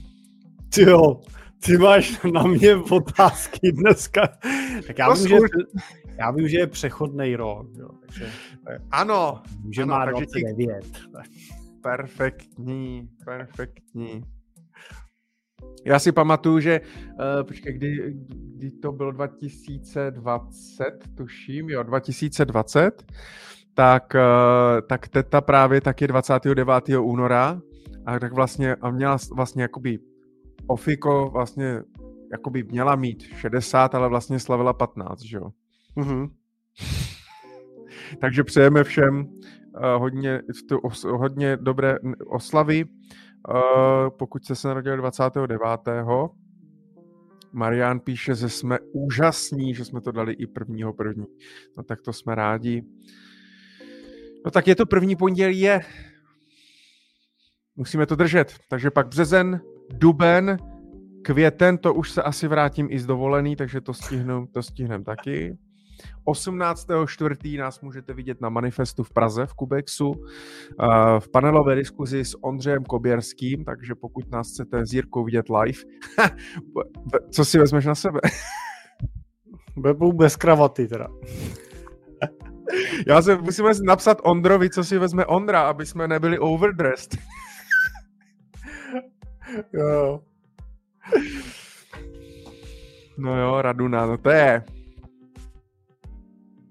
Jo, 0.77 1.21
ty 1.65 1.77
máš 1.77 2.21
na 2.33 2.43
mě 2.43 2.75
otázky 2.75 3.71
dneska. 3.71 4.27
Tak 4.87 4.97
já, 4.97 5.13
vím, 5.13 5.27
že, 5.27 5.35
já 6.17 6.31
vím, 6.31 6.47
že 6.47 6.57
je 6.57 6.67
přechodný 6.67 7.35
rok. 7.35 7.67
Jo, 7.79 7.89
takže, 8.01 8.31
ano. 8.91 9.41
Že 9.69 9.81
ano, 9.81 9.95
má 9.95 10.05
29. 10.05 10.85
Perfektní, 11.81 13.09
perfektní. 13.25 14.23
Já 15.85 15.99
si 15.99 16.11
pamatuju, 16.11 16.59
že, 16.59 16.81
uh, 16.81 17.47
počkej, 17.47 17.73
kdy, 17.73 18.13
kdy 18.55 18.71
to 18.71 18.91
bylo 18.91 19.11
2020, 19.11 20.85
tuším, 21.17 21.69
jo, 21.69 21.83
2020, 21.83 23.03
tak, 23.73 24.15
uh, 24.15 24.87
tak 24.87 25.07
teta 25.07 25.41
právě 25.41 25.81
taky 25.81 26.07
29. 26.07 26.89
února 26.99 27.61
a 28.05 28.19
tak 28.19 28.33
vlastně 28.33 28.75
a 28.75 28.91
měla 28.91 29.17
vlastně 29.35 29.61
jakoby 29.61 29.99
Ofiko 30.69 31.29
vlastně 31.29 31.81
jakoby 32.31 32.63
měla 32.63 32.95
mít 32.95 33.23
60, 33.23 33.95
ale 33.95 34.09
vlastně 34.09 34.39
slavila 34.39 34.73
15, 34.73 35.21
že 35.21 35.37
jo? 35.37 35.49
Mm-hmm. 35.97 36.29
Takže 38.21 38.43
přejeme 38.43 38.83
všem 38.83 39.19
uh, 39.19 39.31
hodně, 39.99 40.41
os, 40.83 41.03
hodně 41.03 41.57
dobré 41.57 41.95
oslavy. 42.27 42.85
Uh, 42.85 44.09
pokud 44.09 44.45
jste 44.45 44.55
se 44.55 44.67
narodili 44.67 44.97
29. 44.97 45.59
Marian 47.51 47.99
píše, 47.99 48.35
že 48.35 48.49
jsme 48.49 48.79
úžasní, 48.91 49.73
že 49.73 49.85
jsme 49.85 50.01
to 50.01 50.11
dali 50.11 50.33
i 50.33 50.47
prvního 50.47 50.93
první. 50.93 51.25
No 51.77 51.83
tak 51.83 52.01
to 52.01 52.13
jsme 52.13 52.35
rádi. 52.35 52.83
No 54.45 54.51
tak 54.51 54.67
je 54.67 54.75
to 54.75 54.85
první 54.85 55.15
pondělí, 55.15 55.59
je. 55.59 55.81
Musíme 57.75 58.05
to 58.05 58.15
držet. 58.15 58.53
Takže 58.69 58.91
pak 58.91 59.07
březen, 59.07 59.61
duben, 59.93 60.57
květen, 61.21 61.77
to 61.77 61.93
už 61.93 62.11
se 62.11 62.23
asi 62.23 62.47
vrátím 62.47 62.87
i 62.91 62.99
z 62.99 63.05
dovolený, 63.05 63.55
takže 63.55 63.81
to 63.81 63.93
stihnu, 63.93 64.47
to 64.47 64.63
stihnem 64.63 65.03
taky. 65.03 65.57
18.4. 66.27 67.59
nás 67.59 67.81
můžete 67.81 68.13
vidět 68.13 68.41
na 68.41 68.49
manifestu 68.49 69.03
v 69.03 69.13
Praze, 69.13 69.45
v 69.45 69.53
Kubexu, 69.53 70.13
v 71.19 71.29
panelové 71.31 71.75
diskuzi 71.75 72.25
s 72.25 72.43
Ondřejem 72.43 72.83
Koběrským, 72.83 73.65
takže 73.65 73.95
pokud 73.95 74.31
nás 74.31 74.47
chcete 74.51 74.85
s 74.85 74.93
Jirkou 74.93 75.23
vidět 75.23 75.45
live, 75.49 75.79
co 77.31 77.45
si 77.45 77.59
vezmeš 77.59 77.85
na 77.85 77.95
sebe? 77.95 78.19
Bebu 79.77 80.13
bez 80.13 80.35
kravaty 80.35 80.87
teda. 80.87 81.07
Já 83.07 83.21
se 83.21 83.37
musíme 83.37 83.71
napsat 83.83 84.17
Ondrovi, 84.23 84.69
co 84.69 84.83
si 84.83 84.97
vezme 84.97 85.25
Ondra, 85.25 85.61
aby 85.61 85.85
jsme 85.85 86.07
nebyli 86.07 86.39
overdressed. 86.39 87.17
Jo. 89.73 90.21
No 93.17 93.41
jo, 93.41 93.61
Raduna, 93.61 94.05
no 94.05 94.17
to 94.17 94.29
je. 94.29 94.63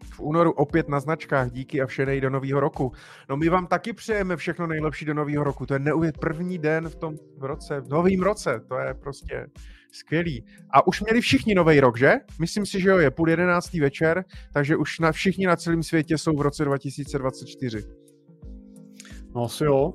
V 0.05 0.21
únoru 0.21 0.53
opět 0.53 0.89
na 0.89 1.01
značkách, 1.01 1.51
díky 1.51 1.83
a 1.83 1.87
vše 1.87 2.07
nej 2.07 2.21
do 2.21 2.31
nového 2.31 2.61
roku. 2.61 2.93
No 3.29 3.37
my 3.37 3.49
vám 3.49 3.67
taky 3.67 3.93
přejeme 3.93 4.37
všechno 4.37 4.67
nejlepší 4.67 5.05
do 5.05 5.15
nového 5.15 5.45
roku. 5.45 5.67
To 5.67 5.75
je 5.75 5.81
neuvět 5.81 6.19
první 6.19 6.59
den 6.59 6.89
v 6.89 6.95
tom 6.95 7.15
roce, 7.41 7.81
v 7.81 7.89
novém 7.89 8.21
roce. 8.21 8.61
To 8.69 8.79
je 8.79 8.95
prostě 8.95 9.47
skvělý. 9.93 10.45
A 10.71 10.87
už 10.87 11.01
měli 11.01 11.21
všichni 11.21 11.55
nový 11.55 11.81
rok, 11.81 11.99
že? 11.99 12.15
Myslím 12.41 12.67
si, 12.67 12.81
že 12.81 12.89
jo, 12.89 12.99
je 12.99 13.11
půl 13.11 13.31
jedenáctý 13.31 13.81
večer, 13.81 14.25
takže 14.53 14.77
už 14.77 14.99
na, 14.99 15.13
všichni 15.13 15.47
na 15.47 15.57
celém 15.57 15.83
světě 15.83 16.19
jsou 16.19 16.37
v 16.37 16.41
roce 16.41 16.65
2024. 16.65 17.85
No 19.35 19.45
asi 19.45 19.65
jo. 19.65 19.93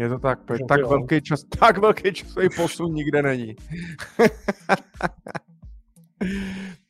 Je 0.00 0.08
to 0.08 0.18
tak, 0.18 0.44
to 0.44 0.52
je 0.52 0.58
tak 0.68 0.80
velký, 0.80 1.20
čas, 1.22 1.44
tak 1.60 1.78
velký 1.78 2.12
časový 2.12 2.48
posun 2.56 2.92
nikde 2.94 3.22
není. 3.22 3.56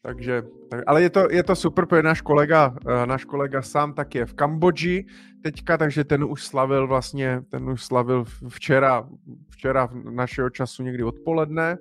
Takže, 0.03 0.43
tak, 0.71 0.81
ale 0.87 1.03
je 1.03 1.11
to, 1.11 1.27
je 1.31 1.43
to 1.43 1.57
super, 1.57 1.87
protože 1.87 2.03
náš 2.03 2.21
kolega, 2.21 2.69
uh, 2.87 3.07
náš 3.07 3.25
kolega 3.25 3.63
sám 3.63 3.93
tak 3.95 4.15
je 4.15 4.27
v 4.27 4.35
Kambodži 4.35 5.07
teďka, 5.43 5.79
takže 5.79 6.05
ten 6.05 6.25
už 6.25 6.45
slavil 6.45 6.87
vlastně, 6.87 7.43
ten 7.51 7.71
už 7.71 7.85
slavil 7.85 8.25
včera, 8.49 9.09
včera 9.51 9.89
našeho 10.11 10.51
času 10.51 10.83
někdy 10.83 11.03
odpoledne 11.03 11.77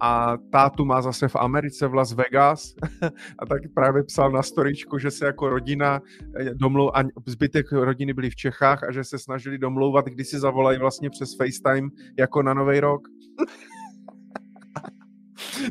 a 0.00 0.36
tátu 0.52 0.84
má 0.84 1.02
zase 1.02 1.28
v 1.28 1.36
Americe 1.36 1.86
v 1.86 1.94
Las 1.94 2.12
Vegas 2.12 2.74
a 3.38 3.46
tak 3.46 3.62
právě 3.74 4.02
psal 4.02 4.30
na 4.30 4.42
storičku, 4.42 4.98
že 4.98 5.10
se 5.10 5.26
jako 5.26 5.48
rodina 5.48 6.00
eh, 6.36 6.54
domlou, 6.54 6.90
a 6.94 7.04
zbytek 7.26 7.72
rodiny 7.72 8.12
byli 8.12 8.30
v 8.30 8.36
Čechách 8.36 8.84
a 8.84 8.92
že 8.92 9.04
se 9.04 9.18
snažili 9.18 9.58
domlouvat, 9.58 10.04
kdy 10.06 10.24
si 10.24 10.38
zavolají 10.38 10.78
vlastně 10.78 11.10
přes 11.10 11.36
FaceTime 11.36 11.88
jako 12.18 12.42
na 12.42 12.54
Nový 12.54 12.80
rok. 12.80 13.08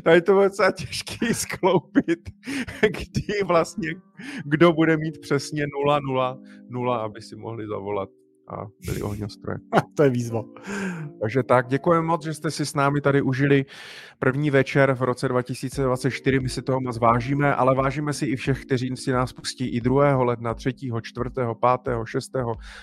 Tady 0.02 0.22
to 0.22 0.32
bylo 0.32 0.44
docela 0.44 0.72
těžký 0.72 1.26
skloupit, 1.34 2.20
kdy 2.80 3.44
vlastně, 3.44 3.88
kdo 4.44 4.72
bude 4.72 4.96
mít 4.96 5.18
přesně 5.20 5.66
0, 5.86 6.00
0, 6.00 6.38
0, 6.68 6.96
aby 6.96 7.22
si 7.22 7.36
mohli 7.36 7.66
zavolat 7.66 8.08
a 8.50 8.66
byli 8.86 9.02
ohňostroje. 9.02 9.58
to 9.94 10.02
je 10.02 10.10
výzva. 10.10 10.42
Takže 11.20 11.42
tak, 11.42 11.68
děkujeme 11.68 12.06
moc, 12.06 12.24
že 12.24 12.34
jste 12.34 12.50
si 12.50 12.66
s 12.66 12.74
námi 12.74 13.00
tady 13.00 13.22
užili 13.22 13.64
první 14.18 14.50
večer 14.50 14.94
v 14.94 15.02
roce 15.02 15.28
2024. 15.28 16.40
My 16.40 16.48
si 16.48 16.62
toho 16.62 16.80
moc 16.80 16.98
vážíme, 16.98 17.54
ale 17.54 17.74
vážíme 17.74 18.12
si 18.12 18.26
i 18.26 18.36
všech, 18.36 18.64
kteří 18.64 18.96
si 18.96 19.12
nás 19.12 19.32
pustí 19.32 19.68
i 19.68 19.80
2. 19.80 20.22
ledna, 20.22 20.54
3., 20.54 20.72
4., 21.02 21.30
5., 21.84 21.96
6. 22.04 22.32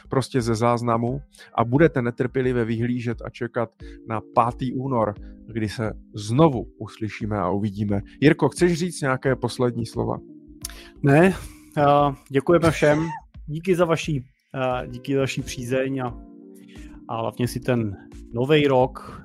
prostě 0.09 0.41
ze 0.41 0.55
záznamu 0.55 1.21
a 1.53 1.65
budete 1.65 2.01
netrpělivě 2.01 2.65
vyhlížet 2.65 3.21
a 3.25 3.29
čekat 3.29 3.69
na 4.07 4.21
5. 4.57 4.69
únor, 4.75 5.13
kdy 5.47 5.69
se 5.69 5.91
znovu 6.15 6.65
uslyšíme 6.77 7.37
a 7.37 7.49
uvidíme. 7.49 8.01
Jirko, 8.21 8.49
chceš 8.49 8.73
říct 8.73 9.01
nějaké 9.01 9.35
poslední 9.35 9.85
slova? 9.85 10.17
Ne, 11.03 11.35
děkujeme 12.29 12.71
všem. 12.71 13.07
Díky 13.47 13.75
za 13.75 13.85
vaší 13.85 14.25
díky 14.87 15.15
za 15.15 15.19
vaší 15.19 15.41
přízeň 15.41 15.99
a, 15.99 16.17
a 17.07 17.21
hlavně 17.21 17.47
si 17.47 17.59
ten 17.59 17.97
nový 18.33 18.67
rok 18.67 19.23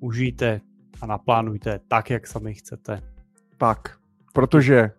užijte 0.00 0.60
a 1.00 1.06
naplánujte 1.06 1.80
tak, 1.88 2.10
jak 2.10 2.26
sami 2.26 2.54
chcete. 2.54 3.02
Tak, 3.56 3.98
protože 4.32 4.90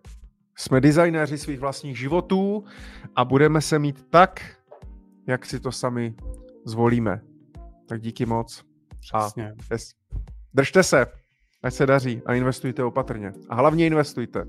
jsme 0.56 0.80
designéři 0.80 1.38
svých 1.38 1.60
vlastních 1.60 1.98
životů 1.98 2.64
a 3.16 3.24
budeme 3.24 3.60
se 3.60 3.78
mít 3.78 4.04
tak, 4.10 4.56
jak 5.26 5.46
si 5.46 5.60
to 5.60 5.72
sami 5.72 6.14
zvolíme. 6.66 7.20
Tak 7.88 8.00
díky 8.00 8.26
moc. 8.26 8.64
Přesně. 9.00 9.50
A 9.50 9.74
yes. 9.74 9.90
držte 10.54 10.82
se, 10.82 11.06
ať 11.62 11.74
se 11.74 11.86
daří 11.86 12.22
a 12.26 12.34
investujte 12.34 12.84
opatrně. 12.84 13.32
A 13.48 13.54
hlavně 13.54 13.86
investujte. 13.86 14.46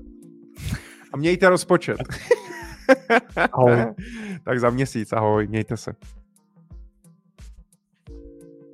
A 1.12 1.16
mějte 1.16 1.48
rozpočet. 1.48 1.98
Ahoj. 3.52 3.86
tak 4.44 4.60
za 4.60 4.70
měsíc, 4.70 5.12
ahoj, 5.12 5.46
mějte 5.46 5.76
se. 5.76 5.92